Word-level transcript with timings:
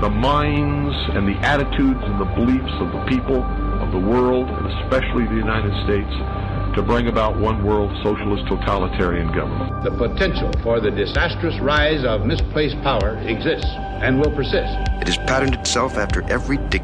the 0.00 0.10
minds 0.10 0.94
and 1.14 1.26
the 1.28 1.38
attitudes 1.46 2.00
and 2.02 2.20
the 2.20 2.30
beliefs 2.34 2.72
of 2.80 2.92
the 2.92 3.04
people 3.06 3.42
of 3.80 3.92
the 3.92 3.98
world, 3.98 4.48
and 4.48 4.66
especially 4.82 5.24
the 5.26 5.36
United 5.36 5.72
States, 5.84 6.10
to 6.74 6.82
bring 6.82 7.06
about 7.06 7.38
one 7.38 7.64
world 7.64 7.90
socialist 8.02 8.46
totalitarian 8.48 9.28
government. 9.32 9.84
The 9.84 9.92
potential 9.92 10.50
for 10.62 10.80
the 10.80 10.90
disastrous 10.90 11.58
rise 11.60 12.04
of 12.04 12.26
misplaced 12.26 12.76
power 12.82 13.16
exists 13.18 13.70
and 14.02 14.18
will 14.18 14.32
persist. 14.34 14.74
It 15.00 15.06
has 15.06 15.18
patterned 15.18 15.54
itself 15.54 15.96
after 15.96 16.22
every 16.30 16.58
dictator 16.58 16.83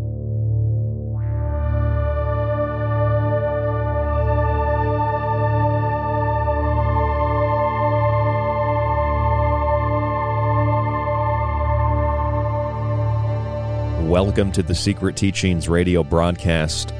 Welcome 14.11 14.51
to 14.51 14.61
the 14.61 14.75
Secret 14.75 15.15
Teachings 15.15 15.67
radio 15.69 16.03
broadcast. 16.03 16.93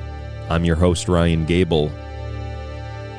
I'm 0.49 0.63
your 0.63 0.77
host, 0.77 1.09
Ryan 1.09 1.45
Gable. 1.45 1.89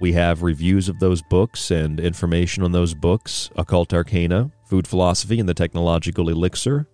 We 0.02 0.14
have 0.14 0.42
reviews 0.42 0.90
of 0.90 1.00
those 1.00 1.22
books 1.22 1.70
and 1.70 2.00
information 2.00 2.64
on 2.64 2.72
those 2.72 2.96
books 2.96 3.52
Occult 3.56 3.94
Arcana, 3.94 4.50
Food 4.66 4.88
Philosophy, 4.88 5.40
and 5.40 5.48
the 5.48 5.54
Technological 5.54 6.28
Elixir. 6.28 6.88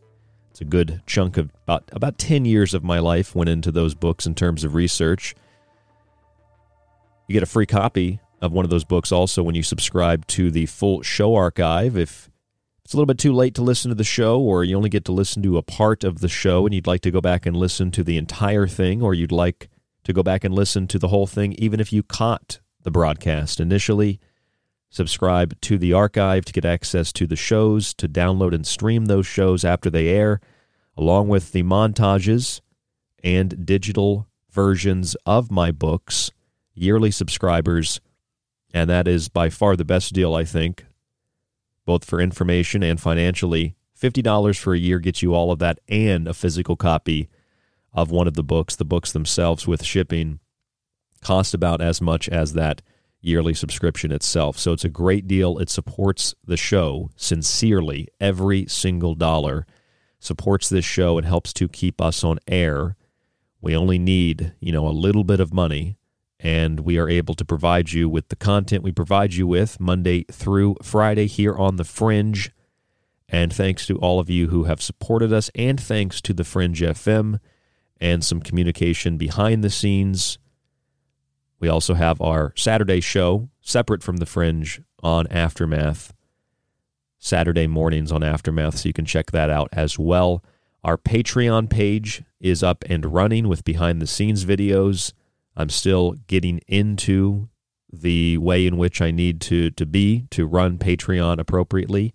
It's 0.49 0.59
a 0.59 0.65
good 0.65 1.01
chunk 1.05 1.37
of 1.37 1.53
about, 1.63 1.89
about 1.93 2.17
10 2.17 2.43
years 2.43 2.73
of 2.73 2.83
my 2.83 2.99
life 2.99 3.33
went 3.33 3.49
into 3.49 3.71
those 3.71 3.95
books 3.95 4.25
in 4.25 4.35
terms 4.35 4.65
of 4.65 4.75
research. 4.75 5.35
You 7.29 7.33
get 7.33 7.43
a 7.43 7.45
free 7.45 7.65
copy 7.65 8.19
of 8.41 8.51
one 8.51 8.65
of 8.65 8.71
those 8.71 8.83
books 8.83 9.11
also 9.11 9.43
when 9.43 9.55
you 9.55 9.63
subscribe 9.63 10.25
to 10.27 10.49
the 10.49 10.65
full 10.65 11.01
show 11.01 11.35
archive. 11.35 11.95
If 11.95 12.29
it's 12.83 12.93
a 12.93 12.97
little 12.97 13.05
bit 13.05 13.19
too 13.19 13.33
late 13.33 13.53
to 13.55 13.61
listen 13.61 13.89
to 13.89 13.95
the 13.95 14.03
show, 14.03 14.39
or 14.39 14.63
you 14.63 14.75
only 14.75 14.89
get 14.89 15.05
to 15.05 15.11
listen 15.11 15.43
to 15.43 15.57
a 15.57 15.61
part 15.61 16.03
of 16.03 16.19
the 16.19 16.27
show 16.27 16.65
and 16.65 16.73
you'd 16.73 16.87
like 16.87 17.01
to 17.01 17.11
go 17.11 17.21
back 17.21 17.45
and 17.45 17.55
listen 17.55 17.91
to 17.91 18.03
the 18.03 18.17
entire 18.17 18.67
thing, 18.67 19.01
or 19.01 19.13
you'd 19.13 19.31
like 19.31 19.69
to 20.03 20.13
go 20.13 20.23
back 20.23 20.43
and 20.43 20.53
listen 20.53 20.87
to 20.87 20.97
the 20.97 21.09
whole 21.09 21.27
thing, 21.27 21.53
even 21.53 21.79
if 21.79 21.93
you 21.93 22.01
caught 22.03 22.59
the 22.81 22.91
broadcast 22.91 23.59
initially. 23.59 24.19
Subscribe 24.89 25.59
to 25.61 25.77
the 25.77 25.93
archive 25.93 26.43
to 26.43 26.51
get 26.51 26.65
access 26.65 27.13
to 27.13 27.25
the 27.25 27.37
shows, 27.37 27.93
to 27.93 28.09
download 28.09 28.53
and 28.53 28.67
stream 28.67 29.05
those 29.05 29.25
shows 29.25 29.63
after 29.63 29.89
they 29.89 30.09
air, 30.09 30.41
along 30.97 31.29
with 31.29 31.53
the 31.53 31.63
montages 31.63 32.59
and 33.23 33.65
digital 33.65 34.27
versions 34.49 35.15
of 35.25 35.49
my 35.49 35.71
books. 35.71 36.31
Yearly 36.73 37.11
subscribers, 37.11 38.01
and 38.73 38.89
that 38.89 39.07
is 39.07 39.29
by 39.29 39.49
far 39.49 39.75
the 39.75 39.85
best 39.85 40.13
deal, 40.13 40.33
I 40.35 40.45
think, 40.45 40.85
both 41.85 42.05
for 42.05 42.19
information 42.19 42.83
and 42.83 42.99
financially. 42.99 43.75
$50 43.99 44.57
for 44.57 44.73
a 44.73 44.79
year 44.79 44.99
gets 44.99 45.21
you 45.21 45.33
all 45.33 45.51
of 45.51 45.59
that 45.59 45.79
and 45.87 46.27
a 46.27 46.33
physical 46.33 46.75
copy 46.75 47.29
of 47.93 48.09
one 48.09 48.27
of 48.27 48.33
the 48.33 48.43
books. 48.43 48.75
The 48.75 48.85
books 48.85 49.11
themselves 49.11 49.67
with 49.67 49.83
shipping 49.83 50.39
cost 51.21 51.53
about 51.53 51.81
as 51.81 52.01
much 52.01 52.27
as 52.29 52.53
that 52.53 52.81
yearly 53.21 53.53
subscription 53.53 54.11
itself. 54.11 54.57
So 54.57 54.73
it's 54.73 54.85
a 54.85 54.89
great 54.89 55.27
deal. 55.27 55.59
It 55.59 55.69
supports 55.69 56.33
the 56.43 56.57
show 56.57 57.11
sincerely. 57.15 58.07
Every 58.19 58.65
single 58.65 59.13
dollar 59.13 59.67
supports 60.19 60.69
this 60.69 60.85
show 60.85 61.17
and 61.17 61.27
helps 61.27 61.53
to 61.53 61.67
keep 61.67 62.01
us 62.01 62.23
on 62.23 62.39
air. 62.47 62.95
We 63.61 63.75
only 63.75 63.99
need, 63.99 64.53
you 64.59 64.71
know, 64.71 64.87
a 64.87 64.89
little 64.89 65.23
bit 65.23 65.39
of 65.39 65.53
money 65.53 65.97
and 66.43 66.79
we 66.79 66.97
are 66.97 67.07
able 67.07 67.35
to 67.35 67.45
provide 67.45 67.91
you 67.91 68.09
with 68.09 68.29
the 68.29 68.35
content 68.35 68.83
we 68.83 68.91
provide 68.91 69.33
you 69.33 69.45
with 69.45 69.79
Monday 69.79 70.25
through 70.31 70.75
Friday 70.81 71.27
here 71.27 71.55
on 71.55 71.75
the 71.75 71.83
Fringe. 71.83 72.51
And 73.29 73.53
thanks 73.53 73.85
to 73.85 73.97
all 73.97 74.19
of 74.19 74.29
you 74.29 74.47
who 74.47 74.65
have 74.65 74.81
supported 74.81 75.31
us, 75.31 75.49
and 75.55 75.79
thanks 75.79 76.19
to 76.21 76.33
the 76.33 76.43
Fringe 76.43 76.81
FM 76.81 77.39
and 78.01 78.25
some 78.25 78.41
communication 78.41 79.17
behind 79.17 79.63
the 79.63 79.69
scenes. 79.69 80.39
We 81.59 81.69
also 81.69 81.93
have 81.93 82.19
our 82.19 82.51
Saturday 82.57 82.99
show, 82.99 83.49
separate 83.61 84.01
from 84.01 84.17
the 84.17 84.25
Fringe, 84.25 84.81
on 85.03 85.27
Aftermath. 85.27 86.11
Saturday 87.19 87.67
mornings 87.67 88.11
on 88.11 88.23
Aftermath, 88.23 88.79
so 88.79 88.89
you 88.89 88.93
can 88.93 89.05
check 89.05 89.29
that 89.29 89.51
out 89.51 89.69
as 89.71 89.99
well. 89.99 90.43
Our 90.83 90.97
Patreon 90.97 91.69
page 91.69 92.23
is 92.39 92.63
up 92.63 92.83
and 92.89 93.13
running 93.13 93.47
with 93.47 93.63
behind 93.63 94.01
the 94.01 94.07
scenes 94.07 94.43
videos. 94.43 95.13
I'm 95.61 95.69
still 95.69 96.13
getting 96.27 96.59
into 96.67 97.49
the 97.91 98.37
way 98.37 98.65
in 98.65 98.77
which 98.77 99.01
I 99.01 99.11
need 99.11 99.41
to, 99.41 99.69
to 99.71 99.85
be 99.85 100.25
to 100.31 100.45
run 100.45 100.77
Patreon 100.77 101.39
appropriately. 101.39 102.13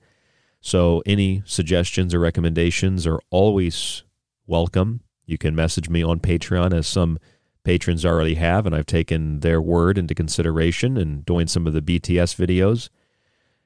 So, 0.60 1.02
any 1.06 1.42
suggestions 1.46 2.12
or 2.12 2.18
recommendations 2.18 3.06
are 3.06 3.20
always 3.30 4.02
welcome. 4.46 5.00
You 5.24 5.38
can 5.38 5.54
message 5.54 5.88
me 5.88 6.02
on 6.02 6.18
Patreon, 6.18 6.74
as 6.74 6.86
some 6.86 7.18
patrons 7.62 8.04
already 8.04 8.34
have, 8.34 8.66
and 8.66 8.74
I've 8.74 8.86
taken 8.86 9.40
their 9.40 9.60
word 9.60 9.98
into 9.98 10.14
consideration 10.14 10.96
and 10.96 11.24
doing 11.24 11.46
some 11.46 11.66
of 11.66 11.72
the 11.72 11.82
BTS 11.82 12.34
videos. 12.34 12.88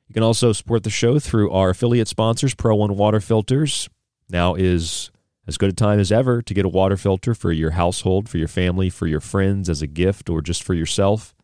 You 0.09 0.15
can 0.15 0.23
also 0.23 0.53
support 0.53 0.83
the 0.83 0.91
show 0.91 1.19
through 1.19 1.51
our 1.53 1.71
affiliate 1.71 2.09
sponsors, 2.09 2.55
Pro 2.55 2.75
One 2.75 2.97
Water 2.97 3.21
Filters. 3.21 3.89
Now 4.29 4.55
is 4.55 5.11
as 5.47 5.57
good 5.57 5.71
a 5.71 5.75
time 5.75 5.99
as 5.99 6.13
ever 6.13 6.43
to 6.43 6.55
get 6.55 6.65
a 6.65 6.69
water 6.69 6.97
filter 6.97 7.35
for 7.35 7.53
your 7.53 7.73
household, 7.73 8.29
for 8.29 8.39
your 8.39 8.49
family, 8.49 8.91
for 8.91 9.07
your 9.07 9.21
friends 9.21 9.69
as 9.69 9.83
a 9.83 9.87
gift, 9.87 10.29
or 10.29 10.41
just 10.41 10.63
for 10.63 10.75
yourself. 10.75 11.35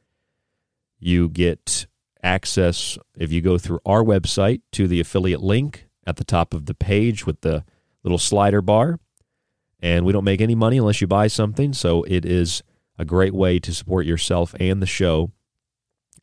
You 0.99 1.29
get 1.29 1.87
access, 2.23 2.99
if 3.17 3.33
you 3.33 3.41
go 3.41 3.59
through 3.59 3.81
our 3.85 4.03
website, 4.03 4.63
to 4.73 4.87
the 4.87 5.01
affiliate 5.01 5.43
link 5.43 5.89
at 6.07 6.17
the 6.17 6.25
top 6.25 6.55
of 6.55 6.67
the 6.67 6.75
page 6.75 7.27
with 7.27 7.41
the 7.41 7.65
little 8.03 8.19
slider 8.19 8.63
bar 8.63 8.99
and 9.81 10.05
we 10.05 10.13
don't 10.13 10.25
make 10.25 10.41
any 10.41 10.55
money 10.55 10.79
unless 10.79 11.01
you 11.01 11.07
buy 11.07 11.27
something. 11.27 11.73
So 11.73 12.03
it 12.05 12.25
is 12.25 12.63
a 12.99 13.05
great 13.05 13.35
way 13.35 13.59
to 13.59 13.75
support 13.75 14.07
yourself 14.07 14.55
and 14.59 14.81
the 14.81 14.87
show 14.87 15.33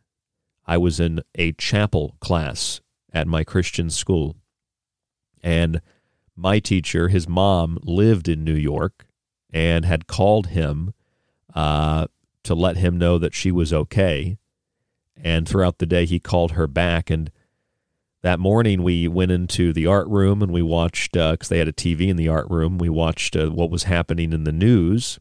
I 0.65 0.77
was 0.77 0.99
in 0.99 1.21
a 1.35 1.51
chapel 1.53 2.17
class 2.19 2.81
at 3.13 3.27
my 3.27 3.43
Christian 3.43 3.89
school. 3.89 4.35
And 5.43 5.81
my 6.35 6.59
teacher, 6.59 7.07
his 7.07 7.29
mom, 7.29 7.77
lived 7.83 8.27
in 8.27 8.43
New 8.43 8.55
York 8.55 9.05
and 9.51 9.85
had 9.85 10.07
called 10.07 10.47
him 10.47 10.93
uh, 11.53 12.07
to 12.43 12.55
let 12.55 12.77
him 12.77 12.97
know 12.97 13.19
that 13.19 13.35
she 13.35 13.51
was 13.51 13.71
okay. 13.71 14.37
And 15.15 15.47
throughout 15.47 15.77
the 15.77 15.85
day, 15.85 16.05
he 16.05 16.19
called 16.19 16.53
her 16.53 16.67
back. 16.67 17.09
And 17.11 17.31
that 18.25 18.39
morning, 18.39 18.81
we 18.81 19.07
went 19.07 19.29
into 19.29 19.71
the 19.71 19.85
art 19.85 20.07
room 20.07 20.41
and 20.41 20.51
we 20.51 20.63
watched, 20.63 21.11
because 21.11 21.43
uh, 21.43 21.47
they 21.47 21.59
had 21.59 21.67
a 21.67 21.71
TV 21.71 22.07
in 22.07 22.17
the 22.17 22.27
art 22.27 22.49
room, 22.49 22.79
we 22.79 22.89
watched 22.89 23.35
uh, 23.35 23.51
what 23.51 23.69
was 23.69 23.83
happening 23.83 24.33
in 24.33 24.45
the 24.45 24.51
news. 24.51 25.19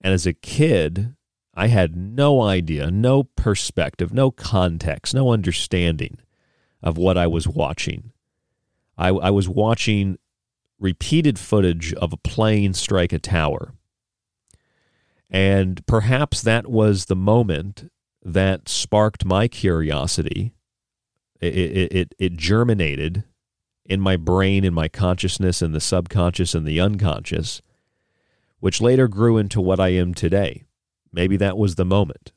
And 0.00 0.12
as 0.12 0.26
a 0.26 0.32
kid, 0.32 1.14
I 1.54 1.68
had 1.68 1.94
no 1.94 2.42
idea, 2.42 2.90
no 2.90 3.22
perspective, 3.22 4.12
no 4.12 4.32
context, 4.32 5.14
no 5.14 5.30
understanding 5.30 6.18
of 6.82 6.98
what 6.98 7.16
I 7.16 7.28
was 7.28 7.46
watching. 7.46 8.10
I, 8.98 9.10
I 9.10 9.30
was 9.30 9.48
watching 9.48 10.18
repeated 10.80 11.38
footage 11.38 11.94
of 11.94 12.12
a 12.12 12.16
plane 12.16 12.74
strike 12.74 13.12
a 13.12 13.20
tower. 13.20 13.74
And 15.30 15.86
perhaps 15.86 16.42
that 16.42 16.66
was 16.66 17.04
the 17.04 17.14
moment 17.14 17.92
that 18.24 18.68
sparked 18.68 19.24
my 19.24 19.46
curiosity. 19.46 20.52
It, 21.42 21.92
it, 21.92 22.14
it, 22.20 22.36
germinated 22.36 23.24
in 23.84 24.00
my 24.00 24.16
brain, 24.16 24.64
in 24.64 24.72
my 24.72 24.86
consciousness, 24.86 25.60
in 25.60 25.72
the 25.72 25.80
subconscious 25.80 26.54
and 26.54 26.64
the 26.64 26.80
unconscious, 26.80 27.60
which 28.60 28.80
later 28.80 29.08
grew 29.08 29.38
into 29.38 29.60
what 29.60 29.80
I 29.80 29.88
am 29.88 30.14
today. 30.14 30.62
Maybe 31.12 31.36
that 31.38 31.58
was 31.58 31.74
the 31.74 31.84
moment. 31.84 32.30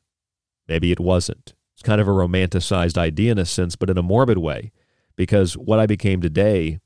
Maybe 0.67 0.91
it 0.91 0.99
wasn't. 0.99 1.53
It's 1.73 1.83
kind 1.83 2.01
of 2.01 2.07
a 2.07 2.11
romanticized 2.11 2.97
idea 2.97 3.31
in 3.31 3.37
a 3.37 3.45
sense, 3.45 3.75
but 3.75 3.91
in 3.91 3.97
a 3.97 4.03
morbid 4.03 4.39
way, 4.39 4.71
because 5.15 5.55
what 5.55 5.79
I 5.79 5.85
became 5.85 6.19
today, 6.19 6.79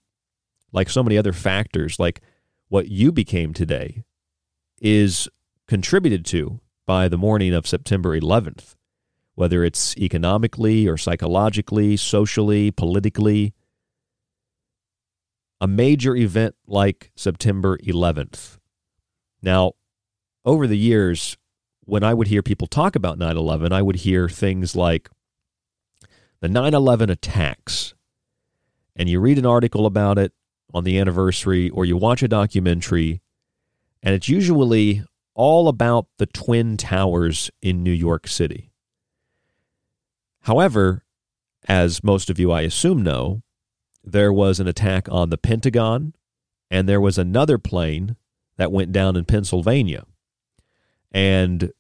like 0.74 0.90
so 0.90 1.04
many 1.04 1.18
other 1.18 1.34
factors, 1.34 2.00
like 2.00 2.22
what 2.68 2.90
you 2.90 3.14
became 3.14 3.54
today 3.54 4.04
is 4.82 5.30
contributed 5.68 6.26
to 6.26 6.60
by 6.86 7.08
the 7.08 7.18
morning 7.18 7.54
of 7.54 7.68
September 7.68 8.20
11th, 8.20 8.76
whether 9.40 9.64
it's 9.64 9.96
economically 9.96 10.86
or 10.86 10.98
psychologically, 10.98 11.96
socially, 11.96 12.72
politically. 12.72 13.54
A 15.62 15.68
major 15.68 16.14
event 16.14 16.56
like 16.68 17.10
September 17.16 17.78
11th. 17.78 18.58
Now, 19.42 19.76
over 20.44 20.68
the 20.68 20.78
years, 20.78 21.38
when 21.86 22.04
I 22.04 22.14
would 22.14 22.28
hear 22.28 22.44
people 22.44 22.68
talk 22.68 22.98
about 22.98 23.18
9 23.18 23.38
11, 23.38 23.72
I 23.72 23.82
would 23.82 23.96
hear 23.96 24.28
things 24.28 24.76
like 24.76 25.10
the 26.42 26.50
9 26.50 26.74
11 26.74 27.10
attacks. 27.10 27.94
And 28.94 29.08
you 29.08 29.22
read 29.22 29.38
an 29.38 29.46
article 29.46 29.86
about 29.86 30.18
it 30.18 30.34
on 30.74 30.84
the 30.84 31.00
anniversary, 31.00 31.70
or 31.70 31.86
you 31.86 31.96
watch 31.96 32.22
a 32.22 32.28
documentary, 32.28 33.22
and 34.04 34.14
it's 34.14 34.28
usually 34.28 35.02
all 35.34 35.70
about 35.70 36.08
the 36.18 36.26
Twin 36.26 36.76
Towers 36.76 37.50
in 37.62 37.84
New 37.84 37.94
York 37.94 38.28
City. 38.28 38.69
However, 40.42 41.04
as 41.68 42.04
most 42.04 42.30
of 42.30 42.40
you, 42.40 42.52
I 42.52 42.62
assume, 42.62 43.04
know, 43.04 43.44
there 44.04 44.34
was 44.34 44.60
an 44.60 44.68
attack 44.68 45.08
on 45.12 45.30
the 45.30 45.38
Pentagon, 45.38 46.14
and 46.72 46.88
there 46.88 47.02
was 47.02 47.18
another 47.18 47.58
plane 47.58 48.16
that 48.58 48.72
went 48.72 48.92
down 48.92 49.16
in 49.16 49.26
Pennsylvania. 49.26 50.06
And 51.12 51.72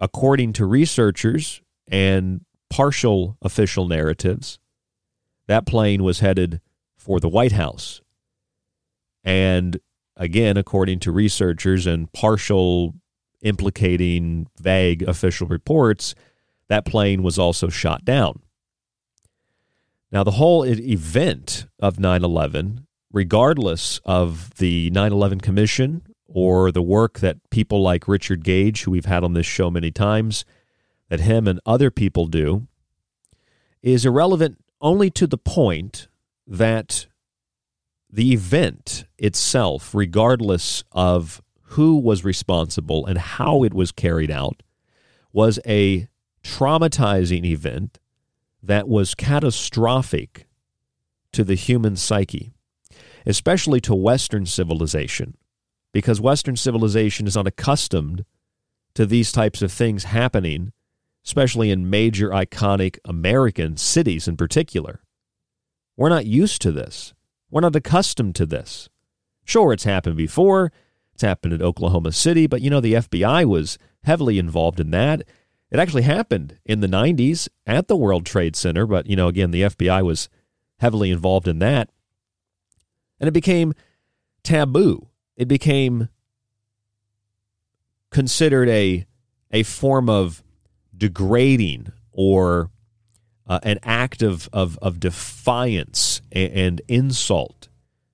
according 0.00 0.52
to 0.54 0.66
researchers 0.66 1.62
and 1.88 2.44
partial 2.68 3.36
official 3.42 3.86
narratives, 3.86 4.58
that 5.46 5.66
plane 5.66 6.02
was 6.02 6.20
headed 6.20 6.60
for 6.96 7.20
the 7.20 7.28
White 7.28 7.52
House. 7.52 8.00
And 9.24 9.78
again, 10.16 10.56
according 10.56 11.00
to 11.00 11.12
researchers 11.12 11.86
and 11.86 12.12
partial 12.12 12.94
implicating 13.42 14.48
vague 14.58 15.02
official 15.02 15.46
reports, 15.46 16.14
that 16.68 16.84
plane 16.84 17.22
was 17.22 17.38
also 17.38 17.68
shot 17.68 18.04
down. 18.04 18.40
Now, 20.10 20.24
the 20.24 20.32
whole 20.32 20.64
event 20.64 21.66
of 21.78 21.98
9 21.98 22.24
11, 22.24 22.86
regardless 23.12 24.00
of 24.04 24.54
the 24.56 24.90
9 24.90 25.12
11 25.12 25.40
Commission 25.40 26.02
or 26.26 26.70
the 26.72 26.82
work 26.82 27.20
that 27.20 27.38
people 27.50 27.82
like 27.82 28.08
Richard 28.08 28.44
Gage, 28.44 28.82
who 28.82 28.92
we've 28.92 29.04
had 29.04 29.24
on 29.24 29.34
this 29.34 29.46
show 29.46 29.70
many 29.70 29.90
times, 29.90 30.44
that 31.08 31.20
him 31.20 31.46
and 31.46 31.60
other 31.66 31.90
people 31.90 32.26
do, 32.26 32.66
is 33.82 34.04
irrelevant 34.04 34.58
only 34.80 35.10
to 35.10 35.26
the 35.26 35.38
point 35.38 36.08
that 36.46 37.06
the 38.10 38.32
event 38.32 39.04
itself, 39.18 39.94
regardless 39.94 40.84
of 40.92 41.42
who 41.70 41.96
was 41.96 42.24
responsible 42.24 43.06
and 43.06 43.18
how 43.18 43.64
it 43.64 43.74
was 43.74 43.92
carried 43.92 44.30
out, 44.30 44.62
was 45.32 45.58
a 45.66 46.08
traumatizing 46.46 47.44
event 47.44 47.98
that 48.62 48.88
was 48.88 49.14
catastrophic 49.14 50.46
to 51.32 51.42
the 51.42 51.56
human 51.56 51.96
psyche, 51.96 52.52
especially 53.26 53.80
to 53.80 53.94
Western 53.94 54.46
civilization, 54.46 55.36
because 55.92 56.20
Western 56.20 56.56
civilization 56.56 57.26
is 57.26 57.36
unaccustomed 57.36 58.24
to 58.94 59.04
these 59.04 59.32
types 59.32 59.60
of 59.60 59.72
things 59.72 60.04
happening, 60.04 60.72
especially 61.24 61.70
in 61.70 61.90
major 61.90 62.30
iconic 62.30 62.98
American 63.04 63.76
cities 63.76 64.28
in 64.28 64.36
particular. 64.36 65.00
We're 65.96 66.08
not 66.08 66.26
used 66.26 66.62
to 66.62 66.72
this. 66.72 67.12
We're 67.50 67.62
not 67.62 67.76
accustomed 67.76 68.36
to 68.36 68.46
this. 68.46 68.88
Sure, 69.44 69.72
it's 69.72 69.84
happened 69.84 70.16
before. 70.16 70.72
It's 71.12 71.22
happened 71.22 71.54
in 71.54 71.62
Oklahoma 71.62 72.12
City, 72.12 72.46
but 72.46 72.62
you 72.62 72.70
know, 72.70 72.80
the 72.80 72.94
FBI 72.94 73.44
was 73.46 73.78
heavily 74.04 74.38
involved 74.38 74.78
in 74.78 74.90
that. 74.92 75.22
It 75.70 75.78
actually 75.78 76.02
happened 76.02 76.58
in 76.64 76.80
the 76.80 76.86
90s 76.86 77.48
at 77.66 77.88
the 77.88 77.96
World 77.96 78.24
Trade 78.24 78.54
Center, 78.56 78.86
but 78.86 79.06
you 79.06 79.16
know, 79.16 79.28
again, 79.28 79.50
the 79.50 79.62
FBI 79.62 80.04
was 80.04 80.28
heavily 80.78 81.10
involved 81.10 81.48
in 81.48 81.58
that. 81.58 81.90
And 83.18 83.28
it 83.28 83.32
became 83.32 83.72
taboo 84.42 85.08
it 85.36 85.48
became 85.48 86.08
considered 88.10 88.68
a 88.68 89.06
a 89.52 89.62
form 89.62 90.08
of 90.08 90.42
degrading 90.96 91.92
or 92.10 92.70
uh, 93.46 93.60
an 93.62 93.78
act 93.82 94.22
of, 94.22 94.48
of, 94.52 94.76
of 94.82 94.98
defiance 94.98 96.20
and, 96.32 96.52
and 96.52 96.82
insult 96.88 97.68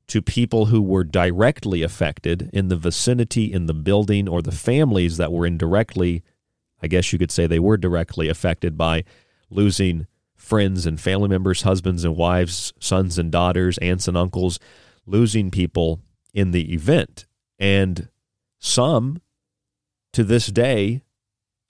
to 0.08 0.20
people 0.20 0.66
who 0.66 0.82
were 0.82 1.04
directly 1.04 1.82
affected 1.82 2.50
in 2.52 2.68
the 2.68 2.76
vicinity, 2.76 3.50
in 3.50 3.64
the 3.64 3.72
building, 3.72 4.28
or 4.28 4.42
the 4.42 4.52
families 4.52 5.16
that 5.16 5.32
were 5.32 5.46
indirectly, 5.46 6.22
I 6.82 6.88
guess 6.88 7.12
you 7.12 7.18
could 7.18 7.30
say 7.30 7.46
they 7.46 7.58
were 7.58 7.76
directly 7.76 8.28
affected 8.28 8.76
by 8.76 9.04
losing 9.50 10.06
friends 10.36 10.86
and 10.86 11.00
family 11.00 11.28
members, 11.28 11.62
husbands 11.62 12.04
and 12.04 12.16
wives, 12.16 12.72
sons 12.80 13.18
and 13.18 13.30
daughters, 13.30 13.78
aunts 13.78 14.08
and 14.08 14.16
uncles, 14.16 14.58
losing 15.06 15.50
people 15.50 16.00
in 16.34 16.50
the 16.50 16.72
event. 16.72 17.26
And 17.58 18.08
some 18.58 19.20
to 20.12 20.24
this 20.24 20.48
day 20.48 21.02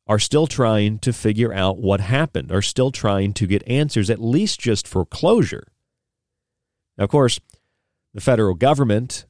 are 0.07 0.19
still 0.19 0.47
trying 0.47 0.99
to 1.01 1.13
figure 1.13 1.53
out 1.53 1.79
what 1.79 2.01
happened, 2.01 2.51
are 2.51 2.63
still 2.63 2.91
trying 2.91 3.33
to 3.35 3.47
get 3.47 3.67
answers, 3.69 4.11
at 4.11 4.21
least 4.21 4.59
just 4.59 4.89
for 4.89 5.05
closure. 5.05 5.69
Now, 6.97 7.05
of 7.05 7.11
course, 7.11 7.39
the 8.15 8.21
federal 8.21 8.55
government, 8.55 9.27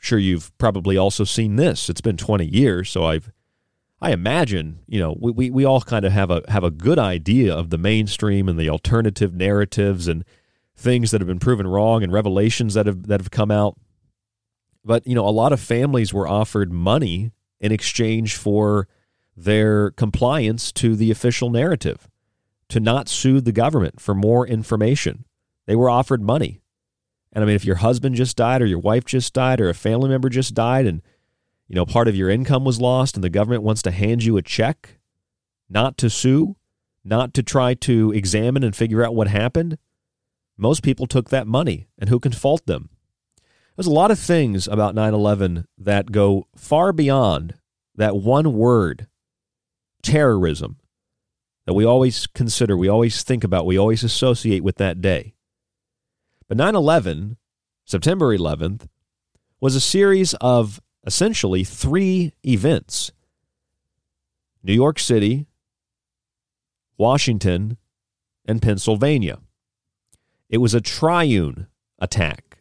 sure 0.00 0.18
you've 0.18 0.56
probably 0.58 0.96
also 0.96 1.24
seen 1.24 1.56
this. 1.56 1.90
It's 1.90 2.00
been 2.00 2.16
20 2.16 2.46
years, 2.46 2.90
so 2.90 3.04
I've 3.04 3.30
I 4.00 4.12
imagine, 4.12 4.80
you 4.86 5.00
know, 5.00 5.16
we, 5.18 5.32
we, 5.32 5.50
we 5.50 5.64
all 5.64 5.80
kind 5.80 6.04
of 6.04 6.12
have 6.12 6.30
a 6.30 6.42
have 6.48 6.62
a 6.62 6.70
good 6.70 6.98
idea 6.98 7.54
of 7.54 7.70
the 7.70 7.78
mainstream 7.78 8.48
and 8.48 8.58
the 8.58 8.68
alternative 8.68 9.34
narratives 9.34 10.06
and 10.06 10.24
things 10.76 11.10
that 11.10 11.20
have 11.20 11.26
been 11.26 11.40
proven 11.40 11.66
wrong 11.66 12.04
and 12.04 12.12
revelations 12.12 12.74
that 12.74 12.86
have 12.86 13.08
that 13.08 13.20
have 13.20 13.30
come 13.30 13.50
out. 13.50 13.76
But, 14.84 15.06
you 15.06 15.14
know, 15.14 15.26
a 15.26 15.30
lot 15.30 15.52
of 15.52 15.60
families 15.60 16.14
were 16.14 16.28
offered 16.28 16.72
money 16.72 17.32
in 17.60 17.72
exchange 17.72 18.36
for 18.36 18.86
their 19.36 19.90
compliance 19.90 20.72
to 20.72 20.94
the 20.94 21.10
official 21.10 21.50
narrative, 21.50 22.08
to 22.68 22.80
not 22.80 23.08
sue 23.08 23.40
the 23.40 23.52
government 23.52 24.00
for 24.00 24.14
more 24.14 24.46
information. 24.46 25.24
They 25.66 25.76
were 25.76 25.90
offered 25.90 26.22
money. 26.22 26.60
And 27.32 27.42
I 27.42 27.46
mean, 27.46 27.56
if 27.56 27.64
your 27.64 27.76
husband 27.76 28.14
just 28.14 28.36
died 28.36 28.62
or 28.62 28.66
your 28.66 28.78
wife 28.78 29.04
just 29.04 29.34
died 29.34 29.60
or 29.60 29.68
a 29.68 29.74
family 29.74 30.08
member 30.08 30.28
just 30.28 30.54
died 30.54 30.86
and, 30.86 31.02
you 31.68 31.74
know, 31.74 31.84
part 31.86 32.08
of 32.08 32.16
your 32.16 32.30
income 32.30 32.64
was 32.64 32.80
lost 32.80 33.14
and 33.14 33.22
the 33.22 33.30
government 33.30 33.62
wants 33.62 33.82
to 33.82 33.90
hand 33.90 34.24
you 34.24 34.36
a 34.36 34.42
check 34.42 34.98
not 35.68 35.98
to 35.98 36.08
sue, 36.08 36.56
not 37.04 37.34
to 37.34 37.42
try 37.42 37.74
to 37.74 38.10
examine 38.12 38.64
and 38.64 38.74
figure 38.74 39.04
out 39.04 39.14
what 39.14 39.28
happened, 39.28 39.78
most 40.56 40.82
people 40.82 41.06
took 41.06 41.28
that 41.28 41.46
money. 41.46 41.86
And 41.98 42.08
who 42.08 42.18
can 42.18 42.32
fault 42.32 42.66
them? 42.66 42.88
There's 43.76 43.86
a 43.86 43.92
lot 43.92 44.10
of 44.10 44.18
things 44.18 44.66
about 44.66 44.94
9 44.94 45.14
11 45.14 45.66
that 45.78 46.10
go 46.10 46.48
far 46.56 46.92
beyond 46.92 47.54
that 47.94 48.16
one 48.16 48.54
word, 48.54 49.06
terrorism, 50.02 50.78
that 51.66 51.74
we 51.74 51.84
always 51.84 52.26
consider, 52.26 52.76
we 52.76 52.88
always 52.88 53.22
think 53.22 53.44
about, 53.44 53.66
we 53.66 53.78
always 53.78 54.02
associate 54.02 54.64
with 54.64 54.76
that 54.76 55.00
day. 55.00 55.34
But 56.48 56.56
9 56.56 56.74
11, 56.74 57.36
September 57.84 58.36
11th, 58.36 58.88
was 59.60 59.76
a 59.76 59.80
series 59.80 60.34
of 60.34 60.80
essentially 61.08 61.64
three 61.64 62.34
events 62.46 63.12
New 64.62 64.74
York 64.74 64.98
City, 64.98 65.46
Washington, 66.98 67.78
and 68.44 68.60
Pennsylvania. 68.60 69.38
It 70.50 70.58
was 70.58 70.74
a 70.74 70.82
triune 70.82 71.66
attack. 71.98 72.58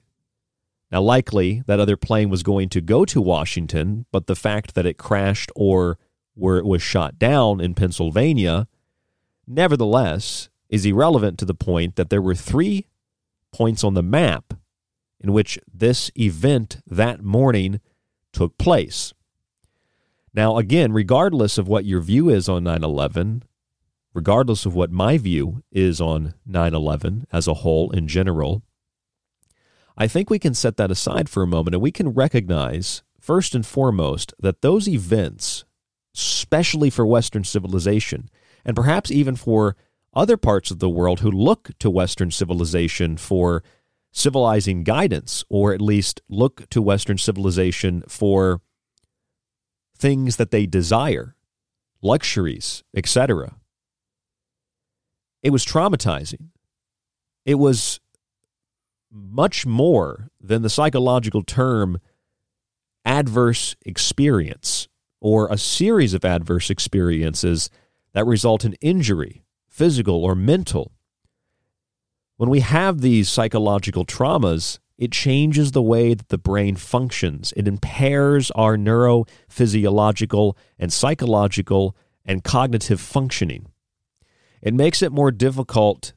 Now, 0.89 1.01
likely 1.01 1.62
that 1.68 1.82
other 1.82 1.98
plane 1.98 2.30
was 2.30 2.42
going 2.42 2.70
to 2.70 2.80
go 2.80 3.04
to 3.04 3.20
Washington, 3.20 4.06
but 4.13 4.27
the 4.27 4.36
fact 4.36 4.75
that 4.75 4.86
it 4.86 4.98
crashed 4.98 5.51
or 5.54 5.98
where 6.34 6.58
it 6.58 6.66
was 6.66 6.82
shot 6.82 7.20
down 7.20 7.60
in 7.60 7.74
Pennsylvania, 7.74 8.70
nevertheless, 9.46 10.48
is 10.70 10.86
irrelevant 10.86 11.38
to 11.39 11.46
the 11.46 11.54
point 11.54 11.98
that 11.98 12.10
there 12.10 12.22
were 12.22 12.36
three 12.36 12.88
points 13.51 13.84
on 13.84 13.94
the 13.94 14.04
map 14.04 14.54
in 15.20 15.34
which 15.34 15.60
this 15.74 16.10
event 16.16 16.77
that 16.88 17.22
morning 17.22 17.82
took 18.34 18.57
place. 18.57 19.13
Now, 20.34 20.57
again, 20.57 20.93
regardless 20.93 21.57
of 21.57 21.67
what 21.67 21.86
your 21.86 22.01
view 22.01 22.29
is 22.29 22.48
on 22.48 22.63
9 22.63 22.84
11, 22.84 23.43
regardless 24.13 24.65
of 24.65 24.75
what 24.75 24.91
my 24.91 25.17
view 25.17 25.63
is 25.72 26.00
on 26.00 26.36
9 26.46 26.74
11 26.74 27.27
as 27.31 27.48
a 27.48 27.55
whole 27.55 27.91
in 27.91 28.07
general, 28.07 28.62
I 29.98 30.07
think 30.07 30.29
we 30.29 30.39
can 30.39 30.53
set 30.53 30.77
that 30.77 30.91
aside 30.91 31.27
for 31.27 31.41
a 31.41 31.48
moment 31.48 31.74
and 31.74 31.81
we 31.81 31.91
can 31.91 32.10
recognize, 32.10 33.01
first 33.19 33.55
and 33.55 33.65
foremost, 33.65 34.34
that 34.39 34.62
those 34.62 34.88
events, 34.88 35.65
especially 36.15 36.91
for 36.91 37.05
Western 37.05 37.43
civilization, 37.43 38.29
and 38.63 38.75
perhaps 38.75 39.10
even 39.10 39.36
for 39.36 39.75
other 40.13 40.38
parts 40.38 40.69
of 40.69 40.79
the 40.79 40.89
world 40.89 41.22
who 41.22 41.31
look 41.31 41.72
to 41.79 41.89
Western 41.89 42.29
civilization 42.29 43.17
for 43.17 43.63
civilizing 44.17 44.83
guidance, 44.83 45.43
or 45.47 45.74
at 45.74 45.81
least 45.81 46.21
look 46.27 46.67
to 46.69 46.81
Western 46.81 47.19
civilization 47.19 48.03
for 48.07 48.62
things 49.95 50.38
that 50.38 50.50
they 50.50 50.65
desire, 50.65 51.36
luxuries, 52.01 52.83
etc. 52.95 53.57
It 55.43 55.51
was 55.51 55.63
traumatizing. 55.63 56.50
It 57.45 57.55
was 57.55 58.00
much 59.12 59.65
more 59.67 60.29
than 60.41 60.63
the 60.63 60.69
psychological 60.69 61.43
term 61.43 62.00
adverse 63.05 63.75
experience 63.86 64.88
or 65.21 65.47
a 65.47 65.57
series 65.57 66.15
of 66.15 66.25
adverse 66.25 66.71
experiences 66.71 67.69
that 68.13 68.25
result 68.25 68.65
in 68.65 68.74
injury, 68.81 69.43
physical 69.67 70.25
or 70.25 70.33
mental. 70.33 70.97
When 72.38 72.50
we 72.50 72.60
have 72.60 73.01
these 73.01 73.29
psychological 73.29 74.06
traumas, 74.06 74.77
it 74.98 75.12
changes 75.12 75.72
the 75.72 75.82
way 75.82 76.13
that 76.13 76.29
the 76.29 76.38
brain 76.38 76.75
functions. 76.75 77.53
It 77.58 77.67
impairs 77.67 78.51
our 78.51 78.77
neurophysiological 78.77 80.56
and 80.77 80.94
psychological 80.94 81.96
and 82.25 82.44
cognitive 82.44 83.01
functioning. 83.01 83.67
It 84.62 84.74
makes 84.74 85.01
it 85.01 85.12
more 85.12 85.32
difficult 85.32 86.13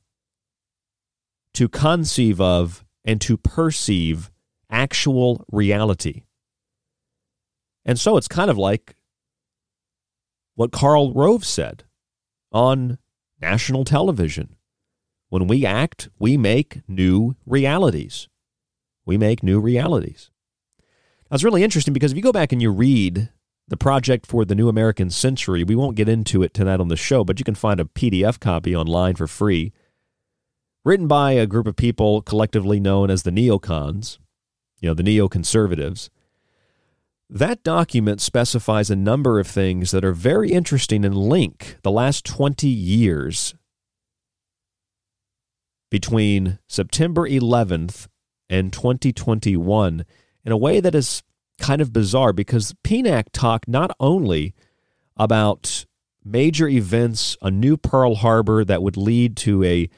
to 1.55 1.69
conceive 1.69 2.41
of 2.41 2.85
and 3.05 3.21
to 3.23 3.37
perceive 3.37 4.31
actual 4.71 5.45
reality. 5.51 6.25
And 7.85 7.99
so 7.99 8.17
it's 8.17 8.29
kind 8.29 8.51
of 8.51 8.59
like 8.59 8.95
what 10.55 10.71
Karl 10.71 11.13
Rove 11.15 11.45
said 11.45 11.85
on 12.53 12.99
national 13.41 13.85
television. 13.85 14.57
When 15.31 15.47
we 15.47 15.65
act, 15.65 16.09
we 16.19 16.37
make 16.37 16.83
new 16.89 17.37
realities. 17.47 18.29
We 19.07 19.17
make 19.17 19.43
new 19.45 19.61
realities. 19.61 20.31
Now, 21.31 21.37
it's 21.37 21.45
really 21.45 21.63
interesting 21.63 21.95
because 21.95 22.11
if 22.11 22.17
you 22.17 22.23
go 22.23 22.33
back 22.33 22.53
and 22.53 22.61
you 22.61 22.71
read 22.71 23.31
the 23.69 23.77
project 23.77 24.27
for 24.27 24.45
the 24.45 24.57
New 24.57 24.69
American 24.69 25.09
Century, 25.09 25.63
we 25.63 25.77
won't 25.77 25.97
get 25.97 26.09
into 26.09 26.43
it 26.43 26.53
tonight 26.53 26.81
on 26.81 26.89
the 26.89 26.97
show, 26.97 27.23
but 27.23 27.39
you 27.39 27.45
can 27.45 27.55
find 27.55 27.79
a 27.79 27.85
PDF 27.85 28.41
copy 28.41 28.75
online 28.75 29.15
for 29.15 29.29
free, 29.29 29.73
written 30.85 31.07
by 31.07 31.33
a 31.33 31.47
group 31.47 31.69
of 31.69 31.77
people 31.77 32.23
collectively 32.23 32.81
known 32.81 33.09
as 33.09 33.23
the 33.23 33.31
neocons, 33.31 34.19
you 34.81 34.89
know, 34.89 34.95
the 34.95 35.05
neoconservatives. 35.05 36.11
That 37.29 37.63
document 37.63 38.21
specifies 38.21 38.91
a 38.91 38.97
number 38.97 39.39
of 39.39 39.47
things 39.47 39.93
that 39.93 40.05
are 40.05 40.13
very 40.13 40.51
interesting 40.51 41.05
and 41.05 41.17
link 41.17 41.77
the 41.85 41.93
last 41.93 42.25
20 42.25 42.67
years 42.67 43.55
between 45.91 46.59
September 46.67 47.29
11th 47.29 48.07
and 48.49 48.73
2021 48.73 50.05
in 50.45 50.53
a 50.53 50.57
way 50.57 50.81
that 50.81 50.95
is 50.95 51.23
kind 51.59 51.81
of 51.81 51.93
bizarre 51.93 52.33
because 52.33 52.75
PNAC 52.85 53.27
talked 53.33 53.69
not 53.69 53.95
only 54.01 54.55
about 55.17 55.85
major 56.25 56.69
events, 56.69 57.37
a 57.43 57.51
new 57.51 57.77
Pearl 57.77 58.17
Harbor 58.17 58.65
that 58.65 58.83
would 58.83 58.97
lead 58.97 59.37
to 59.39 59.63
a 59.65 59.89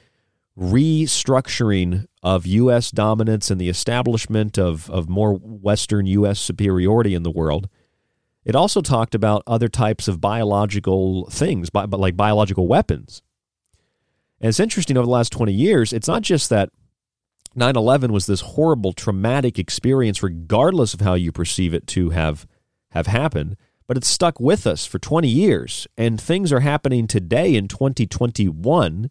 restructuring 0.58 2.06
of 2.22 2.46
U.S. 2.46 2.90
dominance 2.90 3.50
and 3.50 3.60
the 3.60 3.68
establishment 3.68 4.58
of, 4.58 4.90
of 4.90 5.08
more 5.08 5.34
Western 5.34 6.06
U.S. 6.06 6.38
superiority 6.40 7.14
in 7.14 7.22
the 7.22 7.30
world. 7.30 7.68
It 8.44 8.56
also 8.56 8.80
talked 8.80 9.14
about 9.14 9.42
other 9.46 9.68
types 9.68 10.08
of 10.08 10.20
biological 10.20 11.28
things, 11.30 11.70
like 11.72 12.16
biological 12.16 12.66
weapons. 12.66 13.22
And 14.42 14.48
it's 14.48 14.60
interesting 14.60 14.96
over 14.96 15.06
the 15.06 15.12
last 15.12 15.30
20 15.30 15.52
years, 15.52 15.92
it's 15.92 16.08
not 16.08 16.22
just 16.22 16.50
that 16.50 16.70
9 17.54 17.76
11 17.76 18.12
was 18.12 18.26
this 18.26 18.40
horrible, 18.40 18.92
traumatic 18.92 19.56
experience, 19.58 20.22
regardless 20.22 20.94
of 20.94 21.00
how 21.00 21.14
you 21.14 21.30
perceive 21.30 21.72
it 21.72 21.86
to 21.88 22.10
have, 22.10 22.46
have 22.90 23.06
happened, 23.06 23.56
but 23.86 23.96
it's 23.96 24.08
stuck 24.08 24.40
with 24.40 24.66
us 24.66 24.84
for 24.84 24.98
20 24.98 25.28
years. 25.28 25.86
And 25.96 26.20
things 26.20 26.52
are 26.52 26.60
happening 26.60 27.06
today 27.06 27.54
in 27.54 27.68
2021 27.68 29.10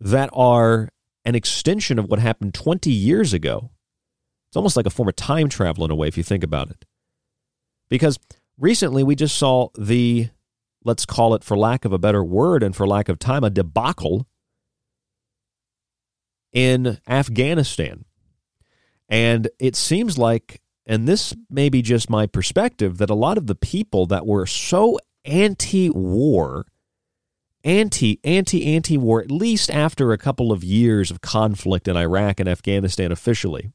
that 0.00 0.30
are 0.32 0.88
an 1.24 1.34
extension 1.34 1.98
of 1.98 2.08
what 2.08 2.18
happened 2.18 2.54
20 2.54 2.90
years 2.90 3.34
ago. 3.34 3.70
It's 4.48 4.56
almost 4.56 4.76
like 4.76 4.86
a 4.86 4.90
form 4.90 5.08
of 5.08 5.16
time 5.16 5.48
travel 5.48 5.84
in 5.84 5.90
a 5.90 5.94
way, 5.94 6.08
if 6.08 6.16
you 6.16 6.22
think 6.22 6.42
about 6.42 6.70
it. 6.70 6.86
Because 7.90 8.18
recently 8.58 9.02
we 9.02 9.16
just 9.16 9.36
saw 9.36 9.68
the, 9.76 10.30
let's 10.84 11.06
call 11.06 11.34
it 11.34 11.44
for 11.44 11.56
lack 11.56 11.84
of 11.84 11.92
a 11.92 11.98
better 11.98 12.22
word 12.22 12.62
and 12.62 12.74
for 12.74 12.86
lack 12.86 13.08
of 13.08 13.18
time, 13.18 13.44
a 13.44 13.50
debacle 13.50 14.26
in 16.52 16.98
Afghanistan. 17.08 18.04
And 19.08 19.48
it 19.58 19.76
seems 19.76 20.18
like, 20.18 20.60
and 20.86 21.06
this 21.06 21.34
may 21.50 21.68
be 21.68 21.82
just 21.82 22.10
my 22.10 22.26
perspective, 22.26 22.98
that 22.98 23.10
a 23.10 23.14
lot 23.14 23.38
of 23.38 23.46
the 23.46 23.54
people 23.54 24.06
that 24.06 24.26
were 24.26 24.46
so 24.46 24.98
anti 25.24 25.90
war, 25.90 26.66
anti, 27.64 28.20
anti, 28.24 28.74
anti 28.74 28.98
war, 28.98 29.22
at 29.22 29.30
least 29.30 29.70
after 29.70 30.12
a 30.12 30.18
couple 30.18 30.52
of 30.52 30.64
years 30.64 31.10
of 31.10 31.20
conflict 31.20 31.88
in 31.88 31.96
Iraq 31.96 32.40
and 32.40 32.48
Afghanistan 32.48 33.12
officially, 33.12 33.70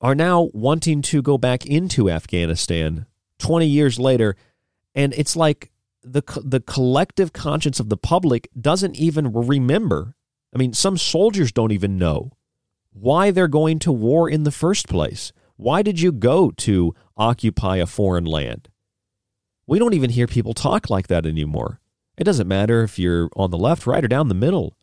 are 0.00 0.14
now 0.14 0.50
wanting 0.52 1.00
to 1.00 1.22
go 1.22 1.38
back 1.38 1.64
into 1.64 2.10
Afghanistan 2.10 3.06
20 3.38 3.66
years 3.66 3.98
later. 3.98 4.36
And 4.94 5.14
it's 5.14 5.36
like 5.36 5.70
the, 6.02 6.22
the 6.44 6.60
collective 6.60 7.32
conscience 7.32 7.80
of 7.80 7.88
the 7.88 7.96
public 7.96 8.48
doesn't 8.60 8.96
even 8.96 9.32
remember 9.32 10.14
I 10.54 10.58
mean, 10.58 10.72
some 10.72 10.98
soldiers 10.98 11.50
don't 11.50 11.72
even 11.72 11.96
know 11.96 12.32
why 12.92 13.30
they're 13.30 13.48
going 13.48 13.78
to 13.80 13.92
war 13.92 14.28
in 14.28 14.42
the 14.42 14.50
first 14.50 14.88
place. 14.88 15.32
Why 15.56 15.82
did 15.82 16.00
you 16.00 16.12
go 16.12 16.50
to 16.50 16.94
occupy 17.16 17.78
a 17.78 17.86
foreign 17.86 18.26
land? 18.26 18.68
We 19.66 19.78
don't 19.78 19.94
even 19.94 20.10
hear 20.10 20.26
people 20.26 20.52
talk 20.52 20.90
like 20.90 21.06
that 21.06 21.24
anymore. 21.24 21.80
It 22.18 22.24
doesn't 22.24 22.48
matter 22.48 22.82
if 22.82 22.98
you're 22.98 23.30
on 23.34 23.50
the 23.50 23.58
left, 23.58 23.86
right, 23.86 24.04
or 24.04 24.08
down 24.08 24.28
the 24.28 24.34
middle. 24.34 24.76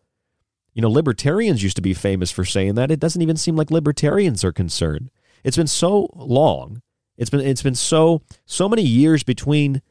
You 0.74 0.82
know, 0.82 0.90
libertarians 0.90 1.62
used 1.62 1.76
to 1.76 1.82
be 1.82 1.94
famous 1.94 2.32
for 2.32 2.46
saying 2.46 2.76
that. 2.76 2.90
It 2.90 3.00
doesn't 3.00 3.22
even 3.22 3.38
seem 3.38 3.56
like 3.56 3.70
libertarians 3.70 4.44
are 4.44 4.52
concerned. 4.52 5.12
It's 5.44 5.58
been 5.58 5.68
so 5.68 6.10
long. 6.16 6.82
It's 7.18 7.30
been 7.30 7.42
it's 7.42 7.62
been 7.62 7.76
so 7.76 8.22
so 8.46 8.70
many 8.70 8.82
years 8.82 9.24
between 9.24 9.82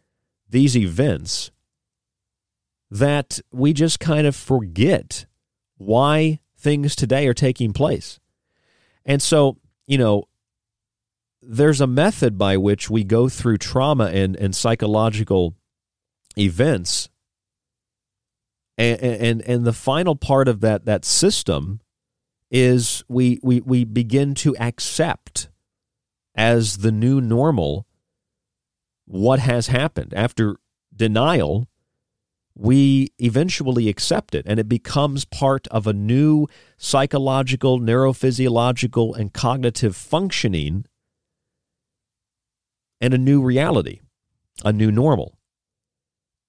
these 0.48 0.76
events 0.76 1.50
that 2.90 3.40
we 3.52 3.72
just 3.72 4.00
kind 4.00 4.26
of 4.26 4.34
forget 4.34 5.26
why 5.76 6.40
things 6.56 6.96
today 6.96 7.26
are 7.26 7.34
taking 7.34 7.72
place. 7.72 8.18
And 9.04 9.22
so, 9.22 9.58
you 9.87 9.98
know, 9.98 10.24
there's 11.42 11.80
a 11.80 11.87
method 11.87 12.37
by 12.37 12.56
which 12.56 12.90
we 12.90 13.04
go 13.04 13.28
through 13.28 13.58
trauma 13.58 14.06
and, 14.06 14.37
and 14.37 14.54
psychological 14.54 15.54
events. 16.37 17.08
And, 18.76 19.00
and 19.00 19.42
and 19.42 19.64
the 19.64 19.72
final 19.72 20.14
part 20.14 20.46
of 20.46 20.61
that 20.61 20.84
that 20.84 21.04
system 21.04 21.80
is 22.50 23.02
we 23.08 23.40
we 23.42 23.61
we 23.61 23.84
begin 23.84 24.34
to 24.37 24.56
accept 24.58 25.48
as 26.37 26.78
the 26.78 26.92
new 26.92 27.20
normal 27.20 27.87
what 29.09 29.38
has 29.38 29.68
happened 29.68 30.12
after 30.14 30.57
denial 30.94 31.66
we 32.59 33.12
eventually 33.21 33.88
accept 33.88 34.35
it 34.35 34.44
and 34.47 34.59
it 34.59 34.68
becomes 34.68 35.25
part 35.25 35.68
of 35.68 35.87
a 35.87 35.92
new 35.92 36.49
psychological, 36.77 37.79
neurophysiological, 37.79 39.16
and 39.16 39.33
cognitive 39.33 39.94
functioning 39.94 40.85
and 43.01 43.14
a 43.14 43.18
new 43.18 43.40
reality, 43.40 44.01
a 44.64 44.73
new 44.73 44.90
normal. 44.90 45.38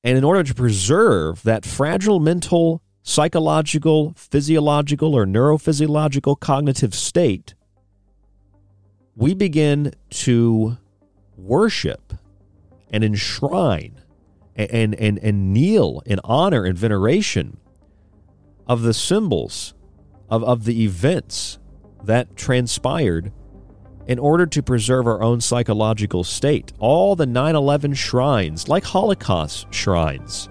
And 0.03 0.17
in 0.17 0.23
order 0.23 0.41
to 0.43 0.55
preserve 0.55 1.43
that 1.43 1.63
fragile 1.63 2.19
mental, 2.19 2.81
psychological, 3.03 4.13
physiological, 4.15 5.13
or 5.13 5.27
neurophysiological 5.27 6.39
cognitive 6.39 6.95
state, 6.95 7.53
we 9.15 9.35
begin 9.35 9.93
to 10.09 10.77
worship 11.37 12.13
and 12.91 13.03
enshrine 13.03 14.01
and, 14.55 14.93
and, 14.95 15.17
and 15.19 15.53
kneel 15.53 16.01
in 16.05 16.19
honor 16.23 16.65
and 16.65 16.77
veneration 16.77 17.57
of 18.67 18.81
the 18.81 18.93
symbols 18.93 19.73
of, 20.29 20.43
of 20.43 20.65
the 20.65 20.83
events 20.83 21.59
that 22.03 22.35
transpired 22.35 23.31
in 24.07 24.17
order 24.17 24.45
to 24.45 24.63
preserve 24.63 25.05
our 25.05 25.21
own 25.21 25.39
psychological 25.39 26.23
state. 26.23 26.73
All 26.79 27.15
the 27.15 27.25
9 27.25 27.55
11 27.55 27.93
shrines, 27.93 28.67
like 28.67 28.83
Holocaust 28.83 29.67
shrines, 29.71 30.49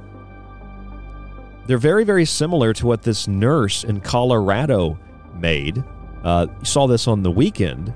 they're 1.67 1.77
very, 1.77 2.05
very 2.05 2.25
similar 2.25 2.73
to 2.75 2.87
what 2.87 3.03
this 3.03 3.29
nurse 3.29 3.85
in 3.85 4.01
Colorado 4.01 4.99
made. 5.35 5.85
Uh, 6.25 6.47
saw 6.63 6.87
this 6.87 7.07
on 7.07 7.23
the 7.23 7.31
weekend. 7.31 7.93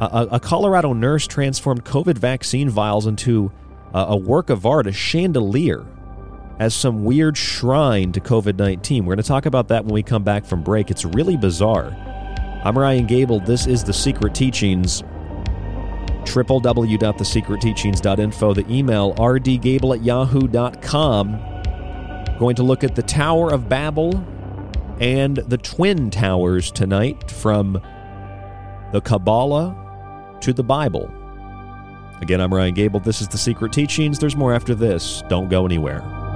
A, 0.00 0.28
a 0.32 0.40
Colorado 0.40 0.92
nurse 0.92 1.26
transformed 1.26 1.84
COVID 1.84 2.16
vaccine 2.16 2.70
vials 2.70 3.06
into 3.06 3.50
Uh, 3.94 4.06
a 4.10 4.16
work 4.16 4.50
of 4.50 4.66
art, 4.66 4.86
a 4.86 4.92
chandelier, 4.92 5.86
as 6.58 6.74
some 6.74 7.04
weird 7.04 7.38
shrine 7.38 8.12
to 8.12 8.20
COVID 8.20 8.56
19. 8.56 9.04
We're 9.04 9.14
going 9.14 9.22
to 9.22 9.28
talk 9.28 9.46
about 9.46 9.68
that 9.68 9.84
when 9.84 9.94
we 9.94 10.02
come 10.02 10.24
back 10.24 10.44
from 10.44 10.62
break. 10.62 10.90
It's 10.90 11.04
really 11.04 11.36
bizarre. 11.36 11.94
I'm 12.64 12.76
Ryan 12.78 13.06
Gable. 13.06 13.40
This 13.40 13.66
is 13.66 13.84
The 13.84 13.92
Secret 13.92 14.34
Teachings. 14.34 15.02
www.thesecretteachings.info. 16.24 18.54
The 18.54 18.72
email 18.72 19.14
rdgable 19.14 19.96
at 19.96 20.04
yahoo.com. 20.04 21.44
Going 22.38 22.56
to 22.56 22.62
look 22.62 22.84
at 22.84 22.94
the 22.94 23.02
Tower 23.02 23.52
of 23.52 23.68
Babel 23.68 24.24
and 25.00 25.36
the 25.36 25.58
Twin 25.58 26.10
Towers 26.10 26.72
tonight 26.72 27.30
from 27.30 27.80
the 28.92 29.00
Kabbalah 29.00 30.36
to 30.40 30.52
the 30.52 30.64
Bible. 30.64 31.12
Again, 32.20 32.40
I'm 32.40 32.52
Ryan 32.52 32.74
Gable. 32.74 33.00
This 33.00 33.20
is 33.20 33.28
The 33.28 33.38
Secret 33.38 33.72
Teachings. 33.72 34.18
There's 34.18 34.36
more 34.36 34.52
after 34.52 34.74
this. 34.74 35.22
Don't 35.28 35.48
go 35.48 35.64
anywhere. 35.64 36.27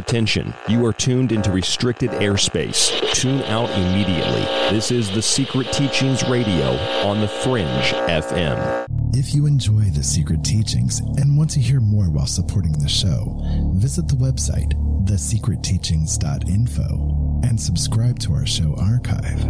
Attention, 0.00 0.52
you 0.66 0.84
are 0.86 0.94
tuned 0.94 1.30
into 1.30 1.52
restricted 1.52 2.08
airspace. 2.12 2.90
Tune 3.12 3.42
out 3.42 3.68
immediately. 3.68 4.40
This 4.74 4.90
is 4.90 5.10
The 5.10 5.20
Secret 5.20 5.70
Teachings 5.74 6.26
Radio 6.26 6.70
on 7.04 7.20
The 7.20 7.28
Fringe 7.28 7.68
FM. 8.08 8.86
If 9.12 9.34
you 9.34 9.44
enjoy 9.44 9.90
The 9.90 10.02
Secret 10.02 10.42
Teachings 10.42 11.00
and 11.00 11.36
want 11.36 11.50
to 11.50 11.60
hear 11.60 11.80
more 11.80 12.08
while 12.08 12.24
supporting 12.24 12.72
the 12.72 12.88
show, 12.88 13.42
visit 13.74 14.08
the 14.08 14.14
website, 14.14 14.72
thesecretteachings.info, 15.04 17.40
and 17.46 17.60
subscribe 17.60 18.18
to 18.20 18.32
our 18.32 18.46
show 18.46 18.74
archive. 18.78 19.44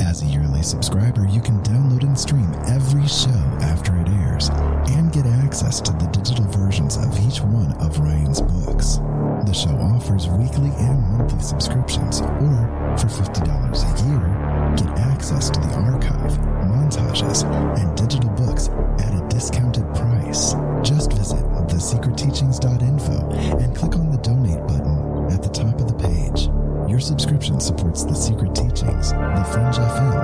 As 0.00 0.22
a 0.22 0.26
yearly 0.26 0.62
subscriber, 0.62 1.26
you 1.28 1.42
can 1.42 1.62
download 1.62 2.04
and 2.04 2.18
stream 2.18 2.50
every 2.66 3.06
show 3.06 3.28
after 3.60 3.94
it 3.98 4.08
airs 4.08 4.48
and 4.48 5.12
get 5.12 5.26
access 5.54 5.80
to 5.80 5.92
the 5.92 6.06
digital 6.06 6.44
versions 6.46 6.96
of 6.96 7.14
each 7.22 7.40
one 7.40 7.70
of 7.78 8.00
Ryan's 8.00 8.40
books. 8.42 8.98
The 9.46 9.54
show 9.54 9.70
offers 9.70 10.26
weekly 10.26 10.74
and 10.82 10.98
monthly 11.14 11.38
subscriptions, 11.38 12.22
or 12.42 12.58
for 12.98 13.06
$50 13.06 13.38
a 13.38 13.94
year, 14.02 14.26
get 14.74 14.98
access 14.98 15.50
to 15.50 15.60
the 15.60 15.72
archive, 15.76 16.32
montages, 16.66 17.46
and 17.78 17.96
digital 17.96 18.30
books 18.30 18.66
at 18.98 19.14
a 19.14 19.24
discounted 19.28 19.86
price. 19.94 20.54
Just 20.82 21.12
visit 21.12 21.44
thesecretteachings.info 21.70 23.30
and 23.62 23.76
click 23.76 23.94
on 23.94 24.10
the 24.10 24.18
donate 24.18 24.66
button 24.66 25.30
at 25.30 25.40
the 25.40 25.50
top 25.50 25.78
of 25.78 25.86
the 25.86 25.94
page. 25.94 26.50
Your 26.90 26.98
subscription 26.98 27.60
supports 27.60 28.02
The 28.02 28.14
Secret 28.14 28.56
Teachings, 28.56 29.12
The 29.12 29.46
Fringe 29.52 29.78
FM, 29.78 30.18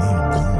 and 0.00 0.59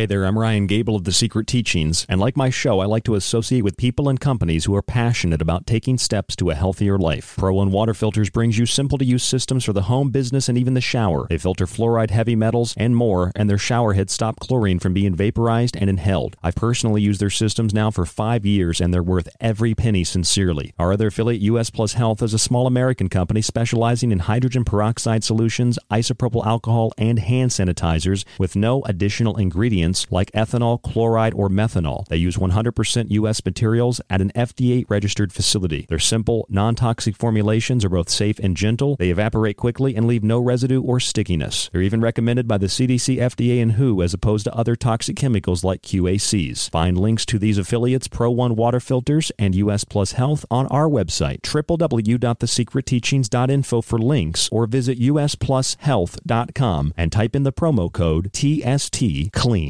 Hey 0.00 0.06
there, 0.06 0.24
I'm 0.24 0.38
Ryan 0.38 0.66
Gable 0.66 0.96
of 0.96 1.04
The 1.04 1.12
Secret 1.12 1.46
Teachings, 1.46 2.06
and 2.08 2.18
like 2.18 2.34
my 2.34 2.48
show, 2.48 2.80
I 2.80 2.86
like 2.86 3.04
to 3.04 3.16
associate 3.16 3.64
with 3.64 3.76
people 3.76 4.08
and 4.08 4.18
companies 4.18 4.64
who 4.64 4.74
are 4.74 4.80
passionate 4.80 5.42
about 5.42 5.66
taking 5.66 5.98
steps 5.98 6.34
to 6.36 6.48
a 6.48 6.54
healthier 6.54 6.96
life. 6.96 7.34
Pro 7.36 7.52
One 7.52 7.70
Water 7.70 7.92
Filters 7.92 8.30
brings 8.30 8.56
you 8.56 8.64
simple 8.64 8.96
to 8.96 9.04
use 9.04 9.22
systems 9.22 9.62
for 9.62 9.74
the 9.74 9.82
home, 9.82 10.08
business, 10.08 10.48
and 10.48 10.56
even 10.56 10.72
the 10.72 10.80
shower. 10.80 11.26
They 11.28 11.36
filter 11.36 11.66
fluoride, 11.66 12.08
heavy 12.08 12.34
metals, 12.34 12.72
and 12.78 12.96
more, 12.96 13.30
and 13.36 13.50
their 13.50 13.58
shower 13.58 13.92
heads 13.92 14.14
stop 14.14 14.40
chlorine 14.40 14.78
from 14.78 14.94
being 14.94 15.14
vaporized 15.14 15.76
and 15.76 15.90
inhaled. 15.90 16.34
I've 16.42 16.54
personally 16.54 17.02
used 17.02 17.20
their 17.20 17.28
systems 17.28 17.74
now 17.74 17.90
for 17.90 18.06
five 18.06 18.46
years, 18.46 18.80
and 18.80 18.94
they're 18.94 19.02
worth 19.02 19.28
every 19.38 19.74
penny 19.74 20.04
sincerely. 20.04 20.72
Our 20.78 20.94
other 20.94 21.08
affiliate, 21.08 21.42
US 21.42 21.68
Plus 21.68 21.92
Health, 21.92 22.22
is 22.22 22.32
a 22.32 22.38
small 22.38 22.66
American 22.66 23.10
company 23.10 23.42
specializing 23.42 24.12
in 24.12 24.20
hydrogen 24.20 24.64
peroxide 24.64 25.24
solutions, 25.24 25.78
isopropyl 25.90 26.46
alcohol, 26.46 26.90
and 26.96 27.18
hand 27.18 27.50
sanitizers 27.50 28.24
with 28.38 28.56
no 28.56 28.80
additional 28.84 29.36
ingredients 29.36 29.89
like 30.10 30.30
ethanol, 30.32 30.82
chloride, 30.82 31.34
or 31.34 31.48
methanol. 31.48 32.06
They 32.08 32.16
use 32.16 32.36
100% 32.36 33.10
U.S. 33.10 33.44
materials 33.44 34.00
at 34.08 34.20
an 34.20 34.32
FDA 34.34 34.84
registered 34.88 35.32
facility. 35.32 35.86
Their 35.88 35.98
simple, 35.98 36.46
non 36.48 36.74
toxic 36.74 37.16
formulations 37.16 37.84
are 37.84 37.88
both 37.88 38.08
safe 38.08 38.38
and 38.38 38.56
gentle. 38.56 38.96
They 38.96 39.10
evaporate 39.10 39.56
quickly 39.56 39.96
and 39.96 40.06
leave 40.06 40.22
no 40.22 40.38
residue 40.40 40.82
or 40.82 41.00
stickiness. 41.00 41.68
They're 41.72 41.82
even 41.82 42.00
recommended 42.00 42.48
by 42.48 42.58
the 42.58 42.66
CDC, 42.66 43.18
FDA, 43.18 43.62
and 43.62 43.72
WHO 43.72 44.02
as 44.02 44.14
opposed 44.14 44.44
to 44.44 44.54
other 44.54 44.76
toxic 44.76 45.16
chemicals 45.16 45.64
like 45.64 45.82
QACs. 45.82 46.70
Find 46.70 46.96
links 46.98 47.26
to 47.26 47.38
these 47.38 47.58
affiliates, 47.58 48.08
Pro 48.08 48.30
One 48.30 48.56
Water 48.56 48.80
Filters, 48.80 49.30
and 49.38 49.54
US 49.54 49.84
Plus 49.84 50.12
Health 50.12 50.46
on 50.50 50.66
our 50.68 50.88
website, 50.88 51.42
www.thesecretteachings.info 51.42 53.82
for 53.82 53.98
links, 53.98 54.48
or 54.50 54.66
visit 54.66 54.98
usplushealth.com 54.98 56.94
and 56.96 57.12
type 57.12 57.36
in 57.36 57.42
the 57.42 57.52
promo 57.52 57.92
code 57.92 58.30
TST 58.32 59.30
CLEAN. 59.32 59.69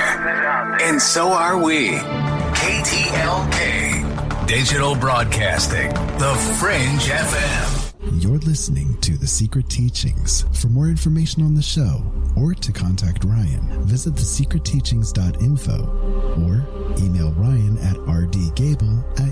and 0.31 1.01
so 1.01 1.27
are 1.29 1.57
we. 1.57 1.89
KTLK, 2.61 4.47
Digital 4.47 4.95
Broadcasting, 4.95 5.89
The 6.19 6.33
Fringe 6.59 7.09
FM. 7.09 8.21
You're 8.21 8.39
listening 8.39 8.97
to 9.01 9.17
The 9.17 9.27
Secret 9.27 9.69
Teachings. 9.69 10.45
For 10.53 10.67
more 10.67 10.87
information 10.87 11.43
on 11.43 11.53
the 11.53 11.61
show 11.61 12.03
or 12.35 12.53
to 12.53 12.71
contact 12.71 13.23
Ryan, 13.23 13.83
visit 13.83 14.15
thesecretteachings.info 14.15 15.77
or 16.47 16.65
email 16.99 17.31
Ryan 17.33 17.77
at 17.79 17.95
rdgable 17.97 19.03
at 19.19 19.31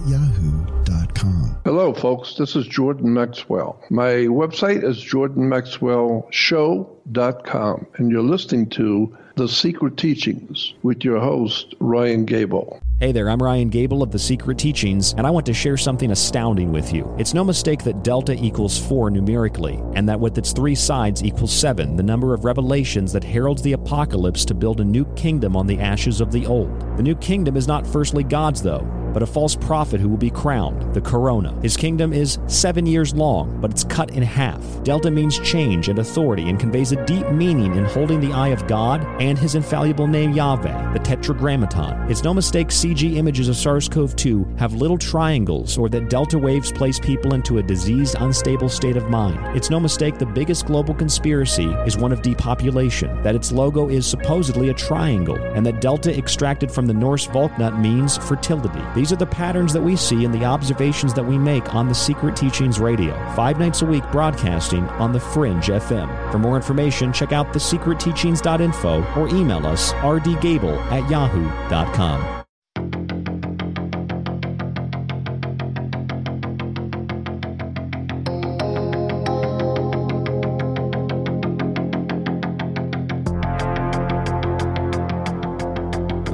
yahoo.com. 1.19 1.57
Hello, 1.65 1.93
folks. 1.93 2.35
This 2.35 2.55
is 2.55 2.65
Jordan 2.67 3.13
Maxwell. 3.13 3.83
My 3.89 4.27
website 4.27 4.83
is 4.83 5.03
jordanmaxwellshow.com, 5.03 7.87
and 7.95 8.11
you're 8.11 8.21
listening 8.21 8.69
to 8.69 9.17
The 9.35 9.47
Secret 9.47 9.97
Teachings 9.97 10.75
with 10.83 11.03
your 11.03 11.19
host, 11.19 11.73
Ryan 11.79 12.25
Gable. 12.25 12.79
Hey 13.01 13.13
there, 13.13 13.29
I'm 13.29 13.41
Ryan 13.41 13.69
Gable 13.69 14.03
of 14.03 14.11
The 14.11 14.19
Secret 14.19 14.57
Teachings, 14.57 15.13
and 15.13 15.25
I 15.25 15.29
want 15.29 15.45
to 15.45 15.53
share 15.53 15.77
something 15.77 16.11
astounding 16.11 16.69
with 16.73 16.91
you. 16.91 17.15
It's 17.17 17.33
no 17.33 17.45
mistake 17.45 17.81
that 17.85 18.03
delta 18.03 18.33
equals 18.33 18.77
4 18.77 19.09
numerically, 19.09 19.81
and 19.95 20.09
that 20.09 20.19
with 20.19 20.37
its 20.37 20.51
three 20.51 20.75
sides 20.75 21.23
equals 21.23 21.53
7, 21.53 21.95
the 21.95 22.03
number 22.03 22.33
of 22.33 22.43
revelations 22.43 23.13
that 23.13 23.23
heralds 23.23 23.61
the 23.61 23.71
apocalypse 23.71 24.43
to 24.43 24.53
build 24.53 24.81
a 24.81 24.83
new 24.83 25.05
kingdom 25.15 25.55
on 25.55 25.65
the 25.65 25.79
ashes 25.79 26.19
of 26.19 26.33
the 26.33 26.45
old. 26.45 26.77
The 26.97 27.03
new 27.03 27.15
kingdom 27.15 27.55
is 27.55 27.69
not 27.69 27.87
firstly 27.87 28.25
God's, 28.25 28.61
though, 28.61 28.85
but 29.13 29.23
a 29.23 29.27
false 29.27 29.55
prophet 29.55 29.99
who 29.99 30.09
will 30.09 30.17
be 30.17 30.29
crowned, 30.29 30.93
the 30.93 31.01
corona. 31.01 31.59
His 31.61 31.77
kingdom 31.77 32.13
is 32.13 32.39
seven 32.47 32.85
years 32.85 33.13
long, 33.13 33.59
but 33.59 33.71
it's 33.71 33.83
cut 33.83 34.11
in 34.11 34.23
half. 34.23 34.61
Delta 34.83 35.09
means 35.09 35.39
change 35.39 35.89
and 35.89 35.99
authority 35.99 36.49
and 36.49 36.59
conveys 36.59 36.91
a 36.91 37.05
deep 37.05 37.29
meaning 37.31 37.75
in 37.75 37.85
holding 37.85 38.19
the 38.19 38.33
eye 38.33 38.49
of 38.49 38.67
God 38.67 39.05
and 39.21 39.37
his 39.37 39.55
infallible 39.55 40.07
name 40.07 40.33
Yahweh, 40.33 40.93
the 40.93 40.99
Tetragrammaton. 40.99 42.09
It's 42.09 42.23
no 42.23 42.33
mistake 42.33 42.71
CG 42.89 43.17
images 43.17 43.47
of 43.49 43.55
SARS 43.55 43.87
CoV 43.87 44.15
2 44.15 44.55
have 44.57 44.73
little 44.73 44.97
triangles 44.97 45.77
or 45.77 45.89
that 45.89 46.09
delta 46.09 46.39
waves 46.39 46.71
place 46.71 46.97
people 46.97 47.35
into 47.35 47.59
a 47.59 47.63
diseased, 47.63 48.15
unstable 48.19 48.67
state 48.67 48.97
of 48.97 49.11
mind. 49.11 49.55
It's 49.55 49.69
no 49.69 49.79
mistake 49.79 50.17
the 50.17 50.25
biggest 50.25 50.65
global 50.65 50.95
conspiracy 50.95 51.67
is 51.85 51.97
one 51.97 52.11
of 52.11 52.23
depopulation, 52.23 53.21
that 53.21 53.35
its 53.35 53.51
logo 53.51 53.89
is 53.89 54.07
supposedly 54.07 54.69
a 54.69 54.73
triangle, 54.73 55.37
and 55.53 55.63
that 55.67 55.81
delta 55.81 56.17
extracted 56.17 56.71
from 56.71 56.87
the 56.87 56.93
Norse 56.93 57.27
Valknut 57.27 57.79
means 57.79 58.17
fertility. 58.17 58.81
These 58.95 59.13
are 59.13 59.17
the 59.17 59.25
patterns 59.27 59.71
that 59.73 59.83
we 59.83 59.95
see 59.95 60.25
in 60.25 60.31
the 60.31 60.45
observations 60.45 61.13
that 61.13 61.25
we 61.25 61.37
make 61.37 61.75
on 61.75 61.89
the 61.89 61.93
Secret 61.93 62.35
Teachings 62.35 62.79
Radio, 62.79 63.13
five 63.35 63.59
nights 63.59 63.83
a 63.83 63.85
week 63.85 64.03
broadcasting 64.11 64.83
on 64.97 65.11
the 65.11 65.19
Fringe 65.19 65.67
FM. 65.67 66.31
For 66.31 66.39
more 66.39 66.55
information, 66.55 67.13
check 67.13 67.33
out 67.33 67.53
thesecretteachings.info 67.53 69.03
or 69.15 69.27
email 69.27 69.67
us 69.67 69.93
rdgable 69.93 70.75
at 70.91 71.07
yahoo.com. 71.07 72.38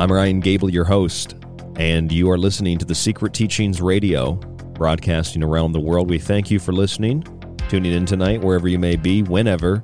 I'm 0.05 0.11
Ryan 0.11 0.39
Gable, 0.39 0.69
your 0.69 0.85
host, 0.85 1.33
and 1.77 2.11
you 2.11 2.29
are 2.29 2.37
listening 2.37 2.77
to 2.77 2.85
the 2.85 2.93
Secret 2.93 3.33
Teachings 3.33 3.81
Radio, 3.81 4.33
broadcasting 4.75 5.41
around 5.41 5.71
the 5.71 5.79
world. 5.79 6.11
We 6.11 6.19
thank 6.19 6.51
you 6.51 6.59
for 6.59 6.73
listening, 6.73 7.23
tuning 7.69 7.91
in 7.91 8.05
tonight, 8.05 8.39
wherever 8.39 8.67
you 8.67 8.77
may 8.77 8.97
be, 8.97 9.23
whenever 9.23 9.83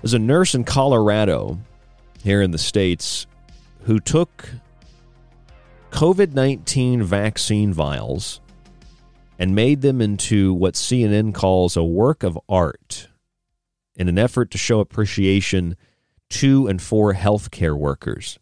There's 0.00 0.14
a 0.14 0.18
nurse 0.18 0.54
in 0.54 0.62
Colorado 0.62 1.58
here 2.22 2.40
in 2.40 2.52
the 2.52 2.58
States 2.58 3.26
who 3.82 3.98
took 3.98 4.48
COVID 5.90 6.34
19 6.34 7.02
vaccine 7.02 7.72
vials 7.72 8.40
and 9.40 9.56
made 9.56 9.80
them 9.82 10.00
into 10.00 10.54
what 10.54 10.74
CNN 10.74 11.34
calls 11.34 11.76
a 11.76 11.82
work 11.82 12.22
of 12.22 12.38
art 12.48 13.08
in 13.96 14.08
an 14.08 14.18
effort 14.18 14.52
to 14.52 14.58
show 14.58 14.78
appreciation 14.78 15.76
to 16.30 16.68
and 16.68 16.80
for 16.80 17.14
healthcare 17.14 17.76
workers. 17.76 18.38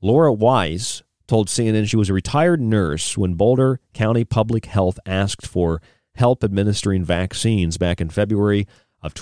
Laura 0.00 0.32
Weiss 0.32 1.02
told 1.26 1.48
CNN 1.48 1.88
she 1.88 1.96
was 1.96 2.08
a 2.08 2.14
retired 2.14 2.60
nurse 2.60 3.18
when 3.18 3.34
Boulder 3.34 3.80
County 3.92 4.24
Public 4.24 4.66
Health 4.66 4.98
asked 5.04 5.46
for 5.46 5.82
help 6.14 6.42
administering 6.42 7.04
vaccines 7.04 7.76
back 7.76 8.00
in 8.00 8.08
February 8.08 8.66
of 9.02 9.12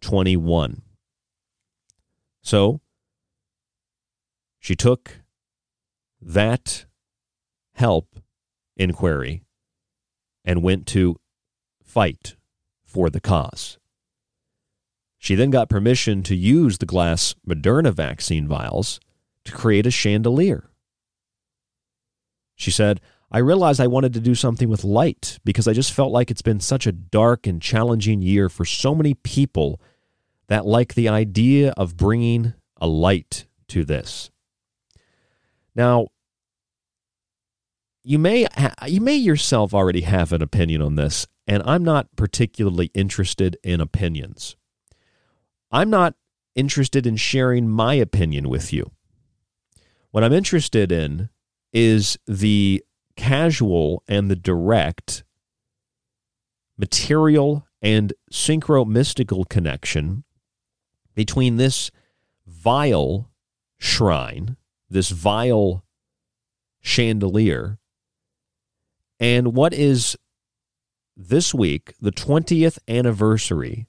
2021. 0.00 0.82
So 2.42 2.80
she 4.58 4.74
took 4.74 5.20
that 6.20 6.86
help 7.74 8.18
inquiry 8.76 9.42
and 10.44 10.62
went 10.62 10.86
to 10.88 11.16
fight 11.82 12.36
for 12.84 13.10
the 13.10 13.20
cause. 13.20 13.78
She 15.18 15.34
then 15.34 15.50
got 15.50 15.68
permission 15.68 16.22
to 16.24 16.34
use 16.34 16.78
the 16.78 16.86
glass 16.86 17.34
Moderna 17.46 17.92
vaccine 17.92 18.48
vials 18.48 19.00
to 19.44 19.52
create 19.52 19.86
a 19.86 19.90
chandelier. 19.90 20.70
She 22.56 22.70
said, 22.70 23.00
I 23.32 23.38
realized 23.38 23.80
I 23.80 23.86
wanted 23.86 24.12
to 24.14 24.20
do 24.20 24.34
something 24.34 24.68
with 24.68 24.82
light 24.82 25.38
because 25.44 25.68
I 25.68 25.72
just 25.72 25.92
felt 25.92 26.10
like 26.12 26.30
it's 26.30 26.42
been 26.42 26.58
such 26.58 26.86
a 26.86 26.92
dark 26.92 27.46
and 27.46 27.62
challenging 27.62 28.22
year 28.22 28.48
for 28.48 28.64
so 28.64 28.94
many 28.94 29.14
people 29.14 29.80
that 30.48 30.66
like 30.66 30.94
the 30.94 31.08
idea 31.08 31.72
of 31.76 31.96
bringing 31.96 32.54
a 32.80 32.88
light 32.88 33.46
to 33.68 33.84
this. 33.84 34.30
Now, 35.76 36.08
you 38.02 38.18
may 38.18 38.46
you 38.86 39.00
may 39.00 39.14
yourself 39.14 39.72
already 39.72 40.00
have 40.00 40.32
an 40.32 40.42
opinion 40.42 40.82
on 40.82 40.96
this, 40.96 41.28
and 41.46 41.62
I'm 41.64 41.84
not 41.84 42.08
particularly 42.16 42.90
interested 42.94 43.56
in 43.62 43.80
opinions. 43.80 44.56
I'm 45.70 45.90
not 45.90 46.14
interested 46.56 47.06
in 47.06 47.16
sharing 47.16 47.68
my 47.68 47.94
opinion 47.94 48.48
with 48.48 48.72
you. 48.72 48.90
What 50.10 50.24
I'm 50.24 50.32
interested 50.32 50.90
in 50.90 51.28
is 51.72 52.18
the 52.26 52.82
casual 53.20 54.02
and 54.08 54.30
the 54.30 54.34
direct 54.34 55.24
material 56.78 57.66
and 57.82 58.14
synchro 58.32 58.86
mystical 58.86 59.44
connection 59.44 60.24
between 61.14 61.58
this 61.58 61.90
vile 62.46 63.30
shrine, 63.76 64.56
this 64.88 65.10
vile 65.10 65.84
chandelier, 66.80 67.78
and 69.18 69.54
what 69.54 69.74
is 69.74 70.16
this 71.14 71.52
week 71.52 71.92
the 72.00 72.12
20th 72.12 72.78
anniversary 72.88 73.86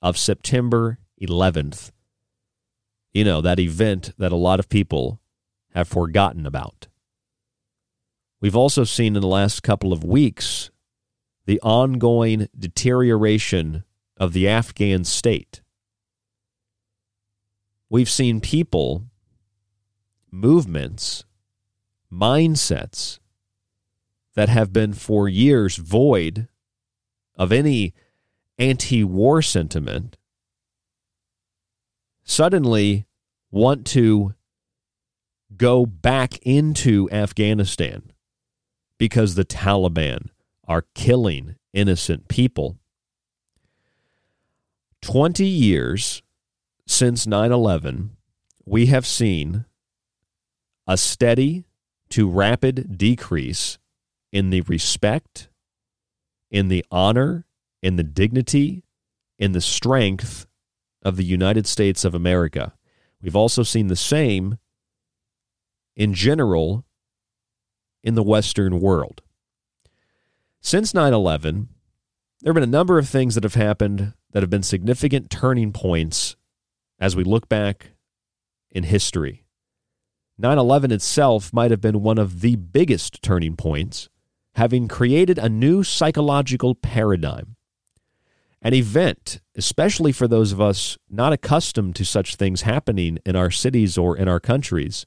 of 0.00 0.18
September 0.18 0.98
11th. 1.20 1.92
You 3.12 3.22
know, 3.22 3.40
that 3.42 3.60
event 3.60 4.12
that 4.18 4.32
a 4.32 4.36
lot 4.36 4.58
of 4.58 4.68
people 4.68 5.20
have 5.72 5.86
forgotten 5.86 6.46
about. 6.46 6.88
We've 8.42 8.56
also 8.56 8.82
seen 8.82 9.14
in 9.14 9.22
the 9.22 9.28
last 9.28 9.62
couple 9.62 9.92
of 9.92 10.02
weeks 10.02 10.72
the 11.46 11.60
ongoing 11.60 12.48
deterioration 12.58 13.84
of 14.16 14.32
the 14.32 14.48
Afghan 14.48 15.04
state. 15.04 15.62
We've 17.88 18.10
seen 18.10 18.40
people, 18.40 19.04
movements, 20.32 21.24
mindsets 22.12 23.20
that 24.34 24.48
have 24.48 24.72
been 24.72 24.92
for 24.92 25.28
years 25.28 25.76
void 25.76 26.48
of 27.36 27.52
any 27.52 27.94
anti 28.58 29.04
war 29.04 29.40
sentiment 29.40 30.16
suddenly 32.24 33.06
want 33.52 33.86
to 33.86 34.34
go 35.56 35.86
back 35.86 36.38
into 36.42 37.08
Afghanistan 37.12 38.11
because 38.98 39.34
the 39.34 39.44
Taliban 39.44 40.28
are 40.66 40.86
killing 40.94 41.56
innocent 41.72 42.28
people. 42.28 42.78
20 45.02 45.44
years 45.44 46.22
since 46.86 47.26
9 47.26 47.50
11, 47.50 48.16
we 48.64 48.86
have 48.86 49.06
seen 49.06 49.64
a 50.86 50.96
steady 50.96 51.64
to 52.10 52.28
rapid 52.28 52.96
decrease 52.96 53.78
in 54.30 54.50
the 54.50 54.60
respect, 54.62 55.48
in 56.50 56.68
the 56.68 56.84
honor, 56.90 57.46
in 57.82 57.96
the 57.96 58.02
dignity, 58.02 58.84
in 59.38 59.52
the 59.52 59.60
strength 59.60 60.46
of 61.02 61.16
the 61.16 61.24
United 61.24 61.66
States 61.66 62.04
of 62.04 62.14
America. 62.14 62.74
We've 63.20 63.36
also 63.36 63.62
seen 63.62 63.88
the 63.88 63.96
same 63.96 64.58
in 65.96 66.14
general 66.14 66.84
in 68.02 68.14
the 68.14 68.22
Western 68.22 68.80
world. 68.80 69.22
Since 70.60 70.94
9 70.94 71.12
11, 71.12 71.68
there 72.40 72.52
have 72.52 72.54
been 72.54 72.62
a 72.62 72.66
number 72.66 72.98
of 72.98 73.08
things 73.08 73.34
that 73.34 73.44
have 73.44 73.54
happened 73.54 74.14
that 74.32 74.42
have 74.42 74.50
been 74.50 74.62
significant 74.62 75.30
turning 75.30 75.72
points 75.72 76.36
as 76.98 77.16
we 77.16 77.24
look 77.24 77.48
back 77.48 77.90
in 78.70 78.84
history. 78.84 79.44
9 80.38 80.58
11 80.58 80.90
itself 80.90 81.52
might 81.52 81.70
have 81.70 81.80
been 81.80 82.02
one 82.02 82.18
of 82.18 82.40
the 82.40 82.56
biggest 82.56 83.22
turning 83.22 83.56
points, 83.56 84.08
having 84.54 84.88
created 84.88 85.38
a 85.38 85.48
new 85.48 85.82
psychological 85.82 86.74
paradigm. 86.74 87.56
An 88.60 88.74
event, 88.74 89.40
especially 89.56 90.12
for 90.12 90.28
those 90.28 90.52
of 90.52 90.60
us 90.60 90.96
not 91.10 91.32
accustomed 91.32 91.96
to 91.96 92.04
such 92.04 92.36
things 92.36 92.62
happening 92.62 93.18
in 93.26 93.34
our 93.34 93.50
cities 93.50 93.98
or 93.98 94.16
in 94.16 94.28
our 94.28 94.40
countries. 94.40 95.04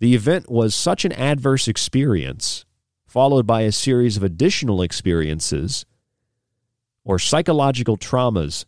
The 0.00 0.14
event 0.14 0.50
was 0.50 0.74
such 0.74 1.04
an 1.04 1.12
adverse 1.12 1.68
experience, 1.68 2.64
followed 3.06 3.46
by 3.46 3.62
a 3.62 3.72
series 3.72 4.16
of 4.16 4.22
additional 4.22 4.80
experiences 4.80 5.84
or 7.04 7.18
psychological 7.18 7.98
traumas 7.98 8.64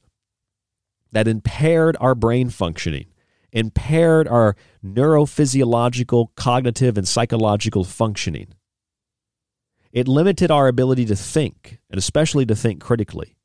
that 1.11 1.27
impaired 1.27 1.97
our 2.01 2.14
brain 2.14 2.51
functioning, 2.51 3.07
impaired 3.51 4.29
our 4.29 4.57
neurophysiological, 4.85 6.29
cognitive, 6.37 6.99
and 6.99 7.09
psychological 7.09 7.85
functioning. 7.85 8.49
It 9.90 10.09
limited 10.09 10.51
our 10.51 10.68
ability 10.68 11.07
to 11.07 11.16
think, 11.16 11.79
and 11.90 11.99
especially 11.99 12.45
to 12.47 12.55
think 12.55 12.83
critically. 12.83 13.37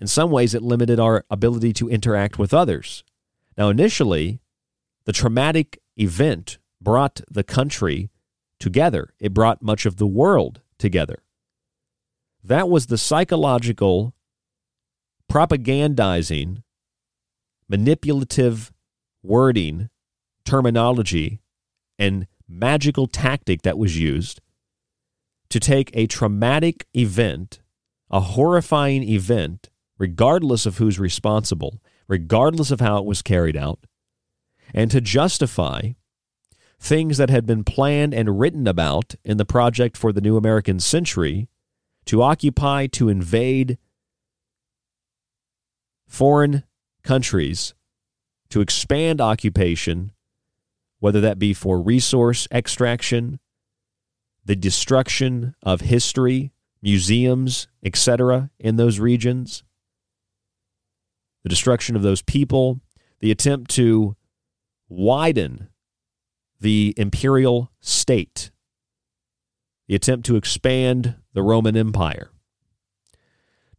In 0.00 0.06
some 0.06 0.30
ways, 0.30 0.54
it 0.54 0.62
limited 0.62 0.98
our 0.98 1.24
ability 1.30 1.72
to 1.74 1.88
interact 1.88 2.38
with 2.38 2.54
others. 2.54 3.04
Now, 3.58 3.68
initially, 3.68 4.40
the 5.04 5.12
traumatic 5.12 5.80
event 5.96 6.58
brought 6.80 7.20
the 7.30 7.44
country 7.44 8.10
together, 8.58 9.14
it 9.18 9.34
brought 9.34 9.62
much 9.62 9.86
of 9.86 9.96
the 9.96 10.06
world 10.06 10.60
together. 10.78 11.22
That 12.42 12.68
was 12.68 12.86
the 12.86 12.98
psychological, 12.98 14.14
propagandizing, 15.30 16.62
manipulative 17.68 18.72
wording, 19.22 19.90
terminology, 20.44 21.40
and 21.98 22.26
magical 22.48 23.06
tactic 23.06 23.62
that 23.62 23.78
was 23.78 23.98
used 23.98 24.40
to 25.50 25.60
take 25.60 25.90
a 25.94 26.06
traumatic 26.06 26.86
event, 26.94 27.60
a 28.10 28.20
horrifying 28.20 29.02
event, 29.02 29.68
regardless 29.98 30.64
of 30.64 30.78
who's 30.78 30.98
responsible, 30.98 31.80
regardless 32.08 32.70
of 32.70 32.80
how 32.80 32.98
it 32.98 33.04
was 33.04 33.22
carried 33.22 33.56
out, 33.56 33.80
and 34.74 34.90
to 34.90 35.00
justify 35.00 35.92
things 36.78 37.18
that 37.18 37.30
had 37.30 37.46
been 37.46 37.62
planned 37.62 38.14
and 38.14 38.40
written 38.40 38.66
about 38.66 39.14
in 39.24 39.36
the 39.36 39.44
project 39.44 39.96
for 39.96 40.12
the 40.12 40.20
new 40.20 40.36
American 40.36 40.80
century 40.80 41.48
to 42.06 42.22
occupy, 42.22 42.86
to 42.86 43.08
invade 43.08 43.78
foreign 46.08 46.64
countries, 47.04 47.74
to 48.48 48.60
expand 48.60 49.20
occupation, 49.20 50.12
whether 50.98 51.20
that 51.20 51.38
be 51.38 51.52
for 51.54 51.80
resource 51.80 52.48
extraction, 52.50 53.38
the 54.44 54.56
destruction 54.56 55.54
of 55.62 55.82
history, 55.82 56.52
museums, 56.82 57.68
etc., 57.84 58.50
in 58.58 58.76
those 58.76 58.98
regions, 58.98 59.62
the 61.42 61.48
destruction 61.48 61.94
of 61.94 62.02
those 62.02 62.22
people, 62.22 62.80
the 63.20 63.30
attempt 63.30 63.70
to 63.70 64.16
widen 64.90 65.68
the 66.60 66.92
imperial 66.98 67.70
state, 67.80 68.50
the 69.88 69.94
attempt 69.94 70.26
to 70.26 70.36
expand 70.36 71.14
the 71.32 71.42
Roman 71.42 71.76
Empire. 71.76 72.30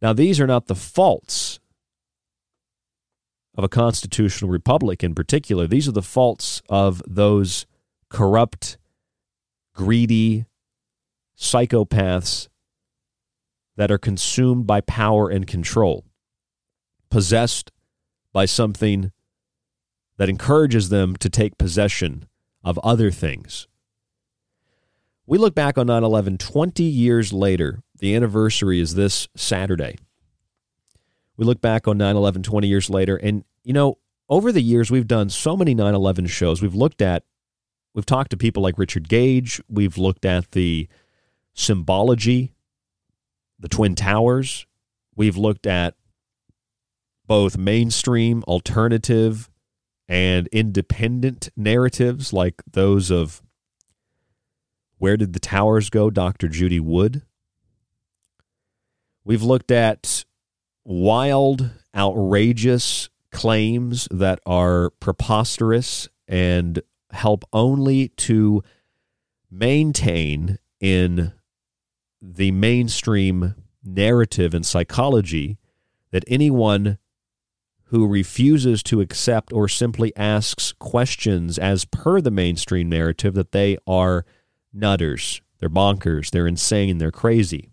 Now, 0.00 0.12
these 0.12 0.40
are 0.40 0.48
not 0.48 0.66
the 0.66 0.74
faults 0.74 1.60
of 3.54 3.62
a 3.62 3.68
constitutional 3.68 4.50
republic 4.50 5.04
in 5.04 5.14
particular. 5.14 5.68
These 5.68 5.86
are 5.86 5.92
the 5.92 6.02
faults 6.02 6.62
of 6.68 7.02
those 7.06 7.66
corrupt, 8.08 8.78
greedy 9.74 10.46
psychopaths 11.38 12.48
that 13.76 13.90
are 13.90 13.98
consumed 13.98 14.66
by 14.66 14.80
power 14.80 15.28
and 15.28 15.46
control, 15.46 16.04
possessed 17.10 17.70
by 18.32 18.44
something 18.44 19.12
that 20.22 20.28
encourages 20.28 20.88
them 20.88 21.16
to 21.16 21.28
take 21.28 21.58
possession 21.58 22.28
of 22.62 22.78
other 22.84 23.10
things. 23.10 23.66
We 25.26 25.36
look 25.36 25.52
back 25.52 25.76
on 25.76 25.88
9 25.88 26.04
11 26.04 26.38
20 26.38 26.84
years 26.84 27.32
later. 27.32 27.82
The 27.98 28.14
anniversary 28.14 28.78
is 28.78 28.94
this 28.94 29.26
Saturday. 29.34 29.98
We 31.36 31.44
look 31.44 31.60
back 31.60 31.88
on 31.88 31.98
9 31.98 32.14
11 32.14 32.44
20 32.44 32.68
years 32.68 32.88
later, 32.88 33.16
and, 33.16 33.42
you 33.64 33.72
know, 33.72 33.98
over 34.28 34.52
the 34.52 34.62
years, 34.62 34.92
we've 34.92 35.08
done 35.08 35.28
so 35.28 35.56
many 35.56 35.74
9 35.74 35.92
11 35.92 36.28
shows. 36.28 36.62
We've 36.62 36.72
looked 36.72 37.02
at, 37.02 37.24
we've 37.92 38.06
talked 38.06 38.30
to 38.30 38.36
people 38.36 38.62
like 38.62 38.78
Richard 38.78 39.08
Gage. 39.08 39.60
We've 39.68 39.98
looked 39.98 40.24
at 40.24 40.52
the 40.52 40.86
symbology, 41.52 42.52
the 43.58 43.68
Twin 43.68 43.96
Towers. 43.96 44.68
We've 45.16 45.36
looked 45.36 45.66
at 45.66 45.96
both 47.26 47.58
mainstream, 47.58 48.44
alternative, 48.44 49.48
and 50.12 50.46
independent 50.48 51.48
narratives 51.56 52.34
like 52.34 52.62
those 52.70 53.10
of 53.10 53.40
Where 54.98 55.16
Did 55.16 55.32
the 55.32 55.40
Towers 55.40 55.88
Go? 55.88 56.10
Dr. 56.10 56.48
Judy 56.48 56.78
Wood. 56.78 57.22
We've 59.24 59.42
looked 59.42 59.70
at 59.70 60.26
wild, 60.84 61.70
outrageous 61.96 63.08
claims 63.30 64.06
that 64.10 64.38
are 64.44 64.90
preposterous 65.00 66.10
and 66.28 66.82
help 67.10 67.46
only 67.50 68.08
to 68.08 68.62
maintain 69.50 70.58
in 70.78 71.32
the 72.20 72.50
mainstream 72.50 73.54
narrative 73.82 74.52
and 74.52 74.66
psychology 74.66 75.56
that 76.10 76.24
anyone 76.26 76.98
who 77.92 78.06
refuses 78.06 78.82
to 78.82 79.02
accept 79.02 79.52
or 79.52 79.68
simply 79.68 80.16
asks 80.16 80.72
questions 80.78 81.58
as 81.58 81.84
per 81.84 82.22
the 82.22 82.30
mainstream 82.30 82.88
narrative 82.88 83.34
that 83.34 83.52
they 83.52 83.76
are 83.86 84.24
nutters, 84.72 85.42
they're 85.60 85.68
bonkers, 85.68 86.30
they're 86.30 86.46
insane, 86.46 86.96
they're 86.96 87.10
crazy. 87.10 87.68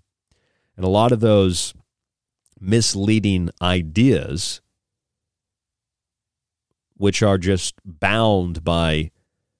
And 0.75 0.85
a 0.85 0.89
lot 0.89 1.13
of 1.13 1.21
those 1.21 1.73
misleading 2.59 3.49
ideas, 3.61 4.59
which 6.97 7.23
are 7.23 7.37
just 7.37 7.75
bound 7.85 8.61
by, 8.61 9.11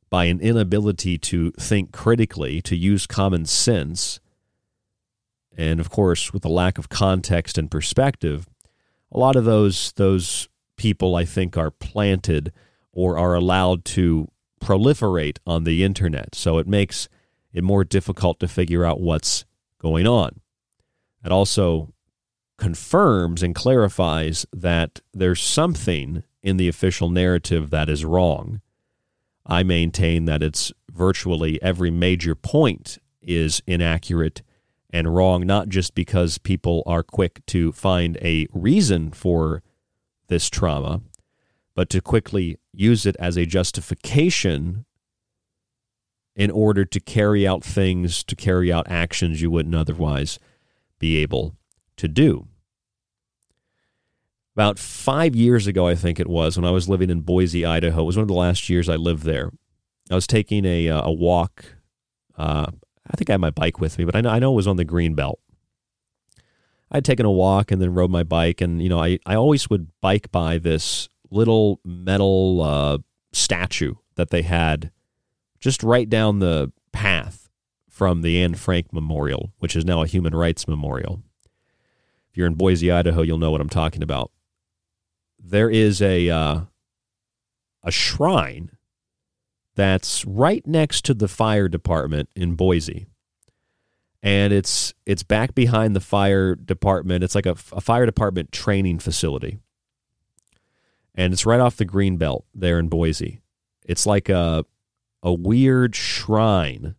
by 0.09 0.25
an 0.25 0.41
inability 0.41 1.17
to 1.19 1.51
think 1.51 1.93
critically, 1.93 2.61
to 2.63 2.75
use 2.75 3.07
common 3.07 3.45
sense, 3.45 4.19
and 5.55 5.79
of 5.79 5.89
course, 5.89 6.33
with 6.33 6.43
a 6.43 6.49
lack 6.49 6.77
of 6.77 6.89
context 6.89 7.57
and 7.57 7.71
perspective, 7.71 8.45
a 9.11 9.17
lot 9.17 9.35
of 9.35 9.45
those 9.45 9.93
those 9.93 10.48
people 10.79 11.15
I 11.15 11.25
think 11.25 11.57
are 11.57 11.69
planted 11.69 12.51
or 12.93 13.19
are 13.19 13.35
allowed 13.35 13.85
to 13.85 14.29
proliferate 14.61 15.37
on 15.45 15.65
the 15.65 15.83
internet. 15.83 16.33
So 16.33 16.57
it 16.57 16.67
makes 16.67 17.09
it 17.53 17.63
more 17.63 17.83
difficult 17.83 18.39
to 18.39 18.47
figure 18.47 18.85
out 18.85 19.01
what's 19.01 19.45
going 19.79 20.07
on. 20.07 20.39
It 21.23 21.31
also 21.31 21.93
confirms 22.57 23.43
and 23.43 23.53
clarifies 23.53 24.45
that 24.53 25.01
there's 25.13 25.41
something 25.41 26.23
in 26.41 26.57
the 26.57 26.69
official 26.69 27.09
narrative 27.09 27.69
that 27.69 27.89
is 27.89 28.05
wrong. 28.05 28.61
I 29.45 29.63
maintain 29.63 30.25
that 30.25 30.41
it's 30.41 30.71
virtually 30.89 31.61
every 31.61 31.91
major 31.91 32.35
point 32.35 32.99
is 33.21 33.61
inaccurate 33.67 34.43
and 34.91 35.13
wrong, 35.13 35.45
not 35.45 35.67
just 35.67 35.93
because 35.93 36.37
people 36.37 36.83
are 36.85 37.03
quick 37.03 37.45
to 37.47 37.73
find 37.73 38.17
a 38.21 38.47
reason 38.53 39.11
for 39.11 39.61
this 40.29 40.49
trauma, 40.49 41.01
but 41.75 41.89
to 41.89 42.01
quickly 42.01 42.57
use 42.73 43.05
it 43.05 43.15
as 43.19 43.37
a 43.37 43.45
justification 43.45 44.85
in 46.35 46.49
order 46.49 46.85
to 46.85 46.99
carry 46.99 47.45
out 47.45 47.63
things, 47.63 48.23
to 48.23 48.35
carry 48.35 48.71
out 48.71 48.89
actions 48.89 49.41
you 49.41 49.51
wouldn't 49.51 49.75
otherwise 49.75 50.39
be 50.97 51.17
able 51.17 51.55
to 51.97 52.07
do. 52.07 52.47
About 54.55 54.79
five 54.79 55.35
years 55.35 55.67
ago, 55.67 55.87
I 55.87 55.95
think 55.95 56.19
it 56.19 56.27
was, 56.27 56.57
when 56.57 56.65
I 56.65 56.71
was 56.71 56.89
living 56.89 57.09
in 57.09 57.21
Boise, 57.21 57.65
Idaho, 57.65 58.03
it 58.03 58.05
was 58.05 58.17
one 58.17 58.23
of 58.23 58.27
the 58.29 58.33
last 58.33 58.69
years 58.69 58.89
I 58.89 58.95
lived 58.95 59.23
there. 59.23 59.51
I 60.09 60.15
was 60.15 60.27
taking 60.27 60.65
a, 60.65 60.89
uh, 60.89 61.03
a 61.03 61.11
walk. 61.11 61.65
Uh, 62.37 62.67
I 63.09 63.15
think 63.15 63.29
I 63.29 63.33
had 63.33 63.41
my 63.41 63.51
bike 63.51 63.79
with 63.79 63.97
me, 63.97 64.05
but 64.05 64.15
I 64.15 64.21
know, 64.21 64.29
I 64.29 64.39
know 64.39 64.51
it 64.53 64.55
was 64.55 64.67
on 64.67 64.77
the 64.77 64.85
green 64.85 65.15
belt. 65.15 65.39
I'd 66.91 67.05
taken 67.05 67.25
a 67.25 67.31
walk 67.31 67.71
and 67.71 67.81
then 67.81 67.93
rode 67.93 68.09
my 68.09 68.23
bike, 68.23 68.61
and 68.61 68.81
you 68.81 68.89
know, 68.89 68.99
I, 68.99 69.19
I 69.25 69.35
always 69.35 69.69
would 69.69 69.89
bike 70.01 70.31
by 70.31 70.57
this 70.57 71.07
little 71.29 71.79
metal 71.83 72.61
uh, 72.61 72.97
statue 73.31 73.95
that 74.15 74.31
they 74.31 74.41
had 74.41 74.91
just 75.59 75.83
right 75.83 76.09
down 76.09 76.39
the 76.39 76.71
path 76.91 77.49
from 77.87 78.21
the 78.21 78.41
Anne 78.41 78.55
Frank 78.55 78.91
Memorial, 78.91 79.51
which 79.59 79.75
is 79.75 79.85
now 79.85 80.01
a 80.01 80.07
human 80.07 80.33
rights 80.33 80.67
memorial. 80.67 81.21
If 82.29 82.37
you're 82.37 82.47
in 82.47 82.55
Boise, 82.55 82.91
Idaho, 82.91 83.21
you'll 83.21 83.37
know 83.37 83.51
what 83.51 83.61
I'm 83.61 83.69
talking 83.69 84.01
about. 84.01 84.31
There 85.37 85.69
is 85.69 86.01
a 86.01 86.29
uh, 86.29 86.61
a 87.83 87.91
shrine 87.91 88.71
that's 89.75 90.25
right 90.25 90.65
next 90.65 91.05
to 91.05 91.13
the 91.13 91.27
fire 91.27 91.67
department 91.67 92.29
in 92.35 92.55
Boise 92.55 93.07
and 94.21 94.51
it's 94.53 94.93
it's 95.05 95.23
back 95.23 95.55
behind 95.55 95.95
the 95.95 96.01
fire 96.01 96.55
department. 96.55 97.23
It's 97.23 97.35
like 97.35 97.45
a, 97.45 97.55
a 97.71 97.81
fire 97.81 98.05
department 98.05 98.51
training 98.51 98.99
facility, 98.99 99.59
and 101.15 101.33
it's 101.33 101.45
right 101.45 101.59
off 101.59 101.77
the 101.77 101.85
green 101.85 102.17
belt 102.17 102.45
there 102.53 102.79
in 102.79 102.89
Boise. 102.89 103.41
It's 103.85 104.05
like 104.05 104.29
a 104.29 104.65
a 105.21 105.33
weird 105.33 105.95
shrine 105.95 106.95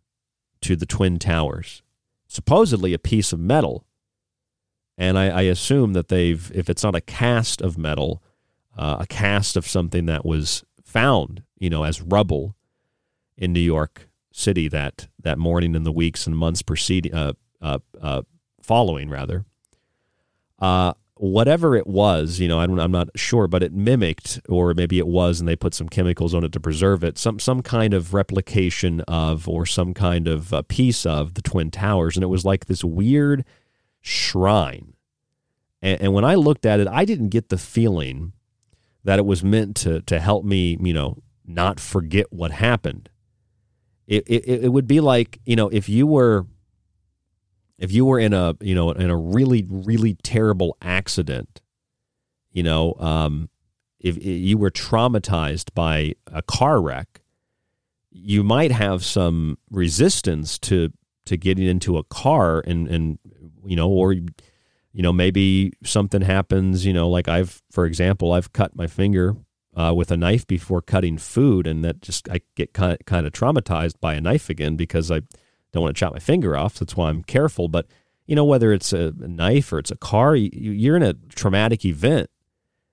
to 0.63 0.77
the 0.77 0.87
twin 0.87 1.19
towers, 1.19 1.83
supposedly 2.27 2.93
a 2.93 2.99
piece 2.99 3.33
of 3.33 3.41
metal. 3.41 3.87
And 4.99 5.19
I, 5.19 5.29
I 5.29 5.43
assume 5.43 5.95
that 5.95 6.09
they've, 6.09 6.53
if 6.55 6.69
it's 6.69 6.83
not 6.83 6.95
a 6.95 7.01
cast 7.01 7.63
of 7.63 7.79
metal, 7.79 8.23
uh, 8.77 8.99
a 9.01 9.07
cast 9.07 9.57
of 9.57 9.67
something 9.67 10.05
that 10.07 10.27
was 10.27 10.63
found, 10.85 11.43
you 11.59 11.71
know, 11.71 11.85
as 11.85 12.03
rubble 12.03 12.55
in 13.39 13.55
New 13.55 13.61
York 13.61 14.10
City 14.33 14.69
that 14.69 15.09
that 15.21 15.39
morning 15.39 15.75
in 15.75 15.85
the 15.85 15.93
weeks 15.93 16.27
and 16.27 16.37
months 16.37 16.63
preceding, 16.63 17.15
uh, 17.15 17.33
uh, 17.61 17.79
uh, 18.01 18.23
following 18.63 19.09
rather. 19.11 19.45
Uh, 20.59 20.93
whatever 21.21 21.77
it 21.77 21.87
was, 21.87 22.41
you 22.41 22.49
know, 22.49 22.59
I 22.59 22.65
am 22.65 22.93
not 22.93 23.11
sure, 23.15 23.47
but 23.47 23.63
it 23.63 23.75
mimicked, 23.75 24.41
or 24.49 24.73
maybe 24.73 24.99
it 24.99 25.07
was, 25.07 25.39
and 25.39 25.49
they 25.49 25.57
put 25.57 25.75
some 25.75 25.89
chemicals 25.89 26.35
on 26.35 26.45
it 26.45 26.53
to 26.53 26.61
preserve 26.61 27.05
it, 27.05 27.19
some 27.19 27.39
some 27.39 27.63
kind 27.63 27.93
of 27.93 28.15
replication 28.15 29.01
of, 29.03 29.47
or 29.49 29.67
some 29.67 29.93
kind 29.93 30.27
of 30.27 30.55
uh, 30.55 30.63
piece 30.63 31.05
of 31.05 31.35
the 31.35 31.43
Twin 31.43 31.71
Towers, 31.71 32.17
and 32.17 32.25
it 32.25 32.29
was 32.29 32.45
like 32.45 32.67
this 32.67 32.83
weird 32.83 33.45
shrine. 34.01 34.95
And, 35.83 36.01
and 36.01 36.15
when 36.15 36.25
I 36.25 36.37
looked 36.37 36.65
at 36.65 36.81
it, 36.81 36.89
I 36.89 37.05
didn't 37.05 37.29
get 37.29 37.51
the 37.51 37.59
feeling 37.59 38.33
that 39.05 39.19
it 39.19 39.27
was 39.27 39.45
meant 39.45 39.77
to 39.79 40.01
to 40.03 40.21
help 40.21 40.45
me, 40.45 40.79
you 40.81 40.95
know, 40.95 41.19
not 41.47 41.81
forget 41.81 42.33
what 42.33 42.53
happened. 42.53 43.11
It, 44.11 44.25
it, 44.27 44.65
it 44.65 44.69
would 44.69 44.87
be 44.89 45.01
like, 45.01 45.41
you 45.47 45.57
know, 45.57 45.69
if 45.69 45.89
you 45.89 46.07
were 46.07 46.45
if 47.81 47.91
you 47.91 48.05
were 48.05 48.21
in 48.21 48.33
a 48.33 48.55
you 48.61 48.75
know 48.75 48.93
in 48.93 49.11
a 49.11 49.17
really 49.17 49.67
really 49.69 50.15
terrible 50.23 50.77
accident 50.83 51.61
you 52.53 52.63
know 52.63 52.95
um, 53.01 53.49
if, 53.99 54.17
if 54.19 54.25
you 54.25 54.59
were 54.59 54.71
traumatized 54.71 55.75
by 55.75 56.15
a 56.27 56.43
car 56.43 56.81
wreck 56.81 57.23
you 58.11 58.45
might 58.45 58.71
have 58.71 59.05
some 59.05 59.59
resistance 59.71 60.59
to 60.59 60.91
to 61.25 61.37
getting 61.37 61.67
into 61.67 61.97
a 61.97 62.05
car 62.05 62.63
and 62.67 62.87
and 62.89 63.19
you 63.65 63.77
know 63.77 63.89
or 63.89 64.13
you 64.13 64.25
know 64.95 65.13
maybe 65.13 65.73
something 65.85 66.21
happens 66.21 66.85
you 66.85 66.93
know 66.93 67.09
like 67.09 67.29
I've 67.29 67.63
for 67.71 67.87
example 67.87 68.33
I've 68.33 68.53
cut 68.53 68.77
my 68.77 68.87
finger 68.87 69.37
uh, 69.81 69.95
with 69.95 70.11
a 70.11 70.17
knife 70.17 70.47
before 70.47 70.83
cutting 70.83 71.17
food 71.17 71.67
and 71.67 71.83
that 71.85 72.03
just 72.03 72.29
I 72.29 72.43
get 72.55 72.75
kind 72.75 72.93
of, 72.93 72.99
kind 73.07 73.27
of 73.27 73.33
traumatized 73.33 73.99
by 74.01 74.15
a 74.15 74.21
knife 74.21 74.51
again 74.51 74.77
because 74.77 75.11
I 75.11 75.23
don't 75.73 75.83
want 75.83 75.97
to 75.97 75.99
chop 75.99 76.13
my 76.13 76.19
finger 76.19 76.57
off. 76.57 76.75
That's 76.75 76.97
why 76.97 77.09
I'm 77.09 77.23
careful. 77.23 77.69
But 77.69 77.87
you 78.27 78.37
know, 78.37 78.45
whether 78.45 78.73
it's 78.73 78.93
a 78.93 79.13
knife 79.13 79.73
or 79.73 79.79
it's 79.79 79.91
a 79.91 79.97
car, 79.97 80.37
you're 80.37 80.97
in 80.97 81.03
a 81.03 81.15
traumatic 81.15 81.85
event, 81.85 82.31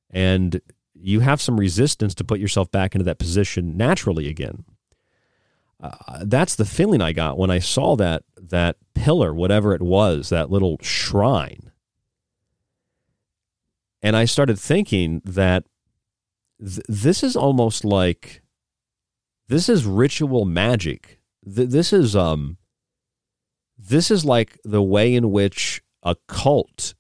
and 0.10 0.62
you 0.94 1.20
have 1.20 1.42
some 1.42 1.60
resistance 1.60 2.16
to 2.16 2.24
put 2.24 2.40
yourself 2.40 2.72
back 2.72 2.96
into 2.96 3.06
that 3.06 3.20
position 3.20 3.78
naturally 3.78 4.28
again. 4.30 4.64
Uh, 5.80 6.24
that's 6.24 6.56
the 6.56 6.66
feeling 6.66 7.02
I 7.02 7.12
got 7.12 7.38
when 7.38 7.52
I 7.52 7.60
saw 7.60 7.96
that 7.98 8.24
that 8.42 8.78
pillar, 8.96 9.34
whatever 9.34 9.76
it 9.76 9.82
was, 9.82 10.30
that 10.30 10.50
little 10.50 10.78
shrine. 10.82 11.72
And 14.02 14.16
I 14.16 14.26
started 14.26 14.58
thinking 14.58 15.22
that 15.26 15.66
th- 16.60 16.86
this 16.88 17.24
is 17.24 17.36
almost 17.36 17.86
like 17.86 18.42
this 19.48 19.70
is 19.70 19.86
ritual 19.86 20.46
magic. 20.46 21.20
Th- 21.46 21.70
this 21.70 21.94
is 21.94 22.16
um 22.16 22.58
this 23.78 24.10
is 24.12 24.26
like 24.26 24.58
the 24.64 24.82
way 24.82 25.14
in 25.14 25.32
which 25.32 25.82
a 26.04 26.16
cult 26.28 26.94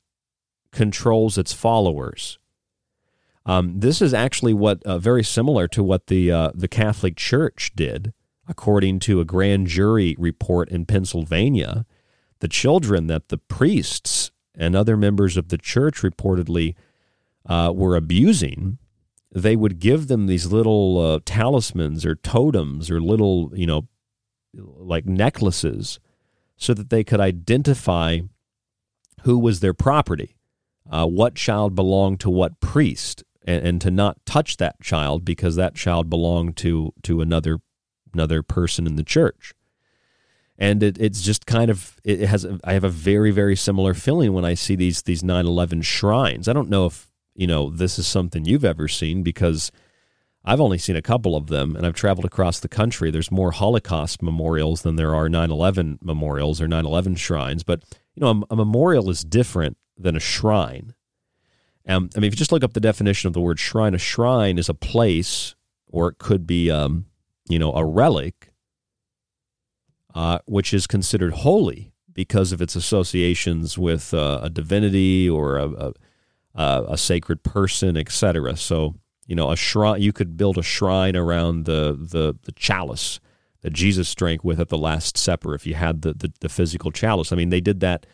controls 0.71 1.37
its 1.37 1.53
followers. 1.53 2.37
Um, 3.45 3.79
this 3.79 4.01
is 4.01 4.13
actually 4.13 4.53
what 4.53 4.83
uh, 4.83 4.99
very 4.99 5.23
similar 5.23 5.67
to 5.69 5.81
what 5.81 6.07
the 6.07 6.31
uh, 6.31 6.51
the 6.53 6.67
Catholic 6.67 7.15
Church 7.15 7.71
did, 7.75 8.13
according 8.47 8.99
to 8.99 9.21
a 9.21 9.25
grand 9.25 9.67
jury 9.67 10.15
report 10.19 10.69
in 10.69 10.85
Pennsylvania. 10.85 11.85
The 12.39 12.49
children 12.49 13.07
that 13.07 13.29
the 13.29 13.37
priests 13.37 14.31
and 14.53 14.75
other 14.75 14.97
members 14.97 15.37
of 15.37 15.47
the 15.47 15.57
church 15.57 16.01
reportedly 16.01 16.75
uh, 17.45 17.71
were 17.73 17.95
abusing, 17.95 18.77
they 19.31 19.55
would 19.55 19.79
give 19.79 20.07
them 20.07 20.27
these 20.27 20.51
little 20.51 20.99
uh, 20.99 21.19
talismans 21.25 22.05
or 22.05 22.15
totems 22.15 22.89
or 22.89 23.01
little, 23.01 23.51
you 23.53 23.67
know, 23.67 23.87
like 24.53 25.05
necklaces 25.05 25.99
so 26.55 26.73
that 26.73 26.89
they 26.89 27.03
could 27.03 27.19
identify 27.19 28.19
who 29.21 29.37
was 29.37 29.59
their 29.59 29.73
property, 29.73 30.35
uh, 30.89 31.05
what 31.05 31.35
child 31.35 31.75
belonged 31.75 32.19
to 32.21 32.29
what 32.29 32.59
priest, 32.59 33.23
and, 33.45 33.65
and, 33.65 33.81
to 33.81 33.91
not 33.91 34.25
touch 34.25 34.57
that 34.57 34.81
child 34.81 35.23
because 35.23 35.55
that 35.55 35.75
child 35.75 36.09
belonged 36.09 36.57
to 36.57 36.93
to 37.03 37.21
another 37.21 37.59
another 38.13 38.41
person 38.43 38.87
in 38.87 38.95
the 38.95 39.03
church. 39.03 39.53
And 40.57 40.81
it, 40.81 40.97
it's 40.99 41.21
just 41.21 41.45
kind 41.45 41.69
of 41.69 41.99
it 42.03 42.21
has. 42.21 42.45
I 42.63 42.73
have 42.73 42.83
a 42.83 42.89
very 42.89 43.31
very 43.31 43.55
similar 43.55 43.93
feeling 43.93 44.33
when 44.33 44.43
I 44.43 44.53
see 44.53 44.75
these 44.75 45.03
these 45.03 45.23
9/11 45.23 45.83
shrines. 45.83 46.47
I 46.47 46.53
don't 46.53 46.69
know 46.69 46.87
if 46.87 47.06
you 47.37 47.47
know 47.47 47.69
this 47.69 47.97
is 47.97 48.05
something 48.05 48.43
you've 48.43 48.65
ever 48.65 48.89
seen 48.89 49.23
because 49.23 49.71
I've 50.47 50.61
only 50.61 50.77
seen 50.77 50.95
a 50.95 51.01
couple 51.01 51.35
of 51.35 51.47
them, 51.47 51.75
and 51.75 51.85
I've 51.85 51.93
traveled 51.93 52.23
across 52.23 52.61
the 52.61 52.69
country. 52.69 53.11
There's 53.11 53.29
more 53.29 53.51
Holocaust 53.51 54.21
memorials 54.23 54.81
than 54.81 54.95
there 54.95 55.13
are 55.13 55.27
9 55.27 55.51
11 55.51 55.99
memorials 56.01 56.61
or 56.61 56.69
9 56.69 56.85
11 56.85 57.15
shrines. 57.15 57.63
But, 57.63 57.83
you 58.15 58.21
know, 58.21 58.29
a, 58.49 58.53
a, 58.53 58.55
memorial 58.55 59.09
is 59.09 59.25
different 59.25 59.75
than 59.97 60.15
a 60.15 60.21
shrine. 60.21 60.93
Um, 61.85 62.09
I 62.15 62.19
mean, 62.19 62.29
if 62.29 62.33
you 62.33 62.37
just 62.37 62.53
look 62.53 62.63
up 62.63 62.71
the 62.71 62.79
definition 62.79 63.27
of 63.27 63.33
the 63.33 63.41
word 63.41 63.59
shrine, 63.59 63.93
a 63.93 63.97
shrine 63.97 64.57
is 64.57 64.69
a 64.69 64.73
place, 64.73 65.53
or 65.85 66.07
it 66.07 66.17
could 66.17 66.47
be, 66.47 66.71
um, 66.71 67.07
you 67.49 67.59
know, 67.59 67.73
a 67.73 67.83
relic, 67.83 68.53
uh, 70.15 70.39
which 70.45 70.73
is 70.73 70.87
considered 70.87 71.33
holy 71.33 71.91
because 72.13 72.53
of 72.53 72.61
its 72.61 72.75
associations 72.77 73.77
with 73.77 74.13
uh, 74.13 74.39
a 74.43 74.49
divinity 74.49 75.29
or 75.29 75.57
a, 75.57 75.69
a, 75.71 75.93
a 76.57 76.97
sacred 76.97 77.43
person, 77.43 77.95
etc. 77.95 78.57
So, 78.57 78.95
you 79.25 79.35
know, 79.35 79.51
a 79.51 79.55
shrine. 79.55 80.01
You 80.01 80.11
could 80.11 80.37
build 80.37 80.57
a 80.57 80.63
shrine 80.63 81.15
around 81.15 81.65
the 81.65 81.97
the, 81.99 82.35
the 82.43 82.51
chalice 82.53 83.19
that 83.61 83.73
Jesus 83.73 84.13
drank 84.15 84.43
with 84.43 84.59
at 84.59 84.69
the 84.69 84.77
Last 84.77 85.17
Supper 85.17 85.53
if 85.53 85.65
you 85.65 85.75
had 85.75 86.01
the 86.01 86.13
the, 86.13 86.33
the 86.39 86.49
physical 86.49 86.91
chalice. 86.91 87.31
I 87.31 87.35
mean, 87.35 87.49
they 87.49 87.61
did 87.61 87.79
that 87.81 88.05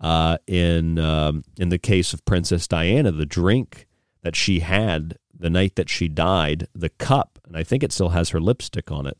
uh, 0.00 0.38
in 0.46 0.98
um, 0.98 1.44
in 1.58 1.68
the 1.68 1.78
case 1.78 2.12
of 2.12 2.24
Princess 2.24 2.66
Diana. 2.66 3.12
The 3.12 3.26
drink 3.26 3.86
that 4.22 4.36
she 4.36 4.60
had 4.60 5.16
the 5.38 5.50
night 5.50 5.76
that 5.76 5.88
she 5.88 6.08
died, 6.08 6.68
the 6.74 6.88
cup, 6.88 7.38
and 7.46 7.56
I 7.56 7.64
think 7.64 7.82
it 7.82 7.92
still 7.92 8.10
has 8.10 8.30
her 8.30 8.40
lipstick 8.40 8.90
on 8.90 9.06
it. 9.06 9.18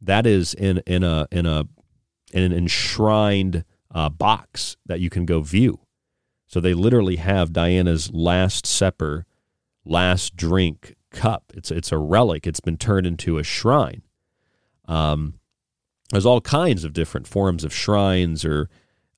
That 0.00 0.26
is 0.26 0.54
in 0.54 0.78
in 0.86 1.02
a 1.04 1.26
in 1.30 1.46
a 1.46 1.66
in 2.32 2.42
an 2.42 2.52
enshrined 2.52 3.64
uh, 3.94 4.08
box 4.08 4.76
that 4.86 5.00
you 5.00 5.10
can 5.10 5.26
go 5.26 5.40
view. 5.40 5.80
So 6.52 6.60
they 6.60 6.74
literally 6.74 7.16
have 7.16 7.54
Diana's 7.54 8.12
Last 8.12 8.66
Supper 8.66 9.24
last 9.86 10.36
drink 10.36 10.96
cup. 11.10 11.44
It's 11.54 11.70
it's 11.70 11.90
a 11.90 11.96
relic. 11.96 12.46
It's 12.46 12.60
been 12.60 12.76
turned 12.76 13.06
into 13.06 13.38
a 13.38 13.42
shrine. 13.42 14.02
Um, 14.86 15.38
there's 16.10 16.26
all 16.26 16.42
kinds 16.42 16.84
of 16.84 16.92
different 16.92 17.26
forms 17.26 17.64
of 17.64 17.72
shrines 17.72 18.44
or 18.44 18.68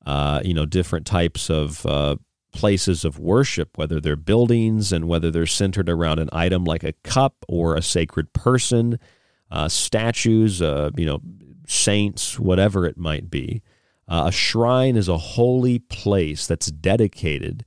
uh, 0.06 0.42
you 0.44 0.54
know 0.54 0.64
different 0.64 1.06
types 1.06 1.50
of 1.50 1.84
uh, 1.86 2.16
places 2.52 3.04
of 3.04 3.18
worship, 3.18 3.76
whether 3.76 4.00
they're 4.00 4.14
buildings 4.14 4.92
and 4.92 5.08
whether 5.08 5.32
they're 5.32 5.44
centered 5.44 5.88
around 5.88 6.20
an 6.20 6.30
item 6.32 6.62
like 6.62 6.84
a 6.84 6.94
cup 7.02 7.34
or 7.48 7.74
a 7.74 7.82
sacred 7.82 8.32
person, 8.32 9.00
uh, 9.50 9.68
statues, 9.68 10.62
uh, 10.62 10.90
you 10.96 11.04
know, 11.04 11.20
saints, 11.66 12.38
whatever 12.38 12.86
it 12.86 12.96
might 12.96 13.28
be. 13.28 13.60
Uh, 14.06 14.24
a 14.26 14.32
shrine 14.32 14.96
is 14.96 15.08
a 15.08 15.16
holy 15.16 15.78
place 15.78 16.46
that's 16.46 16.66
dedicated 16.66 17.64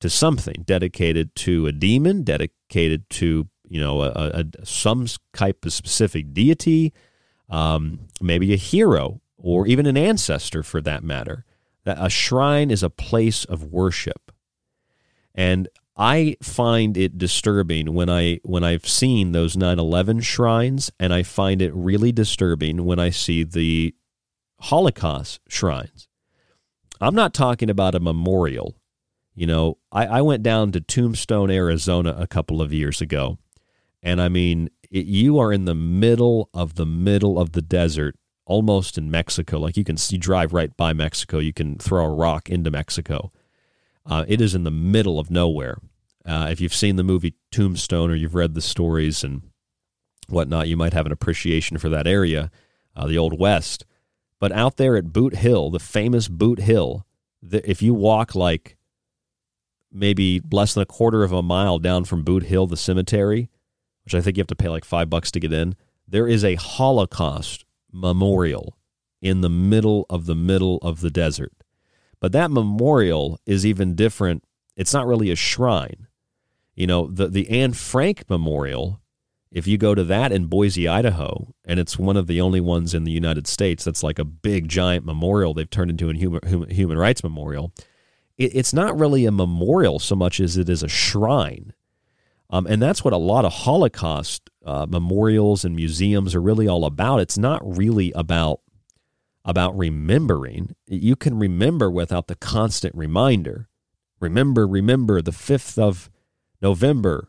to 0.00 0.08
something 0.08 0.64
dedicated 0.64 1.34
to 1.34 1.66
a 1.66 1.72
demon, 1.72 2.22
dedicated 2.22 3.08
to 3.10 3.48
you 3.68 3.80
know 3.80 4.02
a, 4.02 4.10
a 4.14 4.44
some 4.64 5.06
type 5.32 5.64
of 5.64 5.72
specific 5.72 6.32
deity, 6.32 6.92
um, 7.48 8.00
maybe 8.20 8.52
a 8.52 8.56
hero 8.56 9.20
or 9.36 9.66
even 9.66 9.86
an 9.86 9.96
ancestor 9.96 10.62
for 10.62 10.80
that 10.80 11.02
matter. 11.02 11.44
A 11.86 12.10
shrine 12.10 12.70
is 12.70 12.82
a 12.82 12.90
place 12.90 13.44
of 13.46 13.64
worship, 13.64 14.30
and 15.34 15.68
I 15.96 16.36
find 16.42 16.96
it 16.96 17.16
disturbing 17.16 17.94
when 17.94 18.10
I 18.10 18.40
when 18.44 18.62
I've 18.62 18.86
seen 18.86 19.32
those 19.32 19.56
9/11 19.56 20.22
shrines, 20.22 20.92
and 21.00 21.14
I 21.14 21.22
find 21.22 21.62
it 21.62 21.74
really 21.74 22.12
disturbing 22.12 22.84
when 22.84 22.98
I 22.98 23.10
see 23.10 23.42
the 23.42 23.94
Holocaust 24.60 25.40
shrines. 25.48 26.08
I'm 27.00 27.14
not 27.14 27.32
talking 27.32 27.70
about 27.70 27.94
a 27.94 28.00
memorial 28.00 28.78
you 29.38 29.46
know, 29.46 29.78
I, 29.92 30.06
I 30.06 30.22
went 30.22 30.42
down 30.42 30.72
to 30.72 30.80
Tombstone, 30.80 31.48
Arizona 31.48 32.12
a 32.18 32.26
couple 32.26 32.60
of 32.60 32.72
years 32.72 33.00
ago. 33.00 33.38
And 34.02 34.20
I 34.20 34.28
mean, 34.28 34.68
it, 34.90 35.06
you 35.06 35.38
are 35.38 35.52
in 35.52 35.64
the 35.64 35.76
middle 35.76 36.50
of 36.52 36.74
the 36.74 36.84
middle 36.84 37.38
of 37.38 37.52
the 37.52 37.62
desert, 37.62 38.16
almost 38.46 38.98
in 38.98 39.12
Mexico. 39.12 39.60
Like 39.60 39.76
you 39.76 39.84
can 39.84 39.96
you 40.08 40.18
drive 40.18 40.52
right 40.52 40.76
by 40.76 40.92
Mexico. 40.92 41.38
You 41.38 41.52
can 41.52 41.78
throw 41.78 42.04
a 42.04 42.12
rock 42.12 42.50
into 42.50 42.72
Mexico. 42.72 43.30
Uh, 44.04 44.24
it 44.26 44.40
is 44.40 44.56
in 44.56 44.64
the 44.64 44.72
middle 44.72 45.20
of 45.20 45.30
nowhere. 45.30 45.78
Uh, 46.26 46.48
if 46.50 46.60
you've 46.60 46.74
seen 46.74 46.96
the 46.96 47.04
movie 47.04 47.36
Tombstone 47.52 48.10
or 48.10 48.16
you've 48.16 48.34
read 48.34 48.54
the 48.54 48.60
stories 48.60 49.22
and 49.22 49.42
whatnot, 50.28 50.66
you 50.66 50.76
might 50.76 50.94
have 50.94 51.06
an 51.06 51.12
appreciation 51.12 51.78
for 51.78 51.88
that 51.90 52.08
area, 52.08 52.50
uh, 52.96 53.06
the 53.06 53.18
Old 53.18 53.38
West. 53.38 53.84
But 54.40 54.52
out 54.52 54.76
there 54.76 54.96
at 54.96 55.12
Boot 55.12 55.36
Hill, 55.36 55.70
the 55.70 55.80
famous 55.80 56.28
Boot 56.28 56.60
Hill, 56.60 57.06
the, 57.42 57.68
if 57.68 57.82
you 57.82 57.94
walk 57.94 58.34
like 58.34 58.76
maybe 59.90 60.40
less 60.52 60.74
than 60.74 60.82
a 60.82 60.86
quarter 60.86 61.24
of 61.24 61.32
a 61.32 61.42
mile 61.42 61.78
down 61.78 62.04
from 62.04 62.22
Boot 62.22 62.44
Hill, 62.44 62.66
the 62.66 62.76
cemetery, 62.76 63.50
which 64.04 64.14
I 64.14 64.20
think 64.20 64.36
you 64.36 64.40
have 64.40 64.48
to 64.48 64.54
pay 64.54 64.68
like 64.68 64.84
five 64.84 65.10
bucks 65.10 65.30
to 65.32 65.40
get 65.40 65.52
in, 65.52 65.74
there 66.06 66.28
is 66.28 66.44
a 66.44 66.54
Holocaust 66.54 67.64
memorial 67.92 68.76
in 69.20 69.40
the 69.40 69.50
middle 69.50 70.06
of 70.08 70.26
the 70.26 70.34
middle 70.34 70.78
of 70.78 71.00
the 71.00 71.10
desert. 71.10 71.52
But 72.20 72.32
that 72.32 72.50
memorial 72.50 73.38
is 73.46 73.66
even 73.66 73.94
different 73.94 74.44
it's 74.78 74.94
not 74.94 75.08
really 75.08 75.30
a 75.30 75.36
shrine. 75.36 76.06
You 76.74 76.86
know, 76.86 77.08
the 77.08 77.26
the 77.26 77.50
Anne 77.50 77.72
Frank 77.72 78.30
Memorial, 78.30 79.00
if 79.50 79.66
you 79.66 79.78
go 79.78 79.94
to 79.94 80.04
that 80.04 80.30
in 80.32 80.46
Boise, 80.46 80.86
Idaho, 80.86 81.54
and 81.64 81.80
it's 81.80 81.98
one 81.98 82.16
of 82.16 82.26
the 82.26 82.40
only 82.40 82.60
ones 82.60 82.94
in 82.94 83.04
the 83.04 83.12
United 83.12 83.46
States 83.46 83.84
that's 83.84 84.02
like 84.02 84.18
a 84.18 84.24
big 84.24 84.68
giant 84.68 85.04
memorial 85.04 85.54
they've 85.54 85.70
turned 85.70 85.90
into 85.90 86.10
a 86.10 86.14
human 86.14 86.68
human 86.70 86.98
rights 86.98 87.22
memorial. 87.22 87.72
It, 88.36 88.54
it's 88.54 88.72
not 88.72 88.98
really 88.98 89.24
a 89.24 89.32
memorial 89.32 89.98
so 89.98 90.14
much 90.14 90.38
as 90.40 90.56
it 90.56 90.68
is 90.68 90.82
a 90.82 90.88
shrine, 90.88 91.72
um, 92.50 92.66
and 92.66 92.82
that's 92.82 93.02
what 93.02 93.14
a 93.14 93.18
lot 93.18 93.44
of 93.44 93.52
Holocaust 93.52 94.50
uh, 94.64 94.86
memorials 94.88 95.64
and 95.64 95.74
museums 95.74 96.34
are 96.34 96.42
really 96.42 96.68
all 96.68 96.84
about. 96.84 97.20
It's 97.20 97.38
not 97.38 97.60
really 97.64 98.12
about 98.12 98.60
about 99.44 99.76
remembering. 99.78 100.74
You 100.86 101.16
can 101.16 101.38
remember 101.38 101.90
without 101.90 102.26
the 102.26 102.34
constant 102.34 102.94
reminder. 102.94 103.68
Remember, 104.20 104.66
remember 104.66 105.22
the 105.22 105.30
5th 105.30 105.78
of 105.78 106.10
November, 106.60 107.28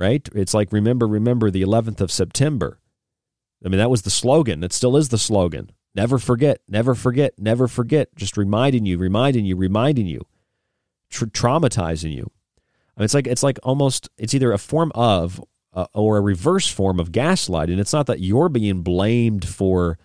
right? 0.00 0.26
It's 0.34 0.54
like 0.54 0.72
remember, 0.72 1.06
remember 1.06 1.50
the 1.50 1.62
11th 1.62 2.00
of 2.00 2.10
September. 2.10 2.80
I 3.64 3.68
mean, 3.68 3.78
that 3.78 3.90
was 3.90 4.02
the 4.02 4.10
slogan. 4.10 4.64
It 4.64 4.72
still 4.72 4.96
is 4.96 5.10
the 5.10 5.18
slogan. 5.18 5.70
Never 5.94 6.18
forget, 6.18 6.60
never 6.66 6.94
forget, 6.94 7.34
never 7.38 7.68
forget. 7.68 8.14
Just 8.16 8.36
reminding 8.36 8.86
you, 8.86 8.96
reminding 8.96 9.44
you, 9.44 9.56
reminding 9.56 10.06
you, 10.06 10.22
tra- 11.10 11.28
traumatizing 11.28 12.12
you. 12.12 12.30
I 12.96 13.00
mean, 13.00 13.04
it's 13.04 13.14
like 13.14 13.26
it's 13.26 13.42
like 13.42 13.58
almost 13.62 14.08
it's 14.16 14.32
either 14.32 14.52
a 14.52 14.58
form 14.58 14.92
of 14.94 15.42
uh, 15.74 15.86
or 15.92 16.16
a 16.16 16.22
reverse 16.22 16.68
form 16.68 16.98
of 16.98 17.12
gaslighting. 17.12 17.78
It's 17.78 17.92
not 17.92 18.06
that 18.06 18.20
you're 18.20 18.48
being 18.48 18.82
blamed 18.82 19.46
for 19.46 19.98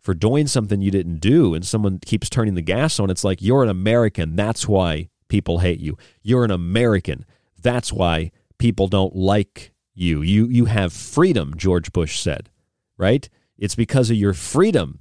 for 0.00 0.14
doing 0.14 0.46
something 0.46 0.82
you 0.82 0.90
didn't 0.90 1.20
do, 1.20 1.54
and 1.54 1.64
someone 1.64 2.00
keeps 2.04 2.28
turning 2.28 2.54
the 2.54 2.62
gas 2.62 2.98
on. 2.98 3.08
It's 3.08 3.24
like 3.24 3.40
you're 3.40 3.62
an 3.62 3.68
American. 3.68 4.36
That's 4.36 4.66
why 4.66 5.10
people 5.28 5.60
hate 5.60 5.80
you. 5.80 5.96
You're 6.22 6.44
an 6.44 6.50
American. 6.50 7.24
That's 7.62 7.92
why 7.92 8.32
people 8.60 8.86
don't 8.86 9.16
like 9.16 9.72
you. 9.94 10.22
You 10.22 10.46
you 10.46 10.66
have 10.66 10.92
freedom, 10.92 11.56
George 11.56 11.92
Bush 11.92 12.20
said, 12.20 12.50
right? 12.96 13.28
It's 13.58 13.74
because 13.74 14.10
of 14.10 14.16
your 14.16 14.34
freedom 14.34 15.00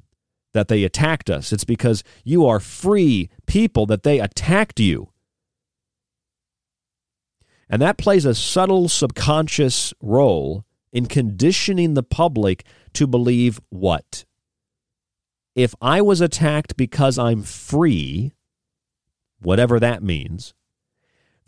that 0.54 0.68
they 0.68 0.84
attacked 0.84 1.30
us. 1.30 1.54
It's 1.54 1.64
because 1.64 2.04
you 2.24 2.48
are 2.48 2.60
free 2.60 3.30
people 3.46 3.86
that 3.86 4.02
they 4.02 4.20
attacked 4.20 4.80
you. 4.80 5.12
And 7.70 7.80
that 7.84 8.00
plays 8.00 8.26
a 8.26 8.34
subtle 8.34 8.90
subconscious 8.90 9.94
role 10.02 10.66
in 10.92 11.06
conditioning 11.06 11.94
the 11.94 12.02
public 12.02 12.66
to 12.94 13.06
believe 13.06 13.62
what? 13.70 14.26
If 15.54 15.76
I 15.82 16.02
was 16.02 16.20
attacked 16.20 16.78
because 16.78 17.20
I'm 17.20 17.44
free, 17.44 18.32
whatever 19.40 19.80
that 19.80 20.02
means, 20.02 20.56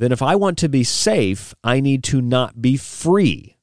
then 0.01 0.11
if 0.11 0.23
I 0.23 0.35
want 0.35 0.57
to 0.59 0.69
be 0.69 0.83
safe, 0.83 1.53
I 1.63 1.79
need 1.79 2.03
to 2.05 2.21
not 2.21 2.59
be 2.59 2.75
free. 2.75 3.57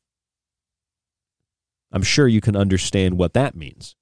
I'm 1.91 2.05
sure 2.05 2.29
you 2.29 2.41
can 2.41 2.55
understand 2.55 3.19
what 3.19 3.35
that 3.35 3.57
means. 3.57 3.97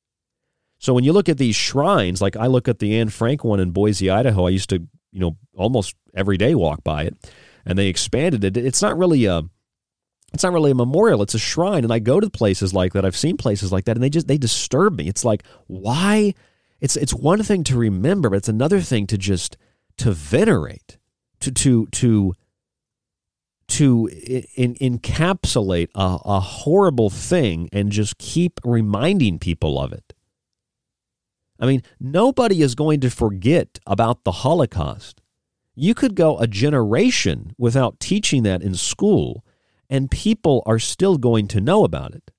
So 0.78 0.92
when 0.92 1.02
you 1.02 1.14
look 1.14 1.30
at 1.30 1.38
these 1.38 1.56
shrines, 1.56 2.20
like 2.20 2.36
I 2.36 2.46
look 2.46 2.68
at 2.68 2.78
the 2.78 2.98
Anne 2.98 3.08
Frank 3.08 3.42
one 3.42 3.58
in 3.58 3.70
Boise, 3.70 4.10
Idaho, 4.10 4.46
I 4.46 4.50
used 4.50 4.68
to, 4.68 4.86
you 5.12 5.20
know, 5.20 5.38
almost 5.56 5.94
every 6.14 6.36
day 6.36 6.54
walk 6.54 6.84
by 6.84 7.04
it, 7.04 7.16
and 7.64 7.78
they 7.78 7.86
expanded 7.86 8.44
it. 8.44 8.58
It's 8.58 8.82
not 8.82 8.98
really 8.98 9.24
a 9.24 9.42
it's 10.34 10.42
not 10.42 10.52
really 10.52 10.72
a 10.72 10.74
memorial, 10.74 11.22
it's 11.22 11.34
a 11.34 11.38
shrine. 11.38 11.84
And 11.84 11.92
I 11.92 12.00
go 12.00 12.20
to 12.20 12.28
places 12.28 12.74
like 12.74 12.92
that. 12.92 13.06
I've 13.06 13.16
seen 13.16 13.38
places 13.38 13.72
like 13.72 13.86
that 13.86 13.96
and 13.96 14.02
they 14.02 14.10
just 14.10 14.28
they 14.28 14.36
disturb 14.36 14.94
me. 14.94 15.08
It's 15.08 15.24
like, 15.24 15.42
why 15.68 16.34
it's 16.82 16.96
it's 16.96 17.14
one 17.14 17.42
thing 17.42 17.64
to 17.64 17.78
remember, 17.78 18.28
but 18.28 18.36
it's 18.36 18.48
another 18.48 18.82
thing 18.82 19.06
to 19.06 19.16
just 19.16 19.56
to 19.96 20.12
venerate, 20.12 20.95
to 21.40 21.50
to 21.50 21.86
to 21.86 22.34
to 23.68 24.08
in, 24.56 24.74
encapsulate 24.74 25.88
a, 25.94 26.18
a 26.24 26.40
horrible 26.40 27.10
thing 27.10 27.68
and 27.72 27.90
just 27.90 28.18
keep 28.18 28.60
reminding 28.64 29.38
people 29.38 29.80
of 29.80 29.92
it. 29.92 30.14
I 31.58 31.66
mean, 31.66 31.82
nobody 31.98 32.62
is 32.62 32.74
going 32.74 33.00
to 33.00 33.10
forget 33.10 33.78
about 33.86 34.24
the 34.24 34.32
Holocaust. 34.32 35.20
You 35.74 35.94
could 35.94 36.14
go 36.14 36.38
a 36.38 36.46
generation 36.46 37.52
without 37.58 37.98
teaching 37.98 38.42
that 38.44 38.62
in 38.62 38.74
school, 38.74 39.44
and 39.88 40.10
people 40.10 40.62
are 40.66 40.78
still 40.78 41.16
going 41.16 41.48
to 41.48 41.60
know 41.60 41.84
about 41.84 42.14
it. 42.14 42.30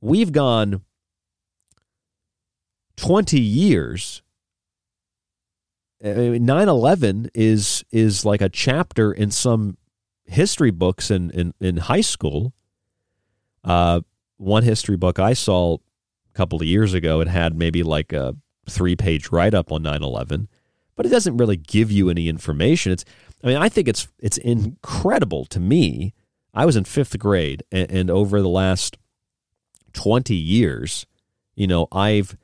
We've 0.00 0.32
gone 0.32 0.82
20 2.96 3.40
years 3.40 4.22
9-11 6.04 7.30
is 7.34 7.84
is 7.90 8.24
like 8.24 8.42
a 8.42 8.48
chapter 8.50 9.12
in 9.12 9.30
some 9.30 9.78
history 10.26 10.70
books 10.70 11.10
in, 11.10 11.30
in, 11.30 11.54
in 11.60 11.78
high 11.78 12.00
school. 12.02 12.52
Uh, 13.62 14.00
one 14.36 14.62
history 14.62 14.96
book 14.96 15.18
I 15.18 15.32
saw 15.32 15.74
a 15.74 16.36
couple 16.36 16.60
of 16.60 16.66
years 16.66 16.92
ago, 16.92 17.20
it 17.20 17.28
had 17.28 17.56
maybe 17.56 17.82
like 17.82 18.12
a 18.12 18.36
three 18.68 18.96
page 18.96 19.30
write 19.30 19.54
up 19.54 19.72
on 19.72 19.82
9-11, 19.82 20.48
but 20.96 21.06
it 21.06 21.10
doesn't 21.10 21.38
really 21.38 21.56
give 21.56 21.90
you 21.90 22.10
any 22.10 22.28
information. 22.28 22.92
It's 22.92 23.04
I 23.42 23.48
mean, 23.48 23.56
I 23.56 23.68
think 23.68 23.88
it's 23.88 24.08
it's 24.18 24.38
incredible 24.38 25.44
to 25.46 25.60
me. 25.60 26.14
I 26.52 26.66
was 26.66 26.76
in 26.76 26.84
fifth 26.84 27.18
grade, 27.18 27.62
and, 27.72 27.90
and 27.90 28.10
over 28.10 28.40
the 28.40 28.48
last 28.48 28.96
20 29.92 30.34
years, 30.34 31.06
you 31.54 31.66
know, 31.66 31.88
I've 31.92 32.36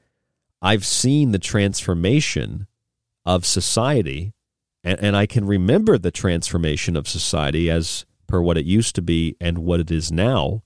I've 0.62 0.84
seen 0.84 1.32
the 1.32 1.38
transformation 1.38 2.66
of 3.24 3.46
society, 3.46 4.32
and, 4.82 4.98
and 5.00 5.16
I 5.16 5.26
can 5.26 5.46
remember 5.46 5.98
the 5.98 6.10
transformation 6.10 6.96
of 6.96 7.08
society 7.08 7.70
as 7.70 8.04
per 8.26 8.40
what 8.40 8.56
it 8.56 8.64
used 8.64 8.94
to 8.94 9.02
be 9.02 9.36
and 9.40 9.58
what 9.58 9.80
it 9.80 9.90
is 9.90 10.10
now. 10.10 10.62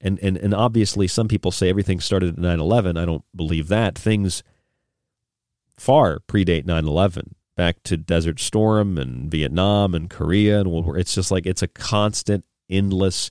And, 0.00 0.18
and, 0.20 0.36
and 0.36 0.54
obviously, 0.54 1.08
some 1.08 1.28
people 1.28 1.50
say 1.50 1.68
everything 1.68 2.00
started 2.00 2.34
at 2.34 2.38
9 2.38 2.60
11. 2.60 2.96
I 2.96 3.04
don't 3.04 3.24
believe 3.34 3.68
that. 3.68 3.96
Things 3.98 4.42
far 5.76 6.20
predate 6.28 6.66
9 6.66 6.86
11, 6.86 7.34
back 7.56 7.82
to 7.84 7.96
Desert 7.96 8.40
Storm 8.40 8.98
and 8.98 9.30
Vietnam 9.30 9.94
and 9.94 10.10
Korea 10.10 10.60
and 10.60 10.70
World 10.70 10.86
War. 10.86 10.98
It's 10.98 11.14
just 11.14 11.30
like 11.30 11.46
it's 11.46 11.62
a 11.62 11.68
constant, 11.68 12.44
endless 12.68 13.30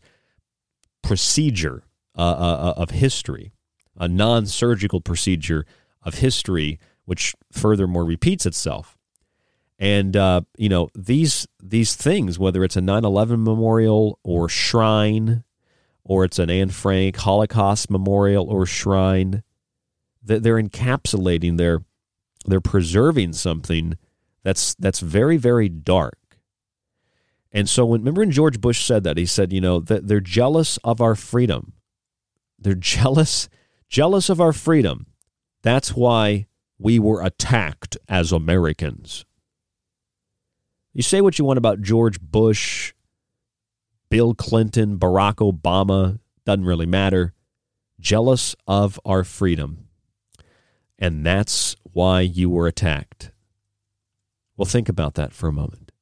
procedure 1.01 1.83
uh, 2.17 2.21
uh, 2.21 2.73
of 2.77 2.91
history, 2.91 3.51
a 3.97 4.07
non 4.07 4.45
surgical 4.45 5.01
procedure 5.01 5.65
of 6.01 6.15
history, 6.15 6.79
which 7.05 7.33
furthermore 7.51 8.05
repeats 8.05 8.45
itself. 8.45 8.97
And 9.79 10.15
uh, 10.15 10.41
you 10.57 10.69
know 10.69 10.89
these 10.95 11.47
these 11.61 11.95
things, 11.95 12.39
whether 12.39 12.63
it's 12.63 12.77
a 12.77 12.81
9/11 12.81 13.43
memorial 13.43 14.19
or 14.23 14.47
shrine, 14.47 15.43
or 16.03 16.23
it's 16.23 16.39
an 16.39 16.49
Anne 16.49 16.69
Frank 16.69 17.17
Holocaust 17.17 17.89
memorial 17.89 18.47
or 18.49 18.65
shrine, 18.65 19.43
that 20.23 20.43
they're 20.43 20.61
encapsulating, 20.61 21.57
they're 21.57 21.83
they're 22.45 22.61
preserving 22.61 23.33
something 23.33 23.97
that's 24.43 24.75
that's 24.75 24.99
very 24.99 25.37
very 25.37 25.69
dark. 25.69 26.17
And 27.51 27.67
so 27.67 27.85
when 27.85 28.01
remember 28.01 28.21
when 28.21 28.31
George 28.31 28.61
Bush 28.61 28.83
said 28.83 29.03
that 29.03 29.17
he 29.17 29.25
said, 29.25 29.51
you 29.51 29.61
know, 29.61 29.79
that 29.79 30.07
they're 30.07 30.19
jealous 30.19 30.77
of 30.77 31.01
our 31.01 31.15
freedom. 31.15 31.73
They're 32.59 32.73
jealous 32.95 33.49
jealous 33.89 34.29
of 34.29 34.39
our 34.39 34.53
freedom. 34.53 35.07
That's 35.61 35.95
why 35.95 36.47
we 36.83 36.99
were 36.99 37.23
attacked 37.23 37.95
as 38.09 38.33
Americans. 38.33 39.23
You 40.91 41.01
say 41.01 41.21
what 41.21 41.39
you 41.39 41.45
want 41.45 41.57
about 41.57 41.81
George 41.81 42.19
Bush, 42.19 42.93
Bill 44.09 44.35
Clinton, 44.35 44.99
Barack 44.99 45.35
Obama, 45.35 46.19
doesn't 46.45 46.65
really 46.65 46.85
matter. 46.85 47.33
Jealous 48.01 48.53
of 48.67 48.99
our 49.05 49.23
freedom. 49.23 49.87
And 50.99 51.25
that's 51.25 51.77
why 51.83 52.19
you 52.19 52.49
were 52.49 52.67
attacked. 52.67 53.31
Well, 54.57 54.65
think 54.65 54.89
about 54.89 55.13
that 55.13 55.31
for 55.31 55.47
a 55.47 55.53
moment. 55.53 55.93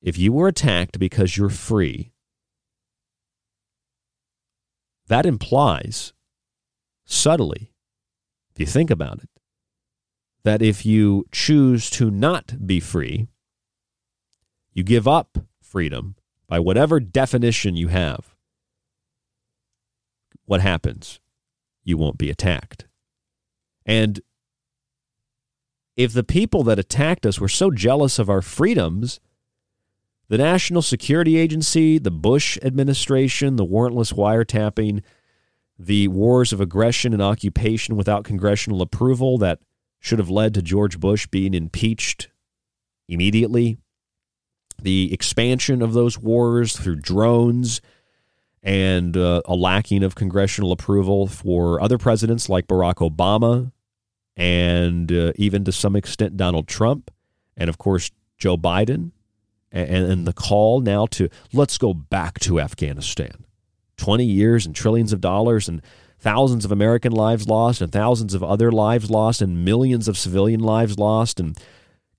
If 0.00 0.16
you 0.16 0.32
were 0.32 0.48
attacked 0.48 0.98
because 0.98 1.36
you're 1.36 1.50
free, 1.50 2.12
that 5.08 5.26
implies 5.26 6.14
subtly 7.04 7.70
if 8.54 8.60
you 8.60 8.66
think 8.66 8.90
about 8.90 9.18
it, 9.18 9.28
that 10.48 10.62
if 10.62 10.86
you 10.86 11.26
choose 11.30 11.90
to 11.90 12.10
not 12.10 12.66
be 12.66 12.80
free, 12.80 13.28
you 14.72 14.82
give 14.82 15.06
up 15.06 15.36
freedom 15.60 16.14
by 16.46 16.58
whatever 16.58 16.98
definition 16.98 17.76
you 17.76 17.88
have. 17.88 18.34
What 20.46 20.62
happens? 20.62 21.20
You 21.84 21.98
won't 21.98 22.16
be 22.16 22.30
attacked. 22.30 22.86
And 23.84 24.22
if 25.96 26.14
the 26.14 26.24
people 26.24 26.62
that 26.62 26.78
attacked 26.78 27.26
us 27.26 27.38
were 27.38 27.48
so 27.48 27.70
jealous 27.70 28.18
of 28.18 28.30
our 28.30 28.40
freedoms, 28.40 29.20
the 30.28 30.38
National 30.38 30.80
Security 30.80 31.36
Agency, 31.36 31.98
the 31.98 32.10
Bush 32.10 32.56
administration, 32.62 33.56
the 33.56 33.66
warrantless 33.66 34.14
wiretapping, 34.14 35.02
the 35.78 36.08
wars 36.08 36.54
of 36.54 36.60
aggression 36.62 37.12
and 37.12 37.20
occupation 37.20 37.96
without 37.96 38.24
congressional 38.24 38.80
approval 38.80 39.36
that 39.36 39.58
should 40.00 40.18
have 40.18 40.30
led 40.30 40.54
to 40.54 40.62
George 40.62 41.00
Bush 41.00 41.26
being 41.26 41.54
impeached 41.54 42.28
immediately. 43.08 43.78
The 44.80 45.12
expansion 45.12 45.82
of 45.82 45.92
those 45.92 46.18
wars 46.18 46.76
through 46.76 46.96
drones 46.96 47.80
and 48.62 49.16
uh, 49.16 49.42
a 49.44 49.54
lacking 49.54 50.02
of 50.02 50.14
congressional 50.14 50.72
approval 50.72 51.26
for 51.26 51.80
other 51.80 51.98
presidents 51.98 52.48
like 52.48 52.66
Barack 52.66 52.96
Obama 52.96 53.72
and 54.36 55.10
uh, 55.10 55.32
even 55.36 55.64
to 55.64 55.72
some 55.72 55.96
extent 55.96 56.36
Donald 56.36 56.68
Trump 56.68 57.10
and 57.56 57.68
of 57.68 57.78
course 57.78 58.10
Joe 58.36 58.56
Biden 58.56 59.10
and, 59.72 59.90
and 59.90 60.26
the 60.26 60.32
call 60.32 60.80
now 60.80 61.06
to 61.06 61.28
let's 61.52 61.78
go 61.78 61.92
back 61.92 62.38
to 62.40 62.60
Afghanistan. 62.60 63.44
20 63.96 64.24
years 64.24 64.64
and 64.64 64.76
trillions 64.76 65.12
of 65.12 65.20
dollars 65.20 65.68
and 65.68 65.82
thousands 66.18 66.64
of 66.64 66.72
American 66.72 67.12
lives 67.12 67.48
lost 67.48 67.80
and 67.80 67.92
thousands 67.92 68.34
of 68.34 68.42
other 68.42 68.72
lives 68.72 69.10
lost 69.10 69.40
and 69.40 69.64
millions 69.64 70.08
of 70.08 70.18
civilian 70.18 70.60
lives 70.60 70.98
lost 70.98 71.38
and 71.38 71.58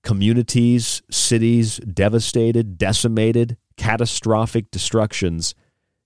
communities, 0.02 1.02
cities 1.10 1.76
devastated, 1.78 2.78
decimated, 2.78 3.56
catastrophic 3.76 4.70
destructions, 4.70 5.54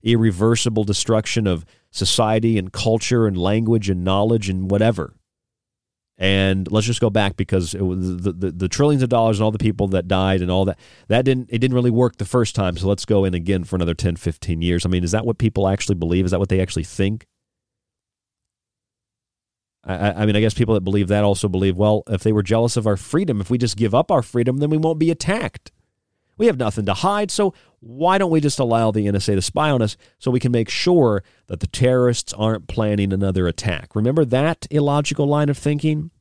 irreversible 0.03 0.83
destruction 0.83 1.47
of 1.47 1.65
society 1.91 2.57
and 2.57 2.73
culture 2.73 3.25
and 3.25 3.37
language 3.37 3.89
and 3.89 4.03
knowledge 4.03 4.49
and 4.49 4.69
whatever. 4.69 5.13
And 6.17 6.71
let's 6.71 6.87
just 6.87 7.01
go 7.01 7.09
back 7.09 7.35
because 7.35 7.71
the, 7.71 8.33
the, 8.37 8.51
the 8.51 8.69
trillions 8.69 9.03
of 9.03 9.09
dollars 9.09 9.37
and 9.37 9.43
all 9.43 9.51
the 9.51 9.57
people 9.57 9.89
that 9.89 10.07
died 10.07 10.41
and 10.41 10.49
all 10.49 10.63
that 10.65 10.79
that 11.09 11.25
didn't 11.25 11.49
it 11.49 11.59
didn't 11.59 11.75
really 11.75 11.91
work 11.91 12.17
the 12.17 12.25
first 12.25 12.55
time. 12.55 12.77
So 12.77 12.87
let's 12.87 13.03
go 13.03 13.25
in 13.25 13.33
again 13.33 13.65
for 13.65 13.75
another 13.75 13.93
10, 13.93 14.15
15 14.15 14.61
years. 14.61 14.85
I 14.85 14.89
mean, 14.89 15.03
is 15.03 15.11
that 15.11 15.25
what 15.25 15.37
people 15.37 15.67
actually 15.67 15.95
believe? 15.95 16.23
Is 16.23 16.31
that 16.31 16.39
what 16.39 16.47
they 16.47 16.61
actually 16.61 16.85
think? 16.85 17.27
I, 19.85 20.23
I 20.23 20.25
mean, 20.25 20.35
I 20.35 20.41
guess 20.41 20.53
people 20.53 20.73
that 20.73 20.81
believe 20.81 21.07
that 21.09 21.23
also 21.23 21.47
believe, 21.47 21.77
well, 21.77 22.03
if 22.07 22.23
they 22.23 22.33
were 22.33 22.43
jealous 22.43 22.75
of 22.75 22.87
our 22.87 22.97
freedom, 22.97 23.39
if 23.39 23.49
we 23.49 23.57
just 23.57 23.77
give 23.77 23.93
up 23.93 24.11
our 24.11 24.23
freedom, 24.23 24.57
then 24.57 24.69
we 24.69 24.77
won't 24.77 24.99
be 24.99 25.11
attacked. 25.11 25.71
We 26.37 26.47
have 26.47 26.57
nothing 26.57 26.85
to 26.85 26.93
hide, 26.93 27.31
so 27.31 27.53
why 27.79 28.17
don't 28.17 28.31
we 28.31 28.41
just 28.41 28.59
allow 28.59 28.91
the 28.91 29.05
NSA 29.05 29.35
to 29.35 29.41
spy 29.41 29.69
on 29.69 29.81
us 29.81 29.95
so 30.19 30.31
we 30.31 30.39
can 30.39 30.51
make 30.51 30.69
sure 30.69 31.23
that 31.47 31.61
the 31.61 31.67
terrorists 31.67 32.33
aren't 32.33 32.67
planning 32.67 33.13
another 33.13 33.47
attack? 33.47 33.95
Remember 33.95 34.25
that 34.25 34.67
illogical 34.69 35.27
line 35.27 35.49
of 35.49 35.57
thinking? 35.57 36.11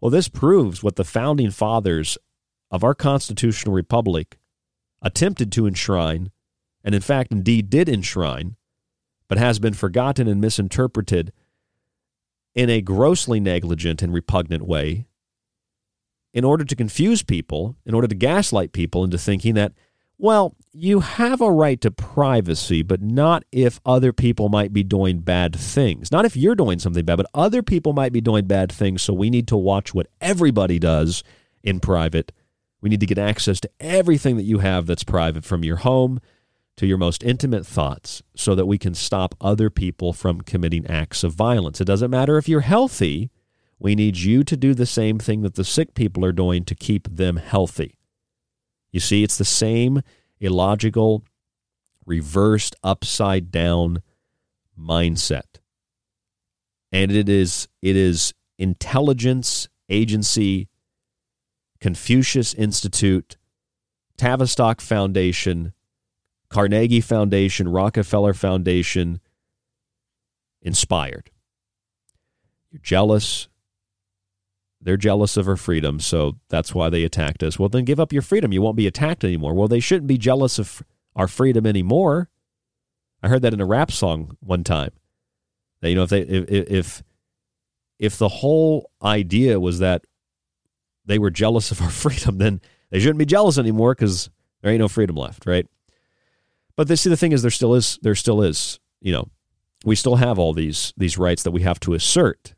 Well, 0.00 0.10
this 0.10 0.28
proves 0.28 0.82
what 0.82 0.96
the 0.96 1.04
founding 1.04 1.50
fathers 1.50 2.18
of 2.70 2.82
our 2.82 2.94
constitutional 2.94 3.74
republic 3.74 4.38
attempted 5.02 5.52
to 5.52 5.66
enshrine, 5.66 6.32
and 6.82 6.94
in 6.94 7.00
fact, 7.00 7.30
indeed 7.30 7.70
did 7.70 7.88
enshrine, 7.88 8.56
but 9.28 9.38
has 9.38 9.58
been 9.60 9.74
forgotten 9.74 10.26
and 10.26 10.40
misinterpreted 10.40 11.32
in 12.54 12.70
a 12.70 12.80
grossly 12.80 13.40
negligent 13.40 14.02
and 14.02 14.12
repugnant 14.12 14.66
way 14.66 15.06
in 16.32 16.44
order 16.44 16.64
to 16.64 16.76
confuse 16.76 17.22
people, 17.22 17.76
in 17.86 17.94
order 17.94 18.08
to 18.08 18.14
gaslight 18.14 18.72
people 18.72 19.04
into 19.04 19.18
thinking 19.18 19.54
that, 19.54 19.72
well, 20.18 20.54
you 20.72 21.00
have 21.00 21.40
a 21.40 21.50
right 21.50 21.80
to 21.80 21.90
privacy, 21.90 22.82
but 22.82 23.00
not 23.00 23.44
if 23.52 23.80
other 23.84 24.12
people 24.12 24.48
might 24.48 24.72
be 24.72 24.82
doing 24.82 25.20
bad 25.20 25.54
things. 25.54 26.10
Not 26.10 26.24
if 26.24 26.36
you're 26.36 26.54
doing 26.54 26.78
something 26.78 27.04
bad, 27.04 27.16
but 27.16 27.26
other 27.34 27.62
people 27.62 27.92
might 27.92 28.12
be 28.12 28.20
doing 28.20 28.46
bad 28.46 28.70
things. 28.70 29.02
So 29.02 29.12
we 29.12 29.30
need 29.30 29.48
to 29.48 29.56
watch 29.56 29.94
what 29.94 30.08
everybody 30.20 30.78
does 30.78 31.22
in 31.62 31.80
private. 31.80 32.32
We 32.80 32.90
need 32.90 33.00
to 33.00 33.06
get 33.06 33.18
access 33.18 33.60
to 33.60 33.70
everything 33.80 34.36
that 34.36 34.42
you 34.42 34.58
have 34.58 34.86
that's 34.86 35.04
private 35.04 35.44
from 35.44 35.64
your 35.64 35.76
home 35.76 36.20
to 36.76 36.86
your 36.86 36.98
most 36.98 37.22
intimate 37.22 37.66
thoughts 37.66 38.22
so 38.34 38.54
that 38.54 38.66
we 38.66 38.78
can 38.78 38.94
stop 38.94 39.34
other 39.40 39.70
people 39.70 40.12
from 40.12 40.40
committing 40.40 40.86
acts 40.86 41.22
of 41.22 41.32
violence. 41.32 41.80
It 41.80 41.86
doesn't 41.86 42.10
matter 42.10 42.36
if 42.36 42.48
you're 42.48 42.60
healthy, 42.60 43.30
we 43.78 43.94
need 43.94 44.16
you 44.16 44.44
to 44.44 44.56
do 44.56 44.74
the 44.74 44.86
same 44.86 45.18
thing 45.18 45.42
that 45.42 45.54
the 45.54 45.64
sick 45.64 45.94
people 45.94 46.24
are 46.24 46.32
doing 46.32 46.64
to 46.64 46.74
keep 46.74 47.08
them 47.08 47.36
healthy. 47.36 47.98
You 48.92 49.00
see, 49.00 49.22
it's 49.22 49.38
the 49.38 49.44
same 49.44 50.02
illogical, 50.40 51.24
reversed, 52.06 52.76
upside 52.82 53.50
down 53.50 54.02
mindset. 54.78 55.58
And 56.92 57.10
it 57.10 57.28
is 57.28 57.68
it 57.82 57.96
is 57.96 58.32
intelligence 58.58 59.68
agency, 59.88 60.68
Confucius 61.80 62.54
Institute, 62.54 63.36
Tavistock 64.16 64.80
Foundation, 64.80 65.72
Carnegie 66.54 67.00
Foundation, 67.00 67.68
Rockefeller 67.68 68.32
Foundation 68.32 69.18
inspired. 70.62 71.30
You're 72.70 72.80
jealous. 72.80 73.48
They're 74.80 74.96
jealous 74.96 75.36
of 75.36 75.48
our 75.48 75.56
freedom, 75.56 75.98
so 75.98 76.36
that's 76.50 76.72
why 76.72 76.90
they 76.90 77.02
attacked 77.02 77.42
us. 77.42 77.58
Well, 77.58 77.68
then 77.68 77.84
give 77.84 77.98
up 77.98 78.12
your 78.12 78.22
freedom. 78.22 78.52
You 78.52 78.62
won't 78.62 78.76
be 78.76 78.86
attacked 78.86 79.24
anymore. 79.24 79.52
Well, 79.52 79.66
they 79.66 79.80
shouldn't 79.80 80.06
be 80.06 80.16
jealous 80.16 80.60
of 80.60 80.84
our 81.16 81.26
freedom 81.26 81.66
anymore. 81.66 82.28
I 83.20 83.26
heard 83.26 83.42
that 83.42 83.52
in 83.52 83.60
a 83.60 83.66
rap 83.66 83.90
song 83.90 84.36
one 84.38 84.62
time. 84.62 84.92
That 85.80 85.88
you 85.90 85.96
know, 85.96 86.04
if 86.04 86.10
they 86.10 86.20
if 86.20 86.70
if 86.70 87.02
if 87.98 88.16
the 88.16 88.28
whole 88.28 88.92
idea 89.02 89.58
was 89.58 89.80
that 89.80 90.06
they 91.04 91.18
were 91.18 91.30
jealous 91.30 91.72
of 91.72 91.82
our 91.82 91.90
freedom, 92.04 92.38
then 92.38 92.60
they 92.90 93.00
shouldn't 93.00 93.18
be 93.18 93.26
jealous 93.26 93.58
anymore 93.58 93.96
because 93.96 94.30
there 94.62 94.70
ain't 94.70 94.78
no 94.78 94.86
freedom 94.86 95.16
left, 95.16 95.46
right? 95.46 95.66
But 96.76 96.88
the, 96.88 96.96
see, 96.96 97.10
the 97.10 97.16
thing 97.16 97.32
is, 97.32 97.42
there 97.42 97.50
still 97.50 97.74
is, 97.74 97.98
there 98.02 98.14
still 98.14 98.42
is, 98.42 98.80
you 99.00 99.12
know, 99.12 99.28
we 99.84 99.94
still 99.94 100.16
have 100.16 100.38
all 100.38 100.52
these 100.52 100.92
these 100.96 101.18
rights 101.18 101.42
that 101.42 101.50
we 101.50 101.62
have 101.62 101.78
to 101.80 101.94
assert. 101.94 102.54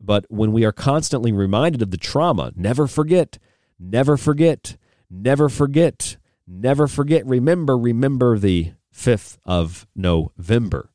But 0.00 0.26
when 0.28 0.52
we 0.52 0.64
are 0.64 0.72
constantly 0.72 1.32
reminded 1.32 1.82
of 1.82 1.90
the 1.90 1.96
trauma, 1.96 2.52
never 2.54 2.86
forget, 2.86 3.38
never 3.78 4.16
forget, 4.16 4.76
never 5.10 5.48
forget, 5.48 6.16
never 6.46 6.86
forget. 6.86 7.26
Remember, 7.26 7.76
remember 7.76 8.38
the 8.38 8.72
fifth 8.92 9.38
of 9.44 9.86
November. 9.96 10.90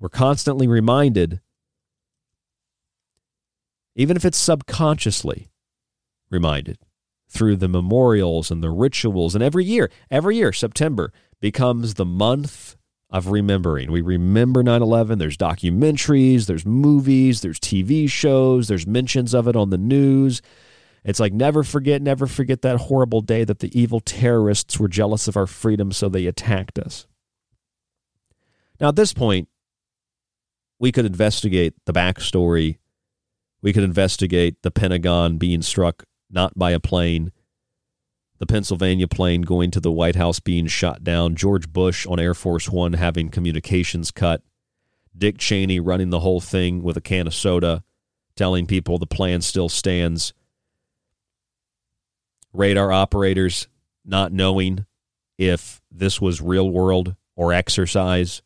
We're 0.00 0.08
constantly 0.08 0.66
reminded, 0.66 1.40
even 3.94 4.16
if 4.16 4.24
it's 4.24 4.38
subconsciously 4.38 5.48
reminded 6.30 6.78
through 7.28 7.56
the 7.56 7.68
memorials 7.68 8.50
and 8.50 8.62
the 8.62 8.70
rituals, 8.70 9.34
and 9.34 9.44
every 9.44 9.64
year, 9.64 9.90
every 10.10 10.36
year, 10.36 10.52
September 10.52 11.12
becomes 11.40 11.94
the 11.94 12.04
month 12.04 12.76
of 13.10 13.28
remembering. 13.28 13.90
We 13.90 14.00
remember 14.00 14.62
9 14.62 14.82
11. 14.82 15.18
There's 15.18 15.36
documentaries, 15.36 16.46
there's 16.46 16.66
movies, 16.66 17.40
there's 17.40 17.58
TV 17.58 18.08
shows, 18.08 18.68
there's 18.68 18.86
mentions 18.86 19.34
of 19.34 19.48
it 19.48 19.56
on 19.56 19.70
the 19.70 19.78
news. 19.78 20.42
It's 21.04 21.20
like 21.20 21.32
never 21.32 21.62
forget, 21.62 22.02
never 22.02 22.26
forget 22.26 22.62
that 22.62 22.76
horrible 22.76 23.20
day 23.20 23.44
that 23.44 23.60
the 23.60 23.78
evil 23.78 24.00
terrorists 24.00 24.78
were 24.78 24.88
jealous 24.88 25.28
of 25.28 25.36
our 25.36 25.46
freedom, 25.46 25.92
so 25.92 26.08
they 26.08 26.26
attacked 26.26 26.78
us. 26.78 27.06
Now, 28.80 28.88
at 28.88 28.96
this 28.96 29.12
point, 29.12 29.48
we 30.78 30.92
could 30.92 31.06
investigate 31.06 31.74
the 31.86 31.92
backstory. 31.92 32.78
We 33.62 33.72
could 33.72 33.84
investigate 33.84 34.62
the 34.62 34.70
Pentagon 34.70 35.38
being 35.38 35.62
struck 35.62 36.04
not 36.30 36.56
by 36.58 36.72
a 36.72 36.80
plane, 36.80 37.32
the 38.38 38.46
Pennsylvania 38.46 39.08
plane 39.08 39.42
going 39.42 39.70
to 39.72 39.80
the 39.80 39.92
White 39.92 40.16
House 40.16 40.40
being 40.40 40.66
shot 40.66 41.02
down, 41.02 41.34
George 41.34 41.72
Bush 41.72 42.06
on 42.06 42.20
Air 42.20 42.34
Force 42.34 42.68
One 42.68 42.92
having 42.94 43.30
communications 43.30 44.10
cut, 44.10 44.42
Dick 45.16 45.38
Cheney 45.38 45.80
running 45.80 46.10
the 46.10 46.20
whole 46.20 46.40
thing 46.40 46.82
with 46.82 46.96
a 46.96 47.00
can 47.00 47.26
of 47.26 47.34
soda, 47.34 47.82
telling 48.36 48.66
people 48.66 48.98
the 48.98 49.06
plan 49.06 49.40
still 49.40 49.68
stands, 49.68 50.32
radar 52.52 52.92
operators 52.92 53.66
not 54.04 54.32
knowing 54.32 54.86
if 55.36 55.80
this 55.90 56.20
was 56.20 56.40
real 56.40 56.70
world 56.70 57.14
or 57.36 57.52
exercise, 57.52 58.42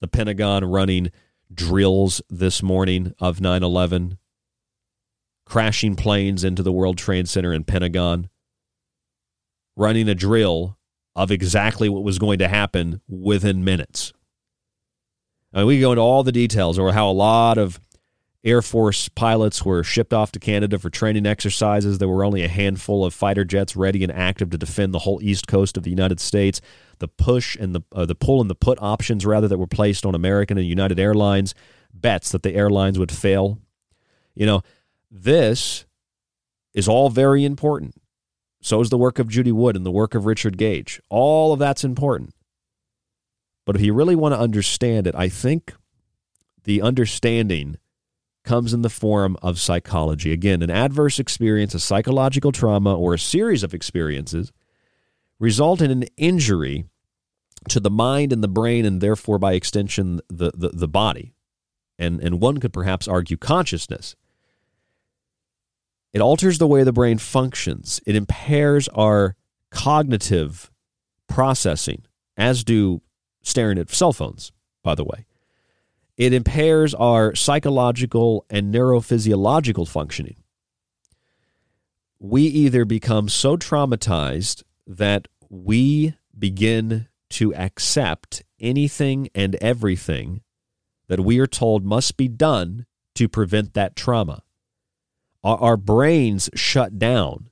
the 0.00 0.08
Pentagon 0.08 0.64
running 0.64 1.10
drills 1.52 2.20
this 2.28 2.62
morning 2.62 3.14
of 3.20 3.40
9 3.40 3.62
11, 3.62 4.18
crashing 5.44 5.94
planes 5.94 6.42
into 6.42 6.62
the 6.62 6.72
World 6.72 6.98
Trade 6.98 7.28
Center 7.28 7.52
and 7.52 7.66
Pentagon 7.66 8.28
running 9.76 10.08
a 10.08 10.14
drill 10.14 10.76
of 11.14 11.30
exactly 11.30 11.88
what 11.88 12.02
was 12.02 12.18
going 12.18 12.38
to 12.38 12.48
happen 12.48 13.00
within 13.08 13.64
minutes. 13.64 14.12
I 15.52 15.58
mean, 15.58 15.66
we 15.66 15.80
go 15.80 15.92
into 15.92 16.02
all 16.02 16.22
the 16.22 16.32
details 16.32 16.78
or 16.78 16.92
how 16.92 17.10
a 17.10 17.12
lot 17.12 17.58
of 17.58 17.78
Air 18.44 18.62
Force 18.62 19.08
pilots 19.08 19.64
were 19.64 19.84
shipped 19.84 20.12
off 20.12 20.32
to 20.32 20.40
Canada 20.40 20.78
for 20.78 20.90
training 20.90 21.26
exercises. 21.26 21.98
There 21.98 22.08
were 22.08 22.24
only 22.24 22.42
a 22.42 22.48
handful 22.48 23.04
of 23.04 23.14
fighter 23.14 23.44
jets 23.44 23.76
ready 23.76 24.02
and 24.02 24.10
active 24.10 24.50
to 24.50 24.58
defend 24.58 24.92
the 24.92 25.00
whole 25.00 25.20
east 25.22 25.46
coast 25.46 25.76
of 25.76 25.84
the 25.84 25.90
United 25.90 26.18
States. 26.18 26.60
The 26.98 27.06
push 27.06 27.56
and 27.56 27.74
the 27.74 27.82
uh, 27.92 28.04
the 28.04 28.16
pull 28.16 28.40
and 28.40 28.50
the 28.50 28.56
put 28.56 28.78
options 28.80 29.24
rather 29.24 29.46
that 29.46 29.58
were 29.58 29.68
placed 29.68 30.04
on 30.04 30.14
American 30.14 30.58
and 30.58 30.66
United 30.66 30.98
Airlines 30.98 31.54
bets 31.94 32.32
that 32.32 32.42
the 32.42 32.54
airlines 32.54 32.98
would 32.98 33.12
fail. 33.12 33.58
You 34.34 34.46
know, 34.46 34.62
this 35.10 35.84
is 36.74 36.88
all 36.88 37.10
very 37.10 37.44
important. 37.44 37.94
So 38.62 38.80
is 38.80 38.90
the 38.90 38.98
work 38.98 39.18
of 39.18 39.28
Judy 39.28 39.52
Wood 39.52 39.76
and 39.76 39.84
the 39.84 39.90
work 39.90 40.14
of 40.14 40.24
Richard 40.24 40.56
Gage. 40.56 41.00
All 41.10 41.52
of 41.52 41.58
that's 41.58 41.82
important. 41.82 42.32
But 43.66 43.74
if 43.76 43.82
you 43.82 43.92
really 43.92 44.14
want 44.14 44.34
to 44.34 44.40
understand 44.40 45.06
it, 45.06 45.14
I 45.16 45.28
think 45.28 45.74
the 46.64 46.80
understanding 46.80 47.76
comes 48.44 48.72
in 48.72 48.82
the 48.82 48.88
form 48.88 49.36
of 49.42 49.58
psychology. 49.58 50.32
Again, 50.32 50.62
an 50.62 50.70
adverse 50.70 51.18
experience, 51.18 51.74
a 51.74 51.80
psychological 51.80 52.52
trauma, 52.52 52.96
or 52.96 53.14
a 53.14 53.18
series 53.18 53.64
of 53.64 53.74
experiences 53.74 54.52
result 55.40 55.82
in 55.82 55.90
an 55.90 56.04
injury 56.16 56.84
to 57.68 57.80
the 57.80 57.90
mind 57.90 58.32
and 58.32 58.42
the 58.42 58.48
brain, 58.48 58.84
and 58.84 59.00
therefore, 59.00 59.38
by 59.38 59.54
extension, 59.54 60.20
the, 60.28 60.52
the, 60.54 60.70
the 60.70 60.88
body. 60.88 61.34
And, 61.98 62.20
and 62.20 62.40
one 62.40 62.58
could 62.58 62.72
perhaps 62.72 63.06
argue 63.08 63.36
consciousness. 63.36 64.14
It 66.12 66.20
alters 66.20 66.58
the 66.58 66.66
way 66.66 66.82
the 66.82 66.92
brain 66.92 67.18
functions, 67.18 68.00
it 68.06 68.16
impairs 68.16 68.88
our 68.88 69.34
cognitive 69.70 70.70
processing, 71.28 72.04
as 72.36 72.64
do 72.64 73.00
staring 73.42 73.78
at 73.78 73.90
cell 73.90 74.12
phones, 74.12 74.52
by 74.82 74.94
the 74.94 75.04
way. 75.04 75.24
It 76.16 76.32
impairs 76.32 76.94
our 76.94 77.34
psychological 77.34 78.44
and 78.50 78.72
neurophysiological 78.72 79.88
functioning. 79.88 80.36
We 82.18 82.42
either 82.42 82.84
become 82.84 83.28
so 83.28 83.56
traumatized 83.56 84.62
that 84.86 85.26
we 85.48 86.14
begin 86.38 87.08
to 87.30 87.54
accept 87.54 88.42
anything 88.60 89.28
and 89.34 89.54
everything 89.56 90.42
that 91.08 91.20
we 91.20 91.38
are 91.38 91.46
told 91.46 91.84
must 91.84 92.16
be 92.16 92.28
done 92.28 92.86
to 93.14 93.28
prevent 93.28 93.74
that 93.74 93.96
trauma. 93.96 94.42
Our, 95.44 95.58
our 95.58 95.76
brains 95.76 96.50
shut 96.54 96.98
down 96.98 97.50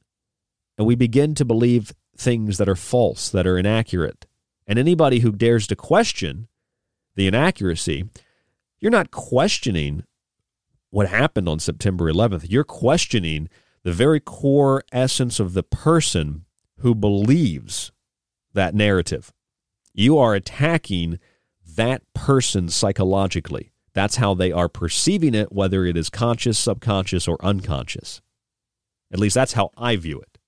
and 0.78 0.86
we 0.86 0.94
begin 0.94 1.34
to 1.34 1.44
believe 1.44 1.92
things 2.16 2.58
that 2.58 2.68
are 2.68 2.76
false, 2.76 3.28
that 3.30 3.46
are 3.46 3.58
inaccurate. 3.58 4.26
And 4.66 4.78
anybody 4.78 5.20
who 5.20 5.32
dares 5.32 5.66
to 5.68 5.76
question 5.76 6.48
the 7.16 7.26
inaccuracy, 7.26 8.08
you're 8.78 8.90
not 8.90 9.10
questioning 9.10 10.04
what 10.90 11.08
happened 11.08 11.48
on 11.48 11.58
September 11.58 12.10
11th. 12.10 12.46
You're 12.48 12.64
questioning 12.64 13.48
the 13.82 13.92
very 13.92 14.20
core 14.20 14.82
essence 14.92 15.40
of 15.40 15.54
the 15.54 15.62
person 15.62 16.44
who 16.78 16.94
believes 16.94 17.92
that 18.52 18.74
narrative. 18.74 19.32
You 19.92 20.18
are 20.18 20.34
attacking 20.34 21.18
that 21.76 22.02
person 22.14 22.68
psychologically. 22.68 23.69
That's 23.92 24.16
how 24.16 24.34
they 24.34 24.52
are 24.52 24.68
perceiving 24.68 25.34
it, 25.34 25.52
whether 25.52 25.84
it 25.84 25.96
is 25.96 26.10
conscious, 26.10 26.58
subconscious, 26.58 27.26
or 27.26 27.44
unconscious. 27.44 28.20
At 29.12 29.18
least 29.18 29.34
that's 29.34 29.54
how 29.54 29.70
I 29.76 29.96
view 29.96 30.20
it. 30.20 30.38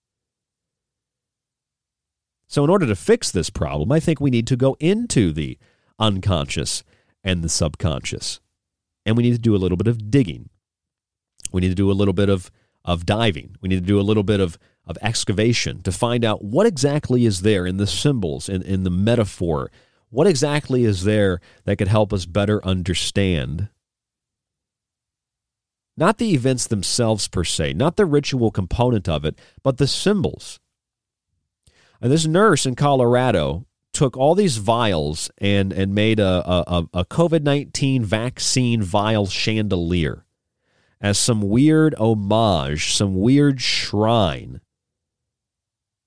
So, 2.47 2.63
in 2.63 2.71
order 2.71 2.87
to 2.87 2.95
fix 2.95 3.31
this 3.31 3.51
problem, 3.51 3.91
I 3.91 3.99
think 3.99 4.21
we 4.21 4.31
need 4.31 4.47
to 4.49 4.57
go 4.57 4.77
into 4.79 5.33
the 5.33 5.59
unconscious 5.99 6.85
and 7.25 7.43
the 7.43 7.49
subconscious. 7.49 8.41
And 9.07 9.17
we 9.17 9.23
need 9.23 9.33
to 9.33 9.39
do 9.39 9.57
a 9.57 9.59
little 9.59 9.77
bit 9.77 9.89
of 9.89 10.11
digging. 10.11 10.51
We 11.51 11.61
need 11.61 11.71
to 11.71 11.75
do 11.75 11.91
a 11.91 11.95
little 11.95 12.15
bit 12.15 12.29
of, 12.29 12.51
of 12.85 13.07
diving. 13.07 13.57
We 13.61 13.69
need 13.69 13.81
to 13.81 13.87
do 13.87 13.99
a 13.99 14.03
little 14.03 14.23
bit 14.23 14.41
of, 14.41 14.59
of 14.87 14.99
excavation 15.03 15.83
to 15.83 15.93
find 15.93 16.25
out 16.25 16.45
what 16.45 16.67
exactly 16.67 17.25
is 17.25 17.41
there 17.41 17.67
in 17.67 17.79
the 17.79 17.87
symbols, 17.87 18.49
in, 18.49 18.63
in 18.63 18.85
the 18.85 18.91
metaphor. 18.91 19.71
What 20.13 20.27
exactly 20.27 20.85
is 20.85 21.05
there 21.05 21.41
that 21.65 21.77
could 21.79 21.89
help 21.89 22.13
us 22.13 22.27
better 22.27 22.63
understand 22.67 23.71
not 25.97 26.19
the 26.19 26.35
events 26.35 26.67
themselves 26.67 27.29
per 27.29 27.45
se, 27.45 27.73
not 27.73 27.97
the 27.97 28.05
ritual 28.05 28.51
component 28.51 29.09
of 29.09 29.25
it, 29.25 29.39
but 29.63 29.79
the 29.79 29.87
symbols? 29.87 30.61
And 31.99 32.13
this 32.13 32.27
nurse 32.27 32.67
in 32.67 32.75
Colorado 32.75 33.65
took 33.95 34.15
all 34.15 34.35
these 34.35 34.59
vials 34.59 35.31
and 35.39 35.73
and 35.73 35.95
made 35.95 36.21
a 36.21 36.45
a, 36.47 36.87
a 36.93 37.05
COVID 37.07 37.43
nineteen 37.43 38.05
vaccine 38.05 38.83
vial 38.83 39.27
chandelier 39.27 40.27
as 41.01 41.17
some 41.17 41.41
weird 41.41 41.95
homage, 41.95 42.93
some 42.93 43.19
weird 43.19 43.63
shrine 43.63 44.61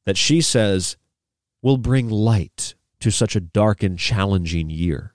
that 0.05 0.15
she 0.15 0.41
says 0.41 0.95
will 1.63 1.77
bring 1.77 2.07
light 2.07 2.75
to 3.05 3.11
such 3.11 3.35
a 3.35 3.39
dark 3.39 3.83
and 3.83 3.99
challenging 3.99 4.67
year. 4.67 5.13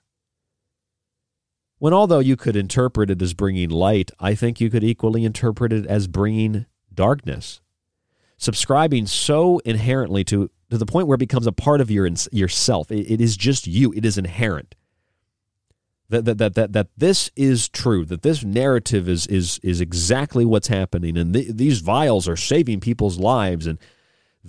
When 1.77 1.91
although 1.91 2.19
you 2.19 2.37
could 2.37 2.55
interpret 2.55 3.09
it 3.09 3.21
as 3.21 3.33
bringing 3.33 3.69
light, 3.69 4.11
I 4.17 4.33
think 4.33 4.61
you 4.61 4.69
could 4.69 4.81
equally 4.81 5.25
interpret 5.25 5.73
it 5.73 5.85
as 5.85 6.07
bringing 6.07 6.67
darkness. 6.93 7.59
Subscribing 8.37 9.07
so 9.07 9.59
inherently 9.65 10.23
to 10.23 10.49
to 10.69 10.77
the 10.77 10.85
point 10.85 11.07
where 11.07 11.15
it 11.15 11.19
becomes 11.27 11.47
a 11.47 11.51
part 11.51 11.81
of 11.81 11.91
your 11.91 12.09
yourself. 12.31 12.89
It, 12.93 13.11
it 13.11 13.19
is 13.19 13.35
just 13.35 13.67
you. 13.67 13.91
It 13.91 14.05
is 14.05 14.17
inherent. 14.17 14.73
That, 16.07 16.23
that, 16.23 16.37
that, 16.37 16.55
that, 16.55 16.71
that 16.71 16.87
this 16.95 17.29
is 17.35 17.67
true, 17.67 18.05
that 18.05 18.21
this 18.21 18.41
narrative 18.41 19.09
is, 19.09 19.27
is, 19.27 19.59
is 19.63 19.81
exactly 19.81 20.45
what's 20.45 20.67
happening, 20.69 21.17
and 21.17 21.33
th- 21.33 21.55
these 21.55 21.79
vials 21.79 22.27
are 22.29 22.37
saving 22.37 22.79
people's 22.79 23.17
lives, 23.17 23.67
and 23.67 23.79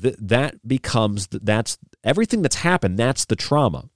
th- 0.00 0.16
that 0.18 0.66
becomes, 0.66 1.28
that's 1.30 1.78
everything 2.04 2.42
that's 2.42 2.56
happened, 2.56 2.98
that's 2.98 3.24
the 3.24 3.36
trauma. 3.36 3.88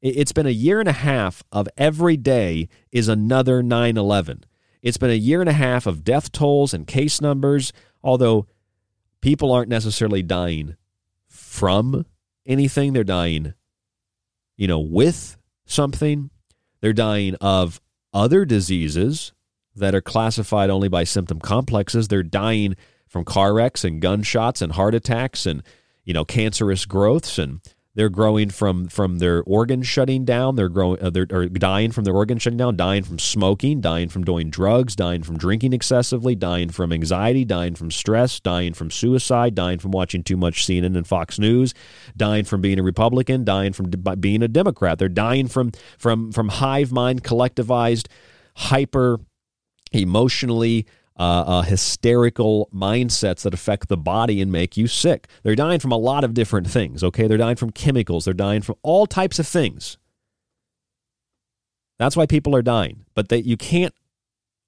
It's 0.00 0.32
been 0.32 0.46
a 0.46 0.50
year 0.50 0.78
and 0.78 0.88
a 0.88 0.92
half 0.92 1.42
of 1.50 1.68
every 1.76 2.16
day 2.16 2.68
is 2.92 3.08
another 3.08 3.62
9 3.62 3.96
11. 3.96 4.44
It's 4.80 4.96
been 4.96 5.10
a 5.10 5.14
year 5.14 5.40
and 5.40 5.48
a 5.50 5.54
half 5.54 5.86
of 5.86 6.04
death 6.04 6.30
tolls 6.30 6.72
and 6.72 6.86
case 6.86 7.20
numbers, 7.20 7.72
although 8.02 8.46
people 9.20 9.50
aren't 9.50 9.68
necessarily 9.68 10.22
dying 10.22 10.76
from 11.26 12.06
anything. 12.46 12.92
They're 12.92 13.02
dying, 13.02 13.54
you 14.56 14.68
know, 14.68 14.78
with 14.78 15.36
something. 15.66 16.30
They're 16.80 16.92
dying 16.92 17.34
of 17.40 17.80
other 18.14 18.44
diseases 18.44 19.32
that 19.74 19.94
are 19.94 20.00
classified 20.00 20.70
only 20.70 20.88
by 20.88 21.04
symptom 21.04 21.40
complexes. 21.40 22.08
They're 22.08 22.22
dying 22.22 22.76
from 23.08 23.24
car 23.24 23.54
wrecks 23.54 23.84
and 23.84 24.00
gunshots 24.00 24.62
and 24.62 24.72
heart 24.72 24.94
attacks 24.94 25.46
and, 25.46 25.62
you 26.04 26.14
know, 26.14 26.24
cancerous 26.24 26.84
growths 26.86 27.38
and 27.38 27.60
they're 27.98 28.08
growing 28.08 28.50
from 28.50 28.86
from 28.86 29.18
their 29.18 29.42
organs 29.42 29.88
shutting 29.88 30.24
down. 30.24 30.54
They're 30.54 30.68
growing. 30.68 31.02
Uh, 31.02 31.10
they're, 31.10 31.26
are 31.32 31.48
dying 31.48 31.90
from 31.90 32.04
their 32.04 32.14
organs 32.14 32.42
shutting 32.42 32.56
down. 32.56 32.76
Dying 32.76 33.02
from 33.02 33.18
smoking. 33.18 33.80
Dying 33.80 34.08
from 34.08 34.22
doing 34.22 34.50
drugs. 34.50 34.94
Dying 34.94 35.24
from 35.24 35.36
drinking 35.36 35.72
excessively. 35.72 36.36
Dying 36.36 36.68
from 36.68 36.92
anxiety. 36.92 37.44
Dying 37.44 37.74
from 37.74 37.90
stress. 37.90 38.38
Dying 38.38 38.72
from 38.72 38.92
suicide. 38.92 39.56
Dying 39.56 39.80
from 39.80 39.90
watching 39.90 40.22
too 40.22 40.36
much 40.36 40.64
CNN 40.64 40.96
and 40.96 41.08
Fox 41.08 41.40
News. 41.40 41.74
Dying 42.16 42.44
from 42.44 42.60
being 42.60 42.78
a 42.78 42.84
Republican. 42.84 43.44
Dying 43.44 43.72
from 43.72 43.90
being 43.90 44.44
a 44.44 44.48
Democrat. 44.48 45.00
They're 45.00 45.08
dying 45.08 45.48
from 45.48 45.72
from 45.98 46.30
from 46.30 46.50
hive 46.50 46.92
mind, 46.92 47.24
collectivized, 47.24 48.06
hyper 48.54 49.18
emotionally 49.90 50.86
uh, 51.18 51.44
uh, 51.46 51.62
hysterical 51.62 52.68
mindsets 52.72 53.42
that 53.42 53.54
affect 53.54 53.88
the 53.88 53.96
body 53.96 54.40
and 54.40 54.52
make 54.52 54.76
you 54.76 54.86
sick. 54.86 55.26
They're 55.42 55.56
dying 55.56 55.80
from 55.80 55.92
a 55.92 55.96
lot 55.96 56.24
of 56.24 56.34
different 56.34 56.68
things, 56.68 57.02
okay? 57.02 57.26
They're 57.26 57.36
dying 57.36 57.56
from 57.56 57.70
chemicals, 57.70 58.24
they're 58.24 58.34
dying 58.34 58.62
from 58.62 58.76
all 58.82 59.06
types 59.06 59.38
of 59.38 59.46
things. 59.46 59.98
That's 61.98 62.16
why 62.16 62.26
people 62.26 62.54
are 62.54 62.62
dying. 62.62 63.04
But 63.14 63.28
that 63.30 63.44
you 63.44 63.56
can't 63.56 63.94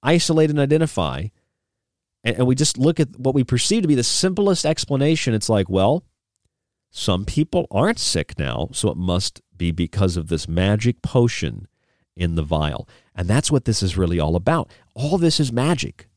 isolate 0.02 0.50
and 0.50 0.58
identify. 0.58 1.26
And, 2.24 2.38
and 2.38 2.46
we 2.46 2.54
just 2.54 2.76
look 2.76 2.98
at 2.98 3.18
what 3.18 3.34
we 3.34 3.44
perceive 3.44 3.82
to 3.82 3.88
be 3.88 3.94
the 3.94 4.02
simplest 4.02 4.66
explanation. 4.66 5.34
It's 5.34 5.48
like, 5.48 5.70
well, 5.70 6.04
some 6.90 7.24
people 7.24 7.68
aren't 7.70 8.00
sick 8.00 8.36
now, 8.38 8.68
so 8.72 8.90
it 8.90 8.96
must 8.96 9.40
be 9.56 9.70
because 9.70 10.16
of 10.16 10.26
this 10.26 10.48
magic 10.48 11.02
potion 11.02 11.68
in 12.16 12.34
the 12.34 12.42
vial. 12.42 12.88
And 13.14 13.28
that's 13.28 13.52
what 13.52 13.64
this 13.64 13.82
is 13.82 13.96
really 13.96 14.18
all 14.18 14.34
about. 14.34 14.70
All 14.94 15.16
this 15.16 15.38
is 15.38 15.52
magic. 15.52 16.08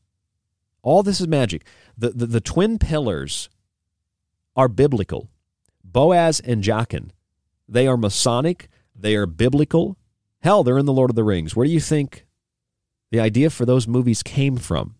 All 0.84 1.02
this 1.02 1.20
is 1.20 1.26
magic. 1.26 1.66
The, 1.96 2.10
the, 2.10 2.26
the 2.26 2.40
twin 2.40 2.78
pillars 2.78 3.48
are 4.54 4.68
biblical. 4.68 5.30
Boaz 5.82 6.40
and 6.40 6.62
Jachin, 6.62 7.10
they 7.68 7.86
are 7.86 7.96
Masonic, 7.96 8.68
they 8.94 9.16
are 9.16 9.26
biblical. 9.26 9.96
Hell, 10.42 10.62
they're 10.62 10.78
in 10.78 10.86
the 10.86 10.92
Lord 10.92 11.10
of 11.10 11.16
the 11.16 11.24
Rings. 11.24 11.56
Where 11.56 11.66
do 11.66 11.72
you 11.72 11.80
think 11.80 12.26
the 13.10 13.20
idea 13.20 13.48
for 13.48 13.64
those 13.64 13.88
movies 13.88 14.22
came 14.22 14.56
from? 14.58 14.94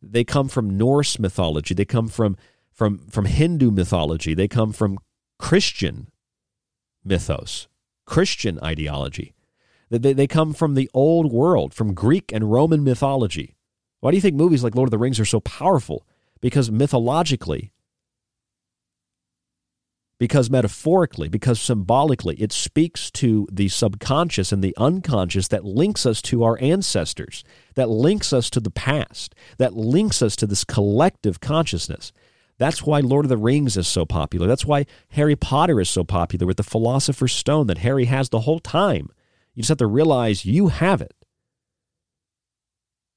They 0.00 0.22
come 0.22 0.48
from 0.48 0.76
Norse 0.76 1.18
mythology. 1.18 1.74
They 1.74 1.84
come 1.84 2.08
from 2.08 2.36
from 2.72 2.98
from 3.08 3.24
Hindu 3.24 3.72
mythology. 3.72 4.34
They 4.34 4.46
come 4.46 4.72
from 4.72 4.98
Christian 5.38 6.08
mythos, 7.04 7.66
Christian 8.06 8.60
ideology. 8.62 9.34
They, 9.90 10.12
they 10.12 10.26
come 10.28 10.52
from 10.52 10.74
the 10.74 10.88
old 10.94 11.32
world, 11.32 11.74
from 11.74 11.94
Greek 11.94 12.30
and 12.32 12.52
Roman 12.52 12.84
mythology. 12.84 13.56
Why 14.00 14.10
do 14.10 14.16
you 14.16 14.20
think 14.20 14.36
movies 14.36 14.62
like 14.62 14.74
Lord 14.74 14.88
of 14.88 14.92
the 14.92 14.98
Rings 14.98 15.18
are 15.18 15.24
so 15.24 15.40
powerful? 15.40 16.06
Because 16.40 16.70
mythologically, 16.70 17.72
because 20.18 20.50
metaphorically, 20.50 21.28
because 21.28 21.60
symbolically, 21.60 22.34
it 22.36 22.52
speaks 22.52 23.10
to 23.12 23.46
the 23.52 23.68
subconscious 23.68 24.50
and 24.50 24.62
the 24.62 24.74
unconscious 24.76 25.48
that 25.48 25.64
links 25.64 26.04
us 26.04 26.20
to 26.22 26.42
our 26.42 26.58
ancestors, 26.60 27.44
that 27.74 27.88
links 27.88 28.32
us 28.32 28.50
to 28.50 28.60
the 28.60 28.70
past, 28.70 29.34
that 29.58 29.74
links 29.74 30.20
us 30.20 30.34
to 30.36 30.46
this 30.46 30.64
collective 30.64 31.40
consciousness. 31.40 32.12
That's 32.58 32.82
why 32.82 32.98
Lord 32.98 33.24
of 33.24 33.28
the 33.28 33.36
Rings 33.36 33.76
is 33.76 33.86
so 33.86 34.04
popular. 34.04 34.48
That's 34.48 34.66
why 34.66 34.86
Harry 35.10 35.36
Potter 35.36 35.80
is 35.80 35.88
so 35.88 36.02
popular 36.02 36.46
with 36.46 36.56
the 36.56 36.64
Philosopher's 36.64 37.32
Stone 37.32 37.68
that 37.68 37.78
Harry 37.78 38.06
has 38.06 38.28
the 38.28 38.40
whole 38.40 38.58
time. 38.58 39.10
You 39.54 39.62
just 39.62 39.68
have 39.68 39.78
to 39.78 39.86
realize 39.86 40.44
you 40.44 40.68
have 40.68 41.00
it. 41.00 41.14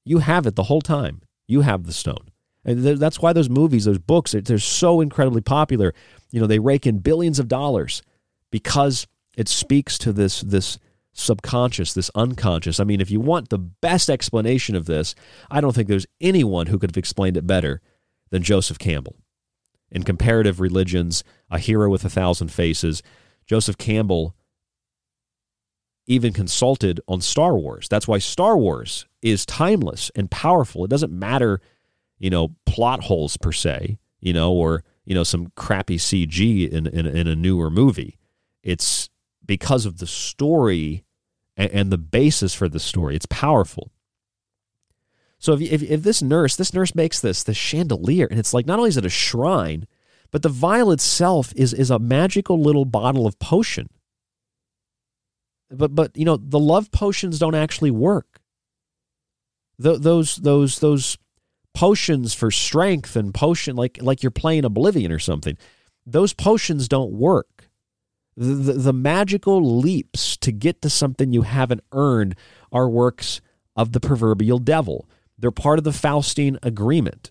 You 0.04 0.18
have 0.18 0.46
it 0.46 0.56
the 0.56 0.64
whole 0.64 0.80
time. 0.80 1.22
You 1.46 1.60
have 1.62 1.84
the 1.84 1.92
stone. 1.92 2.30
And 2.64 2.82
th- 2.82 2.98
that's 2.98 3.20
why 3.20 3.32
those 3.32 3.50
movies, 3.50 3.84
those 3.84 3.98
books, 3.98 4.32
they're, 4.32 4.40
they're 4.40 4.58
so 4.58 5.00
incredibly 5.00 5.40
popular. 5.40 5.94
You 6.30 6.40
know, 6.40 6.46
they 6.46 6.58
rake 6.58 6.86
in 6.86 6.98
billions 6.98 7.38
of 7.38 7.48
dollars 7.48 8.02
because 8.50 9.06
it 9.36 9.48
speaks 9.48 9.98
to 9.98 10.12
this 10.12 10.40
this 10.42 10.78
subconscious, 11.12 11.92
this 11.92 12.10
unconscious. 12.14 12.80
I 12.80 12.84
mean, 12.84 13.00
if 13.00 13.10
you 13.10 13.20
want 13.20 13.50
the 13.50 13.58
best 13.58 14.08
explanation 14.08 14.74
of 14.74 14.86
this, 14.86 15.14
I 15.50 15.60
don't 15.60 15.74
think 15.74 15.88
there's 15.88 16.06
anyone 16.20 16.68
who 16.68 16.78
could 16.78 16.90
have 16.90 16.96
explained 16.96 17.36
it 17.36 17.46
better 17.46 17.80
than 18.30 18.42
Joseph 18.42 18.78
Campbell. 18.78 19.16
In 19.90 20.04
comparative 20.04 20.58
religions, 20.58 21.22
a 21.50 21.58
hero 21.58 21.90
with 21.90 22.04
a 22.04 22.10
thousand 22.10 22.48
faces, 22.48 23.02
Joseph 23.46 23.76
Campbell 23.76 24.34
even 26.06 26.32
consulted 26.32 27.00
on 27.06 27.20
Star 27.20 27.56
Wars. 27.56 27.88
That's 27.88 28.08
why 28.08 28.18
Star 28.18 28.56
Wars 28.56 29.06
is 29.20 29.46
timeless 29.46 30.10
and 30.14 30.30
powerful. 30.30 30.84
It 30.84 30.90
doesn't 30.90 31.12
matter, 31.12 31.60
you 32.18 32.30
know, 32.30 32.56
plot 32.66 33.04
holes 33.04 33.36
per 33.36 33.52
se, 33.52 33.98
you 34.20 34.32
know, 34.32 34.52
or 34.52 34.84
you 35.04 35.14
know 35.14 35.24
some 35.24 35.52
crappy 35.56 35.98
CG 35.98 36.68
in 36.70 36.86
in, 36.86 37.06
in 37.06 37.26
a 37.26 37.36
newer 37.36 37.70
movie. 37.70 38.18
It's 38.62 39.10
because 39.44 39.86
of 39.86 39.98
the 39.98 40.06
story 40.06 41.04
and, 41.56 41.70
and 41.70 41.92
the 41.92 41.98
basis 41.98 42.54
for 42.54 42.68
the 42.68 42.80
story. 42.80 43.16
It's 43.16 43.26
powerful. 43.26 43.92
So 45.38 45.54
if, 45.54 45.60
if, 45.60 45.82
if 45.82 46.02
this 46.04 46.22
nurse, 46.22 46.54
this 46.54 46.72
nurse 46.72 46.94
makes 46.94 47.20
this 47.20 47.42
this 47.42 47.56
chandelier, 47.56 48.26
and 48.26 48.38
it's 48.38 48.54
like 48.54 48.66
not 48.66 48.78
only 48.78 48.88
is 48.88 48.96
it 48.96 49.04
a 49.04 49.10
shrine, 49.10 49.86
but 50.30 50.42
the 50.42 50.48
vial 50.48 50.92
itself 50.92 51.52
is 51.56 51.72
is 51.72 51.90
a 51.90 51.98
magical 51.98 52.60
little 52.60 52.84
bottle 52.84 53.26
of 53.26 53.38
potion 53.38 53.88
but 55.72 55.94
but 55.94 56.16
you 56.16 56.24
know 56.24 56.36
the 56.36 56.58
love 56.58 56.90
potions 56.90 57.38
don't 57.38 57.54
actually 57.54 57.90
work. 57.90 58.40
Th- 59.82 59.98
those 59.98 60.36
those 60.36 60.78
those 60.78 61.18
potions 61.74 62.34
for 62.34 62.50
strength 62.50 63.16
and 63.16 63.32
potion 63.32 63.76
like 63.76 63.98
like 64.00 64.22
you're 64.22 64.30
playing 64.30 64.64
Oblivion 64.64 65.10
or 65.10 65.18
something. 65.18 65.56
Those 66.04 66.32
potions 66.32 66.88
don't 66.88 67.12
work. 67.12 67.68
The, 68.36 68.54
the, 68.54 68.72
the 68.74 68.92
magical 68.92 69.78
leaps 69.78 70.36
to 70.38 70.52
get 70.52 70.82
to 70.82 70.90
something 70.90 71.32
you 71.32 71.42
haven't 71.42 71.82
earned 71.92 72.34
are 72.72 72.88
works 72.88 73.40
of 73.76 73.92
the 73.92 74.00
proverbial 74.00 74.58
devil. 74.58 75.08
They're 75.38 75.50
part 75.50 75.78
of 75.78 75.84
the 75.84 75.90
Faustian 75.90 76.56
agreement. 76.62 77.30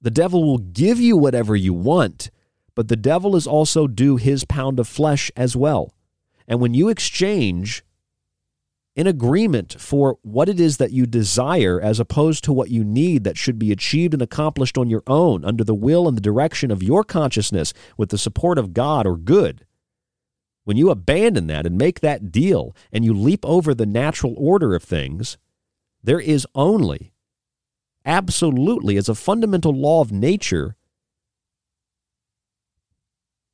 The 0.00 0.10
devil 0.10 0.44
will 0.44 0.58
give 0.58 1.00
you 1.00 1.16
whatever 1.16 1.56
you 1.56 1.72
want, 1.72 2.30
but 2.74 2.88
the 2.88 2.96
devil 2.96 3.36
is 3.36 3.46
also 3.46 3.86
due 3.86 4.16
his 4.16 4.44
pound 4.44 4.78
of 4.78 4.88
flesh 4.88 5.30
as 5.36 5.56
well. 5.56 5.92
And 6.48 6.60
when 6.60 6.74
you 6.74 6.88
exchange 6.88 7.84
in 8.96 9.06
agreement 9.06 9.76
for 9.78 10.18
what 10.22 10.48
it 10.48 10.58
is 10.58 10.78
that 10.78 10.90
you 10.90 11.06
desire 11.06 11.80
as 11.80 12.00
opposed 12.00 12.42
to 12.42 12.52
what 12.52 12.70
you 12.70 12.82
need 12.82 13.22
that 13.22 13.38
should 13.38 13.56
be 13.56 13.70
achieved 13.70 14.12
and 14.12 14.20
accomplished 14.20 14.76
on 14.76 14.90
your 14.90 15.04
own 15.06 15.44
under 15.44 15.62
the 15.62 15.74
will 15.74 16.08
and 16.08 16.16
the 16.16 16.20
direction 16.20 16.72
of 16.72 16.82
your 16.82 17.04
consciousness 17.04 17.72
with 17.96 18.08
the 18.08 18.18
support 18.18 18.58
of 18.58 18.74
God 18.74 19.06
or 19.06 19.16
good, 19.16 19.64
when 20.64 20.76
you 20.76 20.90
abandon 20.90 21.46
that 21.46 21.64
and 21.64 21.78
make 21.78 22.00
that 22.00 22.32
deal 22.32 22.74
and 22.92 23.04
you 23.04 23.14
leap 23.14 23.46
over 23.46 23.72
the 23.72 23.86
natural 23.86 24.34
order 24.36 24.74
of 24.74 24.82
things, 24.82 25.38
there 26.02 26.20
is 26.20 26.44
only, 26.56 27.12
absolutely, 28.04 28.96
as 28.96 29.08
a 29.08 29.14
fundamental 29.14 29.72
law 29.72 30.00
of 30.00 30.10
nature, 30.10 30.74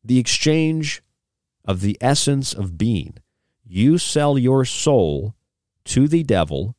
the 0.02 0.18
exchange 0.18 1.03
of 1.64 1.80
the 1.80 1.96
essence 2.00 2.52
of 2.52 2.78
being. 2.78 3.14
You 3.64 3.98
sell 3.98 4.38
your 4.38 4.64
soul 4.64 5.34
to 5.86 6.08
the 6.08 6.22
devil, 6.22 6.76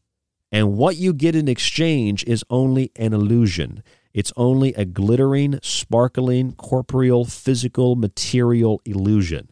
and 0.52 0.78
what 0.78 0.98
you 0.98 1.14
get 1.14 1.36
in 1.36 1.48
exchange 1.48 2.24
is 2.26 2.44
only 2.50 2.92
an 2.96 3.14
illusion. 3.14 3.84
It's 4.14 4.32
only 4.38 4.74
a 4.76 4.86
glittering, 4.86 5.60
sparkling, 5.62 6.54
corporeal, 6.54 7.26
physical, 7.26 7.96
material 7.96 8.82
illusion. 8.86 9.50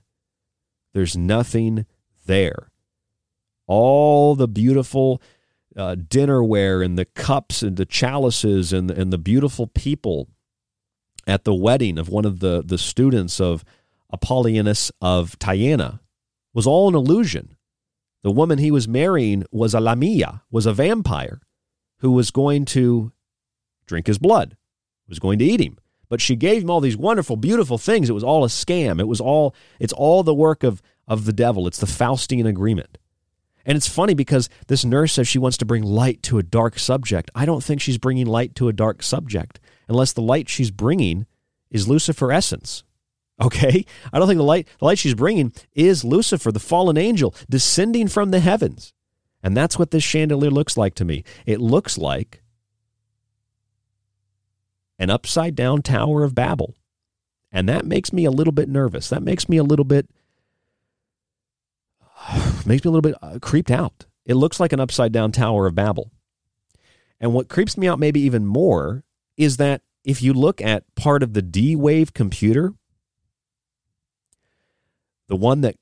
There's 0.94 1.18
nothing 1.18 1.86
there. 2.26 2.72
All 3.68 4.36
the 4.36 4.48
beautiful 4.48 5.22
uh, 5.76 5.96
dinnerware 5.96 6.86
and 6.86 6.98
the 6.98 7.06
cups 7.06 7.64
and 7.64 7.78
the 7.78 7.86
chalices 7.86 8.72
and, 8.72 8.92
and 8.92 9.12
the 9.12 9.18
beautiful 9.18 9.68
people 9.68 10.30
at 11.26 11.44
the 11.44 11.54
wedding 11.54 11.98
of 11.98 12.10
one 12.10 12.26
of 12.26 12.40
the, 12.40 12.64
the 12.66 12.78
students 12.78 13.42
of 13.42 13.64
Apollonius 14.14 14.92
of 15.02 15.38
Tyana 15.40 16.00
was 16.54 16.68
all 16.68 16.88
an 16.88 16.96
illusion. 16.96 17.58
The 18.22 18.32
woman 18.32 18.60
he 18.60 18.72
was 18.72 18.88
marrying 18.88 19.44
was 19.52 19.74
a 19.74 19.82
Lamia, 19.82 20.44
was 20.50 20.66
a 20.66 20.74
vampire 20.74 21.42
who 22.00 22.12
was 22.12 22.32
going 22.32 22.66
to 22.66 23.12
drink 23.86 24.08
his 24.08 24.20
blood, 24.20 24.56
was 25.10 25.20
going 25.20 25.40
to 25.40 25.46
eat 25.46 25.60
him. 25.60 25.78
But 26.10 26.22
she 26.22 26.36
gave 26.36 26.62
him 26.62 26.70
all 26.70 26.80
these 26.80 26.96
wonderful, 26.96 27.38
beautiful 27.38 27.78
things. 27.78 28.10
It 28.10 28.14
was 28.14 28.24
all 28.24 28.46
a 28.46 28.50
scam. 28.50 29.00
It 29.00 29.08
was 29.08 29.20
all 29.20 29.56
it's 29.80 29.94
all 29.94 30.22
the 30.24 30.34
work 30.34 30.64
of 30.64 30.82
of 31.08 31.26
the 31.26 31.34
devil. 31.34 31.68
It's 31.68 31.80
the 31.80 31.88
Faustian 31.88 32.48
agreement. 32.48 32.98
And 33.66 33.76
it's 33.78 33.88
funny 33.88 34.14
because 34.14 34.50
this 34.68 34.86
nurse 34.86 35.14
says 35.14 35.28
she 35.28 35.40
wants 35.40 35.58
to 35.58 35.66
bring 35.66 35.84
light 35.84 36.22
to 36.24 36.38
a 36.38 36.44
dark 36.44 36.78
subject. 36.78 37.32
I 37.34 37.46
don't 37.46 37.64
think 37.64 37.82
she's 37.82 37.98
bringing 37.98 38.28
light 38.28 38.56
to 38.56 38.68
a 38.68 38.74
dark 38.74 39.02
subject 39.02 39.60
unless 39.88 40.14
the 40.14 40.22
light 40.22 40.50
she's 40.50 40.72
bringing 40.72 41.26
is 41.72 41.88
Lucifer 41.88 42.32
essence. 42.32 42.84
Okay? 43.42 43.86
I 44.12 44.20
don't 44.20 44.28
think 44.28 44.38
the 44.38 44.44
light 44.44 44.68
the 44.80 44.86
light 44.86 45.00
she's 45.00 45.16
bringing 45.16 45.54
is 45.74 46.04
Lucifer, 46.04 46.52
the 46.52 46.60
fallen 46.60 46.98
angel, 46.98 47.36
descending 47.50 48.08
from 48.08 48.32
the 48.32 48.40
heavens. 48.40 48.94
And 49.42 49.58
that's 49.58 49.78
what 49.78 49.92
this 49.92 50.04
chandelier 50.04 50.52
looks 50.52 50.78
like 50.78 50.96
to 50.96 51.06
me. 51.06 51.24
It 51.46 51.60
looks 51.60 51.98
like 51.98 52.42
an 54.98 55.10
upside 55.10 55.56
down 55.56 55.82
Tower 55.82 56.24
of 56.24 56.34
Babel. 56.34 56.76
And 57.52 57.68
that 57.70 57.86
makes 57.86 58.14
me 58.14 58.26
a 58.26 58.32
little 58.32 58.54
bit 58.54 58.70
nervous. 58.70 59.10
That 59.10 59.22
makes 59.22 59.50
me 59.50 59.58
a 59.58 59.64
little 59.64 59.86
bit 59.86 60.08
makes 62.66 62.86
me 62.86 62.90
a 62.90 62.92
little 62.92 63.02
bit 63.02 63.16
uh, 63.22 63.40
creeped 63.42 63.72
out. 63.72 64.06
It 64.26 64.36
looks 64.36 64.60
like 64.60 64.72
an 64.72 64.80
upside 64.80 65.12
down 65.12 65.32
Tower 65.32 65.68
of 65.68 65.76
Babel. 65.76 66.12
And 67.20 67.34
what 67.34 67.50
creeps 67.50 67.78
me 67.78 67.88
out 67.88 68.00
maybe 68.00 68.22
even 68.22 68.46
more 68.46 69.04
is 69.38 69.58
that 69.58 69.82
if 70.04 70.22
you 70.22 70.34
look 70.34 70.62
at 70.62 70.84
part 70.96 71.24
of 71.24 71.34
the 71.34 71.42
D 71.42 71.76
Wave 71.76 72.14
computer, 72.14 72.74
the 75.34 75.38
one 75.38 75.62
that 75.62 75.78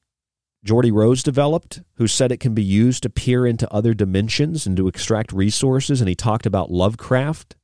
Geordie 0.64 0.91
Rose 0.91 1.24
developed, 1.24 1.82
who 1.95 2.08
said 2.08 2.32
it 2.32 2.39
can 2.39 2.54
be 2.54 2.64
used 2.64 3.04
to 3.04 3.10
peer 3.10 3.45
into 3.45 3.70
other 3.70 3.93
dimensions 3.93 4.66
and 4.66 4.78
to 4.78 4.88
extract 4.88 5.34
resources, 5.34 5.99
and 5.99 6.08
he 6.08 6.16
talked 6.16 6.45
about 6.45 6.72
Lovecraft 6.72 7.58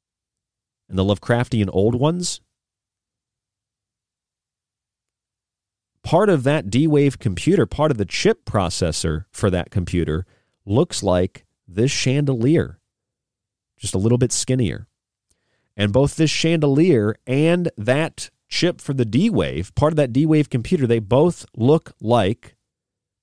and 0.90 1.00
the 1.00 1.06
Lovecraftian 1.06 1.70
old 1.72 1.96
ones. 1.96 2.42
Part 6.04 6.28
of 6.28 6.44
that 6.44 6.70
D 6.70 6.88
Wave 6.88 7.20
computer, 7.20 7.66
part 7.66 7.90
of 7.92 7.98
the 7.98 8.04
chip 8.04 8.44
processor 8.44 9.24
for 9.32 9.50
that 9.50 9.72
computer, 9.72 10.26
looks 10.66 11.02
like 11.02 11.46
this 11.70 11.90
chandelier, 11.90 12.82
just 13.78 13.96
a 13.96 13.98
little 13.98 14.18
bit 14.18 14.34
skinnier. 14.34 14.88
And 15.78 15.94
both 15.94 16.18
this 16.18 16.32
chandelier 16.32 17.16
and 17.26 17.72
that 17.78 18.30
chip 18.48 18.82
for 18.82 18.94
the 18.94 19.06
D 19.06 19.30
Wave, 19.30 19.74
part 19.76 19.94
of 19.94 19.98
that 19.98 20.14
D 20.14 20.26
Wave 20.26 20.50
computer, 20.50 20.88
they 20.88 21.00
both 21.00 21.46
look 21.56 21.94
like 22.00 22.56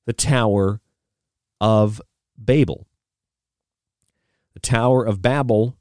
the 0.07 0.13
Tower 0.13 0.81
of 1.61 2.01
Babel. 2.37 2.87
The 4.55 4.61
Tower 4.61 5.05
of 5.05 5.23
Babel 5.23 5.77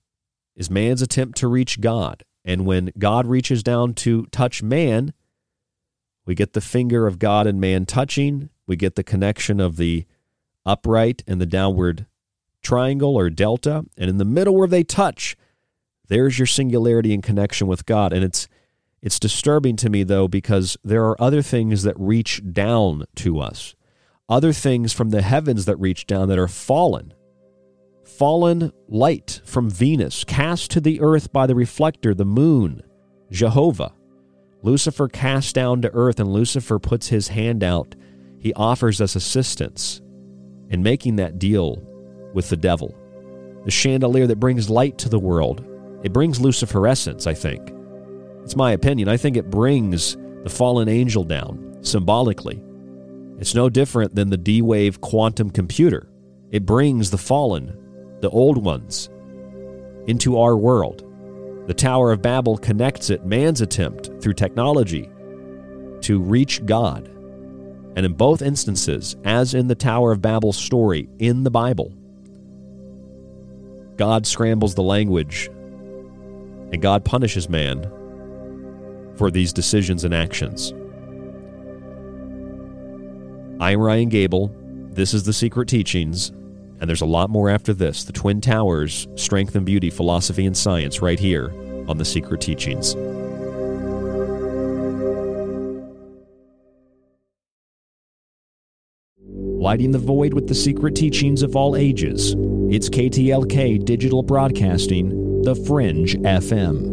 is 0.56 0.70
man's 0.70 1.02
attempt 1.02 1.38
to 1.40 1.48
reach 1.48 1.82
God. 1.82 2.24
And 2.46 2.66
when 2.66 2.92
God 2.98 3.28
reaches 3.28 3.64
down 3.64 3.94
to 3.96 4.26
touch 4.28 4.62
man, 4.62 5.14
we 6.26 6.36
get 6.36 6.54
the 6.54 6.62
finger 6.62 7.08
of 7.08 7.20
God 7.20 7.48
and 7.48 7.60
man 7.60 7.86
touching. 7.86 8.50
We 8.66 8.76
get 8.76 8.96
the 8.96 9.04
connection 9.04 9.60
of 9.60 9.78
the 9.78 10.06
upright 10.66 11.24
and 11.28 11.40
the 11.42 11.46
downward 11.46 12.06
triangle 12.62 13.16
or 13.18 13.30
delta. 13.30 13.86
And 13.98 14.10
in 14.10 14.18
the 14.18 14.26
middle 14.26 14.56
where 14.56 14.68
they 14.68 14.84
touch, 14.84 15.36
there's 16.08 16.40
your 16.40 16.46
singularity 16.46 17.14
and 17.14 17.24
connection 17.24 17.68
with 17.68 17.86
God. 17.86 18.14
And 18.14 18.24
it's 18.24 18.48
it's 19.04 19.20
disturbing 19.20 19.76
to 19.76 19.90
me, 19.90 20.04
though, 20.04 20.30
because 20.30 20.78
there 20.82 21.04
are 21.04 21.22
other 21.22 21.42
things 21.42 21.84
that 21.84 22.00
reach 22.00 22.42
down 22.54 23.04
to 23.16 23.38
us, 23.38 23.76
other 24.30 24.54
things 24.54 24.94
from 24.94 25.10
the 25.10 25.22
heavens 25.22 25.66
that 25.66 25.76
reach 25.76 26.08
down 26.08 26.30
that 26.30 26.40
are 26.40 26.48
fallen. 26.48 27.14
Fallen 28.06 28.72
light 28.88 29.42
from 29.44 29.70
Venus, 29.70 30.24
cast 30.24 30.72
to 30.72 30.80
the 30.80 31.02
earth 31.02 31.34
by 31.34 31.46
the 31.46 31.54
reflector, 31.54 32.14
the 32.14 32.24
moon, 32.24 32.82
Jehovah. 33.30 33.94
Lucifer 34.62 35.10
cast 35.10 35.54
down 35.54 35.82
to 35.82 35.94
earth, 35.94 36.22
and 36.22 36.32
Lucifer 36.32 36.80
puts 36.80 37.10
his 37.10 37.28
hand 37.28 37.62
out. 37.62 37.96
He 38.40 38.54
offers 38.54 39.02
us 39.02 39.18
assistance 39.18 40.02
in 40.70 40.82
making 40.82 41.18
that 41.18 41.40
deal 41.40 41.84
with 42.34 42.48
the 42.48 42.56
devil. 42.56 42.96
The 43.66 43.72
chandelier 43.72 44.28
that 44.28 44.40
brings 44.40 44.70
light 44.70 44.98
to 45.00 45.10
the 45.10 45.20
world. 45.20 45.66
It 46.04 46.14
brings 46.14 46.40
Lucifer 46.40 46.88
essence, 46.88 47.28
I 47.28 47.34
think. 47.34 47.74
It's 48.44 48.56
my 48.56 48.72
opinion. 48.72 49.08
I 49.08 49.18
think 49.18 49.38
it 49.38 49.50
brings 49.50 50.18
the 50.44 50.50
fallen 50.50 50.90
angel 50.90 51.24
down 51.24 51.78
symbolically. 51.82 52.62
It's 53.40 53.56
no 53.56 53.70
different 53.70 54.16
than 54.16 54.30
the 54.30 54.38
D 54.38 54.62
Wave 54.62 55.02
quantum 55.02 55.50
computer. 55.50 56.10
It 56.52 56.66
brings 56.66 57.10
the 57.10 57.18
fallen, 57.18 57.78
the 58.22 58.30
old 58.30 58.64
ones, 58.64 59.10
into 60.08 60.38
our 60.40 60.56
world. 60.56 61.04
The 61.68 61.74
Tower 61.74 62.12
of 62.12 62.22
Babel 62.22 62.58
connects 62.58 63.10
it, 63.10 63.26
man's 63.26 63.62
attempt 63.62 64.12
through 64.22 64.34
technology, 64.34 65.10
to 66.02 66.20
reach 66.20 66.66
God. 66.66 67.08
And 67.96 68.06
in 68.06 68.14
both 68.14 68.42
instances, 68.42 69.16
as 69.24 69.54
in 69.54 69.68
the 69.68 69.76
Tower 69.76 70.12
of 70.12 70.22
Babel 70.22 70.52
story 70.52 71.08
in 71.20 71.44
the 71.44 71.52
Bible, 71.52 71.94
God 73.96 74.28
scrambles 74.28 74.76
the 74.76 74.84
language 74.84 75.50
and 76.72 76.82
God 76.82 77.06
punishes 77.06 77.48
man 77.48 77.90
for 79.16 79.32
these 79.32 79.54
decisions 79.54 80.04
and 80.04 80.14
actions. 80.14 80.74
I'm 83.62 83.80
Ryan 83.80 84.10
Gable. 84.10 84.52
This 84.90 85.14
is 85.14 85.24
The 85.24 85.34
Secret 85.34 85.68
Teachings, 85.68 86.30
and 86.80 86.88
there's 86.90 87.02
a 87.02 87.06
lot 87.06 87.30
more 87.30 87.50
after 87.50 87.74
this 87.74 88.04
The 88.04 88.14
Twin 88.14 88.42
Towers, 88.42 89.08
Strength 89.16 89.56
and 89.56 89.66
Beauty, 89.66 89.90
Philosophy 89.90 90.46
and 90.46 90.56
Science, 90.56 91.02
right 91.02 91.20
here 91.20 91.52
on 91.88 91.98
The 91.98 92.06
Secret 92.06 92.42
Teachings. 92.42 92.96
Lighting 99.64 99.92
the 99.92 99.98
void 99.98 100.34
with 100.34 100.48
the 100.48 100.54
secret 100.54 100.94
teachings 100.94 101.42
of 101.42 101.56
all 101.56 101.78
ages. 101.78 102.36
It's 102.70 102.90
KTLK 102.90 103.86
Digital 103.86 104.22
Broadcasting, 104.22 105.42
The 105.44 105.56
Fringe 105.56 106.16
FM. 106.16 106.93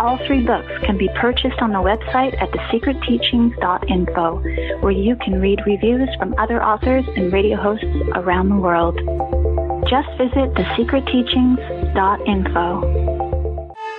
All 0.00 0.18
three 0.26 0.44
books 0.46 0.70
can 0.84 0.96
be 0.96 1.10
purchased 1.20 1.60
on 1.60 1.72
the 1.72 1.78
website 1.78 2.40
at 2.40 2.52
thesecretteachings.info, 2.52 4.80
where 4.80 4.92
you 4.92 5.16
can 5.16 5.40
read 5.40 5.60
reviews 5.66 6.08
from 6.18 6.36
other 6.38 6.62
authors 6.62 7.04
and 7.16 7.32
radio 7.32 7.56
hosts 7.56 7.84
around 8.14 8.50
the 8.50 8.56
world. 8.56 8.96
Just 9.88 10.08
visit 10.16 10.54
thesecretteachings.info. 10.54 13.17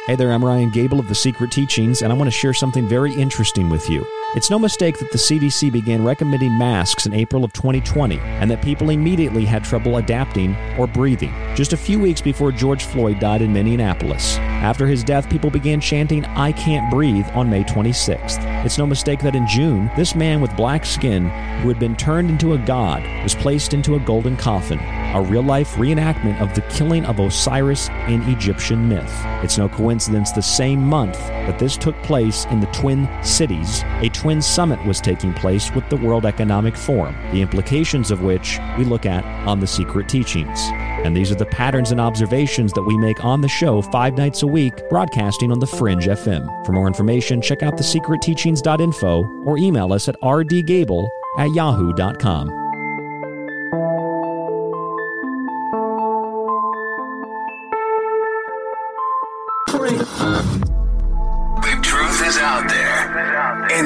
Hey 0.09 0.15
there, 0.15 0.31
I'm 0.31 0.43
Ryan 0.43 0.71
Gable 0.71 0.99
of 0.99 1.07
The 1.07 1.13
Secret 1.13 1.51
Teachings, 1.51 2.01
and 2.01 2.11
I 2.11 2.15
want 2.15 2.25
to 2.25 2.31
share 2.31 2.51
something 2.51 2.87
very 2.87 3.13
interesting 3.13 3.69
with 3.69 3.87
you. 3.87 4.07
It's 4.35 4.49
no 4.49 4.57
mistake 4.57 4.97
that 4.97 5.11
the 5.11 5.19
CDC 5.19 5.71
began 5.71 6.03
recommending 6.03 6.57
masks 6.57 7.05
in 7.05 7.13
April 7.13 7.43
of 7.43 7.53
2020 7.53 8.17
and 8.19 8.49
that 8.49 8.63
people 8.63 8.89
immediately 8.89 9.45
had 9.45 9.63
trouble 9.63 9.97
adapting 9.97 10.55
or 10.79 10.87
breathing, 10.87 11.31
just 11.55 11.73
a 11.73 11.77
few 11.77 11.99
weeks 11.99 12.21
before 12.21 12.51
George 12.51 12.85
Floyd 12.85 13.19
died 13.19 13.43
in 13.43 13.53
Minneapolis. 13.53 14.37
After 14.39 14.87
his 14.87 15.03
death, 15.03 15.29
people 15.29 15.51
began 15.51 15.79
chanting, 15.79 16.25
I 16.25 16.53
can't 16.53 16.91
breathe 16.91 17.27
on 17.33 17.49
May 17.49 17.63
26th. 17.63 18.65
It's 18.65 18.77
no 18.79 18.87
mistake 18.87 19.19
that 19.21 19.35
in 19.35 19.47
June, 19.47 19.91
this 19.95 20.15
man 20.15 20.41
with 20.41 20.55
black 20.55 20.85
skin, 20.85 21.29
who 21.61 21.69
had 21.69 21.79
been 21.79 21.95
turned 21.95 22.29
into 22.31 22.53
a 22.53 22.57
god, 22.57 23.03
was 23.23 23.35
placed 23.35 23.73
into 23.73 23.95
a 23.95 23.99
golden 23.99 24.37
coffin, 24.37 24.79
a 24.79 25.21
real 25.21 25.43
life 25.43 25.75
reenactment 25.75 26.41
of 26.41 26.53
the 26.55 26.61
killing 26.63 27.05
of 27.05 27.19
Osiris 27.19 27.89
in 28.07 28.21
Egyptian 28.23 28.89
myth. 28.89 29.13
It's 29.43 29.57
no 29.57 29.69
coincidence 29.69 29.98
the 30.07 30.41
same 30.41 30.81
month 30.81 31.17
that 31.17 31.59
this 31.59 31.77
took 31.77 31.95
place 32.03 32.45
in 32.45 32.59
the 32.59 32.67
Twin 32.67 33.07
Cities, 33.23 33.83
a 34.01 34.09
Twin 34.09 34.41
Summit 34.41 34.83
was 34.85 35.01
taking 35.01 35.33
place 35.33 35.71
with 35.73 35.87
the 35.89 35.97
World 35.97 36.25
Economic 36.25 36.75
Forum, 36.75 37.15
the 37.31 37.41
implications 37.41 38.11
of 38.11 38.21
which 38.21 38.59
we 38.77 38.85
look 38.85 39.05
at 39.05 39.25
on 39.47 39.59
The 39.59 39.67
Secret 39.67 40.07
Teachings. 40.07 40.59
And 41.03 41.15
these 41.15 41.31
are 41.31 41.35
the 41.35 41.45
patterns 41.45 41.91
and 41.91 41.99
observations 41.99 42.73
that 42.73 42.83
we 42.83 42.97
make 42.97 43.23
on 43.23 43.41
the 43.41 43.47
show 43.47 43.81
five 43.81 44.17
nights 44.17 44.43
a 44.43 44.47
week, 44.47 44.73
broadcasting 44.89 45.51
on 45.51 45.59
The 45.59 45.67
Fringe 45.67 46.05
FM. 46.05 46.65
For 46.65 46.71
more 46.71 46.87
information, 46.87 47.41
check 47.41 47.63
out 47.63 47.75
thesecretteachings.info 47.75 49.43
or 49.45 49.57
email 49.57 49.93
us 49.93 50.07
at 50.07 50.19
rdgable 50.21 51.07
at 51.37 51.51
yahoo.com. 51.53 52.68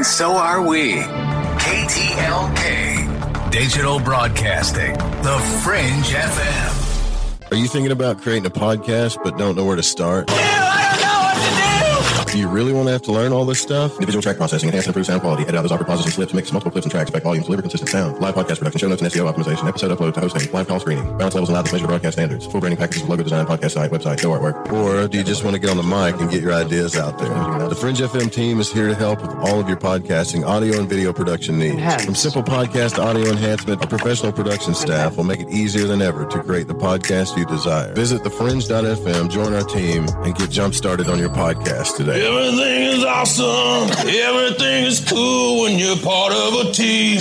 and 0.03 0.07
so 0.09 0.31
are 0.33 0.61
we. 0.61 0.95
KTLK, 1.63 3.49
Digital 3.49 4.01
Broadcasting, 4.01 4.97
The 4.97 5.39
Fringe 5.63 6.03
FM. 6.03 7.51
Are 7.51 7.55
you 7.55 7.69
thinking 7.69 7.93
about 7.93 8.19
creating 8.19 8.45
a 8.45 8.49
podcast 8.49 9.23
but 9.23 9.37
don't 9.37 9.55
know 9.55 9.63
where 9.63 9.77
to 9.77 9.83
start? 9.83 10.29
Do 12.33 12.39
you 12.39 12.47
really 12.47 12.73
want 12.73 12.87
to 12.87 12.91
have 12.91 13.03
to 13.03 13.11
learn 13.11 13.31
all 13.31 13.45
this 13.45 13.61
stuff? 13.61 13.93
Individual 13.93 14.23
track 14.23 14.37
processing, 14.37 14.67
enhance 14.69 14.87
and 14.87 14.89
improve 14.89 15.05
sound 15.05 15.21
quality, 15.21 15.43
edit 15.43 15.53
out 15.53 15.61
those 15.61 15.71
awkward 15.71 15.85
pauses 15.85 16.07
and 16.07 16.15
clips, 16.15 16.33
mix 16.33 16.51
multiple 16.51 16.71
clips 16.71 16.85
and 16.85 16.91
tracks, 16.91 17.11
back 17.11 17.21
volumes, 17.21 17.45
deliver 17.45 17.61
consistent 17.61 17.91
sound, 17.91 18.19
live 18.19 18.33
podcast 18.33 18.57
production, 18.57 18.79
show 18.79 18.87
notes 18.87 19.03
and 19.03 19.11
SEO 19.11 19.31
optimization, 19.31 19.67
episode 19.67 19.95
upload 19.95 20.15
to 20.15 20.19
hosting, 20.19 20.51
live 20.51 20.67
call 20.67 20.79
screening, 20.79 21.05
balance 21.15 21.35
levels 21.35 21.49
and 21.49 21.53
loudness 21.53 21.73
measure 21.73 21.85
broadcast 21.85 22.15
standards, 22.15 22.47
full 22.47 22.59
branding 22.59 22.79
packages, 22.79 23.03
logo 23.03 23.21
design, 23.21 23.45
podcast 23.45 23.73
site, 23.73 23.91
website, 23.91 24.19
show 24.19 24.31
artwork. 24.31 24.71
Or 24.73 25.07
do 25.07 25.19
you 25.19 25.23
just 25.23 25.43
want 25.43 25.53
to 25.53 25.59
get 25.59 25.69
on 25.69 25.77
the 25.77 25.83
mic 25.83 26.19
and 26.19 26.31
get 26.31 26.41
your 26.41 26.53
ideas 26.53 26.97
out 26.97 27.19
there? 27.19 27.29
The 27.69 27.75
Fringe 27.75 27.99
FM 27.99 28.31
team 28.31 28.59
is 28.59 28.71
here 28.71 28.87
to 28.87 28.95
help 28.95 29.21
with 29.21 29.35
all 29.35 29.59
of 29.59 29.67
your 29.67 29.77
podcasting, 29.77 30.43
audio 30.43 30.79
and 30.79 30.89
video 30.89 31.13
production 31.13 31.59
needs. 31.59 32.03
From 32.03 32.15
simple 32.15 32.41
podcast 32.41 32.97
audio 32.97 33.29
enhancement, 33.29 33.79
our 33.79 33.87
professional 33.87 34.31
production 34.31 34.73
staff 34.73 35.17
will 35.17 35.23
make 35.23 35.39
it 35.39 35.51
easier 35.51 35.85
than 35.85 36.01
ever 36.01 36.25
to 36.25 36.41
create 36.41 36.67
the 36.67 36.73
podcast 36.73 37.37
you 37.37 37.45
desire. 37.45 37.93
Visit 37.93 38.23
thefringe.fm, 38.23 39.29
join 39.29 39.53
our 39.53 39.63
team, 39.65 40.07
and 40.23 40.33
get 40.33 40.49
jump 40.49 40.73
started 40.73 41.09
on 41.09 41.19
your 41.19 41.29
podcast 41.29 41.95
today. 41.95 42.22
Everything 42.23 42.83
is 42.83 43.03
awesome. 43.03 43.89
Everything 44.07 44.85
is 44.85 45.03
cool 45.05 45.63
when 45.63 45.77
you're 45.77 45.97
part 45.97 46.31
of 46.31 46.53
a 46.65 46.71
team. 46.71 47.19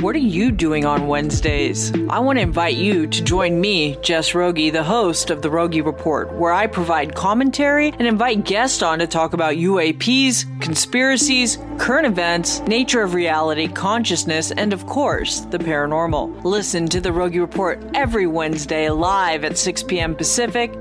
What 0.00 0.14
are 0.14 0.20
you 0.20 0.52
doing 0.52 0.84
on 0.84 1.08
Wednesdays? 1.08 1.92
I 2.08 2.20
want 2.20 2.38
to 2.38 2.42
invite 2.42 2.76
you 2.76 3.08
to 3.08 3.24
join 3.24 3.60
me, 3.60 3.96
Jess 4.00 4.32
Rogie, 4.32 4.70
the 4.70 4.84
host 4.84 5.30
of 5.30 5.42
the 5.42 5.50
Rogie 5.50 5.80
Report, 5.80 6.32
where 6.34 6.52
I 6.52 6.68
provide 6.68 7.16
commentary 7.16 7.88
and 7.88 8.06
invite 8.06 8.44
guests 8.44 8.80
on 8.80 9.00
to 9.00 9.08
talk 9.08 9.32
about 9.32 9.56
UAPs, 9.56 10.44
conspiracies, 10.62 11.58
current 11.78 12.06
events, 12.06 12.60
nature 12.60 13.02
of 13.02 13.12
reality, 13.12 13.66
consciousness, 13.66 14.52
and 14.52 14.72
of 14.72 14.86
course, 14.86 15.40
the 15.40 15.58
paranormal. 15.58 16.44
Listen 16.44 16.86
to 16.90 17.00
the 17.00 17.12
Rogie 17.12 17.40
Report 17.40 17.82
every 17.92 18.28
Wednesday 18.28 18.88
live 18.88 19.42
at 19.42 19.58
6 19.58 19.82
p.m. 19.82 20.14
Pacific, 20.14 20.72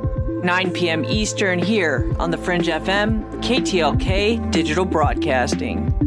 9 0.43 0.71
p.m. 0.71 1.03
Eastern 1.05 1.59
here 1.59 2.13
on 2.19 2.31
the 2.31 2.37
Fringe 2.37 2.67
FM, 2.67 3.23
KTLK 3.41 4.51
Digital 4.51 4.85
Broadcasting. 4.85 6.06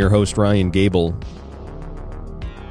Your 0.00 0.08
host, 0.08 0.38
Ryan 0.38 0.70
Gable, 0.70 1.14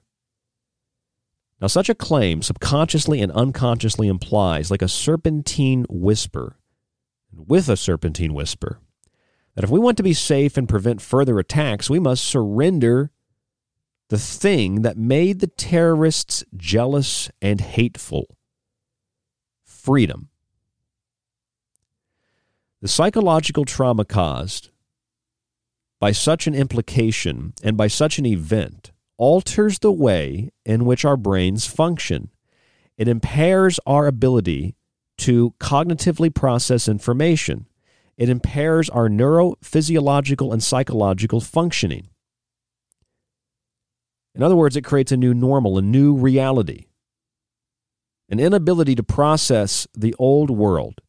Now, 1.59 1.67
such 1.67 1.89
a 1.89 1.95
claim 1.95 2.43
subconsciously 2.43 3.21
and 3.21 3.31
unconsciously 3.31 4.07
implies, 4.07 4.69
like 4.69 4.81
a 4.83 4.87
serpentine 4.87 5.85
whisper, 5.89 6.57
with 7.31 7.69
a 7.69 7.77
serpentine 7.77 8.33
whisper, 8.33 8.79
that 9.55 9.63
if 9.63 9.69
we 9.69 9.79
want 9.79 9.97
to 9.97 10.03
be 10.03 10.13
safe 10.13 10.57
and 10.57 10.67
prevent 10.67 11.01
further 11.01 11.39
attacks, 11.39 11.89
we 11.89 11.99
must 11.99 12.23
surrender 12.23 13.11
the 14.09 14.19
thing 14.19 14.81
that 14.81 14.97
made 14.97 15.39
the 15.39 15.47
terrorists 15.47 16.43
jealous 16.55 17.29
and 17.41 17.61
hateful 17.61 18.37
freedom. 19.63 20.29
The 22.81 22.87
psychological 22.87 23.65
trauma 23.65 24.05
caused 24.05 24.69
by 25.99 26.11
such 26.11 26.47
an 26.47 26.55
implication 26.55 27.53
and 27.63 27.77
by 27.77 27.87
such 27.87 28.17
an 28.17 28.25
event 28.25 28.91
alters 29.17 29.79
the 29.79 29.91
way 29.91 30.49
in 30.65 30.85
which 30.85 31.05
our 31.05 31.15
brains 31.15 31.67
function. 31.67 32.31
It 32.97 33.07
impairs 33.07 33.79
our 33.85 34.07
ability 34.07 34.75
to 35.19 35.53
cognitively 35.59 36.33
process 36.33 36.87
information 36.87 37.67
it 38.21 38.29
impairs 38.29 38.87
our 38.87 39.09
neurophysiological 39.09 40.53
and 40.53 40.61
psychological 40.61 41.41
functioning. 41.41 42.07
In 44.35 44.43
other 44.43 44.55
words, 44.55 44.77
it 44.77 44.83
creates 44.83 45.11
a 45.11 45.17
new 45.17 45.33
normal, 45.33 45.79
a 45.79 45.81
new 45.81 46.13
reality, 46.13 46.85
an 48.29 48.39
inability 48.39 48.93
to 48.93 49.01
process 49.01 49.87
the 49.97 50.13
old 50.19 50.51
world. 50.51 51.01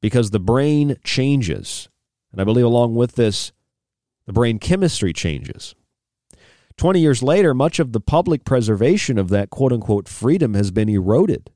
Because 0.00 0.30
the 0.30 0.40
brain 0.40 0.96
changes. 1.04 1.90
And 2.32 2.40
I 2.40 2.44
believe 2.44 2.64
along 2.64 2.94
with 2.94 3.16
this, 3.16 3.52
the 4.24 4.32
brain 4.32 4.58
chemistry 4.58 5.12
changes. 5.12 5.74
20 6.78 6.98
years 6.98 7.22
later, 7.22 7.52
much 7.52 7.80
of 7.80 7.92
the 7.92 8.00
public 8.00 8.46
preservation 8.46 9.18
of 9.18 9.28
that 9.28 9.50
quote 9.50 9.74
unquote 9.74 10.08
freedom 10.08 10.54
has 10.54 10.70
been 10.70 10.88
eroded. 10.88 11.50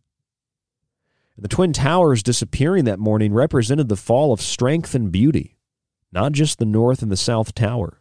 The 1.36 1.48
Twin 1.48 1.72
Towers 1.72 2.22
disappearing 2.22 2.84
that 2.84 3.00
morning 3.00 3.34
represented 3.34 3.88
the 3.88 3.96
fall 3.96 4.32
of 4.32 4.40
strength 4.40 4.94
and 4.94 5.10
beauty, 5.10 5.56
not 6.12 6.32
just 6.32 6.58
the 6.58 6.64
North 6.64 7.02
and 7.02 7.10
the 7.10 7.16
South 7.16 7.54
Tower. 7.54 8.00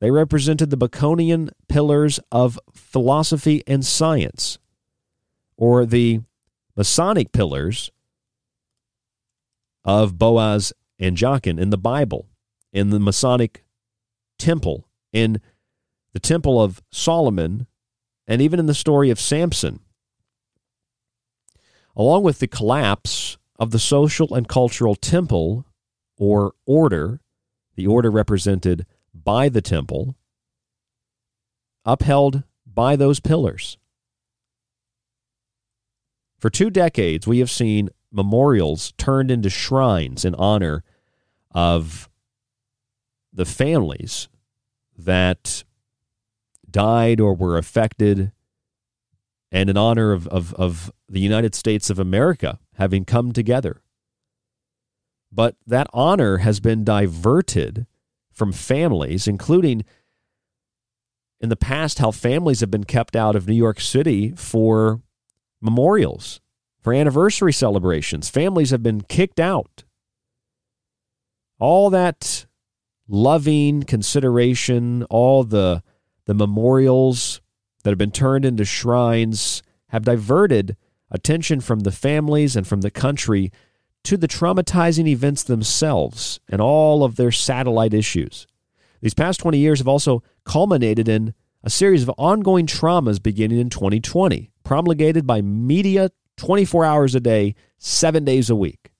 They 0.00 0.10
represented 0.10 0.70
the 0.70 0.78
Baconian 0.78 1.50
pillars 1.68 2.18
of 2.32 2.58
philosophy 2.72 3.62
and 3.66 3.84
science, 3.84 4.58
or 5.58 5.84
the 5.84 6.20
Masonic 6.74 7.30
pillars 7.30 7.90
of 9.84 10.18
Boaz 10.18 10.72
and 10.98 11.18
Jachin 11.18 11.58
in 11.58 11.68
the 11.68 11.78
Bible, 11.78 12.26
in 12.72 12.88
the 12.88 12.98
Masonic 13.00 13.64
temple, 14.38 14.88
in 15.12 15.42
the 16.14 16.20
Temple 16.20 16.60
of 16.60 16.82
Solomon, 16.90 17.66
and 18.26 18.40
even 18.40 18.58
in 18.58 18.66
the 18.66 18.74
story 18.74 19.10
of 19.10 19.20
Samson 19.20 19.80
along 21.96 22.22
with 22.22 22.38
the 22.38 22.46
collapse 22.46 23.36
of 23.58 23.70
the 23.70 23.78
social 23.78 24.34
and 24.34 24.48
cultural 24.48 24.94
temple 24.94 25.64
or 26.16 26.52
order, 26.66 27.20
the 27.76 27.86
order 27.86 28.10
represented 28.10 28.86
by 29.14 29.48
the 29.48 29.62
temple, 29.62 30.16
upheld 31.84 32.42
by 32.66 32.96
those 32.96 33.20
pillars. 33.20 33.78
For 36.38 36.50
two 36.50 36.70
decades, 36.70 37.26
we 37.26 37.38
have 37.38 37.50
seen 37.50 37.90
memorials 38.12 38.92
turned 38.98 39.30
into 39.30 39.50
shrines 39.50 40.24
in 40.24 40.34
honor 40.34 40.84
of 41.52 42.08
the 43.32 43.44
families 43.44 44.28
that 44.96 45.64
died 46.70 47.20
or 47.20 47.34
were 47.34 47.56
affected 47.56 48.32
and 49.54 49.70
in 49.70 49.76
honor 49.76 50.10
of, 50.10 50.26
of, 50.28 50.52
of 50.54 50.92
the 51.08 51.20
United 51.20 51.54
States 51.54 51.88
of 51.88 52.00
America 52.00 52.58
having 52.74 53.04
come 53.04 53.32
together. 53.32 53.80
But 55.30 55.54
that 55.64 55.86
honor 55.94 56.38
has 56.38 56.58
been 56.58 56.82
diverted 56.82 57.86
from 58.32 58.50
families, 58.50 59.28
including 59.28 59.84
in 61.40 61.50
the 61.50 61.56
past 61.56 62.00
how 62.00 62.10
families 62.10 62.60
have 62.60 62.70
been 62.70 62.82
kept 62.82 63.14
out 63.14 63.36
of 63.36 63.46
New 63.46 63.54
York 63.54 63.80
City 63.80 64.32
for 64.32 65.00
memorials, 65.62 66.40
for 66.80 66.92
anniversary 66.92 67.52
celebrations. 67.52 68.28
Families 68.28 68.70
have 68.70 68.82
been 68.82 69.02
kicked 69.02 69.38
out. 69.38 69.84
All 71.60 71.90
that 71.90 72.46
loving 73.06 73.84
consideration, 73.84 75.04
all 75.04 75.44
the 75.44 75.84
the 76.26 76.34
memorials 76.34 77.40
that 77.84 77.90
have 77.90 77.98
been 77.98 78.10
turned 78.10 78.44
into 78.44 78.64
shrines 78.64 79.62
have 79.88 80.02
diverted 80.02 80.76
attention 81.10 81.60
from 81.60 81.80
the 81.80 81.92
families 81.92 82.56
and 82.56 82.66
from 82.66 82.80
the 82.80 82.90
country 82.90 83.52
to 84.02 84.16
the 84.16 84.28
traumatizing 84.28 85.06
events 85.06 85.44
themselves 85.44 86.40
and 86.48 86.60
all 86.60 87.04
of 87.04 87.16
their 87.16 87.30
satellite 87.30 87.94
issues. 87.94 88.46
These 89.00 89.14
past 89.14 89.40
20 89.40 89.58
years 89.58 89.78
have 89.78 89.88
also 89.88 90.22
culminated 90.44 91.08
in 91.08 91.34
a 91.62 91.70
series 91.70 92.02
of 92.02 92.10
ongoing 92.18 92.66
traumas 92.66 93.22
beginning 93.22 93.58
in 93.58 93.70
2020, 93.70 94.50
promulgated 94.64 95.26
by 95.26 95.40
media 95.40 96.10
24 96.36 96.84
hours 96.84 97.14
a 97.14 97.20
day, 97.20 97.54
seven 97.78 98.24
days 98.24 98.50
a 98.50 98.56
week. 98.56 98.92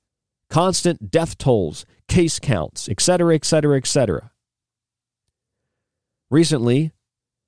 Constant 0.48 1.11
death 1.11 1.36
tolls, 1.36 1.85
case 2.09 2.39
counts, 2.39 2.89
etc., 2.89 3.35
etc., 3.35 3.77
etc. 3.77 4.31
Recently, 6.31 6.93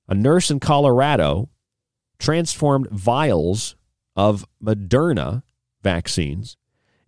a 0.09 0.15
nurse 0.15 0.51
in 0.51 0.61
Colorado 0.61 1.49
transformed 2.19 2.89
vials 2.91 3.77
of 4.15 4.47
Moderna 4.63 5.43
vaccines 5.83 6.57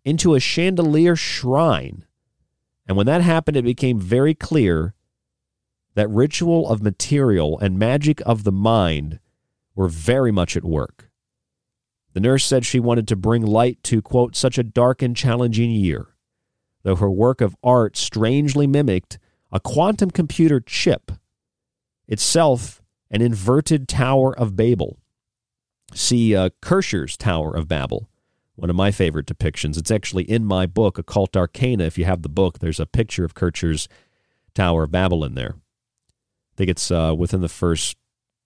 into 0.05 0.35
a 0.35 0.41
chandelier 0.41 1.16
shrine. 1.16 2.05
And 2.87 2.97
when 2.97 3.07
that 3.07 3.23
happened, 3.23 3.57
it 3.57 3.65
became 3.65 4.01
very 4.01 4.35
clear 4.35 4.95
that 5.95 6.09
ritual 6.11 6.69
of 6.69 6.83
material 6.83 7.59
and 7.59 7.79
magic 7.79 8.20
of 8.25 8.45
the 8.45 8.53
mind 8.53 9.20
were 9.75 9.89
very 9.89 10.33
much 10.33 10.57
at 10.57 10.65
work. 10.65 11.11
The 12.12 12.20
nurse 12.20 12.45
said 12.45 12.65
she 12.65 12.81
wanted 12.81 13.07
to 13.09 13.16
bring 13.16 13.45
light 13.45 13.83
to, 13.85 14.01
quote, 14.03 14.35
such 14.35 14.59
a 14.59 14.65
dark 14.65 15.03
and 15.03 15.16
challenging 15.16 15.70
year, 15.70 16.15
though 16.83 16.97
her 16.97 17.11
work 17.11 17.41
of 17.41 17.57
art 17.62 17.97
strangely 17.97 18.66
mimicked 18.66 19.19
a 19.53 19.61
quantum 19.61 20.11
computer 20.11 20.61
chip, 20.61 21.12
itself 22.07 22.77
an 23.10 23.22
inverted 23.22 23.89
Tower 23.89 24.36
of 24.36 24.56
Babel. 24.56 24.98
See 25.94 26.36
uh, 26.36 26.51
Kircher's 26.60 27.16
Tower 27.16 27.55
of 27.55 27.68
Babel, 27.68 28.09
one 28.56 28.70
of 28.70 28.76
my 28.76 28.90
favorite 28.90 29.26
depictions. 29.26 29.78
It's 29.78 29.90
actually 29.90 30.24
in 30.24 30.44
my 30.44 30.66
book, 30.66 30.98
Occult 30.98 31.36
Arcana. 31.36 31.85
If 31.85 31.97
you 31.97 32.05
have 32.05 32.22
the 32.22 32.28
book, 32.28 32.59
there's 32.59 32.80
a 32.80 32.86
picture 32.86 33.24
of 33.24 33.35
Kircher's 33.35 33.89
Tower 34.55 34.85
of 34.85 34.90
Babel 34.90 35.24
in 35.24 35.35
there. 35.35 35.56
I 35.56 36.56
think 36.56 36.70
it's 36.70 36.90
uh, 36.90 37.14
within 37.16 37.40
the 37.40 37.48
first 37.48 37.97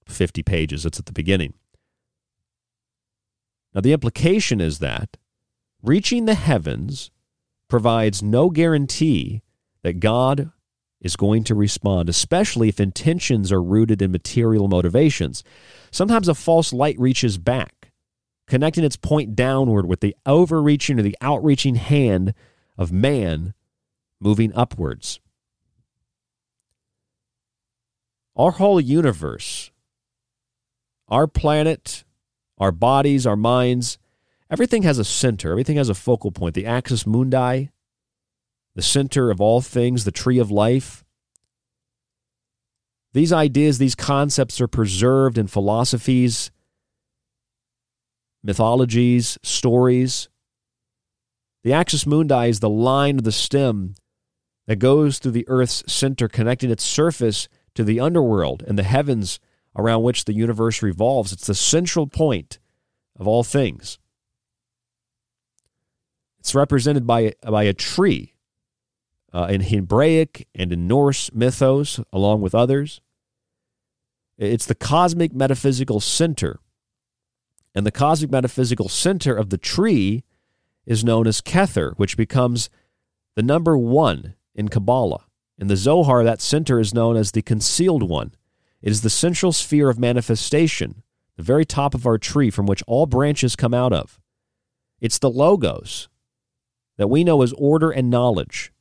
50 0.06 0.42
pages, 0.42 0.86
it's 0.86 0.98
at 0.98 1.06
the 1.06 1.12
beginning. 1.12 1.54
Now, 3.74 3.80
the 3.80 3.92
implication 3.92 4.60
is 4.60 4.78
that 4.80 5.16
reaching 5.82 6.26
the 6.26 6.34
heavens 6.34 7.10
provides 7.68 8.22
no 8.22 8.50
guarantee 8.50 9.42
that 9.82 9.98
God 9.98 10.52
is 11.02 11.16
going 11.16 11.44
to 11.44 11.54
respond, 11.54 12.08
especially 12.08 12.68
if 12.68 12.80
intentions 12.80 13.52
are 13.52 13.62
rooted 13.62 14.00
in 14.00 14.12
material 14.12 14.68
motivations. 14.68 15.42
Sometimes 15.90 16.28
a 16.28 16.34
false 16.34 16.72
light 16.72 16.98
reaches 16.98 17.36
back, 17.38 17.90
connecting 18.46 18.84
its 18.84 18.96
point 18.96 19.34
downward 19.34 19.84
with 19.84 20.00
the 20.00 20.16
overreaching 20.24 20.98
or 20.98 21.02
the 21.02 21.16
outreaching 21.20 21.74
hand 21.74 22.32
of 22.78 22.92
man 22.92 23.52
moving 24.20 24.52
upwards. 24.54 25.18
Our 28.36 28.52
whole 28.52 28.80
universe, 28.80 29.72
our 31.08 31.26
planet, 31.26 32.04
our 32.58 32.72
bodies, 32.72 33.26
our 33.26 33.36
minds, 33.36 33.98
everything 34.48 34.84
has 34.84 34.98
a 34.98 35.04
center, 35.04 35.50
everything 35.50 35.76
has 35.76 35.88
a 35.88 35.94
focal 35.94 36.30
point. 36.30 36.54
The 36.54 36.64
axis 36.64 37.06
mundi, 37.06 37.70
the 38.74 38.82
center 38.82 39.30
of 39.30 39.40
all 39.40 39.60
things, 39.60 40.04
the 40.04 40.12
tree 40.12 40.38
of 40.38 40.50
life. 40.50 41.04
These 43.12 43.32
ideas, 43.32 43.78
these 43.78 43.94
concepts 43.94 44.60
are 44.60 44.68
preserved 44.68 45.36
in 45.36 45.46
philosophies, 45.46 46.50
mythologies, 48.42 49.38
stories. 49.42 50.28
The 51.62 51.74
axis 51.74 52.06
mundi 52.06 52.48
is 52.48 52.60
the 52.60 52.70
line 52.70 53.18
of 53.18 53.24
the 53.24 53.32
stem 53.32 53.94
that 54.66 54.76
goes 54.76 55.18
through 55.18 55.32
the 55.32 55.48
Earth's 55.48 55.82
center, 55.86 56.28
connecting 56.28 56.70
its 56.70 56.84
surface 56.84 57.48
to 57.74 57.84
the 57.84 58.00
underworld 58.00 58.62
and 58.66 58.78
the 58.78 58.82
heavens 58.82 59.38
around 59.76 60.02
which 60.02 60.24
the 60.24 60.34
universe 60.34 60.82
revolves. 60.82 61.32
It's 61.32 61.46
the 61.46 61.54
central 61.54 62.06
point 62.06 62.58
of 63.18 63.28
all 63.28 63.44
things. 63.44 63.98
It's 66.40 66.54
represented 66.54 67.06
by, 67.06 67.34
by 67.42 67.64
a 67.64 67.72
tree 67.72 68.31
uh, 69.32 69.46
in 69.50 69.62
Hebraic 69.62 70.46
and 70.54 70.72
in 70.72 70.86
Norse 70.86 71.32
mythos, 71.32 72.00
along 72.12 72.40
with 72.40 72.54
others. 72.54 73.00
It's 74.38 74.66
the 74.66 74.74
cosmic 74.74 75.32
metaphysical 75.32 76.00
center. 76.00 76.60
And 77.74 77.86
the 77.86 77.92
cosmic 77.92 78.30
metaphysical 78.30 78.88
center 78.88 79.34
of 79.34 79.50
the 79.50 79.58
tree 79.58 80.24
is 80.84 81.04
known 81.04 81.26
as 81.26 81.40
Kether, 81.40 81.94
which 81.96 82.16
becomes 82.16 82.68
the 83.34 83.42
number 83.42 83.78
one 83.78 84.34
in 84.54 84.68
Kabbalah. 84.68 85.24
In 85.58 85.68
the 85.68 85.76
Zohar, 85.76 86.24
that 86.24 86.40
center 86.40 86.80
is 86.80 86.92
known 86.92 87.16
as 87.16 87.32
the 87.32 87.42
concealed 87.42 88.02
one. 88.02 88.32
It 88.82 88.90
is 88.90 89.02
the 89.02 89.10
central 89.10 89.52
sphere 89.52 89.88
of 89.88 89.98
manifestation, 89.98 91.02
the 91.36 91.42
very 91.42 91.64
top 91.64 91.94
of 91.94 92.04
our 92.04 92.18
tree 92.18 92.50
from 92.50 92.66
which 92.66 92.82
all 92.86 93.06
branches 93.06 93.54
come 93.54 93.72
out 93.72 93.92
of. 93.92 94.20
It's 95.00 95.18
the 95.18 95.30
logos 95.30 96.08
that 96.96 97.08
we 97.08 97.24
know 97.24 97.42
as 97.42 97.52
order 97.56 97.90
and 97.90 98.10
knowledge 98.10 98.71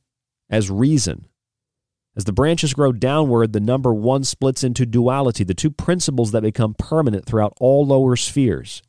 as 0.52 0.70
reason. 0.70 1.26
As 2.14 2.24
the 2.24 2.32
branches 2.32 2.74
grow 2.74 2.92
downward, 2.92 3.54
the 3.54 3.60
number 3.60 3.92
one 3.94 4.22
splits 4.22 4.62
into 4.62 4.84
duality, 4.84 5.44
the 5.44 5.54
two 5.54 5.70
principles 5.70 6.30
that 6.32 6.42
become 6.42 6.74
permanent 6.74 7.24
throughout 7.24 7.54
all 7.58 7.86
lower 7.86 8.16
spheres. 8.16 8.82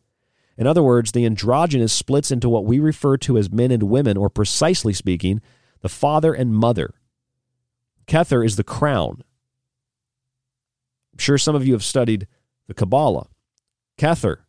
In 0.58 0.68
other 0.68 0.84
words, 0.84 1.14
the 1.14 1.26
androgynous 1.26 1.94
splits 1.94 2.32
into 2.32 2.50
what 2.50 2.66
we 2.66 2.80
refer 2.80 3.16
to 3.18 3.38
as 3.38 3.50
men 3.50 3.72
and 3.72 3.84
women, 3.84 4.18
or 4.18 4.30
precisely 4.30 4.92
speaking, 4.92 5.42
the 5.82 5.90
father 5.90 6.34
and 6.34 6.54
mother. 6.54 6.94
Kether 8.06 8.46
is 8.46 8.58
the 8.58 8.64
crown. 8.64 9.24
I'm 11.14 11.20
sure 11.20 11.38
some 11.38 11.56
of 11.56 11.66
you 11.66 11.74
have 11.74 11.84
studied 11.84 12.28
the 12.68 12.74
Kabbalah. 12.74 13.28
Kether, 13.98 14.40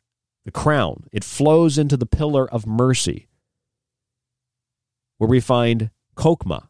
the 0.45 0.51
crown, 0.51 1.05
it 1.13 1.23
flows 1.23 1.79
into 1.79 1.97
the 1.97 2.07
pillar 2.07 2.51
of 2.51 2.67
mercy, 2.67 3.29
where 5.19 5.29
we 5.29 5.41
find 5.41 5.91
Chokmah, 6.17 6.67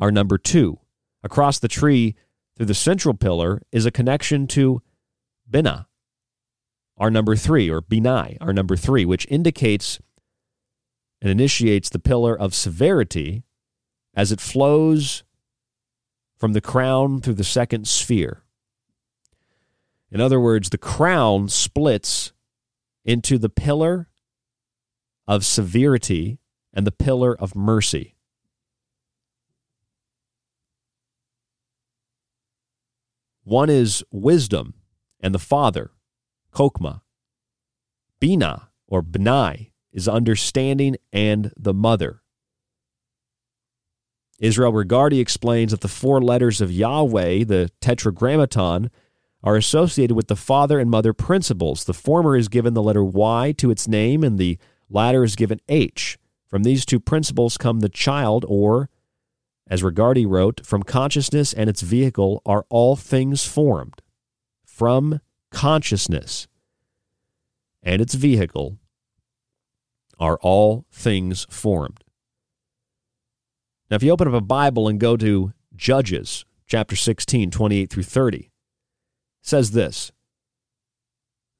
our 0.00 0.10
number 0.10 0.38
two. 0.38 0.80
Across 1.22 1.60
the 1.60 1.68
tree, 1.68 2.16
through 2.56 2.66
the 2.66 2.74
central 2.74 3.14
pillar, 3.14 3.62
is 3.70 3.86
a 3.86 3.90
connection 3.90 4.46
to 4.48 4.82
Binah, 5.48 5.86
our 6.96 7.10
number 7.10 7.36
three, 7.36 7.70
or 7.70 7.80
Binai, 7.80 8.36
our 8.40 8.52
number 8.52 8.76
three, 8.76 9.04
which 9.04 9.26
indicates 9.30 10.00
and 11.22 11.30
initiates 11.30 11.90
the 11.90 11.98
pillar 11.98 12.38
of 12.38 12.54
severity 12.54 13.44
as 14.14 14.32
it 14.32 14.40
flows 14.40 15.22
from 16.38 16.54
the 16.54 16.60
crown 16.60 17.20
through 17.20 17.34
the 17.34 17.44
second 17.44 17.86
sphere. 17.86 18.42
In 20.10 20.20
other 20.20 20.40
words, 20.40 20.70
the 20.70 20.78
crown 20.78 21.48
splits 21.48 22.32
into 23.04 23.38
the 23.38 23.50
pillar 23.50 24.08
of 25.26 25.44
severity 25.44 26.38
and 26.72 26.86
the 26.86 26.92
pillar 26.92 27.36
of 27.38 27.54
mercy. 27.54 28.16
One 33.50 33.68
is 33.68 34.04
wisdom 34.12 34.74
and 35.18 35.34
the 35.34 35.40
father, 35.40 35.90
Chokmah. 36.54 37.00
Binah, 38.20 38.68
or 38.86 39.02
Benai, 39.02 39.72
is 39.92 40.06
understanding 40.06 40.94
and 41.12 41.52
the 41.56 41.74
mother. 41.74 42.22
Israel 44.38 44.72
Regardie 44.72 45.18
explains 45.18 45.72
that 45.72 45.80
the 45.80 45.88
four 45.88 46.22
letters 46.22 46.60
of 46.60 46.70
Yahweh, 46.70 47.42
the 47.42 47.72
Tetragrammaton, 47.80 48.88
are 49.42 49.56
associated 49.56 50.14
with 50.14 50.28
the 50.28 50.36
father 50.36 50.78
and 50.78 50.88
mother 50.88 51.12
principles. 51.12 51.82
The 51.82 51.92
former 51.92 52.36
is 52.36 52.46
given 52.46 52.74
the 52.74 52.82
letter 52.84 53.02
Y 53.02 53.52
to 53.58 53.72
its 53.72 53.88
name, 53.88 54.22
and 54.22 54.38
the 54.38 54.58
latter 54.88 55.24
is 55.24 55.34
given 55.34 55.58
H. 55.68 56.20
From 56.46 56.62
these 56.62 56.86
two 56.86 57.00
principles 57.00 57.58
come 57.58 57.80
the 57.80 57.88
child, 57.88 58.44
or 58.46 58.90
as 59.70 59.82
Regardie 59.82 60.28
wrote, 60.28 60.66
from 60.66 60.82
consciousness 60.82 61.52
and 61.52 61.70
its 61.70 61.80
vehicle 61.80 62.42
are 62.44 62.66
all 62.68 62.96
things 62.96 63.46
formed. 63.46 64.02
From 64.66 65.20
consciousness 65.50 66.48
and 67.82 68.02
its 68.02 68.14
vehicle 68.14 68.78
are 70.18 70.38
all 70.42 70.84
things 70.90 71.46
formed. 71.48 72.02
Now, 73.90 73.96
if 73.96 74.02
you 74.02 74.10
open 74.10 74.28
up 74.28 74.34
a 74.34 74.40
Bible 74.40 74.88
and 74.88 75.00
go 75.00 75.16
to 75.16 75.52
Judges 75.74 76.44
chapter 76.66 76.96
16, 76.96 77.50
28 77.50 77.90
through 77.90 78.02
30, 78.02 78.50
says 79.40 79.70
this 79.70 80.12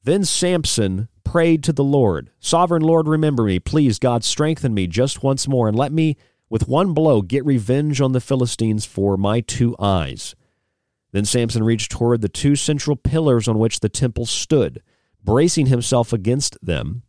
Then 0.03 0.25
Samson 0.25 1.09
prayed 1.25 1.63
to 1.65 1.73
the 1.73 1.85
Lord, 1.85 2.31
Sovereign 2.41 2.83
Lord, 2.83 3.07
remember 3.07 3.45
me. 3.45 3.61
Please, 3.61 3.99
God, 3.99 4.25
strengthen 4.25 4.75
me 4.75 4.87
just 4.87 5.23
once 5.23 5.47
more 5.49 5.69
and 5.69 5.77
let 5.77 5.93
me, 5.93 6.17
with 6.51 6.69
one 6.69 6.93
blow, 6.93 7.23
get 7.23 7.47
revenge 7.47 8.01
on 8.01 8.13
the 8.13 8.21
Philistines 8.21 8.85
for 8.85 9.17
my 9.17 9.41
two 9.41 9.77
eyes. 9.79 10.35
Then 11.13 11.25
Samson 11.25 11.63
reached 11.63 11.91
toward 11.91 12.21
the 12.21 12.29
two 12.29 12.57
central 12.57 12.97
pillars 12.97 13.49
on 13.49 13.59
which 13.59 13.81
the 13.81 13.89
temple 13.89 14.27
stood, 14.27 14.83
bracing 15.25 15.67
himself 15.67 16.13
against 16.13 16.59
them. 16.61 17.05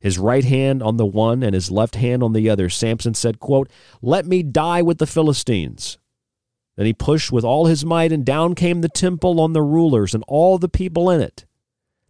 His 0.00 0.18
right 0.18 0.44
hand 0.44 0.82
on 0.82 0.96
the 0.96 1.06
one 1.06 1.42
and 1.42 1.54
his 1.54 1.70
left 1.70 1.96
hand 1.96 2.22
on 2.22 2.32
the 2.32 2.50
other, 2.50 2.68
Samson 2.68 3.14
said, 3.14 3.40
quote, 3.40 3.70
Let 4.02 4.26
me 4.26 4.42
die 4.42 4.82
with 4.82 4.98
the 4.98 5.06
Philistines. 5.06 5.98
Then 6.76 6.86
he 6.86 6.92
pushed 6.92 7.32
with 7.32 7.44
all 7.44 7.66
his 7.66 7.84
might, 7.86 8.12
and 8.12 8.24
down 8.24 8.54
came 8.54 8.82
the 8.82 8.88
temple 8.88 9.40
on 9.40 9.54
the 9.54 9.62
rulers 9.62 10.14
and 10.14 10.22
all 10.28 10.58
the 10.58 10.68
people 10.68 11.08
in 11.08 11.20
it. 11.22 11.46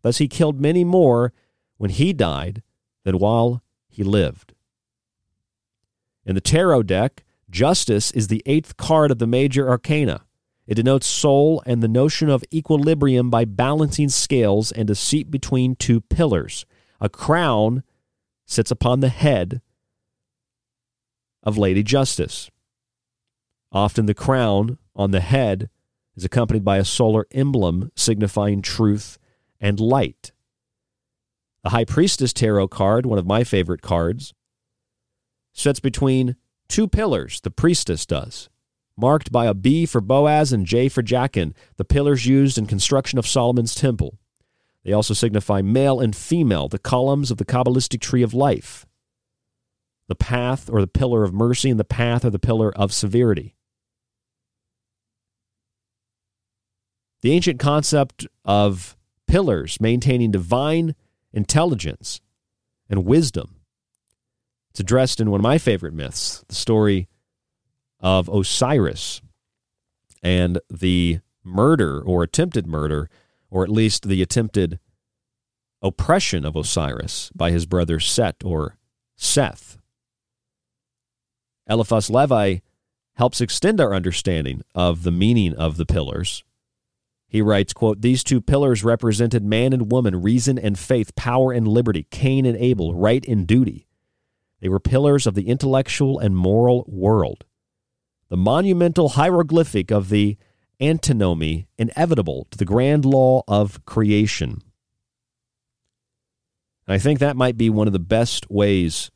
Thus 0.02 0.18
he 0.18 0.26
killed 0.26 0.60
many 0.60 0.82
more 0.82 1.32
when 1.76 1.90
he 1.90 2.12
died 2.12 2.62
than 3.04 3.18
while 3.18 3.62
he 3.88 4.02
lived. 4.02 4.55
In 6.26 6.34
the 6.34 6.40
tarot 6.40 6.82
deck, 6.82 7.24
justice 7.48 8.10
is 8.10 8.26
the 8.26 8.42
eighth 8.44 8.76
card 8.76 9.12
of 9.12 9.18
the 9.18 9.28
major 9.28 9.68
arcana. 9.68 10.26
It 10.66 10.74
denotes 10.74 11.06
soul 11.06 11.62
and 11.64 11.80
the 11.80 11.88
notion 11.88 12.28
of 12.28 12.44
equilibrium 12.52 13.30
by 13.30 13.44
balancing 13.44 14.08
scales 14.08 14.72
and 14.72 14.90
a 14.90 14.96
seat 14.96 15.30
between 15.30 15.76
two 15.76 16.00
pillars. 16.00 16.66
A 17.00 17.08
crown 17.08 17.84
sits 18.44 18.72
upon 18.72 18.98
the 18.98 19.08
head 19.08 19.62
of 21.44 21.56
Lady 21.56 21.84
Justice. 21.84 22.50
Often 23.70 24.06
the 24.06 24.14
crown 24.14 24.78
on 24.96 25.12
the 25.12 25.20
head 25.20 25.70
is 26.16 26.24
accompanied 26.24 26.64
by 26.64 26.78
a 26.78 26.84
solar 26.84 27.26
emblem 27.30 27.92
signifying 27.94 28.62
truth 28.62 29.18
and 29.60 29.78
light. 29.78 30.32
The 31.62 31.70
High 31.70 31.84
Priestess 31.84 32.32
Tarot 32.32 32.68
card, 32.68 33.06
one 33.06 33.18
of 33.18 33.26
my 33.26 33.44
favorite 33.44 33.82
cards, 33.82 34.34
sits 35.56 35.80
between 35.80 36.36
two 36.68 36.86
pillars, 36.86 37.40
the 37.40 37.50
priestess 37.50 38.06
does, 38.06 38.48
marked 38.96 39.32
by 39.32 39.46
a 39.46 39.54
B 39.54 39.86
for 39.86 40.00
Boaz 40.00 40.52
and 40.52 40.66
J 40.66 40.88
for 40.88 41.02
Jachin, 41.02 41.54
the 41.76 41.84
pillars 41.84 42.26
used 42.26 42.58
in 42.58 42.66
construction 42.66 43.18
of 43.18 43.26
Solomon's 43.26 43.74
temple. 43.74 44.18
They 44.84 44.92
also 44.92 45.14
signify 45.14 45.62
male 45.62 45.98
and 45.98 46.14
female, 46.14 46.68
the 46.68 46.78
columns 46.78 47.30
of 47.30 47.38
the 47.38 47.44
Kabbalistic 47.44 48.00
tree 48.00 48.22
of 48.22 48.34
life, 48.34 48.86
the 50.08 50.14
path 50.14 50.70
or 50.70 50.80
the 50.80 50.86
pillar 50.86 51.24
of 51.24 51.32
mercy, 51.32 51.70
and 51.70 51.80
the 51.80 51.84
path 51.84 52.24
or 52.24 52.30
the 52.30 52.38
pillar 52.38 52.72
of 52.76 52.92
severity. 52.92 53.56
The 57.22 57.32
ancient 57.32 57.58
concept 57.58 58.26
of 58.44 58.96
pillars 59.26 59.80
maintaining 59.80 60.30
divine 60.30 60.94
intelligence 61.32 62.20
and 62.88 63.04
wisdom. 63.04 63.55
It's 64.76 64.80
addressed 64.82 65.20
in 65.20 65.30
one 65.30 65.40
of 65.40 65.42
my 65.42 65.56
favorite 65.56 65.94
myths, 65.94 66.44
the 66.48 66.54
story 66.54 67.08
of 67.98 68.28
Osiris 68.28 69.22
and 70.22 70.60
the 70.68 71.20
murder 71.42 72.02
or 72.02 72.22
attempted 72.22 72.66
murder, 72.66 73.08
or 73.50 73.64
at 73.64 73.70
least 73.70 74.06
the 74.06 74.20
attempted 74.20 74.78
oppression 75.80 76.44
of 76.44 76.56
Osiris 76.56 77.30
by 77.34 77.52
his 77.52 77.64
brother 77.64 77.98
Set 77.98 78.36
or 78.44 78.76
Seth. 79.16 79.78
Eliphas 81.66 82.10
Levi 82.10 82.58
helps 83.14 83.40
extend 83.40 83.80
our 83.80 83.94
understanding 83.94 84.60
of 84.74 85.04
the 85.04 85.10
meaning 85.10 85.54
of 85.54 85.78
the 85.78 85.86
pillars 85.86 86.44
he 87.28 87.42
writes, 87.42 87.72
quote, 87.72 88.02
These 88.02 88.22
two 88.22 88.40
pillars 88.40 88.84
represented 88.84 89.44
man 89.44 89.72
and 89.72 89.90
woman, 89.90 90.22
reason 90.22 90.58
and 90.58 90.78
faith, 90.78 91.14
power 91.16 91.52
and 91.52 91.66
liberty, 91.66 92.06
Cain 92.10 92.46
and 92.46 92.56
Abel, 92.56 92.94
right 92.94 93.26
and 93.26 93.46
duty. 93.46 93.85
They 94.60 94.68
were 94.68 94.80
pillars 94.80 95.26
of 95.26 95.34
the 95.34 95.48
intellectual 95.48 96.18
and 96.18 96.36
moral 96.36 96.84
world. 96.88 97.44
The 98.28 98.36
monumental 98.36 99.10
hieroglyphic 99.10 99.90
of 99.90 100.08
the 100.08 100.36
antinomy 100.80 101.68
inevitable 101.78 102.46
to 102.50 102.58
the 102.58 102.64
grand 102.64 103.04
law 103.04 103.42
of 103.46 103.84
creation. 103.84 104.62
And 106.86 106.94
I 106.94 106.98
think 106.98 107.18
that 107.18 107.36
might 107.36 107.56
be 107.56 107.70
one 107.70 107.86
of 107.86 107.92
the 107.92 107.98
best 107.98 108.50
ways 108.50 109.10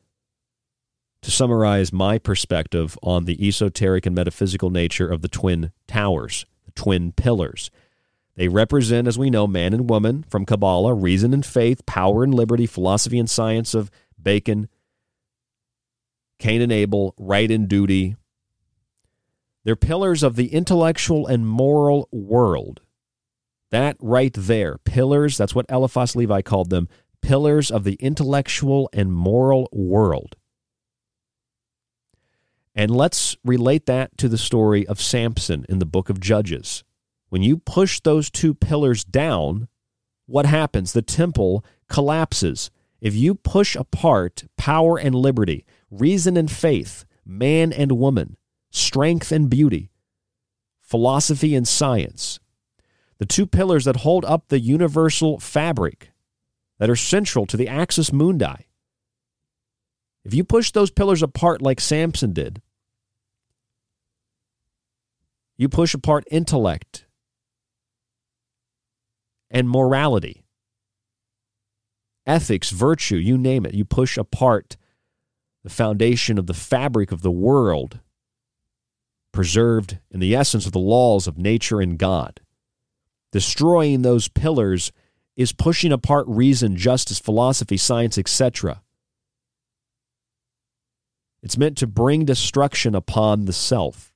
to 1.23 1.31
summarize 1.31 1.93
my 1.93 2.19
perspective 2.19 2.99
on 3.03 3.25
the 3.25 3.47
esoteric 3.47 4.07
and 4.07 4.15
metaphysical 4.15 4.71
nature 4.71 5.11
of 5.11 5.23
the 5.23 5.29
twin 5.29 5.71
towers, 5.87 6.47
the 6.65 6.73
twin 6.73 7.12
pillars. 7.12 7.71
They 8.37 8.49
represent, 8.49 9.07
as 9.07 9.19
we 9.19 9.29
know, 9.29 9.47
man 9.47 9.75
and 9.75 9.91
woman 9.91 10.25
from 10.29 10.47
Kabbalah, 10.47 10.95
reason 10.95 11.35
and 11.35 11.45
faith, 11.45 11.85
power 11.85 12.25
and 12.25 12.35
liberty, 12.35 12.65
philosophy 12.65 13.19
and 13.19 13.29
science 13.29 13.75
of 13.75 13.91
Bacon, 14.21 14.69
Cain 16.41 16.62
and 16.62 16.73
Abel, 16.73 17.15
right 17.19 17.51
and 17.51 17.69
duty. 17.69 18.17
They're 19.62 19.77
pillars 19.77 20.23
of 20.23 20.37
the 20.37 20.53
intellectual 20.53 21.27
and 21.27 21.47
moral 21.47 22.09
world. 22.11 22.81
That 23.71 23.97
right 24.01 24.35
there, 24.37 24.79
pillars, 24.79 25.37
that's 25.37 25.55
what 25.55 25.67
Eliphas 25.69 26.17
Levi 26.17 26.41
called 26.41 26.71
them, 26.71 26.89
pillars 27.21 27.71
of 27.71 27.85
the 27.85 27.95
intellectual 28.01 28.89
and 28.93 29.12
moral 29.12 29.69
world. 29.71 30.35
And 32.75 32.91
let's 32.91 33.37
relate 33.45 33.85
that 33.87 34.17
to 34.19 34.29
the 34.29 34.39
story 34.39 34.87
of 34.87 35.01
Samson 35.01 35.67
in 35.69 35.79
the 35.79 35.85
book 35.85 36.09
of 36.09 36.21
Judges. 36.21 36.85
When 37.29 37.43
you 37.43 37.59
push 37.59 38.01
those 38.01 38.31
two 38.31 38.55
pillars 38.55 39.05
down, 39.05 39.69
what 40.27 40.47
happens? 40.47 40.95
The 40.95 41.03
temple 41.03 41.65
collapses. 41.89 42.71
If 43.01 43.15
you 43.15 43.35
push 43.35 43.77
apart 43.77 44.45
power 44.57 44.99
and 44.99 45.15
liberty, 45.15 45.67
reason 45.91 46.37
and 46.37 46.51
faith, 46.51 47.05
man 47.25 47.73
and 47.73 47.93
woman, 47.93 48.37
strength 48.71 49.33
and 49.33 49.51
beauty, 49.51 49.91
philosophy 50.81 51.55
and 51.55 51.67
science, 51.67 52.39
the 53.19 53.27
two 53.27 53.47
pillars 53.47 53.85
that 53.85 53.97
hold 53.97 54.25
up 54.25 54.49
the 54.49 54.61
universal 54.61 55.39
fabric 55.39 56.12
that 56.79 56.91
are 56.91 56.97
central 56.97 57.47
to 57.47 57.57
the 57.57 57.69
axis 57.69 58.12
mundi, 58.12 58.67
if 60.25 60.35
you 60.35 60.45
push 60.45 60.71
those 60.71 60.91
pillars 60.91 61.23
apart 61.23 61.62
like 61.62 61.81
Samson 61.81 62.33
did, 62.33 62.61
you 65.57 65.69
push 65.69 65.93
apart 65.95 66.25
intellect, 66.31 67.07
and 69.51 69.69
morality, 69.69 70.45
ethics, 72.27 72.71
virtue, 72.71 73.17
you 73.17 73.37
name 73.37 73.67
it. 73.67 73.75
You 73.75 73.85
push 73.85 74.17
apart 74.17 74.77
the 75.62 75.70
foundation 75.70 76.39
of 76.39 76.47
the 76.47 76.55
fabric 76.55 77.12
of 77.12 77.23
the 77.23 77.31
world, 77.31 78.01
preserved 79.32 79.99
in 80.11 80.20
the 80.20 80.35
essence 80.35 80.66
of 80.66 80.73
the 80.73 80.78
laws 80.78 81.27
of 81.27 81.39
nature 81.39 81.81
and 81.81 81.99
God. 81.99 82.41
Destroying 83.32 84.03
those 84.03 84.28
pillars 84.28 84.93
is 85.37 85.53
pushing 85.53 85.93
apart 85.93 86.27
reason, 86.28 86.77
justice, 86.77 87.19
philosophy, 87.19 87.77
science, 87.77 88.19
etc. 88.19 88.82
It's 91.43 91.57
meant 91.57 91.78
to 91.78 91.87
bring 91.87 92.24
destruction 92.24 92.95
upon 92.95 93.45
the 93.45 93.53
self. 93.53 94.12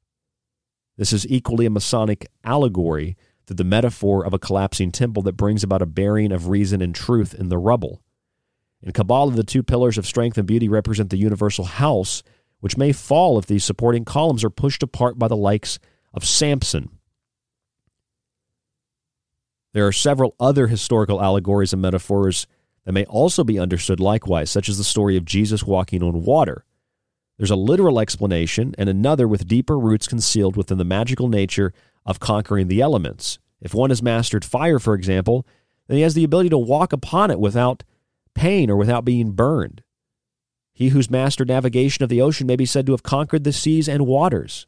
This 0.96 1.12
is 1.12 1.26
equally 1.28 1.66
a 1.66 1.70
Masonic 1.70 2.26
allegory 2.44 3.16
to 3.46 3.54
the 3.54 3.64
metaphor 3.64 4.24
of 4.24 4.32
a 4.32 4.38
collapsing 4.38 4.90
temple 4.90 5.22
that 5.24 5.36
brings 5.36 5.62
about 5.62 5.82
a 5.82 5.86
burying 5.86 6.32
of 6.32 6.48
reason 6.48 6.80
and 6.80 6.94
truth 6.94 7.34
in 7.34 7.48
the 7.48 7.58
rubble. 7.58 8.02
In 8.84 8.92
Kabbalah, 8.92 9.32
the 9.32 9.42
two 9.42 9.62
pillars 9.62 9.96
of 9.96 10.06
strength 10.06 10.36
and 10.36 10.46
beauty 10.46 10.68
represent 10.68 11.08
the 11.08 11.16
universal 11.16 11.64
house, 11.64 12.22
which 12.60 12.76
may 12.76 12.92
fall 12.92 13.38
if 13.38 13.46
these 13.46 13.64
supporting 13.64 14.04
columns 14.04 14.44
are 14.44 14.50
pushed 14.50 14.82
apart 14.82 15.18
by 15.18 15.26
the 15.26 15.36
likes 15.36 15.78
of 16.12 16.24
Samson. 16.24 16.90
There 19.72 19.86
are 19.86 19.92
several 19.92 20.36
other 20.38 20.66
historical 20.66 21.20
allegories 21.22 21.72
and 21.72 21.80
metaphors 21.80 22.46
that 22.84 22.92
may 22.92 23.06
also 23.06 23.42
be 23.42 23.58
understood 23.58 24.00
likewise, 24.00 24.50
such 24.50 24.68
as 24.68 24.76
the 24.76 24.84
story 24.84 25.16
of 25.16 25.24
Jesus 25.24 25.64
walking 25.64 26.02
on 26.02 26.22
water. 26.22 26.66
There's 27.38 27.50
a 27.50 27.56
literal 27.56 27.98
explanation 27.98 28.74
and 28.76 28.88
another 28.88 29.26
with 29.26 29.48
deeper 29.48 29.78
roots 29.78 30.06
concealed 30.06 30.56
within 30.56 30.76
the 30.78 30.84
magical 30.84 31.28
nature 31.28 31.72
of 32.04 32.20
conquering 32.20 32.68
the 32.68 32.82
elements. 32.82 33.38
If 33.62 33.74
one 33.74 33.90
has 33.90 34.02
mastered 34.02 34.44
fire, 34.44 34.78
for 34.78 34.94
example, 34.94 35.46
then 35.88 35.96
he 35.96 36.02
has 36.02 36.14
the 36.14 36.22
ability 36.22 36.50
to 36.50 36.58
walk 36.58 36.92
upon 36.92 37.30
it 37.30 37.40
without 37.40 37.82
pain 38.34 38.70
or 38.70 38.76
without 38.76 39.04
being 39.04 39.32
burned. 39.32 39.82
He 40.72 40.88
who's 40.88 41.10
mastered 41.10 41.48
navigation 41.48 42.02
of 42.02 42.08
the 42.08 42.20
ocean 42.20 42.46
may 42.46 42.56
be 42.56 42.66
said 42.66 42.86
to 42.86 42.92
have 42.92 43.02
conquered 43.02 43.44
the 43.44 43.52
seas 43.52 43.88
and 43.88 44.06
waters. 44.06 44.66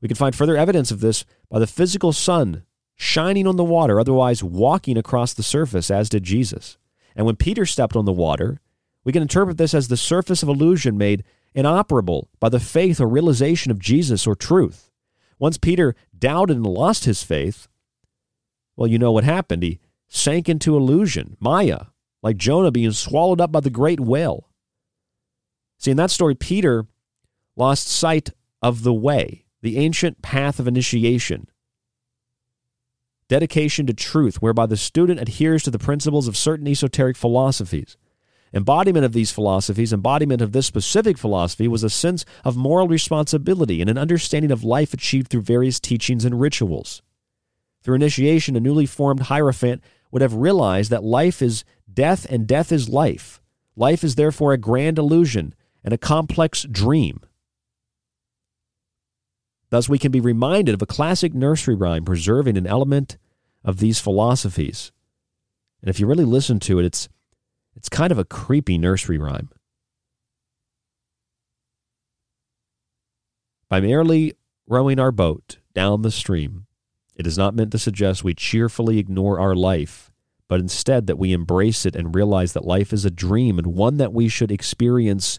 We 0.00 0.08
can 0.08 0.16
find 0.16 0.34
further 0.34 0.56
evidence 0.56 0.90
of 0.90 1.00
this 1.00 1.24
by 1.48 1.58
the 1.58 1.66
physical 1.66 2.12
sun 2.12 2.64
shining 2.96 3.46
on 3.46 3.56
the 3.56 3.64
water, 3.64 4.00
otherwise 4.00 4.42
walking 4.42 4.98
across 4.98 5.32
the 5.32 5.42
surface, 5.42 5.90
as 5.90 6.08
did 6.08 6.24
Jesus. 6.24 6.78
And 7.14 7.24
when 7.24 7.36
Peter 7.36 7.64
stepped 7.64 7.96
on 7.96 8.04
the 8.04 8.12
water, 8.12 8.60
we 9.04 9.12
can 9.12 9.22
interpret 9.22 9.56
this 9.56 9.72
as 9.72 9.88
the 9.88 9.96
surface 9.96 10.42
of 10.42 10.48
illusion 10.48 10.98
made 10.98 11.24
inoperable 11.54 12.28
by 12.40 12.48
the 12.48 12.60
faith 12.60 13.00
or 13.00 13.08
realization 13.08 13.70
of 13.70 13.78
Jesus 13.78 14.26
or 14.26 14.34
truth. 14.34 14.90
Once 15.38 15.58
Peter 15.58 15.94
doubted 16.16 16.56
and 16.56 16.66
lost 16.66 17.04
his 17.04 17.22
faith, 17.22 17.68
well, 18.76 18.88
you 18.88 18.98
know 18.98 19.12
what 19.12 19.24
happened. 19.24 19.62
He 19.62 19.78
sank 20.08 20.48
into 20.48 20.76
illusion, 20.76 21.36
Maya, 21.40 21.86
like 22.22 22.36
Jonah 22.36 22.70
being 22.70 22.92
swallowed 22.92 23.40
up 23.40 23.52
by 23.52 23.60
the 23.60 23.70
great 23.70 24.00
whale. 24.00 24.48
See, 25.78 25.90
in 25.90 25.96
that 25.96 26.10
story, 26.10 26.34
Peter 26.34 26.86
lost 27.56 27.88
sight 27.88 28.30
of 28.62 28.82
the 28.82 28.94
way, 28.94 29.44
the 29.62 29.78
ancient 29.78 30.22
path 30.22 30.58
of 30.58 30.66
initiation, 30.66 31.48
dedication 33.28 33.86
to 33.86 33.94
truth, 33.94 34.42
whereby 34.42 34.66
the 34.66 34.76
student 34.76 35.20
adheres 35.20 35.62
to 35.62 35.70
the 35.70 35.78
principles 35.78 36.26
of 36.26 36.36
certain 36.36 36.66
esoteric 36.66 37.16
philosophies. 37.16 37.96
Embodiment 38.52 39.04
of 39.04 39.12
these 39.12 39.30
philosophies, 39.30 39.92
embodiment 39.92 40.40
of 40.40 40.52
this 40.52 40.66
specific 40.66 41.18
philosophy, 41.18 41.68
was 41.68 41.84
a 41.84 41.90
sense 41.90 42.24
of 42.44 42.56
moral 42.56 42.88
responsibility 42.88 43.80
and 43.82 43.90
an 43.90 43.98
understanding 43.98 44.50
of 44.50 44.64
life 44.64 44.94
achieved 44.94 45.28
through 45.28 45.42
various 45.42 45.78
teachings 45.78 46.24
and 46.24 46.40
rituals. 46.40 47.02
Through 47.82 47.96
initiation, 47.96 48.56
a 48.56 48.60
newly 48.60 48.86
formed 48.86 49.20
Hierophant 49.20 49.82
would 50.10 50.22
have 50.22 50.34
realized 50.34 50.90
that 50.90 51.04
life 51.04 51.42
is 51.42 51.64
death 51.98 52.26
and 52.30 52.46
death 52.46 52.70
is 52.70 52.88
life. 52.88 53.40
Life 53.74 54.04
is 54.04 54.14
therefore 54.14 54.52
a 54.52 54.56
grand 54.56 55.00
illusion 55.00 55.52
and 55.82 55.92
a 55.92 55.98
complex 55.98 56.62
dream. 56.62 57.18
Thus, 59.70 59.88
we 59.88 59.98
can 59.98 60.12
be 60.12 60.20
reminded 60.20 60.76
of 60.76 60.80
a 60.80 60.86
classic 60.86 61.34
nursery 61.34 61.74
rhyme 61.74 62.04
preserving 62.04 62.56
an 62.56 62.68
element 62.68 63.18
of 63.64 63.78
these 63.78 63.98
philosophies. 63.98 64.92
And 65.82 65.90
if 65.90 65.98
you 65.98 66.06
really 66.06 66.24
listen 66.24 66.60
to 66.60 66.78
it, 66.78 66.84
it's, 66.84 67.08
it's 67.74 67.88
kind 67.88 68.12
of 68.12 68.18
a 68.18 68.24
creepy 68.24 68.78
nursery 68.78 69.18
rhyme. 69.18 69.50
By 73.68 73.80
merely 73.80 74.34
rowing 74.68 75.00
our 75.00 75.10
boat 75.10 75.58
down 75.74 76.02
the 76.02 76.12
stream, 76.12 76.66
it 77.16 77.26
is 77.26 77.36
not 77.36 77.56
meant 77.56 77.72
to 77.72 77.78
suggest 77.78 78.22
we 78.22 78.34
cheerfully 78.34 78.98
ignore 78.98 79.40
our 79.40 79.56
life, 79.56 80.07
but 80.48 80.60
instead 80.60 81.06
that 81.06 81.18
we 81.18 81.32
embrace 81.32 81.84
it 81.84 81.94
and 81.94 82.14
realize 82.14 82.54
that 82.54 82.64
life 82.64 82.92
is 82.92 83.04
a 83.04 83.10
dream 83.10 83.58
and 83.58 83.68
one 83.68 83.98
that 83.98 84.12
we 84.12 84.28
should 84.28 84.50
experience 84.50 85.38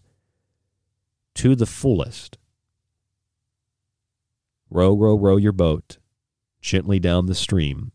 to 1.36 1.56
the 1.56 1.66
fullest. 1.66 2.38
Row, 4.70 4.96
row, 4.96 5.18
row 5.18 5.38
your 5.38 5.52
boat 5.52 5.98
gently 6.62 7.00
down 7.00 7.26
the 7.26 7.36
stream. 7.36 7.92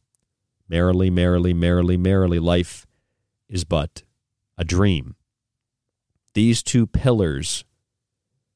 Merrily, 0.68 1.10
merrily, 1.10 1.54
merrily, 1.54 1.96
merrily, 1.96 2.38
life 2.38 2.86
is 3.48 3.64
but 3.64 4.02
a 4.56 4.64
dream. 4.64 5.14
These 6.32 6.62
two 6.62 6.86
pillars 6.86 7.64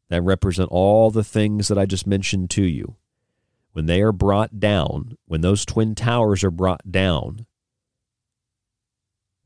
that 0.09 0.23
represent 0.23 0.71
all 0.71 1.11
the 1.11 1.23
things 1.23 1.69
that 1.69 1.79
I 1.79 1.87
just 1.87 2.07
mentioned 2.07 2.51
to 2.51 2.63
you, 2.63 2.97
when 3.73 3.87
they 3.87 4.01
are 4.01 4.13
brought 4.13 4.59
down, 4.59 5.17
when 5.27 5.43
those 5.43 5.65
twin 5.65 5.95
towers 5.95 6.43
are 6.43 6.51
brought 6.51 6.91
down, 6.91 7.47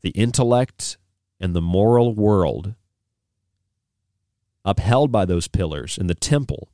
the 0.03 0.11
intellect 0.11 0.99
and 1.41 1.55
the 1.55 1.63
moral 1.63 2.15
world 2.15 2.75
upheld 4.65 5.11
by 5.11 5.25
those 5.25 5.49
pillars 5.49 5.99
in 5.99 6.07
the 6.07 6.15
temple 6.15 6.69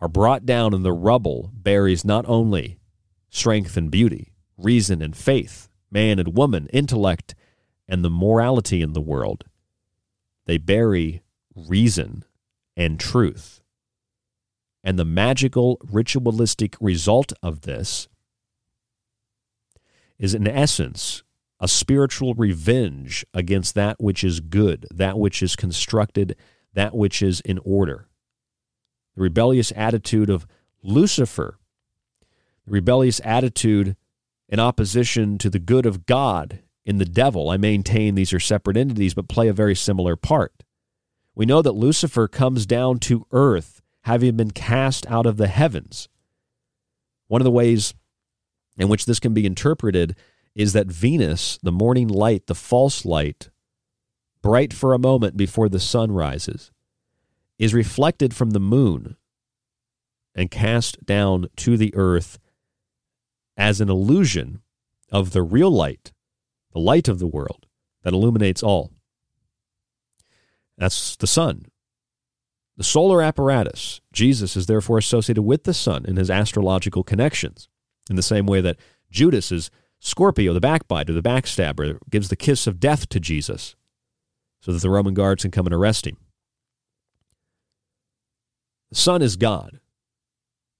are 0.00 0.08
brought 0.08 0.46
down, 0.46 0.72
and 0.74 0.84
the 0.84 0.92
rubble 0.92 1.50
buries 1.52 2.04
not 2.04 2.24
only 2.28 2.78
strength 3.30 3.76
and 3.76 3.90
beauty, 3.90 4.32
reason 4.56 5.02
and 5.02 5.16
faith, 5.16 5.68
man 5.90 6.18
and 6.18 6.36
woman, 6.36 6.68
intellect, 6.72 7.34
and 7.88 8.04
the 8.04 8.10
morality 8.10 8.80
in 8.80 8.92
the 8.92 9.00
world. 9.00 9.44
They 10.46 10.58
bury 10.58 11.22
reason 11.54 12.24
and 12.76 13.00
truth. 13.00 13.60
And 14.84 14.98
the 14.98 15.04
magical, 15.04 15.78
ritualistic 15.90 16.76
result 16.80 17.32
of 17.42 17.62
this 17.62 18.08
is, 20.18 20.34
in 20.34 20.46
essence, 20.46 21.22
a 21.60 21.68
spiritual 21.68 22.34
revenge 22.34 23.24
against 23.34 23.74
that 23.74 24.00
which 24.00 24.22
is 24.22 24.40
good, 24.40 24.86
that 24.92 25.18
which 25.18 25.42
is 25.42 25.56
constructed, 25.56 26.36
that 26.74 26.94
which 26.94 27.22
is 27.22 27.40
in 27.40 27.58
order 27.64 28.08
the 29.18 29.24
rebellious 29.24 29.72
attitude 29.74 30.30
of 30.30 30.46
Lucifer, 30.80 31.58
the 32.64 32.70
rebellious 32.70 33.20
attitude 33.24 33.96
in 34.48 34.60
opposition 34.60 35.38
to 35.38 35.50
the 35.50 35.58
good 35.58 35.84
of 35.84 36.06
God 36.06 36.60
in 36.86 36.98
the 36.98 37.04
devil. 37.04 37.50
I 37.50 37.56
maintain 37.56 38.14
these 38.14 38.32
are 38.32 38.38
separate 38.38 38.76
entities, 38.76 39.14
but 39.14 39.28
play 39.28 39.48
a 39.48 39.52
very 39.52 39.74
similar 39.74 40.14
part. 40.14 40.62
We 41.34 41.46
know 41.46 41.62
that 41.62 41.72
Lucifer 41.72 42.28
comes 42.28 42.64
down 42.64 43.00
to 43.00 43.26
earth, 43.32 43.82
having 44.02 44.36
been 44.36 44.52
cast 44.52 45.04
out 45.08 45.26
of 45.26 45.36
the 45.36 45.48
heavens. 45.48 46.08
One 47.26 47.40
of 47.40 47.44
the 47.44 47.50
ways 47.50 47.94
in 48.78 48.88
which 48.88 49.04
this 49.04 49.20
can 49.20 49.34
be 49.34 49.44
interpreted 49.44 50.16
is 50.54 50.72
that 50.72 50.86
Venus, 50.86 51.58
the 51.62 51.72
morning 51.72 52.08
light, 52.08 52.46
the 52.46 52.54
false 52.54 53.04
light, 53.04 53.50
bright 54.42 54.72
for 54.72 54.94
a 54.94 54.98
moment 54.98 55.36
before 55.36 55.68
the 55.68 55.80
sun 55.80 56.12
rises, 56.12 56.70
is 57.58 57.74
reflected 57.74 58.34
from 58.34 58.50
the 58.50 58.60
moon 58.60 59.16
and 60.34 60.50
cast 60.50 61.04
down 61.04 61.48
to 61.56 61.76
the 61.76 61.92
earth 61.94 62.38
as 63.56 63.80
an 63.80 63.90
illusion 63.90 64.62
of 65.10 65.32
the 65.32 65.42
real 65.42 65.70
light, 65.70 66.12
the 66.72 66.78
light 66.78 67.08
of 67.08 67.18
the 67.18 67.26
world 67.26 67.66
that 68.04 68.12
illuminates 68.12 68.62
all. 68.62 68.92
That's 70.76 71.16
the 71.16 71.26
sun. 71.26 71.66
The 72.76 72.84
solar 72.84 73.20
apparatus, 73.20 74.00
Jesus 74.12 74.56
is 74.56 74.66
therefore 74.66 74.98
associated 74.98 75.42
with 75.42 75.64
the 75.64 75.74
sun 75.74 76.04
in 76.06 76.16
his 76.16 76.30
astrological 76.30 77.02
connections, 77.02 77.68
in 78.10 78.16
the 78.16 78.22
same 78.22 78.46
way 78.46 78.60
that 78.60 78.76
Judas 79.10 79.52
is 79.52 79.70
Scorpio, 80.00 80.52
the 80.52 80.60
backbiter, 80.60 81.12
the 81.12 81.22
backstabber, 81.22 81.98
gives 82.10 82.28
the 82.28 82.36
kiss 82.36 82.66
of 82.66 82.80
death 82.80 83.08
to 83.08 83.20
Jesus 83.20 83.74
so 84.60 84.72
that 84.72 84.82
the 84.82 84.90
Roman 84.90 85.14
guards 85.14 85.42
can 85.42 85.50
come 85.50 85.66
and 85.66 85.74
arrest 85.74 86.06
him. 86.06 86.16
The 88.90 88.96
sun 88.96 89.22
is 89.22 89.36
God. 89.36 89.80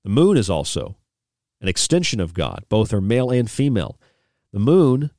The 0.04 0.10
moon 0.10 0.36
is 0.36 0.48
also 0.48 0.96
an 1.60 1.68
extension 1.68 2.20
of 2.20 2.34
God. 2.34 2.64
Both 2.68 2.92
are 2.92 3.00
male 3.00 3.30
and 3.30 3.50
female. 3.50 3.98
The 4.52 4.58
moon 4.58 5.10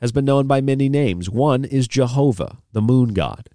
has 0.00 0.12
been 0.12 0.24
known 0.24 0.46
by 0.46 0.60
many 0.60 0.88
names. 0.88 1.30
One 1.30 1.64
is 1.64 1.86
Jehovah, 1.88 2.58
the 2.72 2.82
moon 2.82 3.14
god. 3.14 3.48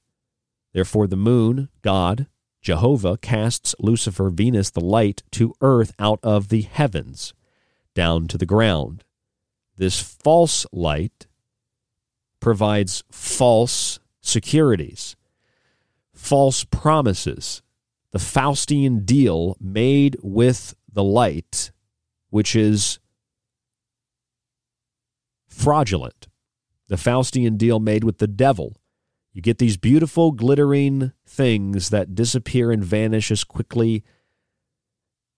Therefore, 0.73 1.07
the 1.07 1.18
moon 1.18 1.69
god, 1.81 2.27
Jehovah, 2.61 3.17
casts 3.17 3.75
Lucifer, 3.79 4.29
Venus, 4.29 4.69
the 4.71 4.81
light, 4.81 5.23
to 5.31 5.53
earth 5.61 5.93
out 5.99 6.19
of 6.23 6.49
the 6.49 6.63
heavens, 6.63 7.34
down 7.93 8.27
to 8.27 8.38
the 8.38 8.45
ground. 8.45 9.03
This 9.77 10.01
false 10.01 10.65
light 10.71 11.27
provides 12.39 13.03
false 13.11 13.99
securities, 14.21 15.15
false 16.13 16.63
promises, 16.63 17.61
the 18.11 18.19
Faustian 18.19 19.05
deal 19.05 19.55
made 19.59 20.17
with 20.23 20.75
the 20.91 21.03
light, 21.03 21.71
which 22.29 22.55
is 22.55 22.99
fraudulent. 25.47 26.27
The 26.88 26.95
Faustian 26.95 27.57
deal 27.57 27.79
made 27.79 28.03
with 28.03 28.17
the 28.17 28.27
devil. 28.27 28.77
You 29.38 29.43
get 29.43 29.59
these 29.59 29.77
beautiful, 29.77 30.31
glittering 30.31 31.11
things 31.27 31.91
that 31.91 32.15
disappear 32.15 32.72
and 32.72 32.84
vanish 32.84 33.30
as 33.30 33.43
quickly 33.43 34.03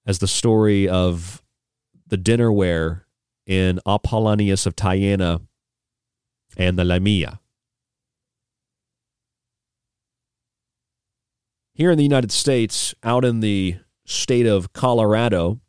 as 0.06 0.20
the 0.20 0.28
story 0.28 0.88
of 0.88 1.44
the 2.08 2.18
dinnerware 2.18 3.02
in 3.46 3.82
Apollonius 3.86 4.66
of 4.66 4.78
Tyana 4.78 5.42
and 6.56 6.80
the 6.80 6.86
Lamia. 6.86 7.42
Here 11.74 11.92
in 11.92 11.98
the 11.98 12.04
United 12.06 12.32
States, 12.32 12.96
out 13.04 13.26
in 13.26 13.42
the 13.42 13.80
state 14.06 14.46
of 14.46 14.72
Colorado, 14.72 15.60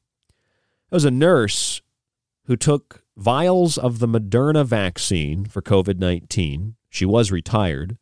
there 0.88 0.98
was 0.98 1.04
a 1.04 1.10
nurse 1.10 1.82
who 2.44 2.56
took 2.56 3.02
vials 3.16 3.76
of 3.76 3.98
the 3.98 4.06
Moderna 4.06 4.64
vaccine 4.64 5.46
for 5.46 5.60
COVID 5.60 5.98
19. 5.98 6.76
She 6.90 7.04
was 7.04 7.32
retired. 7.32 7.98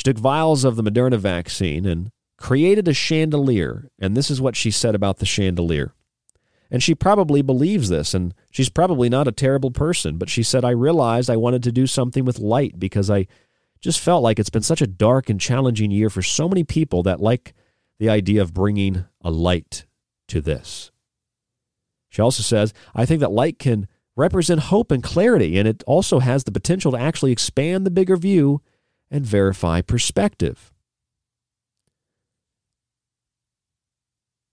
She 0.00 0.04
took 0.04 0.16
vials 0.16 0.64
of 0.64 0.76
the 0.76 0.82
Moderna 0.82 1.18
vaccine 1.18 1.84
and 1.84 2.10
created 2.38 2.88
a 2.88 2.94
chandelier. 2.94 3.90
And 3.98 4.16
this 4.16 4.30
is 4.30 4.40
what 4.40 4.56
she 4.56 4.70
said 4.70 4.94
about 4.94 5.18
the 5.18 5.26
chandelier. 5.26 5.92
And 6.70 6.82
she 6.82 6.94
probably 6.94 7.42
believes 7.42 7.90
this, 7.90 8.14
and 8.14 8.32
she's 8.50 8.70
probably 8.70 9.10
not 9.10 9.28
a 9.28 9.32
terrible 9.32 9.70
person, 9.70 10.16
but 10.16 10.30
she 10.30 10.42
said, 10.42 10.64
I 10.64 10.70
realized 10.70 11.28
I 11.28 11.36
wanted 11.36 11.62
to 11.64 11.70
do 11.70 11.86
something 11.86 12.24
with 12.24 12.38
light 12.38 12.78
because 12.80 13.10
I 13.10 13.26
just 13.82 14.00
felt 14.00 14.22
like 14.22 14.38
it's 14.38 14.48
been 14.48 14.62
such 14.62 14.80
a 14.80 14.86
dark 14.86 15.28
and 15.28 15.38
challenging 15.38 15.90
year 15.90 16.08
for 16.08 16.22
so 16.22 16.48
many 16.48 16.64
people 16.64 17.02
that 17.02 17.20
like 17.20 17.52
the 17.98 18.08
idea 18.08 18.40
of 18.40 18.54
bringing 18.54 19.04
a 19.20 19.30
light 19.30 19.84
to 20.28 20.40
this. 20.40 20.92
She 22.08 22.22
also 22.22 22.42
says, 22.42 22.72
I 22.94 23.04
think 23.04 23.20
that 23.20 23.32
light 23.32 23.58
can 23.58 23.86
represent 24.16 24.60
hope 24.60 24.92
and 24.92 25.02
clarity, 25.02 25.58
and 25.58 25.68
it 25.68 25.84
also 25.86 26.20
has 26.20 26.44
the 26.44 26.52
potential 26.52 26.92
to 26.92 26.98
actually 26.98 27.32
expand 27.32 27.84
the 27.84 27.90
bigger 27.90 28.16
view 28.16 28.62
and 29.10 29.26
verify 29.26 29.80
perspective. 29.80 30.72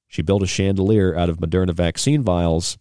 She 0.08 0.22
built 0.22 0.42
a 0.42 0.48
chandelier 0.48 1.16
out 1.16 1.30
of 1.30 1.38
Moderna 1.38 1.74
vaccine 1.74 2.24
vials 2.24 2.78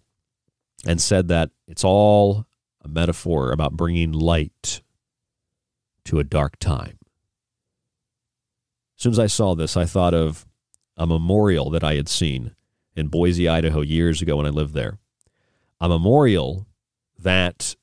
and 0.87 1.01
said 1.01 1.29
that 1.29 1.51
it's 1.67 1.85
all 1.85 2.47
a 2.83 2.89
metaphor 2.89 3.53
about 3.53 3.77
bringing 3.77 4.13
light 4.13 4.81
to 6.05 6.19
a 6.19 6.25
dark 6.25 6.59
time. 6.59 6.99
As 8.97 9.03
soon 9.03 9.13
as 9.13 9.19
I 9.19 9.27
saw 9.27 9.55
this, 9.55 9.77
I 9.77 9.85
thought 9.85 10.15
of 10.15 10.47
a 10.97 11.07
memorial 11.07 11.69
that 11.71 11.85
I 11.85 11.97
had 11.97 12.09
seen 12.09 12.55
in 12.95 13.09
Boise, 13.09 13.49
Idaho, 13.49 13.83
years 13.83 14.23
ago 14.23 14.37
when 14.37 14.47
I 14.47 14.51
lived 14.51 14.73
there. 14.73 14.99
A 15.81 15.89
memorial 15.89 16.67
that 17.19 17.77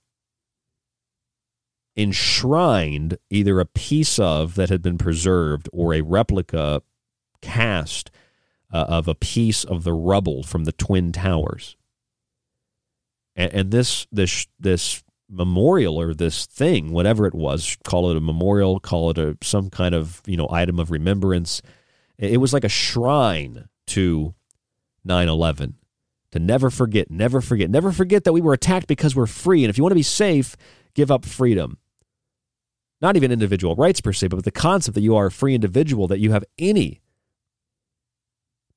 enshrined 1.96 3.18
either 3.30 3.60
a 3.60 3.66
piece 3.66 4.18
of 4.18 4.56
that 4.56 4.70
had 4.70 4.82
been 4.82 4.98
preserved 4.98 5.70
or 5.72 5.94
a 5.94 6.02
replica 6.02 6.82
cast 7.42 8.10
uh, 8.72 8.86
of 8.88 9.08
a 9.08 9.16
piece 9.16 9.64
of 9.64 9.84
the 9.84 9.94
rubble 9.94 10.44
from 10.44 10.64
the 10.64 10.72
twin 10.72 11.12
towers. 11.12 11.78
And, 13.36 13.54
and 13.54 13.72
this 13.72 14.08
this 14.12 14.48
this 14.60 15.04
memorial 15.30 16.00
or 16.00 16.14
this 16.14 16.46
thing 16.46 16.92
whatever 16.92 17.26
it 17.26 17.34
was 17.34 17.78
call 17.84 18.12
it 18.12 18.18
a 18.18 18.22
memorial 18.22 18.80
call 18.80 19.10
it 19.10 19.18
a 19.18 19.36
some 19.42 19.70
kind 19.72 19.96
of 19.96 20.22
you 20.28 20.38
know 20.38 20.48
item 20.52 20.80
of 20.80 20.92
remembrance 20.92 21.62
it 22.20 22.38
was 22.38 22.54
like 22.54 22.64
a 22.64 22.70
shrine 22.70 23.68
to 23.88 24.36
9-11 25.08 25.74
to 26.32 26.40
never 26.40 26.70
forget 26.70 27.10
never 27.10 27.42
forget 27.42 27.70
never 27.70 27.92
forget 27.92 28.24
that 28.26 28.34
we 28.34 28.42
were 28.42 28.54
attacked 28.54 28.88
because 28.88 29.16
we're 29.16 29.26
free. 29.26 29.64
And 29.64 29.70
if 29.70 29.78
you 29.78 29.84
want 29.84 29.92
to 29.92 29.96
be 29.96 30.04
safe 30.04 30.56
give 30.94 31.10
up 31.10 31.26
freedom 31.26 31.78
not 33.04 33.18
even 33.18 33.32
individual 33.32 33.76
rights 33.76 34.02
per 34.02 34.14
se, 34.14 34.30
but 34.30 34.44
the 34.46 34.52
concept 34.52 34.96
that 34.96 35.02
you 35.02 35.16
are 35.16 35.28
a 35.28 35.32
free 35.32 35.54
individual, 35.54 36.08
that 36.08 36.20
you 36.20 36.32
have 36.32 36.46
any 36.58 37.02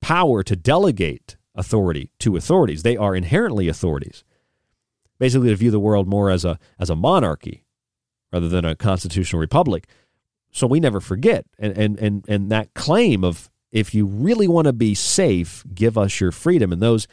power 0.03 0.43
to 0.43 0.57
delegate 0.57 1.37
authority 1.55 2.11
to 2.19 2.37
authorities. 2.37 2.83
They 2.83 2.97
are 2.97 3.15
inherently 3.15 3.69
authorities. 3.69 4.25
Basically, 5.19 5.49
to 5.49 5.57
view 5.57 5.71
the 5.71 5.81
world 5.81 6.07
more 6.07 6.31
as 6.31 6.45
a 6.45 6.59
as 6.79 6.91
a 6.91 6.97
monarchy 6.97 7.65
rather 8.31 8.49
than 8.49 8.67
a 8.67 8.77
constitutional 8.77 9.41
republic. 9.41 9.87
So 10.51 10.67
we 10.67 10.81
never 10.81 11.01
forget. 11.01 11.47
And 11.59 11.79
and 11.79 11.99
and, 11.99 12.25
and 12.29 12.51
that 12.51 12.75
claim 12.75 13.25
of 13.25 13.49
if 13.71 13.95
you 13.95 14.07
really 14.07 14.49
want 14.49 14.67
to 14.67 14.73
be 14.73 14.95
safe, 14.95 15.65
give 15.73 15.97
us 15.97 16.21
your 16.21 16.33
freedom. 16.33 16.73
And 16.73 16.83
those 16.83 17.07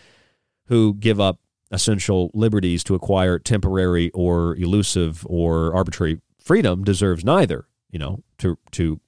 who 0.65 0.95
give 0.95 1.19
up 1.19 1.40
essential 1.72 2.30
liberties 2.34 2.84
to 2.84 2.95
acquire 2.95 3.40
temporary 3.40 4.11
or 4.11 4.56
elusive 4.56 5.26
or 5.30 5.73
arbitrary 5.73 6.19
freedom 6.44 6.84
deserves 6.84 7.24
neither. 7.24 7.68
You 7.90 7.99
know, 7.99 8.24
to 8.40 8.57
to 8.72 8.99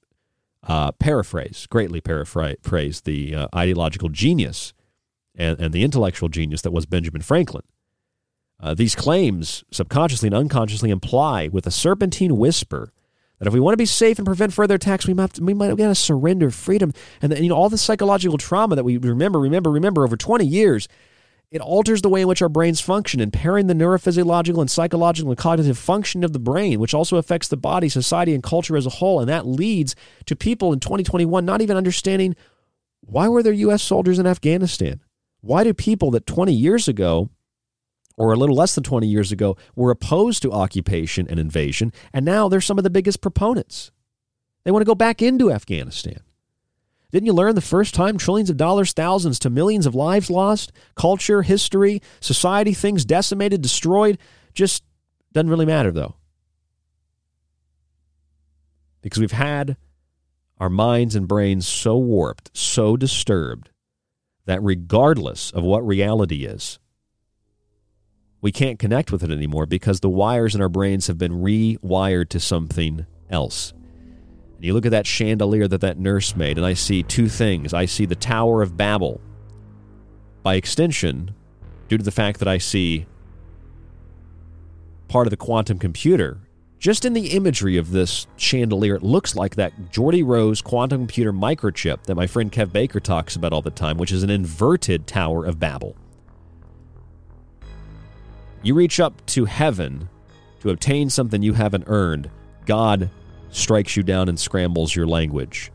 uh, 0.63 0.91
paraphrase, 0.93 1.67
greatly 1.69 2.01
paraphrase 2.01 3.01
the 3.01 3.35
uh, 3.35 3.47
ideological 3.55 4.09
genius 4.09 4.73
and, 5.35 5.59
and 5.59 5.73
the 5.73 5.83
intellectual 5.83 6.29
genius 6.29 6.61
that 6.61 6.71
was 6.71 6.85
Benjamin 6.85 7.21
Franklin. 7.21 7.63
Uh, 8.59 8.73
these 8.73 8.95
claims 8.95 9.63
subconsciously 9.71 10.27
and 10.27 10.35
unconsciously 10.35 10.89
imply, 10.89 11.49
with 11.49 11.67
a 11.67 11.71
serpentine 11.71 12.37
whisper, 12.37 12.93
that 13.37 13.47
if 13.47 13.53
we 13.53 13.59
want 13.59 13.73
to 13.73 13.77
be 13.77 13.85
safe 13.85 14.17
and 14.17 14.25
prevent 14.25 14.53
further 14.53 14.75
attacks, 14.75 15.05
we 15.05 15.13
might 15.13 15.39
we 15.39 15.53
might 15.53 15.75
got 15.75 15.87
to 15.87 15.95
surrender 15.95 16.49
freedom. 16.51 16.93
And 17.21 17.37
you 17.37 17.49
know 17.49 17.55
all 17.55 17.69
the 17.69 17.77
psychological 17.77 18.37
trauma 18.37 18.75
that 18.75 18.85
we 18.85 18.97
remember, 18.97 19.39
remember, 19.39 19.71
remember 19.71 20.03
over 20.03 20.15
20 20.15 20.45
years 20.45 20.87
it 21.51 21.61
alters 21.61 22.01
the 22.01 22.09
way 22.09 22.21
in 22.21 22.27
which 22.27 22.41
our 22.41 22.49
brains 22.49 22.81
function, 22.81 23.19
impairing 23.19 23.67
the 23.67 23.73
neurophysiological 23.73 24.59
and 24.59 24.69
psychological 24.69 25.31
and 25.31 25.37
cognitive 25.37 25.77
function 25.77 26.23
of 26.23 26.33
the 26.33 26.39
brain, 26.39 26.79
which 26.79 26.93
also 26.93 27.17
affects 27.17 27.47
the 27.47 27.57
body, 27.57 27.87
society, 27.87 28.33
and 28.33 28.43
culture 28.43 28.75
as 28.75 28.85
a 28.85 28.91
whole. 28.91 29.19
And 29.19 29.29
that 29.29 29.45
leads 29.45 29.95
to 30.25 30.35
people 30.35 30.73
in 30.73 30.79
2021 30.79 31.45
not 31.45 31.61
even 31.61 31.77
understanding 31.77 32.35
why 33.01 33.27
were 33.27 33.43
there 33.43 33.53
U.S. 33.53 33.83
soldiers 33.83 34.19
in 34.19 34.25
Afghanistan? 34.25 34.99
Why 35.41 35.63
do 35.63 35.73
people 35.73 36.09
that 36.11 36.25
20 36.25 36.51
years 36.51 36.87
ago, 36.87 37.29
or 38.17 38.33
a 38.33 38.35
little 38.35 38.55
less 38.55 38.73
than 38.73 38.83
20 38.83 39.07
years 39.07 39.31
ago, 39.31 39.55
were 39.75 39.91
opposed 39.91 40.41
to 40.41 40.51
occupation 40.51 41.27
and 41.29 41.39
invasion, 41.39 41.93
and 42.11 42.25
now 42.25 42.49
they're 42.49 42.61
some 42.61 42.79
of 42.79 42.83
the 42.83 42.89
biggest 42.89 43.21
proponents? 43.21 43.91
They 44.63 44.71
want 44.71 44.81
to 44.81 44.87
go 44.87 44.95
back 44.95 45.21
into 45.21 45.51
Afghanistan. 45.51 46.21
Didn't 47.11 47.27
you 47.27 47.33
learn 47.33 47.55
the 47.55 47.61
first 47.61 47.93
time 47.93 48.17
trillions 48.17 48.49
of 48.49 48.57
dollars, 48.57 48.93
thousands 48.93 49.39
to 49.39 49.49
millions 49.49 49.85
of 49.85 49.95
lives 49.95 50.29
lost? 50.29 50.71
Culture, 50.95 51.43
history, 51.43 52.01
society, 52.19 52.73
things 52.73 53.05
decimated, 53.05 53.61
destroyed. 53.61 54.17
Just 54.53 54.83
doesn't 55.31 55.49
really 55.49 55.65
matter, 55.65 55.91
though. 55.91 56.15
Because 59.01 59.19
we've 59.19 59.31
had 59.31 59.77
our 60.57 60.69
minds 60.69 61.15
and 61.15 61.27
brains 61.27 61.67
so 61.67 61.97
warped, 61.97 62.49
so 62.53 62.97
disturbed, 62.97 63.69
that 64.45 64.63
regardless 64.63 65.51
of 65.51 65.63
what 65.63 65.85
reality 65.85 66.45
is, 66.45 66.79
we 68.41 68.51
can't 68.51 68.79
connect 68.79 69.11
with 69.11 69.23
it 69.23 69.31
anymore 69.31 69.65
because 69.65 69.99
the 69.99 70.09
wires 70.09 70.53
in 70.53 70.61
our 70.61 70.69
brains 70.69 71.07
have 71.07 71.17
been 71.17 71.31
rewired 71.31 72.29
to 72.29 72.39
something 72.39 73.05
else. 73.29 73.73
And 74.55 74.65
you 74.65 74.73
look 74.73 74.85
at 74.85 74.91
that 74.91 75.07
chandelier 75.07 75.67
that 75.67 75.81
that 75.81 75.99
nurse 75.99 76.35
made, 76.35 76.57
and 76.57 76.65
I 76.65 76.73
see 76.73 77.03
two 77.03 77.27
things. 77.27 77.73
I 77.73 77.85
see 77.85 78.05
the 78.05 78.15
Tower 78.15 78.61
of 78.61 78.77
Babel. 78.77 79.19
By 80.43 80.55
extension, 80.55 81.33
due 81.87 81.97
to 81.97 82.03
the 82.03 82.11
fact 82.11 82.39
that 82.39 82.47
I 82.47 82.57
see 82.57 83.05
part 85.07 85.27
of 85.27 85.31
the 85.31 85.37
quantum 85.37 85.79
computer, 85.79 86.39
just 86.79 87.05
in 87.05 87.13
the 87.13 87.29
imagery 87.29 87.77
of 87.77 87.91
this 87.91 88.27
chandelier, 88.37 88.95
it 88.95 89.03
looks 89.03 89.35
like 89.35 89.55
that 89.55 89.91
Geordie 89.91 90.23
Rose 90.23 90.61
quantum 90.61 91.01
computer 91.01 91.33
microchip 91.33 92.03
that 92.03 92.15
my 92.15 92.27
friend 92.27 92.51
Kev 92.51 92.71
Baker 92.71 92.99
talks 92.99 93.35
about 93.35 93.53
all 93.53 93.61
the 93.61 93.71
time, 93.71 93.97
which 93.97 94.11
is 94.11 94.23
an 94.23 94.29
inverted 94.29 95.07
Tower 95.07 95.45
of 95.45 95.59
Babel. 95.59 95.95
You 98.61 98.75
reach 98.75 98.99
up 98.99 99.25
to 99.27 99.45
heaven 99.45 100.09
to 100.61 100.69
obtain 100.69 101.09
something 101.09 101.41
you 101.41 101.53
haven't 101.53 101.85
earned. 101.87 102.29
God 102.65 103.09
strikes 103.55 103.95
you 103.95 104.03
down 104.03 104.27
and 104.29 104.39
scrambles 104.39 104.95
your 104.95 105.07
language. 105.07 105.71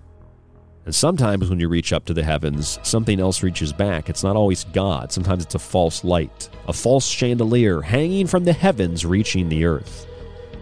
And 0.85 0.95
sometimes 0.95 1.49
when 1.49 1.61
you 1.61 1.69
reach 1.69 1.93
up 1.93 2.05
to 2.07 2.15
the 2.15 2.23
heavens, 2.23 2.79
something 2.83 3.21
else 3.21 3.43
reaches 3.43 3.73
back. 3.73 4.09
It's 4.09 4.23
not 4.23 4.37
always 4.37 4.65
God. 4.65 5.13
Sometimes 5.13 5.45
it's 5.45 5.55
a 5.55 5.59
false 5.59 6.05
light, 6.05 6.49
a 6.69 6.73
false 6.73 7.07
chandelier 7.07 7.81
hanging 7.81 8.27
from 8.27 8.45
the 8.45 8.53
heavens, 8.53 9.05
reaching 9.05 9.49
the 9.49 9.65
earth. 9.65 10.07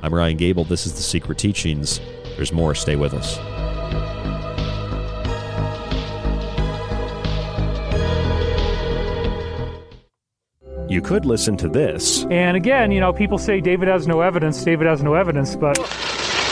I'm 0.02 0.14
Ryan 0.14 0.36
Gable. 0.36 0.64
This 0.64 0.86
is 0.86 0.94
The 0.94 1.02
Secret 1.02 1.38
Teachings. 1.38 2.00
There's 2.36 2.52
more. 2.52 2.74
Stay 2.74 2.94
with 2.94 3.14
us. 3.14 3.38
You 10.90 11.02
could 11.02 11.26
listen 11.26 11.56
to 11.58 11.68
this. 11.68 12.24
And 12.30 12.56
again, 12.56 12.92
you 12.92 13.00
know, 13.00 13.12
people 13.12 13.38
say 13.38 13.60
David 13.60 13.88
has 13.88 14.06
no 14.06 14.20
evidence, 14.20 14.62
David 14.62 14.86
has 14.86 15.02
no 15.02 15.14
evidence, 15.14 15.56
but. 15.56 15.78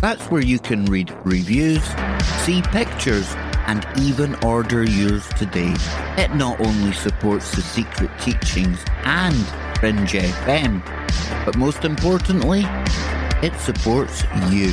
That's 0.00 0.24
where 0.26 0.40
you 0.40 0.60
can 0.60 0.84
read 0.84 1.12
reviews, 1.24 1.82
see 2.44 2.62
pictures, 2.62 3.34
and 3.66 3.84
even 3.98 4.36
order 4.44 4.84
yours 4.84 5.26
today. 5.30 5.74
It 6.16 6.34
not 6.36 6.60
only 6.60 6.92
supports 6.92 7.50
the 7.56 7.62
secret 7.62 8.10
teachings 8.20 8.78
and 9.04 9.34
Fringe 9.80 10.12
FM, 10.12 10.84
but 11.44 11.56
most 11.56 11.84
importantly, 11.84 12.62
it 13.42 13.58
supports 13.58 14.22
you. 14.50 14.72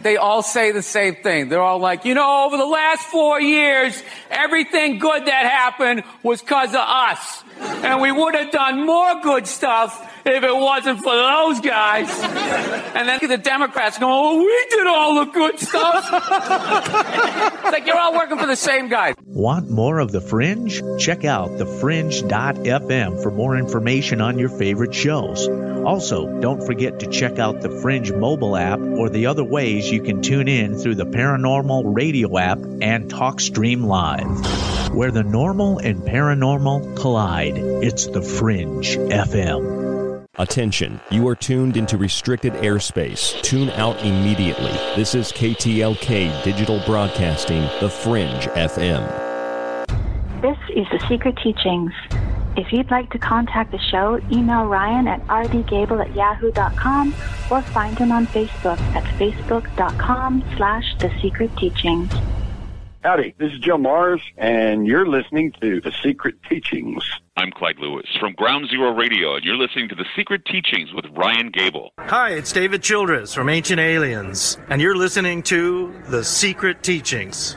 They 0.00 0.16
all 0.16 0.42
say 0.42 0.72
the 0.72 0.82
same 0.82 1.16
thing. 1.16 1.50
They're 1.50 1.60
all 1.60 1.78
like, 1.78 2.06
you 2.06 2.14
know, 2.14 2.46
over 2.46 2.56
the 2.56 2.64
last 2.64 3.02
four 3.02 3.40
years, 3.40 4.02
everything 4.30 4.98
good 4.98 5.26
that 5.26 5.44
happened 5.44 6.02
was 6.22 6.40
because 6.40 6.70
of 6.70 6.80
us. 6.80 7.44
And 7.58 8.00
we 8.00 8.12
would 8.12 8.34
have 8.34 8.50
done 8.50 8.84
more 8.84 9.20
good 9.20 9.46
stuff 9.46 10.12
if 10.24 10.42
it 10.42 10.56
wasn't 10.56 10.98
for 10.98 11.14
those 11.14 11.60
guys. 11.60 12.08
And 12.94 13.08
then 13.08 13.20
the 13.28 13.38
Democrats 13.38 13.98
go, 13.98 14.06
oh, 14.08 14.38
we 14.38 14.66
did 14.70 14.86
all 14.86 15.24
the 15.24 15.30
good 15.30 15.58
stuff. 15.58 16.04
it's 16.12 17.72
like 17.72 17.86
you're 17.86 17.98
all 17.98 18.14
working 18.14 18.38
for 18.38 18.46
the 18.46 18.56
same 18.56 18.88
guy. 18.88 19.14
Want 19.26 19.70
more 19.70 19.98
of 19.98 20.12
The 20.12 20.20
Fringe? 20.20 20.82
Check 20.98 21.24
out 21.24 21.50
thefringe.fm 21.50 23.22
for 23.22 23.30
more 23.30 23.56
information 23.56 24.20
on 24.20 24.38
your 24.38 24.48
favorite 24.48 24.94
shows. 24.94 25.48
Also, 25.48 26.40
don't 26.40 26.64
forget 26.64 27.00
to 27.00 27.06
check 27.06 27.38
out 27.38 27.60
the 27.60 27.70
Fringe 27.70 28.12
mobile 28.12 28.56
app 28.56 28.80
or 28.80 29.08
the 29.08 29.26
other 29.26 29.44
ways 29.44 29.90
you 29.90 30.02
can 30.02 30.22
tune 30.22 30.48
in 30.48 30.76
through 30.76 30.96
the 30.96 31.06
Paranormal 31.06 31.94
Radio 31.94 32.36
app 32.38 32.58
and 32.58 33.10
TalkStream 33.10 33.84
Live. 33.84 34.75
Where 34.92 35.10
the 35.10 35.22
normal 35.22 35.78
and 35.78 36.00
paranormal 36.02 36.96
collide, 36.96 37.58
it's 37.58 38.06
the 38.06 38.22
Fringe 38.22 38.96
FM. 38.96 40.26
Attention, 40.36 41.00
you 41.10 41.26
are 41.28 41.34
tuned 41.34 41.76
into 41.76 41.96
restricted 41.96 42.52
airspace. 42.54 43.40
Tune 43.42 43.70
out 43.70 43.98
immediately. 44.02 44.72
This 44.94 45.14
is 45.14 45.32
KTLK 45.32 46.42
Digital 46.44 46.82
Broadcasting, 46.86 47.62
The 47.80 47.90
Fringe 47.90 48.44
FM. 48.54 49.02
This 50.40 50.58
is 50.74 50.86
The 50.90 51.04
Secret 51.08 51.36
Teachings. 51.42 51.92
If 52.56 52.72
you'd 52.72 52.90
like 52.90 53.10
to 53.10 53.18
contact 53.18 53.72
the 53.72 53.78
show, 53.78 54.18
email 54.32 54.64
Ryan 54.64 55.08
at 55.08 55.26
rdgable 55.26 56.00
at 56.00 56.14
yahoo.com 56.14 57.14
or 57.50 57.60
find 57.60 57.98
him 57.98 58.12
on 58.12 58.26
Facebook 58.28 58.80
at 58.94 59.04
facebook.com 59.18 60.42
slash 60.56 60.96
The 60.98 61.10
Secret 61.20 61.54
Teachings. 61.58 62.10
Howdy, 63.06 63.36
this 63.38 63.52
is 63.52 63.60
Joe 63.60 63.78
Mars, 63.78 64.20
and 64.36 64.84
you're 64.84 65.06
listening 65.06 65.52
to 65.60 65.80
The 65.80 65.92
Secret 66.02 66.34
Teachings. 66.48 67.08
I'm 67.36 67.52
Clyde 67.52 67.78
Lewis 67.78 68.08
from 68.18 68.32
Ground 68.32 68.68
Zero 68.68 68.92
Radio, 68.92 69.36
and 69.36 69.44
you're 69.44 69.54
listening 69.54 69.88
to 69.90 69.94
The 69.94 70.06
Secret 70.16 70.44
Teachings 70.44 70.92
with 70.92 71.04
Ryan 71.16 71.52
Gable. 71.52 71.92
Hi, 72.00 72.30
it's 72.30 72.50
David 72.50 72.82
Childress 72.82 73.32
from 73.32 73.48
Ancient 73.48 73.78
Aliens, 73.78 74.58
and 74.70 74.82
you're 74.82 74.96
listening 74.96 75.44
to 75.44 75.94
The 76.08 76.24
Secret 76.24 76.82
Teachings. 76.82 77.56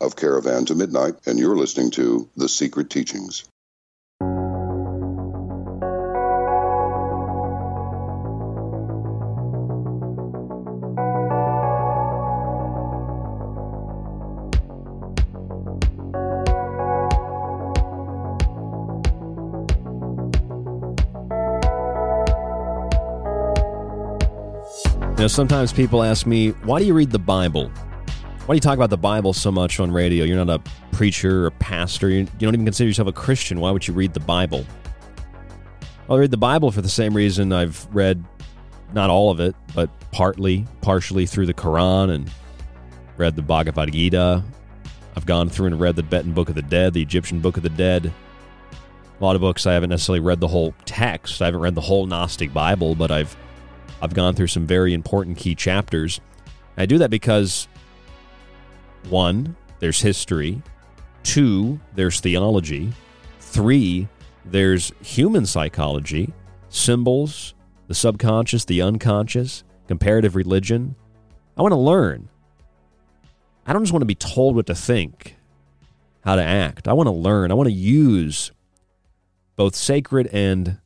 of 0.00 0.16
Caravan 0.16 0.64
to 0.64 0.74
Midnight, 0.74 1.16
and 1.26 1.38
you're 1.38 1.56
listening 1.56 1.90
to 1.92 2.28
The 2.34 2.48
Secret 2.48 2.88
Teachings. 2.88 3.44
Know, 25.18 25.26
sometimes 25.26 25.70
people 25.70 26.02
ask 26.02 26.26
me, 26.26 26.48
why 26.64 26.78
do 26.78 26.86
you 26.86 26.94
read 26.94 27.10
the 27.10 27.18
Bible? 27.18 27.70
Why 28.50 28.54
do 28.54 28.56
you 28.56 28.62
talk 28.62 28.74
about 28.74 28.90
the 28.90 28.98
Bible 28.98 29.32
so 29.32 29.52
much 29.52 29.78
on 29.78 29.92
radio? 29.92 30.24
You're 30.24 30.44
not 30.44 30.50
a 30.50 30.86
preacher 30.90 31.46
or 31.46 31.52
pastor. 31.52 32.08
You, 32.08 32.24
don't 32.40 32.52
even 32.52 32.64
consider 32.64 32.88
yourself 32.88 33.06
a 33.06 33.12
Christian. 33.12 33.60
Why 33.60 33.70
would 33.70 33.86
you 33.86 33.94
read 33.94 34.12
the 34.12 34.18
Bible? 34.18 34.66
I 36.08 36.16
read 36.16 36.32
the 36.32 36.36
Bible 36.36 36.72
for 36.72 36.82
the 36.82 36.88
same 36.88 37.14
reason 37.14 37.52
I've 37.52 37.86
read 37.94 38.24
not 38.92 39.08
all 39.08 39.30
of 39.30 39.38
it, 39.38 39.54
but 39.72 39.88
partly, 40.10 40.66
partially 40.80 41.26
through 41.26 41.46
the 41.46 41.54
Quran 41.54 42.12
and 42.12 42.28
read 43.16 43.36
the 43.36 43.42
Bhagavad 43.42 43.92
Gita. 43.92 44.42
I've 45.16 45.26
gone 45.26 45.48
through 45.48 45.68
and 45.68 45.78
read 45.78 45.94
the 45.94 46.02
Tibetan 46.02 46.32
Book 46.32 46.48
of 46.48 46.56
the 46.56 46.62
Dead, 46.62 46.92
the 46.92 47.02
Egyptian 47.02 47.38
Book 47.38 47.56
of 47.56 47.62
the 47.62 47.68
Dead. 47.68 48.12
A 49.20 49.24
lot 49.24 49.36
of 49.36 49.42
books 49.42 49.64
I 49.64 49.74
haven't 49.74 49.90
necessarily 49.90 50.18
read 50.18 50.40
the 50.40 50.48
whole 50.48 50.74
text. 50.86 51.40
I 51.40 51.44
haven't 51.44 51.60
read 51.60 51.76
the 51.76 51.82
whole 51.82 52.04
Gnostic 52.04 52.52
Bible, 52.52 52.96
but 52.96 53.12
I've 53.12 53.36
I've 54.02 54.12
gone 54.12 54.34
through 54.34 54.48
some 54.48 54.66
very 54.66 54.92
important 54.92 55.36
key 55.36 55.54
chapters. 55.54 56.20
I 56.76 56.86
do 56.86 56.98
that 56.98 57.10
because 57.10 57.68
one, 59.08 59.56
there's 59.78 60.00
history. 60.00 60.62
Two, 61.22 61.80
there's 61.94 62.20
theology. 62.20 62.92
Three, 63.40 64.08
there's 64.44 64.92
human 65.02 65.46
psychology, 65.46 66.32
symbols, 66.68 67.54
the 67.88 67.94
subconscious, 67.94 68.64
the 68.64 68.82
unconscious, 68.82 69.64
comparative 69.88 70.36
religion. 70.36 70.94
I 71.56 71.62
want 71.62 71.72
to 71.72 71.78
learn. 71.78 72.28
I 73.66 73.72
don't 73.72 73.82
just 73.82 73.92
want 73.92 74.02
to 74.02 74.06
be 74.06 74.14
told 74.14 74.56
what 74.56 74.66
to 74.66 74.74
think, 74.74 75.36
how 76.24 76.36
to 76.36 76.42
act. 76.42 76.88
I 76.88 76.92
want 76.92 77.08
to 77.08 77.12
learn. 77.12 77.50
I 77.50 77.54
want 77.54 77.68
to 77.68 77.74
use 77.74 78.52
both 79.56 79.74
sacred 79.74 80.28
and 80.28 80.78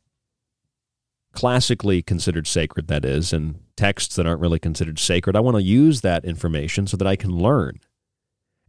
classically 1.33 2.01
considered 2.01 2.47
sacred, 2.47 2.87
that 2.87 3.05
is, 3.05 3.31
and 3.31 3.59
texts 3.75 4.15
that 4.15 4.25
aren't 4.25 4.41
really 4.41 4.59
considered 4.59 4.99
sacred. 4.99 5.35
I 5.35 5.41
want 5.41 5.57
to 5.57 5.63
use 5.63 6.01
that 6.01 6.25
information 6.25 6.87
so 6.87 6.97
that 6.97 7.07
I 7.07 7.15
can 7.15 7.31
learn 7.31 7.79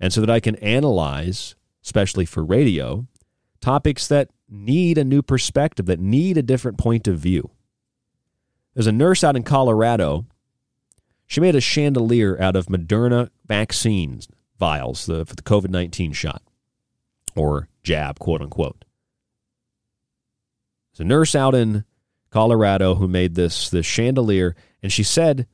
and 0.01 0.13
so 0.13 0.21
that 0.21 0.31
I 0.31 0.41
can 0.41 0.57
analyze, 0.57 1.55
especially 1.83 2.25
for 2.25 2.45
radio, 2.45 3.07
topics 3.61 4.07
that 4.09 4.31
need 4.49 4.99
a 4.99 5.05
new 5.05 5.23
perspective, 5.23 5.87
that 5.87 6.01
need 6.01 6.37
a 6.37 6.43
different 6.43 6.79
point 6.79 7.09
of 7.09 7.19
view. 7.19 7.51
There's 8.75 8.87
a 8.87 8.93
nurse 8.93 9.25
out 9.25 9.37
in 9.37 9.43
Colorado. 9.43 10.27
She 11.27 11.41
made 11.41 11.57
a 11.57 11.61
chandelier 11.61 12.41
out 12.41 12.57
of 12.57 12.67
Moderna 12.67 13.31
vaccines 13.47 14.29
vials 14.59 15.07
the, 15.07 15.25
for 15.25 15.35
the 15.35 15.43
COVID 15.43 15.71
19 15.71 16.13
shot 16.13 16.43
or 17.35 17.69
jab, 17.83 18.19
quote 18.19 18.43
unquote. 18.43 18.85
There's 20.93 21.05
a 21.05 21.09
nurse 21.09 21.35
out 21.35 21.55
in 21.55 21.85
Colorado 22.31 22.97
who 22.97 23.09
made 23.09 23.35
this 23.35 23.71
this 23.71 23.87
chandelier, 23.87 24.55
and 24.83 24.93
she 24.93 25.03
said 25.03 25.47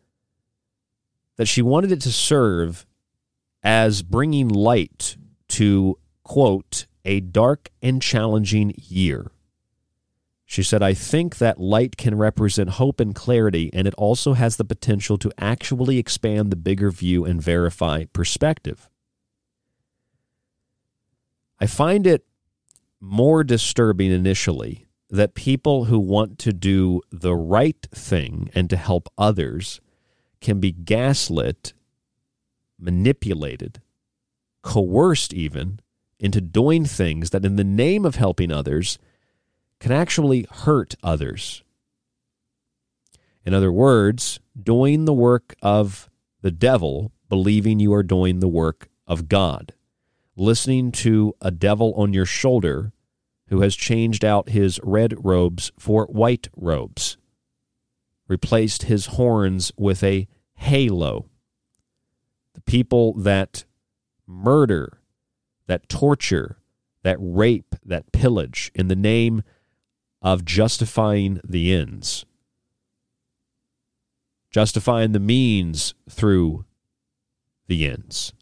that 1.37 1.47
she 1.47 1.63
wanted 1.63 1.93
it 1.93 2.01
to 2.03 2.13
serve 2.13 2.87
as 3.63 4.03
bringing 4.03 4.49
light 4.49 5.17
to 5.49 5.99
quote 6.25 6.87
a 7.05 7.21
dark 7.21 7.71
and 7.83 8.01
challenging 8.01 8.75
year. 8.77 9.31
She 10.45 10.63
said, 10.63 10.83
I 10.83 10.93
think 10.93 11.39
that 11.39 11.59
light 11.59 11.97
can 11.97 12.15
represent 12.17 12.71
hope 12.71 13.01
and 13.01 13.15
clarity, 13.15 13.71
and 13.73 13.87
it 13.87 13.95
also 13.95 14.35
has 14.35 14.57
the 14.57 14.65
potential 14.65 15.17
to 15.19 15.33
actually 15.39 15.99
expand 15.99 16.51
the 16.51 16.57
bigger 16.57 16.91
view 16.91 17.25
and 17.25 17.41
verify 17.41 18.05
perspective. 18.13 18.91
I 21.59 21.67
find 21.67 22.07
it 22.07 22.27
more 23.01 23.45
disturbing 23.45 24.11
initially 24.11 24.87
that 25.09 25.35
people 25.35 25.85
who 25.85 25.99
want 25.99 26.39
to 26.41 26.53
do 26.53 27.01
the 27.11 27.35
right 27.35 27.87
thing 27.95 28.51
and 28.55 28.69
to 28.71 28.77
help 28.77 29.09
others 29.17 29.81
can 30.41 30.61
be 30.61 30.73
gaslit, 30.73 31.73
manipulated, 32.83 33.81
coerced 34.63 35.33
even 35.33 35.81
into 36.19 36.41
doing 36.41 36.85
things 36.85 37.31
that, 37.31 37.45
in 37.45 37.57
the 37.57 37.65
name 37.65 38.05
of 38.05 38.17
helping 38.17 38.53
others, 38.53 38.99
can 39.81 39.93
actually 39.93 40.47
hurt 40.51 40.95
others. 41.03 41.63
In 43.45 43.55
other 43.55 43.73
words, 43.73 44.39
doing 44.61 45.05
the 45.05 45.13
work 45.13 45.55
of 45.63 46.09
the 46.43 46.53
devil, 46.53 47.13
believing 47.29 47.81
you 47.81 47.93
are 47.93 48.05
doing 48.05 48.39
the 48.39 48.49
work 48.49 48.89
of 49.07 49.29
God, 49.29 49.75
listening 50.37 50.93
to 50.93 51.35
a 51.41 51.51
devil 51.51 51.93
on 51.97 52.13
your 52.13 52.27
shoulder 52.27 52.93
who 53.49 53.61
has 53.63 53.75
changed 53.75 54.25
out 54.25 54.51
his 54.51 54.81
red 54.83 55.25
robes 55.25 55.73
for 55.79 56.07
white 56.07 56.49
robes, 56.57 57.17
replaced 58.29 58.85
his 58.85 59.07
horns 59.07 59.73
with 59.77 60.03
a 60.03 60.29
halo. 60.55 61.27
The 62.55 62.61
people 62.63 63.15
that 63.15 63.65
murder, 64.27 65.01
that 65.67 65.89
torture, 65.89 66.59
that 67.03 67.17
rape, 67.21 67.75
that 67.85 68.13
pillage 68.13 68.71
in 68.75 68.89
the 68.89 68.97
name 68.97 69.43
of 70.21 70.45
justifying 70.45 71.41
the 71.45 71.75
ends, 71.75 72.25
justifying 74.51 75.13
the 75.13 75.21
means 75.21 75.95
through 76.09 76.65
the 77.67 77.87
ends. 77.87 78.33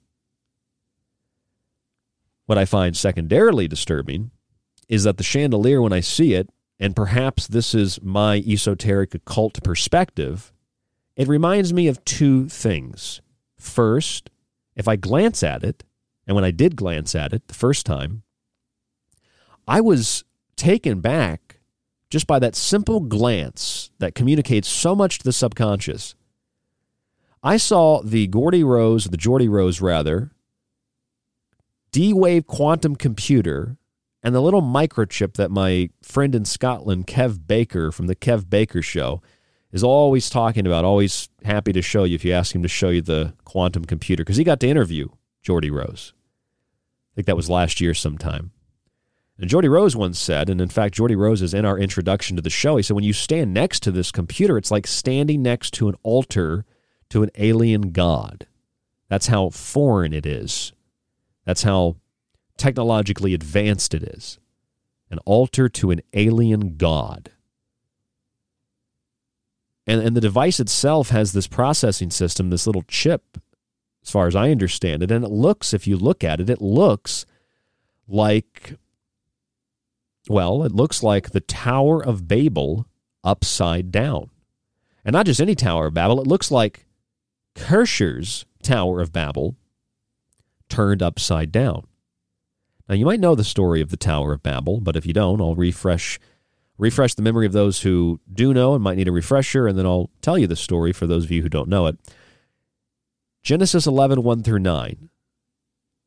What 2.46 2.58
I 2.58 2.64
find 2.64 2.96
secondarily 2.96 3.68
disturbing 3.68 4.32
is 4.88 5.04
that 5.04 5.16
the 5.16 5.22
chandelier, 5.22 5.80
when 5.80 5.92
I 5.92 6.00
see 6.00 6.34
it, 6.34 6.50
and 6.80 6.96
perhaps 6.96 7.46
this 7.46 7.74
is 7.74 8.02
my 8.02 8.38
esoteric 8.38 9.14
occult 9.14 9.62
perspective, 9.62 10.52
it 11.14 11.28
reminds 11.28 11.72
me 11.72 11.86
of 11.86 12.04
two 12.04 12.48
things. 12.48 13.20
First, 13.60 14.30
if 14.74 14.88
I 14.88 14.96
glance 14.96 15.42
at 15.42 15.62
it, 15.62 15.84
and 16.26 16.34
when 16.34 16.44
I 16.44 16.50
did 16.50 16.76
glance 16.76 17.14
at 17.14 17.32
it 17.32 17.46
the 17.48 17.54
first 17.54 17.86
time, 17.86 18.22
I 19.68 19.80
was 19.80 20.24
taken 20.56 21.00
back 21.00 21.60
just 22.08 22.26
by 22.26 22.38
that 22.40 22.56
simple 22.56 23.00
glance 23.00 23.90
that 23.98 24.14
communicates 24.14 24.68
so 24.68 24.96
much 24.96 25.18
to 25.18 25.24
the 25.24 25.32
subconscious. 25.32 26.14
I 27.42 27.56
saw 27.56 28.02
the 28.02 28.26
Gordy 28.26 28.64
Rose, 28.64 29.04
the 29.04 29.16
Geordie 29.16 29.48
Rose 29.48 29.80
rather, 29.80 30.32
D 31.92 32.12
Wave 32.12 32.46
quantum 32.46 32.96
computer 32.96 33.76
and 34.22 34.34
the 34.34 34.42
little 34.42 34.62
microchip 34.62 35.34
that 35.34 35.50
my 35.50 35.90
friend 36.02 36.34
in 36.34 36.44
Scotland, 36.44 37.06
Kev 37.06 37.46
Baker 37.46 37.90
from 37.90 38.06
the 38.06 38.16
Kev 38.16 38.50
Baker 38.50 38.82
Show, 38.82 39.22
is 39.72 39.84
always 39.84 40.28
talking 40.30 40.66
about, 40.66 40.84
always 40.84 41.28
happy 41.44 41.72
to 41.72 41.82
show 41.82 42.04
you 42.04 42.14
if 42.14 42.24
you 42.24 42.32
ask 42.32 42.54
him 42.54 42.62
to 42.62 42.68
show 42.68 42.88
you 42.88 43.02
the 43.02 43.34
quantum 43.44 43.84
computer, 43.84 44.22
because 44.22 44.36
he 44.36 44.44
got 44.44 44.60
to 44.60 44.68
interview 44.68 45.08
Geordie 45.42 45.70
Rose. 45.70 46.12
I 47.12 47.14
think 47.14 47.26
that 47.26 47.36
was 47.36 47.50
last 47.50 47.80
year 47.80 47.94
sometime. 47.94 48.52
And 49.38 49.48
Geordie 49.48 49.68
Rose 49.68 49.96
once 49.96 50.18
said, 50.18 50.50
and 50.50 50.60
in 50.60 50.68
fact, 50.68 50.94
Geordie 50.94 51.16
Rose 51.16 51.40
is 51.40 51.54
in 51.54 51.64
our 51.64 51.78
introduction 51.78 52.36
to 52.36 52.42
the 52.42 52.50
show, 52.50 52.76
he 52.76 52.82
said, 52.82 52.94
when 52.94 53.04
you 53.04 53.14
stand 53.14 53.54
next 53.54 53.82
to 53.84 53.90
this 53.90 54.10
computer, 54.10 54.58
it's 54.58 54.70
like 54.70 54.86
standing 54.86 55.42
next 55.42 55.72
to 55.74 55.88
an 55.88 55.94
altar 56.02 56.66
to 57.08 57.22
an 57.22 57.30
alien 57.36 57.92
god. 57.92 58.46
That's 59.08 59.28
how 59.28 59.50
foreign 59.50 60.12
it 60.12 60.26
is. 60.26 60.72
That's 61.46 61.62
how 61.62 61.96
technologically 62.58 63.32
advanced 63.32 63.94
it 63.94 64.02
is. 64.02 64.38
An 65.10 65.18
altar 65.24 65.68
to 65.70 65.90
an 65.90 66.02
alien 66.12 66.76
god. 66.76 67.30
And, 69.86 70.00
and 70.00 70.16
the 70.16 70.20
device 70.20 70.60
itself 70.60 71.10
has 71.10 71.32
this 71.32 71.46
processing 71.46 72.10
system, 72.10 72.50
this 72.50 72.66
little 72.66 72.82
chip, 72.82 73.38
as 74.02 74.10
far 74.10 74.26
as 74.26 74.36
I 74.36 74.50
understand 74.50 75.02
it. 75.02 75.10
And 75.10 75.24
it 75.24 75.30
looks, 75.30 75.74
if 75.74 75.86
you 75.86 75.96
look 75.96 76.22
at 76.22 76.40
it, 76.40 76.50
it 76.50 76.60
looks 76.60 77.26
like, 78.06 78.74
well, 80.28 80.62
it 80.62 80.72
looks 80.72 81.02
like 81.02 81.30
the 81.30 81.40
Tower 81.40 82.04
of 82.04 82.28
Babel 82.28 82.86
upside 83.24 83.90
down. 83.90 84.30
And 85.04 85.14
not 85.14 85.26
just 85.26 85.40
any 85.40 85.54
Tower 85.54 85.86
of 85.86 85.94
Babel, 85.94 86.20
it 86.20 86.26
looks 86.26 86.50
like 86.50 86.86
Kircher's 87.54 88.44
Tower 88.62 89.00
of 89.00 89.12
Babel 89.12 89.56
turned 90.68 91.02
upside 91.02 91.50
down. 91.50 91.86
Now 92.88 92.94
you 92.94 93.04
might 93.04 93.20
know 93.20 93.34
the 93.34 93.44
story 93.44 93.80
of 93.80 93.90
the 93.90 93.96
Tower 93.96 94.32
of 94.32 94.42
Babel, 94.42 94.80
but 94.80 94.96
if 94.96 95.06
you 95.06 95.12
don't, 95.12 95.40
I'll 95.40 95.54
refresh 95.54 96.18
refresh 96.80 97.14
the 97.14 97.22
memory 97.22 97.44
of 97.44 97.52
those 97.52 97.82
who 97.82 98.20
do 98.32 98.54
know 98.54 98.74
and 98.74 98.82
might 98.82 98.96
need 98.96 99.06
a 99.06 99.12
refresher, 99.12 99.66
and 99.66 99.78
then 99.78 99.84
I'll 99.84 100.10
tell 100.22 100.38
you 100.38 100.46
the 100.46 100.56
story 100.56 100.92
for 100.92 101.06
those 101.06 101.24
of 101.24 101.30
you 101.30 101.42
who 101.42 101.48
don't 101.50 101.68
know 101.68 101.86
it. 101.86 101.98
Genesis 103.42 103.86
11, 103.86 104.22
1 104.22 104.42
through 104.42 104.60
9. 104.60 105.10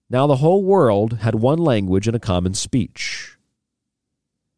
Now 0.09 0.25
the 0.25 0.37
whole 0.37 0.63
world 0.63 1.19
had 1.19 1.35
one 1.35 1.59
language 1.59 2.07
and 2.07 2.15
a 2.15 2.19
common 2.19 2.55
speech. 2.55 3.37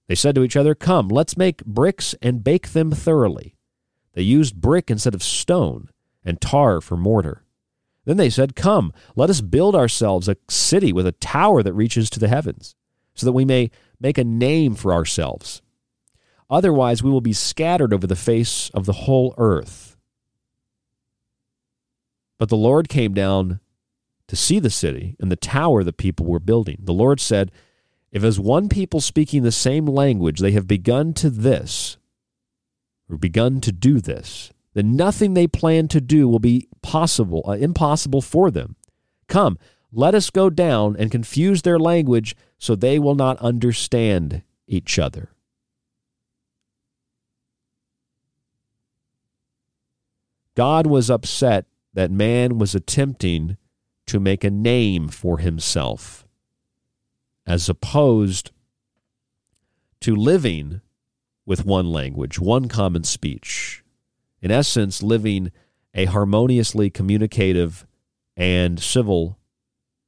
They 0.08 0.16
said 0.16 0.36
to 0.36 0.44
each 0.44 0.56
other, 0.56 0.74
Come, 0.74 1.10
let's 1.10 1.38
make 1.38 1.66
bricks 1.66 2.16
and 2.22 2.44
bake 2.44 2.70
them 2.70 2.92
thoroughly. 2.92 3.56
They 4.14 4.22
used 4.22 4.62
brick 4.62 4.90
instead 4.90 5.16
of 5.16 5.24
stone, 5.24 5.90
and 6.24 6.40
tar 6.40 6.80
for 6.80 6.96
mortar. 6.96 7.44
Then 8.06 8.16
they 8.16 8.30
said, 8.30 8.56
Come, 8.56 8.94
let 9.18 9.30
us 9.30 9.42
build 9.42 9.76
ourselves 9.76 10.30
a 10.30 10.38
city 10.48 10.94
with 10.94 11.08
a 11.08 11.12
tower 11.12 11.62
that 11.62 11.74
reaches 11.74 12.10
to 12.12 12.20
the 12.20 12.30
heavens, 12.30 12.76
so 13.16 13.26
that 13.26 13.34
we 13.34 13.44
may 13.44 13.70
make 14.00 14.18
a 14.18 14.24
name 14.24 14.76
for 14.76 14.94
ourselves. 14.94 15.62
Otherwise, 16.50 17.02
we 17.02 17.10
will 17.10 17.22
be 17.22 17.34
scattered 17.34 17.94
over 17.94 18.06
the 18.06 18.16
face 18.16 18.70
of 18.72 18.86
the 18.86 18.94
whole 18.94 19.34
earth. 19.38 19.98
But 22.38 22.50
the 22.50 22.58
Lord 22.58 22.90
came 22.90 23.14
down 23.14 23.60
to 24.28 24.36
see 24.36 24.60
the 24.60 24.70
city 24.70 25.16
and 25.20 25.32
the 25.32 25.36
tower 25.36 25.84
the 25.84 25.94
people 25.94 26.26
were 26.26 26.40
building. 26.40 26.78
The 26.80 26.94
Lord 26.94 27.20
said, 27.20 27.52
If 28.12 28.24
as 28.24 28.40
one 28.40 28.70
people 28.70 29.02
speaking 29.02 29.44
the 29.44 29.52
same 29.52 29.86
language 29.86 30.40
they 30.40 30.52
have 30.52 30.68
begun 30.68 31.14
to 31.16 31.30
this, 31.30 31.98
or 33.10 33.18
begun 33.18 33.62
to 33.62 33.72
do 33.72 34.00
this, 34.00 34.52
then 34.74 34.96
nothing 34.96 35.34
they 35.34 35.48
plan 35.48 35.88
to 35.90 36.02
do 36.02 36.28
will 36.28 36.40
be 36.40 36.68
possible, 36.82 37.44
uh, 37.48 37.54
impossible 37.54 38.22
for 38.22 38.52
them. 38.52 38.76
Come, 39.28 39.58
let 39.92 40.14
us 40.14 40.30
go 40.30 40.50
down 40.50 40.96
and 40.98 41.10
confuse 41.10 41.62
their 41.62 41.80
language 41.80 42.36
so 42.58 42.76
they 42.76 43.00
will 43.00 43.16
not 43.16 43.40
understand 43.40 44.42
each 44.68 45.00
other. 45.00 45.30
God 50.56 50.88
was 50.88 51.10
upset 51.10 51.66
that 51.94 52.12
man 52.12 52.58
was 52.58 52.74
attempting 52.74 53.58
to 54.08 54.20
make 54.20 54.44
a 54.44 54.52
name 54.52 55.10
for 55.10 55.40
himself 55.40 56.26
as 57.46 57.70
opposed 57.70 58.52
to 60.02 60.16
living 60.16 60.82
with 61.46 61.66
one 61.66 61.92
language, 61.92 62.40
one 62.40 62.68
common 62.68 63.04
speech. 63.04 63.84
In 64.42 64.52
essence, 64.52 65.04
living 65.04 65.52
a 65.94 66.06
harmoniously 66.06 66.90
communicative 66.90 67.86
and 68.36 68.80
civil 68.80 69.38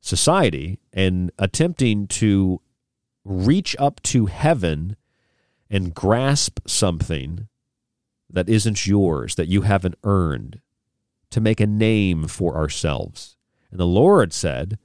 society 0.01 0.79
and 0.93 1.31
attempting 1.39 2.07
to 2.07 2.61
reach 3.23 3.75
up 3.79 4.01
to 4.03 4.27
heaven 4.27 4.95
and 5.69 5.93
grasp 5.93 6.59
something 6.67 7.47
that 8.29 8.49
isn't 8.49 8.87
yours, 8.87 9.35
that 9.35 9.47
you 9.47 9.61
haven't 9.61 9.95
earned, 10.03 10.61
to 11.31 11.41
make 11.41 11.59
a 11.59 11.67
name 11.67 12.27
for 12.27 12.55
ourselves. 12.55 13.37
And 13.71 13.79
the 13.79 13.85
Lord 13.85 14.33
said, 14.33 14.77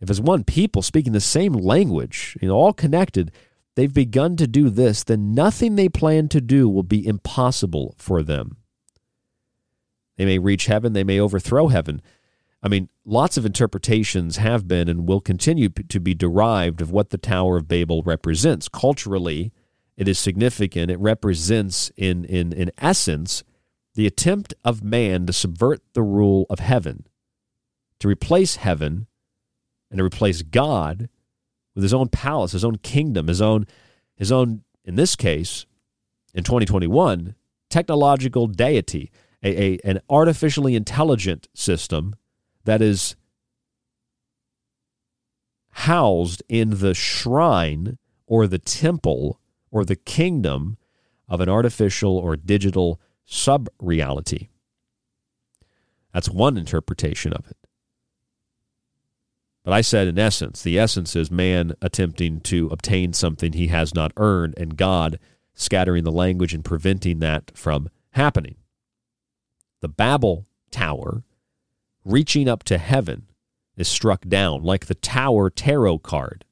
if 0.00 0.08
as 0.08 0.20
one 0.20 0.44
people 0.44 0.82
speaking 0.82 1.12
the 1.12 1.20
same 1.20 1.52
language, 1.52 2.36
you 2.40 2.48
know, 2.48 2.54
all 2.54 2.72
connected, 2.72 3.32
they've 3.74 3.92
begun 3.92 4.36
to 4.36 4.46
do 4.46 4.70
this, 4.70 5.04
then 5.04 5.34
nothing 5.34 5.76
they 5.76 5.88
plan 5.88 6.28
to 6.28 6.40
do 6.40 6.68
will 6.68 6.82
be 6.82 7.06
impossible 7.06 7.94
for 7.98 8.22
them. 8.22 8.56
They 10.16 10.24
may 10.24 10.38
reach 10.38 10.66
heaven, 10.66 10.92
they 10.92 11.04
may 11.04 11.20
overthrow 11.20 11.68
heaven. 11.68 12.02
I 12.62 12.68
mean, 12.68 12.90
lots 13.06 13.36
of 13.36 13.46
interpretations 13.46 14.36
have 14.36 14.68
been 14.68 14.88
and 14.88 15.08
will 15.08 15.20
continue 15.20 15.70
to 15.70 16.00
be 16.00 16.12
derived 16.12 16.82
of 16.82 16.90
what 16.90 17.10
the 17.10 17.18
Tower 17.18 17.56
of 17.56 17.68
Babel 17.68 18.02
represents. 18.02 18.68
Culturally, 18.68 19.52
it 20.00 20.08
is 20.08 20.18
significant. 20.18 20.90
It 20.90 20.98
represents, 20.98 21.92
in, 21.94 22.24
in, 22.24 22.54
in 22.54 22.70
essence, 22.78 23.44
the 23.96 24.06
attempt 24.06 24.54
of 24.64 24.82
man 24.82 25.26
to 25.26 25.32
subvert 25.34 25.82
the 25.92 26.02
rule 26.02 26.46
of 26.48 26.58
heaven, 26.58 27.06
to 27.98 28.08
replace 28.08 28.56
heaven 28.56 29.08
and 29.90 29.98
to 29.98 30.04
replace 30.04 30.40
God 30.40 31.10
with 31.74 31.82
his 31.82 31.92
own 31.92 32.08
palace, 32.08 32.52
his 32.52 32.64
own 32.64 32.76
kingdom, 32.76 33.26
his 33.26 33.42
own, 33.42 33.66
his 34.16 34.32
own, 34.32 34.62
in 34.86 34.94
this 34.94 35.16
case, 35.16 35.66
in 36.32 36.44
2021, 36.44 37.34
technological 37.68 38.46
deity 38.46 39.12
a, 39.42 39.62
a, 39.62 39.78
an 39.84 40.00
artificially 40.08 40.76
intelligent 40.76 41.46
system 41.52 42.16
that 42.64 42.80
is 42.80 43.16
housed 45.72 46.42
in 46.48 46.78
the 46.78 46.94
shrine 46.94 47.98
or 48.26 48.46
the 48.46 48.58
temple 48.58 49.39
or 49.70 49.84
the 49.84 49.96
kingdom 49.96 50.76
of 51.28 51.40
an 51.40 51.48
artificial 51.48 52.16
or 52.16 52.36
digital 52.36 53.00
sub 53.24 53.68
reality. 53.80 54.48
That's 56.12 56.28
one 56.28 56.56
interpretation 56.56 57.32
of 57.32 57.46
it. 57.48 57.56
But 59.64 59.72
I 59.74 59.82
said, 59.82 60.08
in 60.08 60.18
essence, 60.18 60.62
the 60.62 60.78
essence 60.78 61.14
is 61.14 61.30
man 61.30 61.74
attempting 61.82 62.40
to 62.42 62.68
obtain 62.68 63.12
something 63.12 63.52
he 63.52 63.68
has 63.68 63.94
not 63.94 64.12
earned, 64.16 64.54
and 64.56 64.76
God 64.76 65.18
scattering 65.54 66.04
the 66.04 66.10
language 66.10 66.54
and 66.54 66.64
preventing 66.64 67.18
that 67.20 67.52
from 67.54 67.88
happening 68.12 68.56
the 69.80 69.88
Babel 69.88 70.46
Tower, 70.70 71.24
reaching 72.04 72.48
up 72.48 72.62
to 72.64 72.76
heaven, 72.76 73.26
is 73.76 73.88
struck 73.88 74.26
down 74.28 74.62
like 74.62 74.86
the 74.86 74.94
Tower 74.94 75.48
tarot 75.48 76.00
card. 76.00 76.44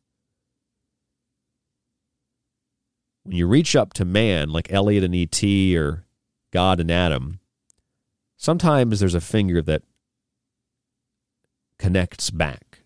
When 3.28 3.36
you 3.36 3.46
reach 3.46 3.76
up 3.76 3.92
to 3.92 4.06
man, 4.06 4.48
like 4.48 4.72
Elliot 4.72 5.04
and 5.04 5.14
E.T. 5.14 5.76
or 5.76 6.06
God 6.50 6.80
and 6.80 6.90
Adam, 6.90 7.40
sometimes 8.38 9.00
there's 9.00 9.14
a 9.14 9.20
finger 9.20 9.60
that 9.60 9.82
connects 11.78 12.30
back. 12.30 12.80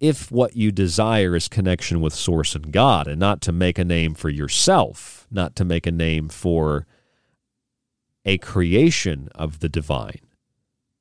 If 0.00 0.32
what 0.32 0.56
you 0.56 0.72
desire 0.72 1.36
is 1.36 1.46
connection 1.46 2.00
with 2.00 2.14
Source 2.14 2.54
and 2.54 2.72
God, 2.72 3.06
and 3.06 3.20
not 3.20 3.42
to 3.42 3.52
make 3.52 3.78
a 3.78 3.84
name 3.84 4.14
for 4.14 4.30
yourself, 4.30 5.26
not 5.30 5.54
to 5.56 5.64
make 5.66 5.86
a 5.86 5.92
name 5.92 6.30
for 6.30 6.86
a 8.24 8.38
creation 8.38 9.28
of 9.34 9.60
the 9.60 9.68
divine, 9.68 10.20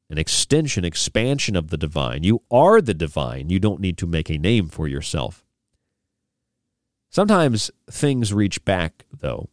an 0.10 0.18
extension, 0.18 0.84
expansion 0.84 1.56
of 1.56 1.70
the 1.70 1.78
divine. 1.78 2.24
You 2.24 2.42
are 2.52 2.82
the 2.82 2.94
divine. 2.94 3.50
You 3.50 3.60
don't 3.60 3.80
need 3.80 3.98
to 4.00 4.06
make 4.06 4.30
a 4.30 4.38
name 4.38 4.68
for 4.68 4.86
yourself. 4.86 5.46
Sometimes 7.10 7.72
things 7.90 8.34
reach 8.34 8.64
back, 8.66 9.06
though, 9.12 9.50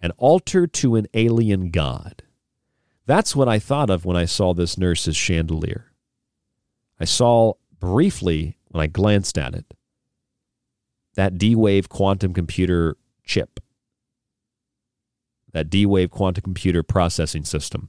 and 0.00 0.12
altar 0.16 0.66
to 0.66 0.96
an 0.96 1.06
alien 1.12 1.70
god. 1.70 2.22
That's 3.06 3.36
what 3.36 3.48
I 3.48 3.58
thought 3.58 3.90
of 3.90 4.04
when 4.04 4.16
I 4.16 4.24
saw 4.24 4.54
this 4.54 4.78
nurse's 4.78 5.16
chandelier. 5.16 5.92
I 6.98 7.04
saw 7.04 7.54
briefly 7.78 8.56
when 8.68 8.82
I 8.82 8.86
glanced 8.86 9.36
at 9.36 9.54
it 9.54 9.74
that 11.14 11.36
D 11.36 11.54
Wave 11.54 11.88
quantum 11.88 12.32
computer 12.32 12.96
chip, 13.24 13.60
that 15.52 15.68
D 15.68 15.84
Wave 15.84 16.10
quantum 16.10 16.42
computer 16.42 16.82
processing 16.82 17.44
system, 17.44 17.88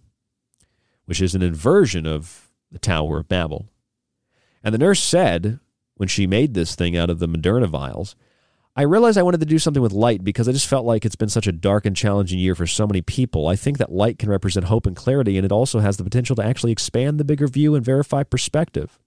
which 1.06 1.22
is 1.22 1.36
an 1.36 1.41
inversion 1.41 2.06
of 2.06 2.49
the 2.72 2.80
Tower 2.80 3.19
of 3.19 3.30
Babel. 3.30 3.69
And 4.64 4.73
the 4.73 4.80
nurse 4.80 5.02
said, 5.02 5.60
when 5.95 6.07
she 6.07 6.26
made 6.26 6.53
this 6.53 6.76
thing 6.76 6.98
out 6.98 7.10
of 7.10 7.19
the 7.19 7.28
Moderna 7.28 7.68
vials, 7.68 8.15
I 8.76 8.84
realized 8.84 9.18
I 9.18 9.23
wanted 9.23 9.41
to 9.41 9.45
do 9.45 9.60
something 9.60 9.84
with 9.84 9.91
light 9.91 10.23
because 10.23 10.48
I 10.48 10.53
just 10.53 10.68
felt 10.68 10.85
like 10.85 11.03
it's 11.03 11.18
been 11.18 11.30
such 11.30 11.48
a 11.48 11.52
dark 11.52 11.85
and 11.85 11.95
challenging 11.95 12.39
year 12.39 12.56
for 12.56 12.65
so 12.65 12.88
many 12.88 13.02
people. 13.02 13.48
I 13.48 13.57
think 13.57 13.77
that 13.77 13.91
light 13.91 14.18
can 14.18 14.30
represent 14.30 14.68
hope 14.68 14.85
and 14.85 14.95
clarity, 14.95 15.38
and 15.38 15.45
it 15.45 15.52
also 15.52 15.80
has 15.80 15.98
the 15.98 16.06
potential 16.06 16.38
to 16.38 16.45
actually 16.45 16.72
expand 16.72 17.19
the 17.19 17.26
bigger 17.26 17.48
view 17.48 17.76
and 17.76 17.84
verify 17.84 18.23
perspective. 18.23 18.98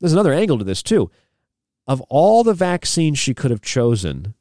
There's 0.00 0.12
another 0.12 0.34
angle 0.34 0.58
to 0.58 0.64
this, 0.64 0.82
too. 0.82 1.10
Of 1.86 2.02
all 2.02 2.44
the 2.44 2.52
vaccines 2.52 3.18
she 3.18 3.32
could 3.32 3.50
have 3.50 3.62
chosen 3.62 4.34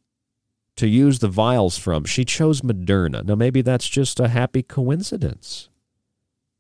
to 0.75 0.87
use 0.87 1.19
the 1.19 1.29
vials 1.29 1.77
from, 1.77 2.03
she 2.03 2.25
chose 2.25 2.61
Moderna. 2.61 3.23
Now, 3.23 3.35
maybe 3.35 3.61
that's 3.61 3.87
just 3.87 4.19
a 4.19 4.27
happy 4.27 4.61
coincidence 4.61 5.69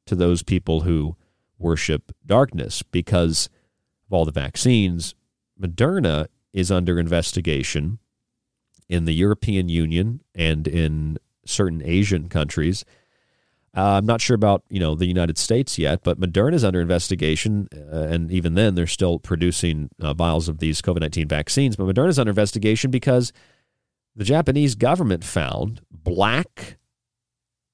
to 0.05 0.15
those 0.15 0.41
people 0.41 0.81
who 0.81 1.17
worship 1.59 2.13
darkness 2.25 2.81
because 2.81 3.49
of 4.07 4.13
all 4.13 4.23
the 4.23 4.31
vaccines, 4.31 5.13
Moderna 5.61 6.27
is 6.53 6.71
under 6.71 6.99
investigation 6.99 7.99
in 8.89 9.05
the 9.05 9.13
European 9.13 9.69
Union 9.69 10.21
and 10.33 10.67
in 10.67 11.17
certain 11.45 11.81
Asian 11.83 12.29
countries. 12.29 12.85
Uh, 13.75 13.97
I'm 13.97 14.05
not 14.05 14.21
sure 14.21 14.35
about 14.35 14.63
you 14.69 14.79
know 14.79 14.95
the 14.95 15.05
United 15.05 15.37
States 15.37 15.77
yet, 15.77 16.01
but 16.03 16.19
Moderna 16.19 16.53
is 16.53 16.63
under 16.63 16.81
investigation, 16.81 17.67
uh, 17.75 18.07
and 18.09 18.31
even 18.31 18.55
then 18.55 18.75
they're 18.75 18.87
still 18.87 19.19
producing 19.19 19.89
uh, 19.99 20.13
vials 20.13 20.49
of 20.49 20.59
these 20.59 20.81
COVID-19 20.81 21.29
vaccines. 21.29 21.75
But 21.75 21.85
Moderna 21.85 22.09
is 22.09 22.17
under 22.19 22.31
investigation 22.31 22.89
because 22.89 23.31
the 24.15 24.23
Japanese 24.23 24.73
government 24.73 25.23
found 25.23 25.81
black 25.91 26.77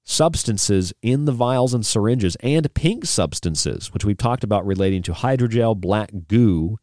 substances 0.03 0.91
in 1.01 1.23
the 1.23 1.31
vials 1.31 1.73
and 1.73 1.85
syringes 1.85 2.35
and 2.41 2.73
pink 2.73 3.05
substances, 3.05 3.93
which 3.93 4.03
we've 4.03 4.18
talked 4.18 4.43
about 4.43 4.65
relating 4.65 5.01
to 5.03 5.14
hydrogel, 5.14 5.80
black 5.80 6.11
goo, 6.27 6.77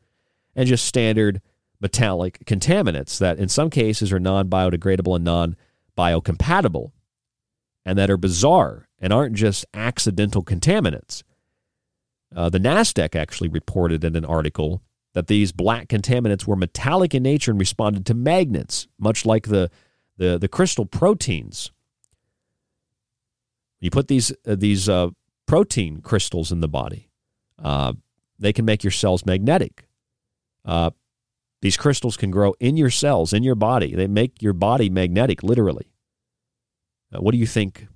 and 0.61 0.69
just 0.69 0.85
standard 0.85 1.41
metallic 1.81 2.45
contaminants 2.45 3.19
that 3.19 3.39
in 3.39 3.49
some 3.49 3.71
cases 3.71 4.13
are 4.13 4.21
non 4.21 4.47
biodegradable 4.47 5.17
and 5.17 5.25
non 5.25 5.57
biocompatible 5.97 6.93
and 7.87 7.97
that 7.97 8.11
are 8.11 8.19
bizarre 8.19 8.87
and 8.99 9.11
aren't 9.11 9.35
just 9.35 9.65
accidental 9.73 10.45
contaminants. 10.45 11.23
Uh, 12.37 12.51
the 12.51 12.59
NASDAQ 12.59 13.17
actually 13.17 13.49
reported 13.49 14.05
in 14.05 14.15
an 14.17 14.25
article 14.27 14.83
that 15.15 15.29
these 15.29 15.51
black 15.51 15.89
contaminants 15.89 16.47
were 16.47 16.57
metallic 16.57 17.15
in 17.15 17.23
nature 17.23 17.51
and 17.51 17.59
responded 17.59 18.05
to 18.05 18.13
magnets, 18.13 18.87
much 18.99 19.25
like 19.25 19.49
the, 19.49 19.71
the, 20.19 20.39
the 20.39 20.47
crystal 20.47 20.85
proteins. 20.85 21.73
You 23.81 23.91
put 23.91 24.09
these, 24.09 24.31
uh, 24.47 24.57
these 24.57 24.91
uh, 24.91 25.09
protein 25.47 26.03
crystals 26.03 26.53
in 26.53 26.61
the 26.61 26.69
body, 26.69 27.09
uh, 27.59 27.95
they 28.39 28.53
can 28.53 28.67
make 28.67 28.85
your 28.85 28.91
cells 28.91 29.25
magnetic. 29.25 29.87
Uh, 30.65 30.91
these 31.63 31.77
crystals 31.77 32.17
can 32.17 32.31
grow 32.31 32.55
in 32.59 32.77
your 32.77 32.91
cells, 32.91 33.33
in 33.33 33.43
your 33.43 33.55
body. 33.55 33.95
They 33.95 34.07
make 34.07 34.43
your 34.43 34.53
body 34.53 34.89
magnetic, 34.89 35.43
literally. 35.43 35.93
Uh, 37.13 37.21
what 37.21 37.33
do 37.33 37.39
you 37.39 37.47
think 37.47 37.87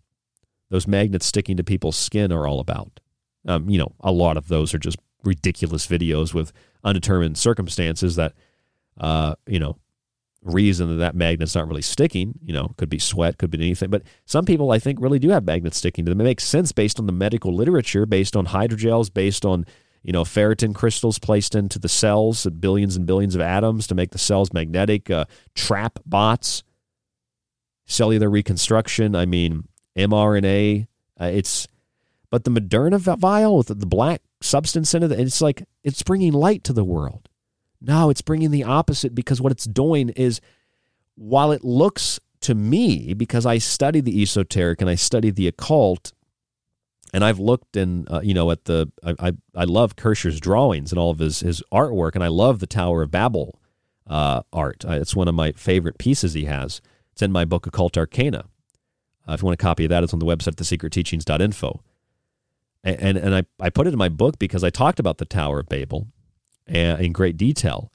those 0.70 0.86
magnets 0.86 1.26
sticking 1.26 1.56
to 1.56 1.64
people's 1.64 1.96
skin 1.96 2.32
are 2.32 2.46
all 2.46 2.60
about? 2.60 3.00
Um, 3.46 3.68
you 3.68 3.78
know, 3.78 3.92
a 4.00 4.12
lot 4.12 4.36
of 4.36 4.48
those 4.48 4.74
are 4.74 4.78
just 4.78 4.98
ridiculous 5.22 5.86
videos 5.86 6.34
with 6.34 6.52
undetermined 6.82 7.38
circumstances 7.38 8.16
that, 8.16 8.34
uh, 8.98 9.34
you 9.46 9.58
know, 9.58 9.76
reason 10.42 10.90
that 10.90 10.96
that 10.96 11.14
magnet's 11.14 11.54
not 11.54 11.66
really 11.66 11.82
sticking. 11.82 12.34
You 12.42 12.52
know, 12.52 12.74
could 12.76 12.90
be 12.90 12.98
sweat, 12.98 13.38
could 13.38 13.50
be 13.50 13.58
anything. 13.58 13.88
But 13.90 14.02
some 14.26 14.44
people, 14.44 14.70
I 14.72 14.78
think, 14.78 15.00
really 15.00 15.18
do 15.18 15.30
have 15.30 15.44
magnets 15.44 15.78
sticking 15.78 16.04
to 16.04 16.10
them. 16.10 16.20
It 16.20 16.24
makes 16.24 16.44
sense 16.44 16.72
based 16.72 16.98
on 16.98 17.06
the 17.06 17.12
medical 17.12 17.54
literature, 17.54 18.04
based 18.04 18.36
on 18.36 18.46
hydrogels, 18.46 19.12
based 19.12 19.44
on 19.46 19.64
you 20.04 20.12
know, 20.12 20.22
ferritin 20.22 20.74
crystals 20.74 21.18
placed 21.18 21.54
into 21.54 21.78
the 21.78 21.88
cells, 21.88 22.46
billions 22.46 22.94
and 22.94 23.06
billions 23.06 23.34
of 23.34 23.40
atoms 23.40 23.86
to 23.86 23.94
make 23.94 24.10
the 24.10 24.18
cells 24.18 24.52
magnetic, 24.52 25.10
uh, 25.10 25.24
trap 25.54 25.98
bots, 26.04 26.62
cellular 27.86 28.28
reconstruction. 28.28 29.16
I 29.16 29.24
mean, 29.24 29.66
mRNA. 29.96 30.86
Uh, 31.18 31.30
it's, 31.32 31.66
but 32.30 32.44
the 32.44 32.50
Moderna 32.50 32.98
vial 33.18 33.56
with 33.56 33.68
the 33.68 33.86
black 33.86 34.20
substance 34.42 34.92
in 34.92 35.02
it, 35.02 35.12
it's 35.12 35.40
like 35.40 35.66
it's 35.82 36.02
bringing 36.02 36.34
light 36.34 36.64
to 36.64 36.74
the 36.74 36.84
world. 36.84 37.30
No, 37.80 38.10
it's 38.10 38.22
bringing 38.22 38.50
the 38.50 38.64
opposite 38.64 39.14
because 39.14 39.40
what 39.40 39.52
it's 39.52 39.64
doing 39.64 40.10
is, 40.10 40.40
while 41.14 41.50
it 41.50 41.64
looks 41.64 42.20
to 42.42 42.54
me, 42.54 43.14
because 43.14 43.46
I 43.46 43.56
study 43.56 44.02
the 44.02 44.20
esoteric 44.20 44.82
and 44.82 44.90
I 44.90 44.96
study 44.96 45.30
the 45.30 45.48
occult, 45.48 46.12
and 47.14 47.24
I've 47.24 47.38
looked 47.38 47.76
and 47.76 48.10
uh, 48.10 48.20
you 48.22 48.34
know 48.34 48.50
at 48.50 48.64
the 48.64 48.90
I, 49.04 49.28
I, 49.28 49.32
I 49.54 49.64
love 49.64 49.94
Kircher's 49.94 50.40
drawings 50.40 50.90
and 50.90 50.98
all 50.98 51.10
of 51.10 51.20
his 51.20 51.40
his 51.40 51.62
artwork, 51.72 52.16
and 52.16 52.24
I 52.24 52.26
love 52.26 52.58
the 52.58 52.66
Tower 52.66 53.02
of 53.02 53.12
Babel 53.12 53.60
uh, 54.08 54.42
art. 54.52 54.84
Uh, 54.84 54.94
it's 54.94 55.14
one 55.14 55.28
of 55.28 55.34
my 55.34 55.52
favorite 55.52 55.96
pieces 55.96 56.34
he 56.34 56.46
has. 56.46 56.82
It's 57.12 57.22
in 57.22 57.30
my 57.30 57.44
book 57.44 57.68
Occult 57.68 57.96
Arcana. 57.96 58.46
Uh, 59.28 59.32
if 59.32 59.42
you 59.42 59.46
want 59.46 59.58
a 59.58 59.62
copy 59.62 59.84
of 59.84 59.90
that, 59.90 60.02
it's 60.02 60.12
on 60.12 60.18
the 60.18 60.26
website 60.26 60.56
thesecretteachings.info. 60.56 61.82
And 62.82 63.00
and, 63.00 63.16
and 63.16 63.34
I, 63.36 63.44
I 63.60 63.70
put 63.70 63.86
it 63.86 63.92
in 63.92 63.98
my 63.98 64.08
book 64.08 64.40
because 64.40 64.64
I 64.64 64.70
talked 64.70 64.98
about 64.98 65.18
the 65.18 65.24
Tower 65.24 65.60
of 65.60 65.68
Babel 65.68 66.08
uh, 66.68 66.98
in 66.98 67.12
great 67.12 67.36
detail. 67.36 67.92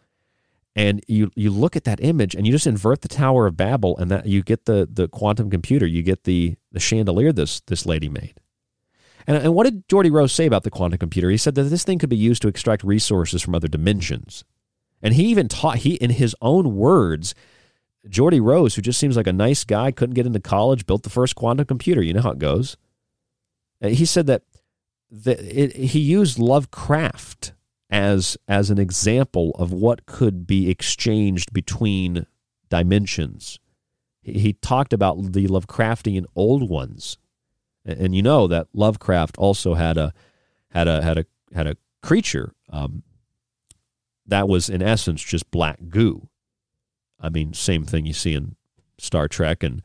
And 0.77 1.03
you 1.09 1.29
you 1.35 1.51
look 1.51 1.75
at 1.75 1.83
that 1.83 2.01
image 2.01 2.35
and 2.35 2.47
you 2.47 2.53
just 2.53 2.67
invert 2.67 3.01
the 3.01 3.09
Tower 3.09 3.47
of 3.47 3.57
Babel 3.57 3.97
and 3.97 4.09
that 4.11 4.27
you 4.27 4.43
get 4.43 4.63
the 4.63 4.87
the 4.89 5.09
quantum 5.09 5.49
computer, 5.49 5.85
you 5.85 6.03
get 6.03 6.23
the 6.23 6.55
the 6.71 6.79
chandelier 6.79 7.33
this 7.33 7.59
this 7.59 7.85
lady 7.85 8.07
made 8.07 8.39
and, 9.29 9.37
and 9.37 9.53
what 9.53 9.65
did 9.65 9.87
Geordie 9.87 10.09
Rose 10.09 10.33
say 10.33 10.47
about 10.47 10.63
the 10.63 10.71
quantum 10.71 10.97
computer? 10.97 11.29
He 11.29 11.37
said 11.37 11.53
that 11.53 11.63
this 11.63 11.83
thing 11.83 11.99
could 11.99 12.09
be 12.09 12.17
used 12.17 12.41
to 12.41 12.47
extract 12.47 12.83
resources 12.83 13.43
from 13.43 13.53
other 13.53 13.67
dimensions. 13.67 14.43
And 15.03 15.13
he 15.13 15.25
even 15.25 15.47
taught, 15.47 15.77
he, 15.77 15.93
in 15.93 16.09
his 16.09 16.35
own 16.41 16.75
words, 16.75 17.35
Geordie 18.09 18.39
Rose, 18.39 18.73
who 18.73 18.81
just 18.81 18.99
seems 18.99 19.15
like 19.15 19.27
a 19.27 19.33
nice 19.33 19.63
guy, 19.63 19.91
couldn't 19.91 20.15
get 20.15 20.25
into 20.25 20.39
college, 20.39 20.87
built 20.87 21.03
the 21.03 21.11
first 21.11 21.35
quantum 21.35 21.67
computer. 21.67 22.01
You 22.01 22.13
know 22.13 22.23
how 22.23 22.31
it 22.31 22.39
goes. 22.39 22.75
Uh, 23.83 23.89
he 23.89 24.03
said 24.03 24.25
that 24.25 24.41
the, 25.11 25.63
it, 25.63 25.75
he 25.75 25.99
used 25.99 26.39
Lovecraft 26.39 27.53
as 27.91 28.35
as 28.47 28.69
an 28.69 28.79
example 28.79 29.51
of 29.59 29.71
what 29.71 30.07
could 30.07 30.47
be 30.47 30.71
exchanged 30.71 31.53
between 31.53 32.25
dimensions. 32.69 33.59
He 34.23 34.53
talked 34.53 34.91
about 34.91 35.33
the 35.33 35.47
Lovecraftian 35.47 36.25
old 36.35 36.67
ones 36.67 37.17
and 37.97 38.15
you 38.15 38.21
know 38.21 38.47
that 38.47 38.67
Lovecraft 38.73 39.37
also 39.37 39.73
had 39.73 39.97
a 39.97 40.13
had 40.71 40.87
a 40.87 41.01
had 41.01 41.17
a 41.17 41.25
had 41.53 41.67
a 41.67 41.75
creature 42.01 42.53
um, 42.69 43.03
that 44.25 44.47
was 44.47 44.69
in 44.69 44.81
essence 44.81 45.23
just 45.23 45.49
black 45.51 45.79
goo. 45.89 46.29
I 47.19 47.29
mean, 47.29 47.53
same 47.53 47.83
thing 47.83 48.05
you 48.05 48.13
see 48.13 48.33
in 48.33 48.55
Star 48.97 49.27
Trek 49.27 49.63
and 49.63 49.81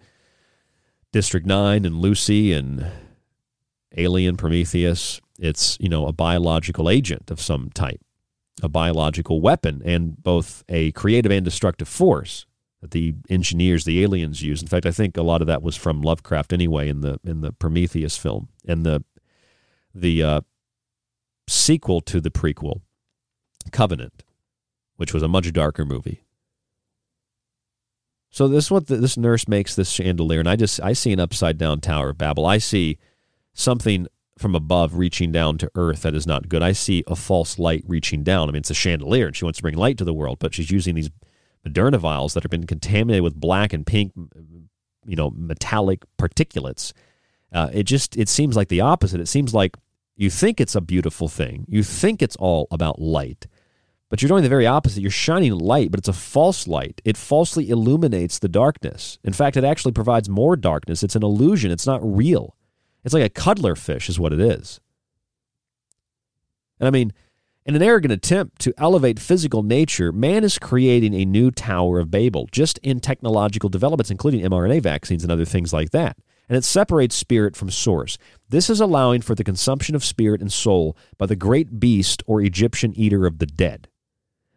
District 1.13 1.47
Nine 1.47 1.85
and 1.85 1.99
Lucy 1.99 2.53
and 2.53 2.87
Alien 3.97 4.37
Prometheus. 4.37 5.21
It's 5.39 5.77
you 5.81 5.89
know 5.89 6.07
a 6.07 6.13
biological 6.13 6.89
agent 6.89 7.31
of 7.31 7.41
some 7.41 7.71
type, 7.75 8.01
a 8.63 8.69
biological 8.69 9.41
weapon, 9.41 9.83
and 9.85 10.23
both 10.23 10.65
a 10.69 10.93
creative 10.93 11.33
and 11.33 11.45
destructive 11.45 11.89
force 11.89 12.47
that 12.85 12.91
the 12.91 13.15
engineers, 13.31 13.87
the 13.87 14.03
aliens 14.03 14.43
use. 14.43 14.61
In 14.61 14.69
fact, 14.69 14.85
I 14.85 14.91
think 14.91 15.17
a 15.17 15.23
lot 15.23 15.41
of 15.41 15.47
that 15.47 15.63
was 15.63 15.75
from 15.75 16.03
Lovecraft 16.03 16.53
anyway 16.53 16.91
in 16.91 17.01
the 17.01 17.19
in 17.25 17.41
the 17.41 17.51
Prometheus 17.51 18.19
film 18.19 18.49
and 18.69 18.85
the 18.85 19.03
the 19.95 20.23
uh, 20.23 20.41
sequel 21.49 22.03
to 22.03 22.21
the 22.21 22.31
prequel, 22.31 22.83
Covenant, 23.73 24.23
which 24.97 25.15
was 25.15 25.23
a 25.23 25.29
much 25.29 25.51
darker 25.55 25.87
movie. 25.87 26.25
So 28.29 28.49
this 28.49 28.67
is 28.67 28.71
what 28.71 28.89
the, 28.89 28.97
this 28.97 29.17
nurse 29.17 29.49
makes 29.49 29.75
this 29.75 29.89
chandelier, 29.89 30.41
and 30.41 30.49
I 30.49 30.57
just 30.57 30.79
I 30.83 30.93
see 30.93 31.15
an 31.15 31.21
upside 31.21 31.57
down 31.57 31.81
Tower 31.81 32.11
of 32.11 32.19
Babel. 32.19 32.45
I 32.45 32.59
see 32.59 32.99
something 33.55 34.09
from 34.37 34.55
above 34.55 34.97
reaching 34.97 35.33
down 35.33 35.57
to 35.57 35.71
earth 35.75 36.03
that 36.03 36.15
is 36.15 36.27
not 36.27 36.51
good. 36.51 36.63
I 36.63 36.73
see 36.73 37.03
a 37.07 37.17
false 37.17 37.59
light 37.59 37.83
reaching 37.87 38.23
down. 38.25 38.51
I 38.51 38.53
mean, 38.53 38.61
it's 38.61 38.71
a 38.71 38.75
chandelier, 38.75 39.29
and 39.29 39.35
she 39.35 39.47
wants 39.47 39.57
to 39.57 39.63
bring 39.63 39.77
light 39.77 39.97
to 39.97 40.05
the 40.05 40.13
world, 40.13 40.39
but 40.39 40.53
she's 40.53 40.71
using 40.71 40.97
these 40.97 41.09
Moderna 41.67 41.99
vials 41.99 42.35
that 42.35 42.43
have 42.43 42.51
been 42.51 42.67
contaminated 42.67 43.23
with 43.23 43.35
black 43.35 43.73
and 43.73 43.87
pink, 43.87 44.13
you 45.07 45.17
know, 45.17 45.31
metallic 45.31 46.05
particulates. 46.19 46.93
Uh, 47.53 47.71
it 47.73 47.85
just 47.85 48.17
it 48.17 48.29
seems 48.29 48.57
like 48.57 48.69
the 48.69 48.81
opposite. 48.81 49.21
It 49.21 49.29
seems 49.29 49.55
like 49.55 49.77
you 50.17 50.31
think 50.31 50.61
it's 50.61 50.75
a 50.75 50.81
beautiful 50.81 51.29
thing. 51.29 51.65
You 51.69 51.83
think 51.83 52.21
it's 52.21 52.37
all 52.37 52.67
about 52.71 53.01
light, 53.01 53.47
but 54.11 54.21
you're 54.21 54.29
doing 54.29 54.43
the 54.43 54.49
very 54.49 54.67
opposite. 54.67 55.01
You're 55.01 55.11
shining 55.11 55.53
light, 55.53 55.91
but 55.91 55.99
it's 55.99 56.09
a 56.09 56.13
false 56.13 56.69
light. 56.69 57.01
It 57.05 57.17
falsely 57.17 57.71
illuminates 57.71 58.39
the 58.39 58.49
darkness. 58.49 59.19
In 59.25 59.33
fact, 59.33 59.57
it 59.57 59.65
actually 59.65 59.93
provides 59.93 60.29
more 60.29 60.57
darkness. 60.57 61.03
It's 61.03 61.17
an 61.17 61.23
illusion. 61.23 61.71
It's 61.71 61.87
not 61.87 62.01
real. 62.03 62.57
It's 63.05 63.15
like 63.15 63.25
a 63.25 63.29
cuttlefish, 63.29 64.09
is 64.09 64.19
what 64.19 64.33
it 64.33 64.41
is. 64.41 64.81
And 66.79 66.87
I 66.87 66.91
mean, 66.91 67.13
in 67.67 67.75
an 67.75 67.83
arrogant 67.83 68.13
attempt 68.13 68.59
to 68.61 68.75
elevate 68.77 69.19
physical 69.19 69.63
nature, 69.63 70.13
man 70.13 70.45
is 70.45 70.59
creating 70.59 71.15
a 71.15 71.25
new 71.25 71.51
Tower 71.51 71.99
of 71.99 72.11
Babel, 72.11 72.47
just 72.53 72.79
in 72.79 73.01
technological 73.01 73.71
developments, 73.71 74.11
including 74.11 74.43
mRNA 74.43 74.83
vaccines 74.83 75.23
and 75.23 75.33
other 75.33 75.47
things 75.47 75.73
like 75.73 75.91
that. 75.91 76.19
And 76.47 76.59
it 76.59 76.65
separates 76.65 77.15
spirit 77.15 77.57
from 77.57 77.71
source. 77.71 78.19
This 78.51 78.69
is 78.69 78.81
allowing 78.81 79.23
for 79.23 79.35
the 79.35 79.45
consumption 79.45 79.95
of 79.95 80.05
spirit 80.05 80.43
and 80.43 80.53
soul 80.53 80.95
by 81.17 81.25
the 81.25 81.37
great 81.37 81.81
beast 81.81 82.23
or 82.27 82.43
Egyptian 82.43 82.93
eater 82.95 83.25
of 83.25 83.39
the 83.39 83.47
dead. 83.47 83.89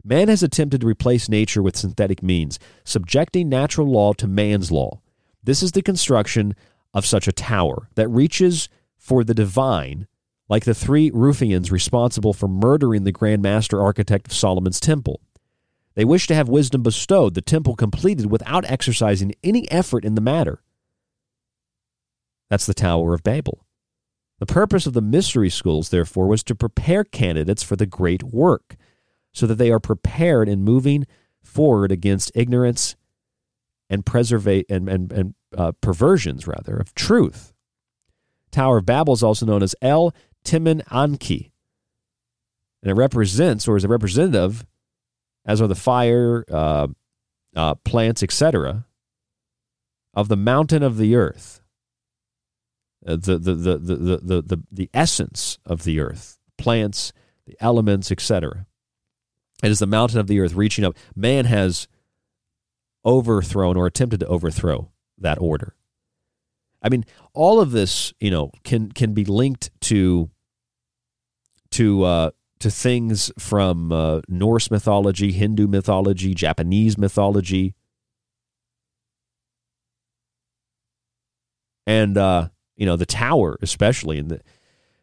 Man 0.04 0.28
has 0.28 0.44
attempted 0.44 0.82
to 0.82 0.88
replace 0.88 1.30
nature 1.30 1.64
with 1.64 1.78
synthetic 1.78 2.22
means, 2.22 2.60
subjecting 2.84 3.48
natural 3.48 3.88
law 3.88 4.12
to 4.14 4.28
man's 4.28 4.70
law. 4.70 5.00
This 5.42 5.64
is 5.64 5.72
the 5.72 5.82
construction 5.82 6.56
of 6.94 7.06
such 7.06 7.28
a 7.28 7.32
tower 7.32 7.88
that 7.96 8.10
reaches 8.10 8.68
for 8.98 9.24
the 9.24 9.34
divine 9.34 10.08
like 10.50 10.66
the 10.66 10.74
three 10.74 11.12
ruffians 11.14 11.72
responsible 11.72 12.34
for 12.34 12.48
murdering 12.48 13.04
the 13.04 13.12
Grand 13.12 13.42
Master 13.42 13.82
Architect 13.82 14.28
of 14.28 14.34
Solomon's 14.34 14.80
temple. 14.80 15.22
They 15.96 16.06
wish 16.06 16.28
to 16.28 16.36
have 16.36 16.48
wisdom 16.48 16.84
bestowed, 16.84 17.34
the 17.34 17.42
temple 17.42 17.76
completed 17.76 18.30
without 18.30 18.70
exercising 18.70 19.34
any 19.44 19.70
effort 19.72 20.06
in 20.06 20.16
the 20.16 20.22
matter. 20.22 20.62
That's 22.50 22.66
the 22.66 22.74
Tower 22.74 23.14
of 23.14 23.24
Babel. 23.24 23.66
The 24.40 24.46
purpose 24.46 24.86
of 24.86 24.94
the 24.94 25.02
mystery 25.02 25.50
schools, 25.50 25.90
therefore, 25.90 26.28
was 26.28 26.44
to 26.44 26.56
prepare 26.56 27.04
candidates 27.04 27.64
for 27.64 27.76
the 27.76 27.88
great 27.88 28.24
work, 28.24 28.76
so 29.34 29.48
that 29.48 29.56
they 29.56 29.72
are 29.72 29.80
prepared 29.80 30.48
in 30.48 30.64
moving 30.64 31.06
forward 31.42 31.92
against 31.92 32.32
ignorance 32.36 32.96
and 33.90 34.06
and, 34.70 34.90
and, 34.90 35.12
and 35.12 35.34
uh, 35.58 35.72
perversions, 35.82 36.46
rather, 36.46 36.78
of 36.78 36.94
truth. 36.94 37.54
Tower 38.52 38.78
of 38.78 38.86
Babel 38.86 39.14
is 39.14 39.24
also 39.24 39.46
known 39.46 39.64
as 39.64 39.76
El 39.82 40.14
Timin 40.44 40.84
Anki. 40.86 41.52
And 42.82 42.92
it 42.92 42.96
represents, 42.96 43.68
or 43.68 43.76
is 43.76 43.84
a 43.84 43.88
representative, 43.88 44.66
as 45.46 45.62
are 45.62 45.68
the 45.68 45.76
fire, 45.76 46.46
uh, 46.52 46.88
uh, 47.56 47.76
plants, 47.76 48.22
etc., 48.22 48.86
of 50.14 50.28
the 50.28 50.38
mountain 50.38 50.84
of 50.84 50.98
the 50.98 51.16
earth, 51.16 51.62
uh, 53.06 53.16
the, 53.16 53.38
the, 53.38 53.54
the, 53.54 53.78
the, 53.78 53.96
the, 53.96 54.42
the, 54.42 54.64
the 54.72 54.90
essence 54.94 55.58
of 55.66 55.84
the 55.84 56.00
earth, 56.00 56.38
plants, 56.58 57.14
the 57.46 57.56
elements, 57.60 58.12
etc. 58.12 58.66
It 59.64 59.72
is 59.72 59.80
the 59.80 59.88
mountain 59.88 60.20
of 60.20 60.28
the 60.28 60.40
earth 60.40 60.54
reaching 60.54 60.86
up. 60.86 60.96
Man 61.16 61.46
has 61.46 61.88
overthrown 63.06 63.78
or 63.78 63.88
attempted 63.88 64.20
to 64.20 64.28
overthrow 64.28 64.92
that 65.18 65.40
order. 65.40 65.76
I 66.88 66.90
mean, 66.90 67.04
all 67.34 67.60
of 67.60 67.72
this, 67.72 68.14
you 68.22 68.32
know, 68.32 68.50
can 68.64 68.90
can 68.94 69.14
be 69.14 69.26
linked 69.26 69.70
to 69.82 70.30
to 71.72 72.04
uh, 72.06 72.32
to 72.60 72.72
things 72.72 73.30
from 73.38 73.92
uh, 73.92 74.22
Norse 74.30 74.72
mythology, 74.72 75.34
Hindu 75.34 75.68
mythology, 75.68 76.34
Japanese 76.34 76.98
mythology, 76.98 77.76
and 81.86 82.18
uh, 82.18 82.48
you 82.78 82.86
know 82.86 82.96
the 82.96 83.06
tower, 83.06 83.58
especially. 83.62 84.18
And 84.20 84.42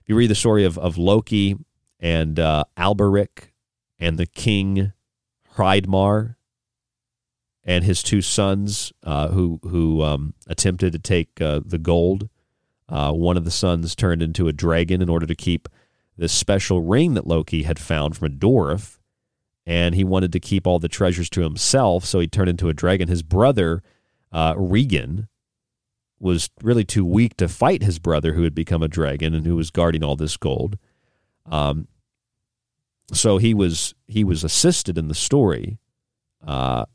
you 0.06 0.16
read 0.16 0.30
the 0.30 0.34
story 0.34 0.64
of 0.64 0.78
of 0.78 0.96
Loki 0.96 1.54
and 2.00 2.40
uh, 2.40 2.64
Alberic 2.78 3.52
and 3.98 4.16
the 4.16 4.26
king 4.26 4.94
Hreidmar 5.56 6.36
and 7.64 7.84
his 7.84 8.02
two 8.02 8.20
sons, 8.20 8.92
uh, 9.02 9.28
who 9.28 9.60
who 9.62 10.02
um, 10.02 10.34
attempted 10.46 10.92
to 10.92 10.98
take 10.98 11.40
uh, 11.40 11.60
the 11.64 11.78
gold. 11.78 12.28
Uh, 12.88 13.12
one 13.12 13.36
of 13.36 13.44
the 13.44 13.50
sons 13.50 13.94
turned 13.94 14.22
into 14.22 14.46
a 14.46 14.52
dragon 14.52 15.00
in 15.00 15.08
order 15.08 15.26
to 15.26 15.34
keep 15.34 15.68
this 16.16 16.32
special 16.32 16.82
ring 16.82 17.14
that 17.14 17.26
Loki 17.26 17.62
had 17.62 17.78
found 17.78 18.16
from 18.16 18.26
a 18.26 18.30
dwarf, 18.30 18.98
and 19.66 19.94
he 19.94 20.04
wanted 20.04 20.32
to 20.32 20.40
keep 20.40 20.66
all 20.66 20.78
the 20.78 20.88
treasures 20.88 21.30
to 21.30 21.40
himself, 21.40 22.04
so 22.04 22.20
he 22.20 22.28
turned 22.28 22.50
into 22.50 22.68
a 22.68 22.74
dragon. 22.74 23.08
His 23.08 23.22
brother, 23.22 23.82
uh, 24.30 24.54
Regin, 24.56 25.28
was 26.20 26.50
really 26.62 26.84
too 26.84 27.04
weak 27.04 27.36
to 27.38 27.48
fight 27.48 27.82
his 27.82 27.98
brother, 27.98 28.34
who 28.34 28.42
had 28.42 28.54
become 28.54 28.82
a 28.82 28.88
dragon 28.88 29.34
and 29.34 29.46
who 29.46 29.56
was 29.56 29.70
guarding 29.70 30.04
all 30.04 30.16
this 30.16 30.36
gold. 30.36 30.78
Um, 31.46 31.88
so 33.12 33.38
he 33.38 33.54
was 33.54 33.94
he 34.06 34.24
was 34.24 34.44
assisted 34.44 34.96
in 34.96 35.08
the 35.08 35.14
story, 35.14 35.78
uh, 36.46 36.86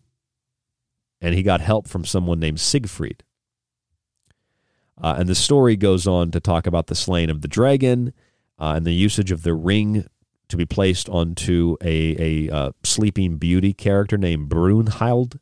and 1.21 1.35
he 1.35 1.43
got 1.43 1.61
help 1.61 1.87
from 1.87 2.05
someone 2.05 2.39
named 2.39 2.59
Siegfried. 2.59 3.23
Uh, 5.01 5.15
and 5.17 5.29
the 5.29 5.35
story 5.35 5.75
goes 5.75 6.07
on 6.07 6.31
to 6.31 6.39
talk 6.39 6.67
about 6.67 6.87
the 6.87 6.95
slaying 6.95 7.29
of 7.29 7.41
the 7.41 7.47
dragon 7.47 8.13
uh, 8.59 8.73
and 8.75 8.85
the 8.85 8.93
usage 8.93 9.31
of 9.31 9.43
the 9.43 9.53
ring 9.53 10.05
to 10.49 10.57
be 10.57 10.65
placed 10.65 11.07
onto 11.09 11.77
a, 11.81 12.47
a 12.49 12.53
uh, 12.53 12.71
sleeping 12.83 13.37
beauty 13.37 13.73
character 13.73 14.17
named 14.17 14.49
Brunhild. 14.49 15.39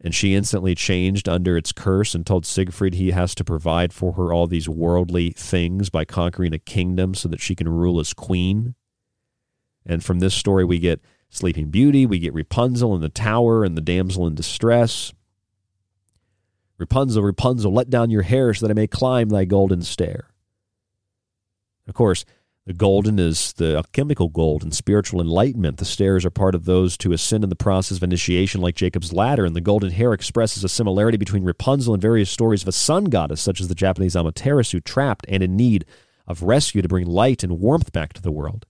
And 0.00 0.14
she 0.14 0.34
instantly 0.34 0.74
changed 0.74 1.28
under 1.28 1.56
its 1.56 1.72
curse 1.72 2.14
and 2.14 2.26
told 2.26 2.44
Siegfried 2.44 2.94
he 2.94 3.12
has 3.12 3.34
to 3.36 3.44
provide 3.44 3.92
for 3.92 4.12
her 4.12 4.32
all 4.32 4.46
these 4.46 4.68
worldly 4.68 5.30
things 5.30 5.88
by 5.88 6.04
conquering 6.04 6.52
a 6.52 6.58
kingdom 6.58 7.14
so 7.14 7.28
that 7.28 7.40
she 7.40 7.54
can 7.54 7.68
rule 7.68 7.98
as 7.98 8.12
queen. 8.12 8.74
And 9.86 10.04
from 10.04 10.18
this 10.18 10.34
story, 10.34 10.64
we 10.64 10.78
get 10.78 11.00
Sleeping 11.34 11.70
Beauty, 11.70 12.06
we 12.06 12.18
get 12.18 12.32
Rapunzel 12.32 12.94
in 12.94 13.00
the 13.00 13.08
tower 13.08 13.64
and 13.64 13.76
the 13.76 13.80
damsel 13.80 14.26
in 14.26 14.34
distress. 14.34 15.12
Rapunzel, 16.78 17.22
Rapunzel, 17.22 17.72
let 17.72 17.90
down 17.90 18.10
your 18.10 18.22
hair 18.22 18.54
so 18.54 18.66
that 18.66 18.72
I 18.72 18.74
may 18.74 18.86
climb 18.86 19.28
thy 19.28 19.44
golden 19.44 19.82
stair. 19.82 20.28
Of 21.86 21.94
course, 21.94 22.24
the 22.66 22.72
golden 22.72 23.18
is 23.18 23.52
the 23.52 23.76
alchemical 23.76 24.28
gold 24.28 24.62
and 24.62 24.72
spiritual 24.72 25.20
enlightenment. 25.20 25.76
The 25.76 25.84
stairs 25.84 26.24
are 26.24 26.30
part 26.30 26.54
of 26.54 26.64
those 26.64 26.96
to 26.98 27.12
ascend 27.12 27.44
in 27.44 27.50
the 27.50 27.56
process 27.56 27.98
of 27.98 28.02
initiation, 28.02 28.60
like 28.62 28.74
Jacob's 28.74 29.12
ladder, 29.12 29.44
and 29.44 29.54
the 29.54 29.60
golden 29.60 29.90
hair 29.90 30.12
expresses 30.14 30.64
a 30.64 30.68
similarity 30.68 31.18
between 31.18 31.44
Rapunzel 31.44 31.94
and 31.94 32.02
various 32.02 32.30
stories 32.30 32.62
of 32.62 32.68
a 32.68 32.72
sun 32.72 33.04
goddess, 33.04 33.42
such 33.42 33.60
as 33.60 33.68
the 33.68 33.74
Japanese 33.74 34.14
Amaterasu, 34.14 34.82
trapped 34.82 35.26
and 35.28 35.42
in 35.42 35.56
need 35.56 35.84
of 36.26 36.42
rescue 36.42 36.80
to 36.80 36.88
bring 36.88 37.06
light 37.06 37.42
and 37.42 37.60
warmth 37.60 37.92
back 37.92 38.14
to 38.14 38.22
the 38.22 38.32
world. 38.32 38.64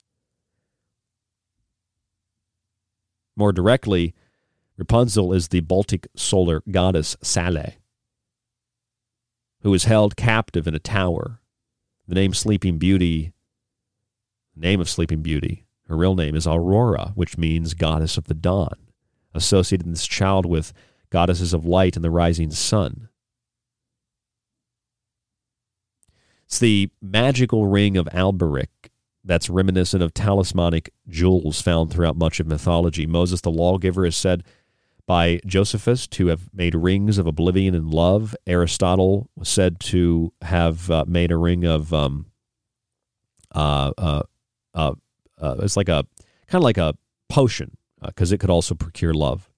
More 3.36 3.52
directly, 3.52 4.14
Rapunzel 4.76 5.32
is 5.32 5.48
the 5.48 5.60
Baltic 5.60 6.08
solar 6.16 6.62
goddess 6.70 7.16
Saule, 7.22 7.74
who 9.62 9.72
is 9.74 9.84
held 9.84 10.16
captive 10.16 10.66
in 10.66 10.74
a 10.74 10.80
tower 10.80 11.40
the 12.06 12.14
name 12.14 12.34
Sleeping 12.34 12.78
Beauty, 12.78 13.32
name 14.54 14.80
of 14.80 14.90
Sleeping 14.90 15.22
Beauty, 15.22 15.64
her 15.88 15.96
real 15.96 16.14
name 16.14 16.34
is 16.34 16.46
Aurora, 16.46 17.12
which 17.14 17.38
means 17.38 17.72
goddess 17.74 18.18
of 18.18 18.24
the 18.24 18.34
dawn, 18.34 18.76
associating 19.32 19.90
this 19.90 20.06
child 20.06 20.44
with 20.44 20.72
goddesses 21.10 21.54
of 21.54 21.64
light 21.64 21.96
and 21.96 22.04
the 22.04 22.10
rising 22.10 22.50
sun. 22.50 23.08
It's 26.44 26.58
the 26.58 26.90
magical 27.00 27.66
ring 27.66 27.96
of 27.96 28.06
Alberic 28.08 28.90
that's 29.24 29.48
reminiscent 29.48 30.02
of 30.02 30.12
talismanic 30.12 30.92
jewels 31.08 31.60
found 31.62 31.90
throughout 31.90 32.16
much 32.16 32.40
of 32.40 32.46
mythology. 32.46 33.06
Moses 33.06 33.40
the 33.40 33.50
lawgiver 33.50 34.04
is 34.04 34.16
said 34.16 34.44
by 35.06 35.40
Josephus 35.46 36.06
to 36.08 36.28
have 36.28 36.52
made 36.52 36.74
rings 36.74 37.18
of 37.18 37.26
oblivion 37.26 37.74
and 37.74 37.92
love. 37.92 38.34
Aristotle 38.46 39.28
was 39.36 39.48
said 39.48 39.80
to 39.80 40.32
have 40.42 40.90
uh, 40.90 41.04
made 41.06 41.30
a 41.30 41.36
ring 41.36 41.64
of 41.64 41.92
um, 41.92 42.26
uh, 43.54 43.92
uh, 43.96 44.22
uh, 44.74 44.94
uh 45.40 45.56
it's 45.60 45.76
like 45.76 45.88
a 45.88 46.04
kind 46.48 46.60
of 46.60 46.62
like 46.62 46.78
a 46.78 46.94
potion 47.28 47.76
because 48.02 48.32
uh, 48.32 48.34
it 48.34 48.40
could 48.40 48.50
also 48.50 48.74
procure 48.74 49.14
love. 49.14 49.50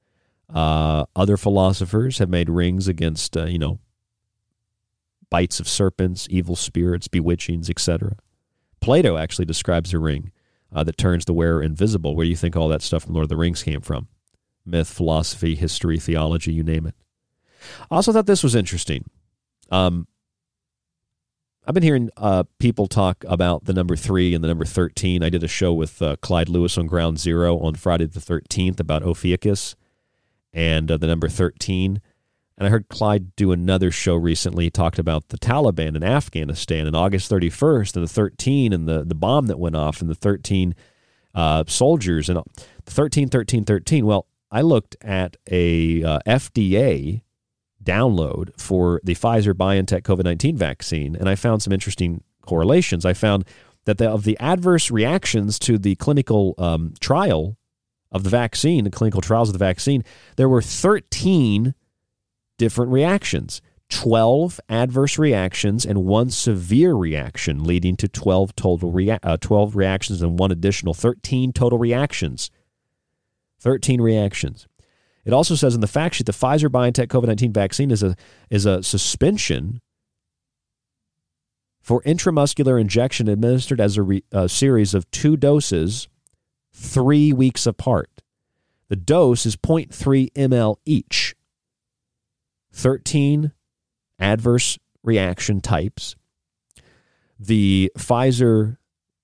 other 0.48 1.36
philosophers 1.36 2.18
have 2.18 2.28
made 2.28 2.48
rings 2.48 2.88
against 2.88 3.36
you 3.36 3.58
know 3.58 3.78
bites 5.28 5.58
of 5.58 5.68
serpents, 5.68 6.28
evil 6.30 6.54
spirits, 6.54 7.08
bewitchings, 7.08 7.68
etc. 7.68 8.16
Plato 8.86 9.18
actually 9.18 9.44
describes 9.44 9.92
a 9.92 9.98
ring 9.98 10.32
that 10.72 10.96
turns 10.96 11.24
the 11.24 11.32
wearer 11.32 11.62
invisible. 11.62 12.14
Where 12.14 12.24
do 12.24 12.30
you 12.30 12.36
think 12.36 12.56
all 12.56 12.68
that 12.68 12.82
stuff 12.82 13.04
from 13.04 13.14
Lord 13.14 13.24
of 13.24 13.28
the 13.28 13.36
Rings 13.36 13.62
came 13.62 13.80
from? 13.80 14.08
myth, 14.66 14.88
philosophy, 14.88 15.54
history, 15.54 15.98
theology, 15.98 16.52
you 16.52 16.62
name 16.62 16.86
it. 16.86 16.94
I 17.90 17.96
also 17.96 18.12
thought 18.12 18.26
this 18.26 18.42
was 18.42 18.54
interesting. 18.54 19.08
Um, 19.70 20.06
I've 21.66 21.74
been 21.74 21.82
hearing 21.82 22.10
uh, 22.16 22.44
people 22.58 22.86
talk 22.86 23.24
about 23.26 23.64
the 23.64 23.72
number 23.72 23.96
three 23.96 24.34
and 24.34 24.44
the 24.44 24.48
number 24.48 24.64
13. 24.64 25.22
I 25.22 25.30
did 25.30 25.42
a 25.42 25.48
show 25.48 25.72
with 25.72 26.00
uh, 26.00 26.16
Clyde 26.16 26.48
Lewis 26.48 26.78
on 26.78 26.86
Ground 26.86 27.18
Zero 27.18 27.58
on 27.58 27.74
Friday 27.74 28.06
the 28.06 28.20
13th 28.20 28.78
about 28.78 29.02
Ophiuchus 29.02 29.74
and 30.52 30.90
uh, 30.90 30.96
the 30.96 31.08
number 31.08 31.28
13. 31.28 32.00
And 32.58 32.66
I 32.66 32.70
heard 32.70 32.88
Clyde 32.88 33.36
do 33.36 33.52
another 33.52 33.90
show 33.90 34.14
recently. 34.14 34.64
He 34.64 34.70
talked 34.70 34.98
about 34.98 35.28
the 35.28 35.38
Taliban 35.38 35.94
in 35.94 36.02
Afghanistan 36.02 36.86
and 36.86 36.96
August 36.96 37.30
31st 37.30 37.96
and 37.96 38.04
the 38.04 38.12
13 38.12 38.72
and 38.72 38.88
the, 38.88 39.04
the 39.04 39.14
bomb 39.14 39.46
that 39.46 39.58
went 39.58 39.76
off 39.76 40.00
and 40.00 40.08
the 40.08 40.14
13 40.14 40.74
uh, 41.34 41.64
soldiers 41.66 42.30
and 42.30 42.38
the 42.84 42.90
13, 42.90 43.28
13, 43.28 43.64
13. 43.64 44.06
Well, 44.06 44.26
I 44.50 44.62
looked 44.62 44.96
at 45.02 45.36
a 45.50 46.02
uh, 46.02 46.18
FDA 46.26 47.22
download 47.82 48.58
for 48.58 49.00
the 49.04 49.14
Pfizer 49.14 49.52
BioNTech 49.52 50.02
COVID 50.02 50.24
19 50.24 50.56
vaccine, 50.56 51.14
and 51.14 51.28
I 51.28 51.34
found 51.34 51.62
some 51.62 51.72
interesting 51.72 52.22
correlations. 52.40 53.04
I 53.04 53.12
found 53.12 53.44
that 53.84 53.98
the, 53.98 54.10
of 54.10 54.24
the 54.24 54.38
adverse 54.38 54.90
reactions 54.90 55.58
to 55.60 55.78
the 55.78 55.94
clinical 55.96 56.54
um, 56.58 56.94
trial 57.00 57.58
of 58.10 58.24
the 58.24 58.30
vaccine, 58.30 58.84
the 58.84 58.90
clinical 58.90 59.20
trials 59.20 59.48
of 59.48 59.52
the 59.52 59.58
vaccine, 59.58 60.02
there 60.36 60.48
were 60.48 60.62
13 60.62 61.74
different 62.58 62.92
reactions. 62.92 63.60
12 63.88 64.60
adverse 64.68 65.16
reactions 65.16 65.86
and 65.86 66.04
one 66.04 66.28
severe 66.30 66.94
reaction, 66.94 67.62
leading 67.62 67.96
to 67.96 68.08
12 68.08 68.56
total 68.56 68.90
rea- 68.90 69.18
uh, 69.22 69.36
12 69.36 69.76
reactions 69.76 70.22
and 70.22 70.38
one 70.38 70.50
additional 70.50 70.92
13 70.92 71.52
total 71.52 71.78
reactions. 71.78 72.50
13 73.60 74.00
reactions. 74.00 74.66
It 75.24 75.32
also 75.32 75.54
says 75.54 75.74
in 75.74 75.80
the 75.80 75.86
fact 75.86 76.16
sheet 76.16 76.26
the 76.26 76.32
Pfizer 76.32 76.68
BioNTech 76.68 77.08
COVID 77.08 77.26
19 77.26 77.52
vaccine 77.52 77.90
is 77.90 78.02
a, 78.02 78.16
is 78.50 78.66
a 78.66 78.82
suspension 78.82 79.80
for 81.80 82.02
intramuscular 82.02 82.80
injection 82.80 83.28
administered 83.28 83.80
as 83.80 83.96
a, 83.96 84.02
re, 84.02 84.24
a 84.32 84.48
series 84.48 84.94
of 84.94 85.08
two 85.10 85.36
doses 85.36 86.08
three 86.72 87.32
weeks 87.32 87.66
apart. 87.66 88.22
The 88.88 88.96
dose 88.96 89.46
is 89.46 89.56
0.3 89.56 90.32
ml 90.32 90.76
each. 90.84 91.25
13 92.76 93.52
adverse 94.18 94.78
reaction 95.02 95.60
types. 95.60 96.14
The 97.40 97.90
Pfizer 97.96 98.76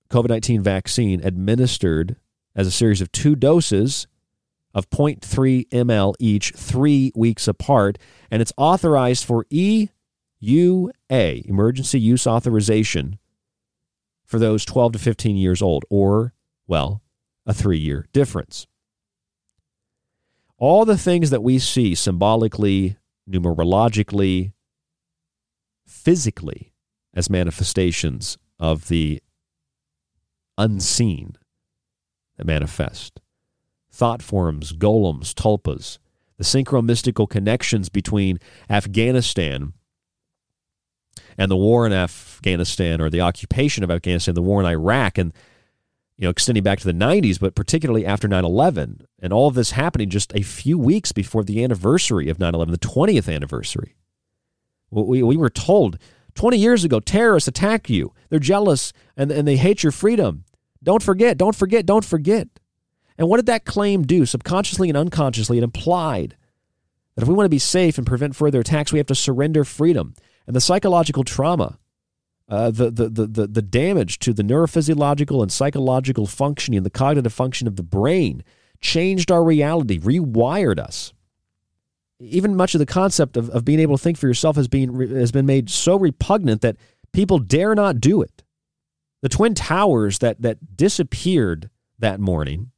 COVID 0.09 0.29
19 0.29 0.61
vaccine 0.63 1.21
administered 1.23 2.15
as 2.55 2.65
a 2.65 2.71
series 2.71 2.99
of 2.99 3.11
two 3.11 3.35
doses 3.35 4.07
of 4.73 4.89
0.3 4.89 5.69
ml 5.69 6.15
each, 6.19 6.51
three 6.55 7.11
weeks 7.15 7.47
apart, 7.47 7.99
and 8.31 8.41
it's 8.41 8.53
authorized 8.57 9.23
for 9.23 9.45
EUA, 9.45 9.89
emergency 11.45 11.99
use 11.99 12.25
authorization, 12.25 13.19
for 14.25 14.39
those 14.39 14.65
12 14.65 14.93
to 14.93 14.99
15 14.99 15.35
years 15.35 15.61
old, 15.61 15.85
or, 15.91 16.33
well, 16.65 17.03
a 17.45 17.53
three 17.53 17.77
year 17.77 18.07
difference. 18.13 18.65
All 20.57 20.85
the 20.85 20.97
things 20.97 21.29
that 21.29 21.43
we 21.43 21.59
see 21.59 21.93
symbolically, 21.93 22.97
numerologically, 23.29 24.53
physically 25.85 26.73
as 27.13 27.29
manifestations 27.29 28.37
of 28.59 28.87
the 28.87 29.21
unseen 30.57 31.35
that 32.37 32.45
manifest. 32.45 33.19
Thought 33.91 34.23
forms, 34.23 34.73
golems, 34.73 35.33
tulpas, 35.33 35.99
the 36.37 36.43
synchromystical 36.43 37.29
connections 37.29 37.89
between 37.89 38.39
Afghanistan 38.69 39.73
and 41.37 41.49
the 41.49 41.55
war 41.55 41.85
in 41.85 41.93
Afghanistan 41.93 42.99
or 42.99 43.09
the 43.09 43.21
occupation 43.21 43.83
of 43.83 43.91
Afghanistan, 43.91 44.33
the 44.35 44.41
war 44.41 44.59
in 44.59 44.67
Iraq, 44.67 45.17
and 45.17 45.33
you 46.17 46.25
know, 46.25 46.29
extending 46.29 46.63
back 46.63 46.79
to 46.79 46.85
the 46.85 46.93
90s, 46.93 47.39
but 47.39 47.55
particularly 47.55 48.05
after 48.05 48.27
9 48.27 48.45
11, 48.45 49.07
and 49.19 49.33
all 49.33 49.47
of 49.47 49.55
this 49.55 49.71
happening 49.71 50.09
just 50.09 50.33
a 50.35 50.41
few 50.41 50.77
weeks 50.77 51.11
before 51.11 51.43
the 51.43 51.63
anniversary 51.63 52.29
of 52.29 52.39
9 52.39 52.53
11, 52.53 52.71
the 52.71 52.77
20th 52.77 53.33
anniversary. 53.33 53.95
We, 54.91 55.23
we 55.23 55.37
were 55.37 55.49
told 55.49 55.97
20 56.35 56.57
years 56.57 56.83
ago 56.83 56.99
terrorists 56.99 57.47
attack 57.47 57.89
you. 57.89 58.13
They're 58.29 58.39
jealous 58.39 58.93
and, 59.17 59.31
and 59.31 59.47
they 59.47 59.57
hate 59.57 59.83
your 59.83 59.91
freedom. 59.91 60.45
Don't 60.83 61.01
forget, 61.01 61.37
don't 61.37 61.55
forget, 61.55 61.85
don't 61.85 62.05
forget. 62.05 62.47
And 63.17 63.27
what 63.27 63.37
did 63.37 63.45
that 63.47 63.65
claim 63.65 64.03
do? 64.03 64.25
Subconsciously 64.25 64.89
and 64.89 64.97
unconsciously, 64.97 65.57
it 65.57 65.63
implied 65.63 66.35
that 67.15 67.21
if 67.21 67.27
we 67.27 67.33
want 67.33 67.45
to 67.45 67.49
be 67.49 67.59
safe 67.59 67.97
and 67.97 68.07
prevent 68.07 68.35
further 68.35 68.59
attacks, 68.59 68.91
we 68.91 68.99
have 68.99 69.07
to 69.07 69.15
surrender 69.15 69.63
freedom. 69.63 70.13
And 70.47 70.55
the 70.55 70.61
psychological 70.61 71.23
trauma, 71.23 71.79
uh, 72.49 72.71
the, 72.71 72.91
the, 72.91 73.09
the, 73.09 73.47
the, 73.47 73.61
damage 73.61 74.19
to 74.19 74.33
the 74.33 74.43
neurophysiological 74.43 75.41
and 75.41 75.51
psychological 75.51 76.27
functioning, 76.27 76.83
the 76.83 76.89
cognitive 76.89 77.33
function 77.33 77.67
of 77.67 77.77
the 77.77 77.83
brain, 77.83 78.43
changed 78.81 79.31
our 79.31 79.43
reality, 79.43 79.97
rewired 79.99 80.77
us. 80.77 81.13
Even 82.19 82.55
much 82.55 82.75
of 82.75 82.79
the 82.79 82.85
concept 82.85 83.37
of, 83.37 83.49
of 83.49 83.63
being 83.63 83.79
able 83.79 83.97
to 83.97 84.03
think 84.03 84.17
for 84.17 84.27
yourself 84.27 84.55
has 84.57 84.67
been, 84.67 84.99
has 85.15 85.31
been 85.31 85.45
made 85.45 85.69
so 85.69 85.97
repugnant 85.97 86.61
that 86.61 86.75
people 87.13 87.39
dare 87.39 87.75
not 87.75 88.01
do 88.01 88.21
it. 88.21 88.43
The 89.21 89.29
Twin 89.29 89.55
Towers 89.55 90.19
that, 90.19 90.41
that 90.41 90.75
disappeared 90.75 91.69
that 91.99 92.19
morning 92.19 92.71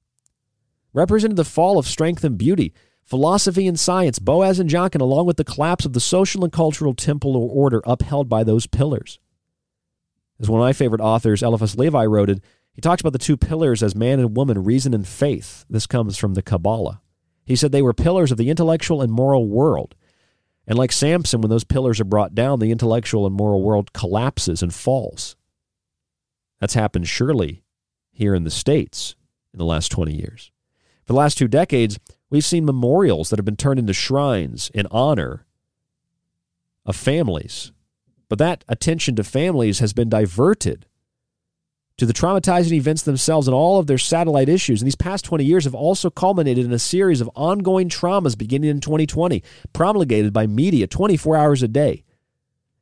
represented 0.94 1.38
the 1.38 1.44
fall 1.44 1.80
of 1.80 1.88
strength 1.88 2.24
and 2.24 2.38
beauty, 2.38 2.72
philosophy 3.04 3.68
and 3.68 3.80
science, 3.80 4.20
Boaz 4.20 4.60
and 4.60 4.70
Jachin, 4.70 5.02
along 5.02 5.26
with 5.26 5.38
the 5.38 5.44
collapse 5.44 5.86
of 5.86 5.94
the 5.94 6.00
social 6.00 6.44
and 6.44 6.54
cultural 6.54 6.94
temple 6.94 7.36
or 7.36 7.50
order 7.50 7.82
upheld 7.86 8.30
by 8.30 8.44
those 8.44 8.68
pillars. 8.68 9.20
As 10.40 10.50
one 10.50 10.60
of 10.60 10.66
my 10.66 10.74
favorite 10.74 11.02
authors, 11.02 11.42
Eliphas 11.42 11.78
Levi, 11.78 12.06
wrote 12.06 12.30
it, 12.30 12.44
he 12.74 12.82
talks 12.82 13.00
about 13.00 13.14
the 13.14 13.20
two 13.20 13.38
pillars 13.38 13.82
as 13.82 13.96
man 13.96 14.20
and 14.20 14.36
woman, 14.36 14.64
reason 14.64 14.94
and 14.94 15.08
faith. 15.08 15.66
This 15.70 15.88
comes 15.88 16.18
from 16.18 16.34
the 16.34 16.42
Kabbalah. 16.42 17.02
He 17.46 17.56
said 17.56 17.72
they 17.72 17.82
were 17.82 17.94
pillars 17.94 18.32
of 18.32 18.38
the 18.38 18.50
intellectual 18.50 19.02
and 19.02 19.12
moral 19.12 19.48
world. 19.48 19.96
And 20.68 20.78
like 20.78 20.92
Samson, 20.92 21.42
when 21.42 21.50
those 21.50 21.64
pillars 21.64 22.02
are 22.02 22.06
brought 22.06 22.36
down, 22.36 22.60
the 22.60 22.72
intellectual 22.72 23.26
and 23.26 23.36
moral 23.36 23.62
world 23.62 23.94
collapses 23.94 24.62
and 24.62 24.74
falls. 24.74 25.36
That's 26.60 26.74
happened 26.74 27.08
surely 27.08 27.64
here 28.12 28.34
in 28.34 28.44
the 28.44 28.52
States 28.52 29.16
in 29.54 29.60
the 29.60 29.66
last 29.66 29.90
20 29.92 30.14
years. 30.14 30.52
For 31.06 31.14
the 31.14 31.20
last 31.20 31.38
two 31.38 31.48
decades, 31.48 32.00
we've 32.30 32.44
seen 32.44 32.66
memorials 32.66 33.30
that 33.30 33.38
have 33.38 33.46
been 33.46 33.56
turned 33.56 33.80
into 33.80 33.94
shrines 33.94 34.72
in 34.74 34.88
honor 34.90 35.46
of 36.86 36.96
families. 36.96 37.72
But 38.30 38.40
that 38.40 38.64
attention 38.68 39.16
to 39.16 39.24
families 39.24 39.80
has 39.80 39.94
been 39.94 40.10
diverted 40.10 40.86
to 41.98 42.06
the 42.06 42.14
traumatizing 42.14 42.74
events 42.74 43.04
themselves 43.04 43.48
and 43.48 43.56
all 43.56 43.80
of 43.80 43.88
their 43.88 43.98
satellite 43.98 44.50
issues. 44.50 44.82
And 44.82 44.88
these 44.88 44.96
past 44.96 45.24
20 45.26 45.46
years 45.46 45.64
have 45.64 45.76
also 45.76 46.10
culminated 46.10 46.66
in 46.66 46.74
a 46.74 46.80
series 46.80 47.22
of 47.22 47.30
ongoing 47.36 47.88
traumas 47.88 48.38
beginning 48.38 48.70
in 48.70 48.82
2020, 48.82 49.42
promulgated 49.72 50.34
by 50.34 50.46
media 50.46 50.88
24 50.88 51.38
hours 51.38 51.64
a 51.64 51.68
day. 51.68 52.04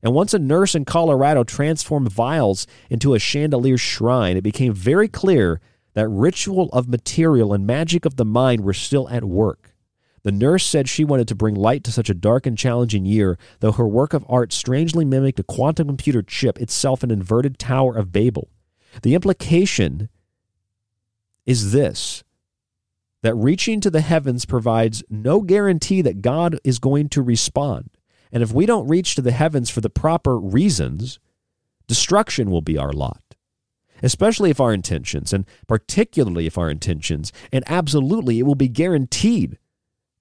And 0.01 0.13
once 0.13 0.33
a 0.33 0.39
nurse 0.39 0.75
in 0.75 0.83
Colorado 0.83 1.43
transformed 1.43 2.11
vials 2.11 2.67
into 2.89 3.13
a 3.13 3.19
chandelier 3.19 3.77
shrine, 3.77 4.35
it 4.35 4.41
became 4.41 4.73
very 4.73 5.07
clear 5.07 5.61
that 5.93 6.09
ritual 6.09 6.69
of 6.73 6.89
material 6.89 7.53
and 7.53 7.67
magic 7.67 8.03
of 8.05 8.17
the 8.17 8.25
mind 8.25 8.61
were 8.61 8.73
still 8.73 9.07
at 9.09 9.23
work. 9.23 9.72
The 10.23 10.31
nurse 10.31 10.65
said 10.65 10.87
she 10.87 11.03
wanted 11.03 11.27
to 11.27 11.35
bring 11.35 11.55
light 11.55 11.83
to 11.83 11.91
such 11.91 12.09
a 12.09 12.13
dark 12.13 12.45
and 12.45 12.57
challenging 12.57 13.05
year, 13.05 13.37
though 13.59 13.73
her 13.73 13.87
work 13.87 14.13
of 14.13 14.25
art 14.29 14.53
strangely 14.53 15.03
mimicked 15.03 15.39
a 15.39 15.43
quantum 15.43 15.87
computer 15.87 16.21
chip, 16.21 16.59
itself 16.59 17.03
an 17.03 17.11
inverted 17.11 17.59
Tower 17.59 17.95
of 17.97 18.13
Babel. 18.13 18.49
The 19.01 19.15
implication 19.15 20.09
is 21.45 21.73
this 21.73 22.23
that 23.21 23.35
reaching 23.35 23.79
to 23.79 23.89
the 23.89 24.01
heavens 24.01 24.45
provides 24.45 25.03
no 25.09 25.41
guarantee 25.41 26.01
that 26.01 26.21
God 26.21 26.59
is 26.63 26.79
going 26.79 27.07
to 27.09 27.21
respond. 27.21 27.89
And 28.33 28.43
if 28.43 28.51
we 28.51 28.65
don't 28.65 28.87
reach 28.87 29.15
to 29.15 29.21
the 29.21 29.31
heavens 29.31 29.69
for 29.69 29.79
the 29.79 29.89
proper 29.89 30.37
reasons, 30.37 31.19
destruction 31.87 32.51
will 32.51 32.61
be 32.61 32.77
our 32.77 32.91
lot 32.91 33.21
especially 34.03 34.49
if 34.49 34.59
our 34.59 34.73
intentions, 34.73 35.31
and 35.31 35.45
particularly 35.65 36.45
if 36.45 36.57
our 36.57 36.69
intentions, 36.69 37.31
and 37.53 37.63
absolutely 37.67 38.37
it 38.37 38.43
will 38.43 38.53
be 38.53 38.67
guaranteed 38.67 39.57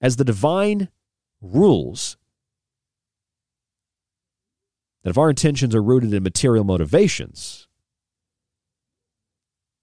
as 0.03 0.17
the 0.17 0.25
divine 0.25 0.89
rules 1.41 2.17
that 5.01 5.11
if 5.11 5.17
our 5.17 5.29
intentions 5.29 5.73
are 5.73 5.81
rooted 5.81 6.13
in 6.13 6.21
material 6.21 6.65
motivations, 6.65 7.67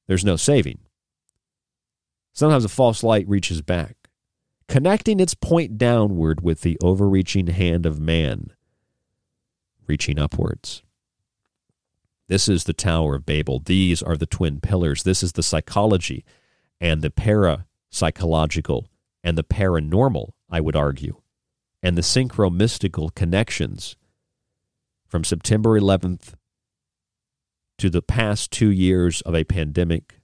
there's 0.07 0.25
no 0.25 0.37
saving. 0.37 0.79
Sometimes 2.35 2.65
a 2.65 2.69
false 2.69 3.03
light 3.03 3.27
reaches 3.29 3.63
back, 3.63 3.97
connecting 4.69 5.21
its 5.21 5.35
point 5.35 5.79
downward 5.79 6.43
with 6.43 6.61
the 6.61 6.79
overreaching 6.83 7.47
hand 7.49 7.87
of 7.87 7.99
man, 7.99 8.53
reaching 9.87 10.19
upwards. 10.19 10.83
This 12.29 12.47
is 12.49 12.65
the 12.65 12.73
Tower 12.73 13.17
of 13.17 13.27
Babel. 13.27 13.59
These 13.59 14.03
are 14.03 14.17
the 14.17 14.27
twin 14.27 14.61
pillars. 14.61 15.03
This 15.03 15.23
is 15.23 15.33
the 15.33 15.43
psychology 15.43 16.25
and 16.79 17.03
the 17.03 17.11
parapsychological 17.11 18.87
and 19.23 19.37
the 19.37 19.45
paranormal, 19.45 20.31
I 20.49 20.61
would 20.61 20.77
argue, 20.77 21.21
and 21.83 21.97
the 21.97 22.03
synchromystical 22.03 23.15
connections 23.15 23.97
from 25.07 25.25
September 25.25 25.79
11th 25.79 26.35
to 27.79 27.91
the 27.91 28.03
past 28.03 28.51
two 28.51 28.71
years 28.71 29.21
of 29.23 29.35
a 29.35 29.45
pandemic 29.45 30.21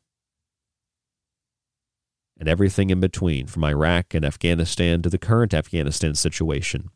and 2.38 2.48
everything 2.48 2.90
in 2.90 3.00
between, 3.00 3.46
from 3.46 3.64
Iraq 3.64 4.12
and 4.14 4.24
Afghanistan 4.24 5.00
to 5.02 5.08
the 5.08 5.18
current 5.18 5.54
Afghanistan 5.54 6.14
situation. 6.14 6.90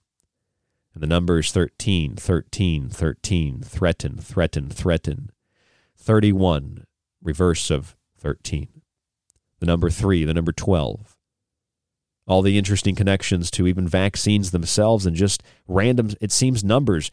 And 0.93 1.03
the 1.03 1.07
number 1.07 1.39
is 1.39 1.51
13, 1.51 2.17
13, 2.17 2.91
13, 2.91 3.63
threaten, 3.63 4.19
threaten, 4.19 4.69
threaten. 4.69 5.31
31, 5.97 6.85
reverse 7.23 7.71
of 7.71 7.97
13. 8.19 8.69
The 9.61 9.67
number 9.67 9.89
3, 9.89 10.25
the 10.25 10.35
number 10.35 10.53
12. 10.53 11.17
All 12.31 12.43
the 12.43 12.57
interesting 12.57 12.95
connections 12.95 13.51
to 13.51 13.67
even 13.67 13.89
vaccines 13.89 14.53
themselves 14.53 15.05
and 15.05 15.17
just 15.17 15.43
random, 15.67 16.11
it 16.21 16.31
seems, 16.31 16.63
numbers. 16.63 17.11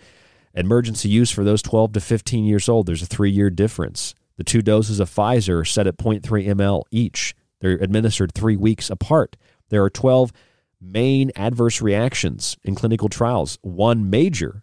Emergency 0.53 1.09
use 1.09 1.31
for 1.31 1.43
those 1.43 1.63
12 1.63 1.93
to 1.93 1.99
15 1.99 2.45
years 2.45 2.69
old, 2.69 2.85
there's 2.85 3.01
a 3.01 3.07
three 3.07 3.31
year 3.31 3.49
difference. 3.49 4.13
The 4.35 4.43
two 4.43 4.61
doses 4.61 4.99
of 4.99 5.09
Pfizer 5.09 5.61
are 5.61 5.65
set 5.65 5.87
at 5.87 5.97
0.3 5.97 6.21
ml 6.21 6.83
each. 6.91 7.35
They're 7.61 7.71
administered 7.71 8.31
three 8.35 8.55
weeks 8.55 8.91
apart. 8.91 9.35
There 9.69 9.83
are 9.83 9.89
12 9.89 10.31
main 10.79 11.31
adverse 11.35 11.81
reactions 11.81 12.55
in 12.63 12.75
clinical 12.75 13.09
trials, 13.09 13.57
one 13.63 14.11
major 14.11 14.61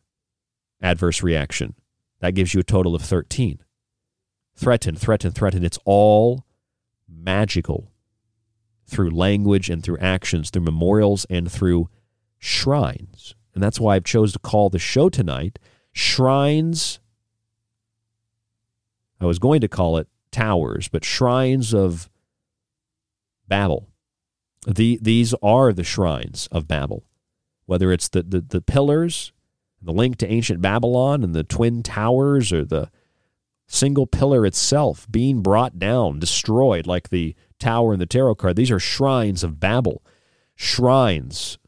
adverse 0.81 1.21
reaction. 1.21 1.75
That 2.21 2.37
gives 2.37 2.55
you 2.55 2.61
a 2.61 2.65
total 2.65 2.95
of 2.95 3.03
13. 3.03 3.59
Threaten, 4.55 4.95
threaten, 4.95 5.33
threaten. 5.33 5.65
It's 5.65 5.81
all 5.85 6.47
magical 7.09 7.91
through 8.87 9.11
language 9.11 9.71
and 9.71 9.83
through 9.83 9.99
actions, 9.99 10.51
through 10.51 10.63
memorials 10.63 11.27
and 11.31 11.51
through 11.51 11.89
shrines. 12.39 13.35
And 13.55 13.63
that's 13.63 13.81
why 13.81 13.95
I've 13.95 14.05
chose 14.05 14.33
to 14.33 14.39
call 14.39 14.69
the 14.69 14.79
show 14.79 15.09
tonight 15.09 15.59
Shrines. 15.93 16.99
I 19.21 19.27
was 19.27 19.39
going 19.39 19.61
to 19.61 19.69
call 19.69 19.97
it 19.97 20.09
Towers, 20.33 20.89
but 20.89 21.05
Shrines 21.05 21.73
of 21.73 22.11
Babel. 23.47 23.89
The, 24.67 24.99
these 25.01 25.35
are 25.43 25.73
the 25.73 25.85
shrines 25.85 26.49
of 26.51 26.67
Babel, 26.67 27.05
whether 27.67 27.93
it's 27.93 28.09
the, 28.09 28.23
the, 28.23 28.41
the 28.41 28.61
pillars, 28.61 29.33
the 29.81 29.93
link 29.93 30.17
to 30.19 30.31
ancient 30.31 30.61
Babylon, 30.61 31.23
and 31.23 31.35
the 31.35 31.45
twin 31.45 31.83
towers, 31.83 32.53
or 32.53 32.65
the 32.65 32.91
single 33.67 34.07
pillar 34.07 34.45
itself 34.47 35.07
being 35.11 35.43
brought 35.43 35.79
down, 35.79 36.19
destroyed, 36.19 36.87
like 36.87 37.11
the 37.11 37.37
tower 37.65 37.95
in 37.95 37.99
the 37.99 38.07
tarot 38.07 38.35
card. 38.35 38.57
These 38.57 38.71
are 38.71 38.79
shrines 38.79 39.43
of 39.43 39.59
Babel, 39.59 40.03
shrines 40.55 41.59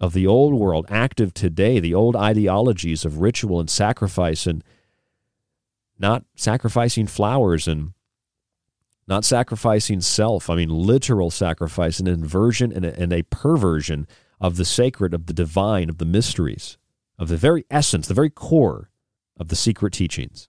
of 0.00 0.14
the 0.14 0.26
old 0.26 0.54
world, 0.54 0.86
active 0.88 1.34
today, 1.34 1.78
the 1.78 1.94
old 1.94 2.16
ideologies 2.16 3.04
of 3.04 3.18
ritual 3.18 3.60
and 3.60 3.68
sacrifice, 3.68 4.46
and 4.46 4.64
not 5.98 6.24
sacrificing 6.34 7.06
flowers 7.06 7.68
and 7.68 7.92
not 9.06 9.24
sacrificing 9.24 10.00
self. 10.00 10.48
I 10.48 10.56
mean, 10.56 10.70
literal 10.70 11.30
sacrifice, 11.30 12.00
an 12.00 12.06
inversion 12.06 12.72
and 12.72 12.84
a, 12.84 12.98
and 12.98 13.12
a 13.12 13.22
perversion 13.24 14.06
of 14.40 14.56
the 14.56 14.64
sacred, 14.64 15.12
of 15.12 15.26
the 15.26 15.34
divine, 15.34 15.90
of 15.90 15.98
the 15.98 16.06
mysteries, 16.06 16.78
of 17.18 17.28
the 17.28 17.36
very 17.36 17.64
essence, 17.70 18.08
the 18.08 18.14
very 18.14 18.30
core 18.30 18.90
of 19.36 19.48
the 19.48 19.56
secret 19.56 19.92
teachings. 19.92 20.48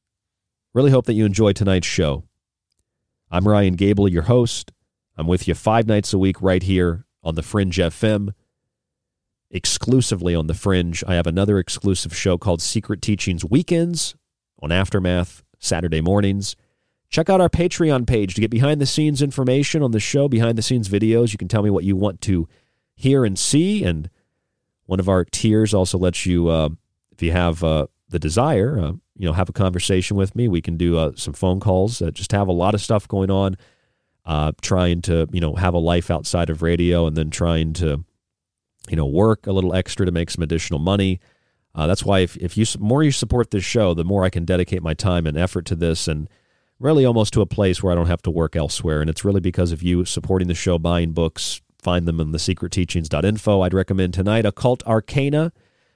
Really 0.73 0.91
hope 0.91 1.05
that 1.07 1.13
you 1.13 1.25
enjoy 1.25 1.51
tonight's 1.51 1.88
show. 1.88 2.23
I'm 3.30 3.47
Ryan 3.47 3.75
Gable, 3.75 4.07
your 4.07 4.23
host. 4.23 4.71
I'm 5.15 5.27
with 5.27 5.48
you 5.48 5.53
five 5.53 5.88
nights 5.88 6.11
a 6.14 6.18
week 6.18 6.41
right 6.41 6.64
here 6.64 7.06
on 7.23 7.35
the 7.35 7.44
Fringe 7.44 7.77
FM, 7.77 8.34
exclusively 9.52 10.34
on 10.34 10.48
the 10.48 10.56
Fringe. 10.56 11.03
I 11.07 11.14
have 11.14 11.27
another 11.27 11.60
exclusive 11.60 12.15
show 12.15 12.38
called 12.38 12.61
Secret 12.61 13.02
Teachings 13.02 13.45
Weekends 13.45 14.15
on 14.60 14.72
Aftermath 14.72 15.44
Saturday 15.60 16.02
mornings. 16.02 16.56
Check 17.10 17.30
out 17.30 17.41
our 17.41 17.49
Patreon 17.49 18.07
page 18.07 18.34
to 18.34 18.41
get 18.41 18.49
behind 18.49 18.81
the 18.81 18.88
scenes 18.88 19.22
information 19.22 19.84
on 19.84 19.91
the 19.91 19.99
show, 19.99 20.27
behind 20.27 20.57
the 20.57 20.64
scenes 20.64 20.90
videos. 20.90 21.31
You 21.31 21.38
can 21.38 21.48
tell 21.48 21.61
me 21.61 21.69
what 21.69 21.84
you 21.84 21.95
want 21.95 22.19
to 22.22 22.48
hear 22.95 23.23
and 23.23 23.38
see. 23.38 23.84
And 23.84 24.10
one 24.88 24.99
of 24.99 25.07
our 25.07 25.23
tiers 25.23 25.76
also 25.76 25.99
lets 25.99 26.26
you, 26.26 26.48
uh, 26.48 26.69
if 27.11 27.22
you 27.22 27.31
have 27.31 27.64
uh, 27.64 27.85
the 28.10 28.18
desire, 28.18 28.80
uh, 28.80 28.94
you 29.15 29.27
know, 29.27 29.34
have 29.34 29.49
a 29.49 29.53
conversation 29.53 30.18
with 30.18 30.35
me. 30.35 30.48
We 30.48 30.61
can 30.61 30.76
do 30.76 30.98
uh, 30.98 31.11
some 31.15 31.35
phone 31.35 31.60
calls. 31.60 32.02
Uh, 32.02 32.10
just 32.10 32.31
have 32.31 32.48
a 32.48 32.52
lot 32.52 32.73
of 32.73 32.81
stuff 32.81 33.07
going 33.07 33.30
on. 33.30 33.57
Uh, 34.25 34.53
trying 34.61 35.01
to, 35.01 35.27
you 35.33 35.41
know, 35.41 35.55
have 35.55 35.73
a 35.73 35.79
life 35.79 36.09
outside 36.09 36.49
of 36.49 36.61
radio, 36.61 37.05
and 37.07 37.17
then 37.17 37.29
trying 37.29 37.73
to, 37.73 38.03
you 38.89 38.95
know, 38.95 39.05
work 39.05 39.47
a 39.47 39.51
little 39.51 39.73
extra 39.75 40.05
to 40.05 40.11
make 40.11 40.29
some 40.29 40.43
additional 40.43 40.79
money. 40.79 41.19
that's 41.75 42.05
why 42.05 42.19
if 42.19 42.37
if 42.37 42.57
you 42.57 42.65
more 42.79 43.03
you 43.03 43.11
support 43.11 43.51
this 43.51 43.65
show, 43.65 43.93
the 43.93 44.05
more 44.05 44.23
I 44.23 44.29
can 44.29 44.45
dedicate 44.45 44.81
my 44.81 44.93
time 44.93 45.27
and 45.27 45.37
effort 45.37 45.65
to 45.65 45.75
this 45.75 46.07
and 46.07 46.29
really 46.79 47.05
almost 47.05 47.33
to 47.33 47.41
a 47.41 47.45
place 47.45 47.81
where 47.81 47.91
I 47.91 47.95
don't 47.95 48.07
have 48.07 48.21
to 48.23 48.31
work 48.31 48.55
elsewhere. 48.55 49.01
And 49.01 49.09
it's 49.09 49.25
really 49.25 49.39
because 49.39 49.71
of 49.71 49.81
you 49.81 50.05
supporting 50.05 50.47
the 50.47 50.53
show, 50.53 50.77
buying 50.77 51.13
books. 51.13 51.61
Find 51.81 52.07
them 52.07 52.19
in 52.19 52.31
the 52.31 52.37
secretteachings.info. 52.37 53.61
I'd 53.61 53.73
recommend 53.73 54.13
tonight 54.13 54.45
Occult 54.45 54.85
Arcana 54.87 55.51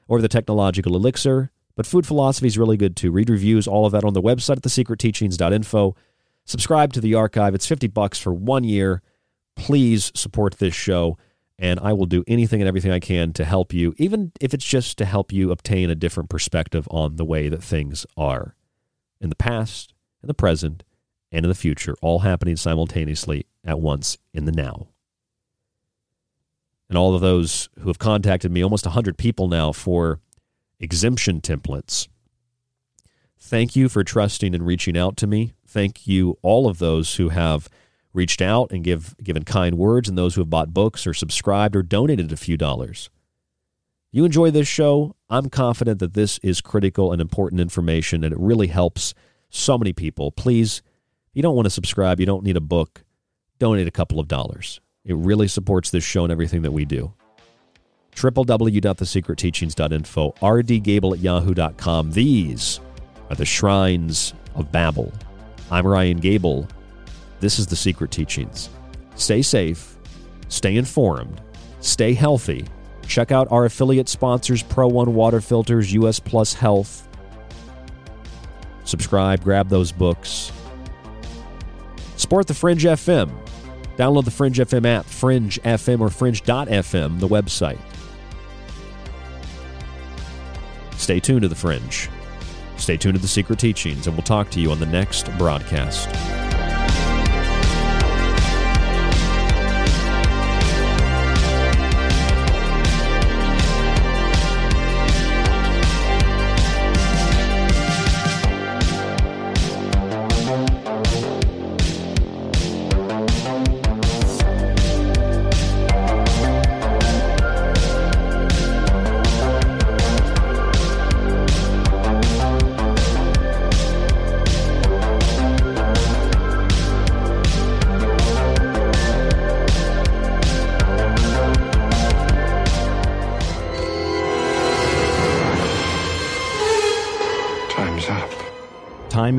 or 0.07 0.21
the 0.21 0.27
Technological 0.27 0.95
Elixir. 0.95 1.51
But 1.75 1.85
food 1.85 2.07
philosophy 2.07 2.47
is 2.47 2.57
really 2.57 2.75
good 2.75 2.95
too. 2.95 3.11
Read 3.11 3.29
reviews, 3.29 3.67
all 3.67 3.85
of 3.85 3.91
that 3.91 4.03
on 4.03 4.13
the 4.13 4.21
website 4.21 4.57
at 4.57 4.63
thesecretteachings.info. 4.63 5.95
Subscribe 6.47 6.93
to 6.93 7.01
the 7.01 7.13
archive. 7.13 7.53
It's 7.53 7.67
50 7.67 7.87
bucks 7.87 8.17
for 8.17 8.33
one 8.33 8.63
year. 8.63 9.03
Please 9.55 10.11
support 10.15 10.57
this 10.57 10.73
show, 10.73 11.17
and 11.59 11.79
I 11.79 11.93
will 11.93 12.07
do 12.07 12.23
anything 12.25 12.61
and 12.61 12.67
everything 12.67 12.91
I 12.91 12.99
can 12.99 13.33
to 13.33 13.45
help 13.45 13.73
you, 13.73 13.93
even 13.97 14.31
if 14.41 14.55
it's 14.55 14.65
just 14.65 14.97
to 14.97 15.05
help 15.05 15.31
you 15.31 15.51
obtain 15.51 15.91
a 15.91 15.95
different 15.95 16.29
perspective 16.29 16.87
on 16.89 17.17
the 17.17 17.25
way 17.25 17.49
that 17.49 17.63
things 17.63 18.07
are 18.17 18.55
in 19.21 19.29
the 19.29 19.35
past 19.35 19.93
in 20.23 20.27
the 20.27 20.33
present, 20.33 20.83
and 21.31 21.45
in 21.45 21.49
the 21.49 21.55
future, 21.55 21.95
all 22.01 22.19
happening 22.19 22.55
simultaneously 22.55 23.45
at 23.63 23.79
once 23.79 24.17
in 24.33 24.45
the 24.45 24.51
now. 24.51 24.87
And 26.89 26.97
all 26.97 27.13
of 27.13 27.21
those 27.21 27.69
who 27.79 27.87
have 27.87 27.99
contacted 27.99 28.51
me, 28.51 28.63
almost 28.63 28.85
100 28.85 29.17
people 29.17 29.47
now, 29.47 29.73
for 29.73 30.19
exemption 30.79 31.41
templates. 31.41 32.07
Thank 33.39 33.75
you 33.75 33.89
for 33.89 34.03
trusting 34.03 34.55
and 34.55 34.65
reaching 34.65 34.97
out 34.97 35.17
to 35.17 35.27
me. 35.27 35.53
Thank 35.67 36.07
you, 36.07 36.37
all 36.41 36.67
of 36.67 36.79
those 36.79 37.15
who 37.15 37.29
have 37.29 37.69
reached 38.13 38.41
out 38.41 38.71
and 38.71 38.83
give, 38.83 39.15
given 39.21 39.43
kind 39.43 39.77
words, 39.77 40.07
and 40.07 40.17
those 40.17 40.35
who 40.35 40.41
have 40.41 40.49
bought 40.49 40.73
books 40.73 41.05
or 41.05 41.13
subscribed 41.13 41.75
or 41.75 41.83
donated 41.83 42.31
a 42.31 42.37
few 42.37 42.57
dollars. 42.57 43.09
You 44.11 44.23
enjoy 44.23 44.49
this 44.49 44.67
show. 44.67 45.15
I'm 45.29 45.49
confident 45.49 45.99
that 45.99 46.13
this 46.13 46.39
is 46.41 46.61
critical 46.61 47.11
and 47.11 47.21
important 47.21 47.61
information, 47.61 48.23
and 48.23 48.33
it 48.33 48.39
really 48.39 48.67
helps 48.67 49.13
so 49.49 49.77
many 49.77 49.93
people. 49.93 50.31
Please, 50.31 50.81
you 51.33 51.41
don't 51.41 51.55
want 51.55 51.65
to 51.65 51.71
subscribe, 51.71 52.19
you 52.19 52.25
don't 52.25 52.43
need 52.43 52.57
a 52.57 52.61
book, 52.61 53.03
donate 53.59 53.87
a 53.87 53.91
couple 53.91 54.19
of 54.19 54.27
dollars. 54.27 54.81
It 55.03 55.15
really 55.15 55.47
supports 55.47 55.91
this 55.91 56.03
show 56.03 56.23
and 56.23 56.31
everything 56.31 56.63
that 56.63 56.71
we 56.71 56.85
do. 56.85 57.13
www.thesecretteachings.info, 58.15 60.33
rdgable 60.41 61.13
at 61.13 61.19
yahoo.com. 61.19 62.11
These 62.11 62.79
are 63.29 63.35
the 63.35 63.45
shrines 63.45 64.33
of 64.55 64.71
Babel. 64.71 65.13
I'm 65.69 65.85
Ryan 65.85 66.17
Gable. 66.17 66.67
This 67.41 67.59
is 67.59 67.67
The 67.67 67.75
Secret 67.75 68.09
Teachings. 68.09 68.69
Stay 69.15 69.41
safe, 69.41 69.97
stay 70.47 70.77
informed, 70.77 71.41
stay 71.81 72.13
healthy. 72.13 72.65
Check 73.05 73.31
out 73.31 73.51
our 73.51 73.65
affiliate 73.65 74.09
sponsors 74.09 74.63
ProOne 74.63 75.09
Water 75.09 75.41
Filters, 75.41 75.93
US 75.93 76.19
Plus 76.19 76.53
Health, 76.53 77.07
subscribe, 78.85 79.43
grab 79.43 79.67
those 79.69 79.91
books. 79.91 80.51
Support 82.15 82.47
the 82.47 82.53
Fringe 82.53 82.83
FM. 82.83 83.29
Download 83.97 84.25
the 84.25 84.31
Fringe 84.31 84.57
FM 84.57 84.85
app, 84.85 85.05
Fringe 85.05 85.59
FM 85.63 85.99
or 85.99 86.09
Fringe.fm, 86.09 87.19
the 87.19 87.27
website. 87.27 87.79
Stay 90.95 91.19
tuned 91.19 91.41
to 91.41 91.47
the 91.47 91.55
Fringe. 91.55 92.09
Stay 92.77 92.97
tuned 92.97 93.15
to 93.15 93.21
the 93.21 93.27
Secret 93.27 93.59
Teachings, 93.59 94.07
and 94.07 94.15
we'll 94.15 94.23
talk 94.23 94.49
to 94.51 94.59
you 94.59 94.71
on 94.71 94.79
the 94.79 94.85
next 94.85 95.29
broadcast. 95.37 96.46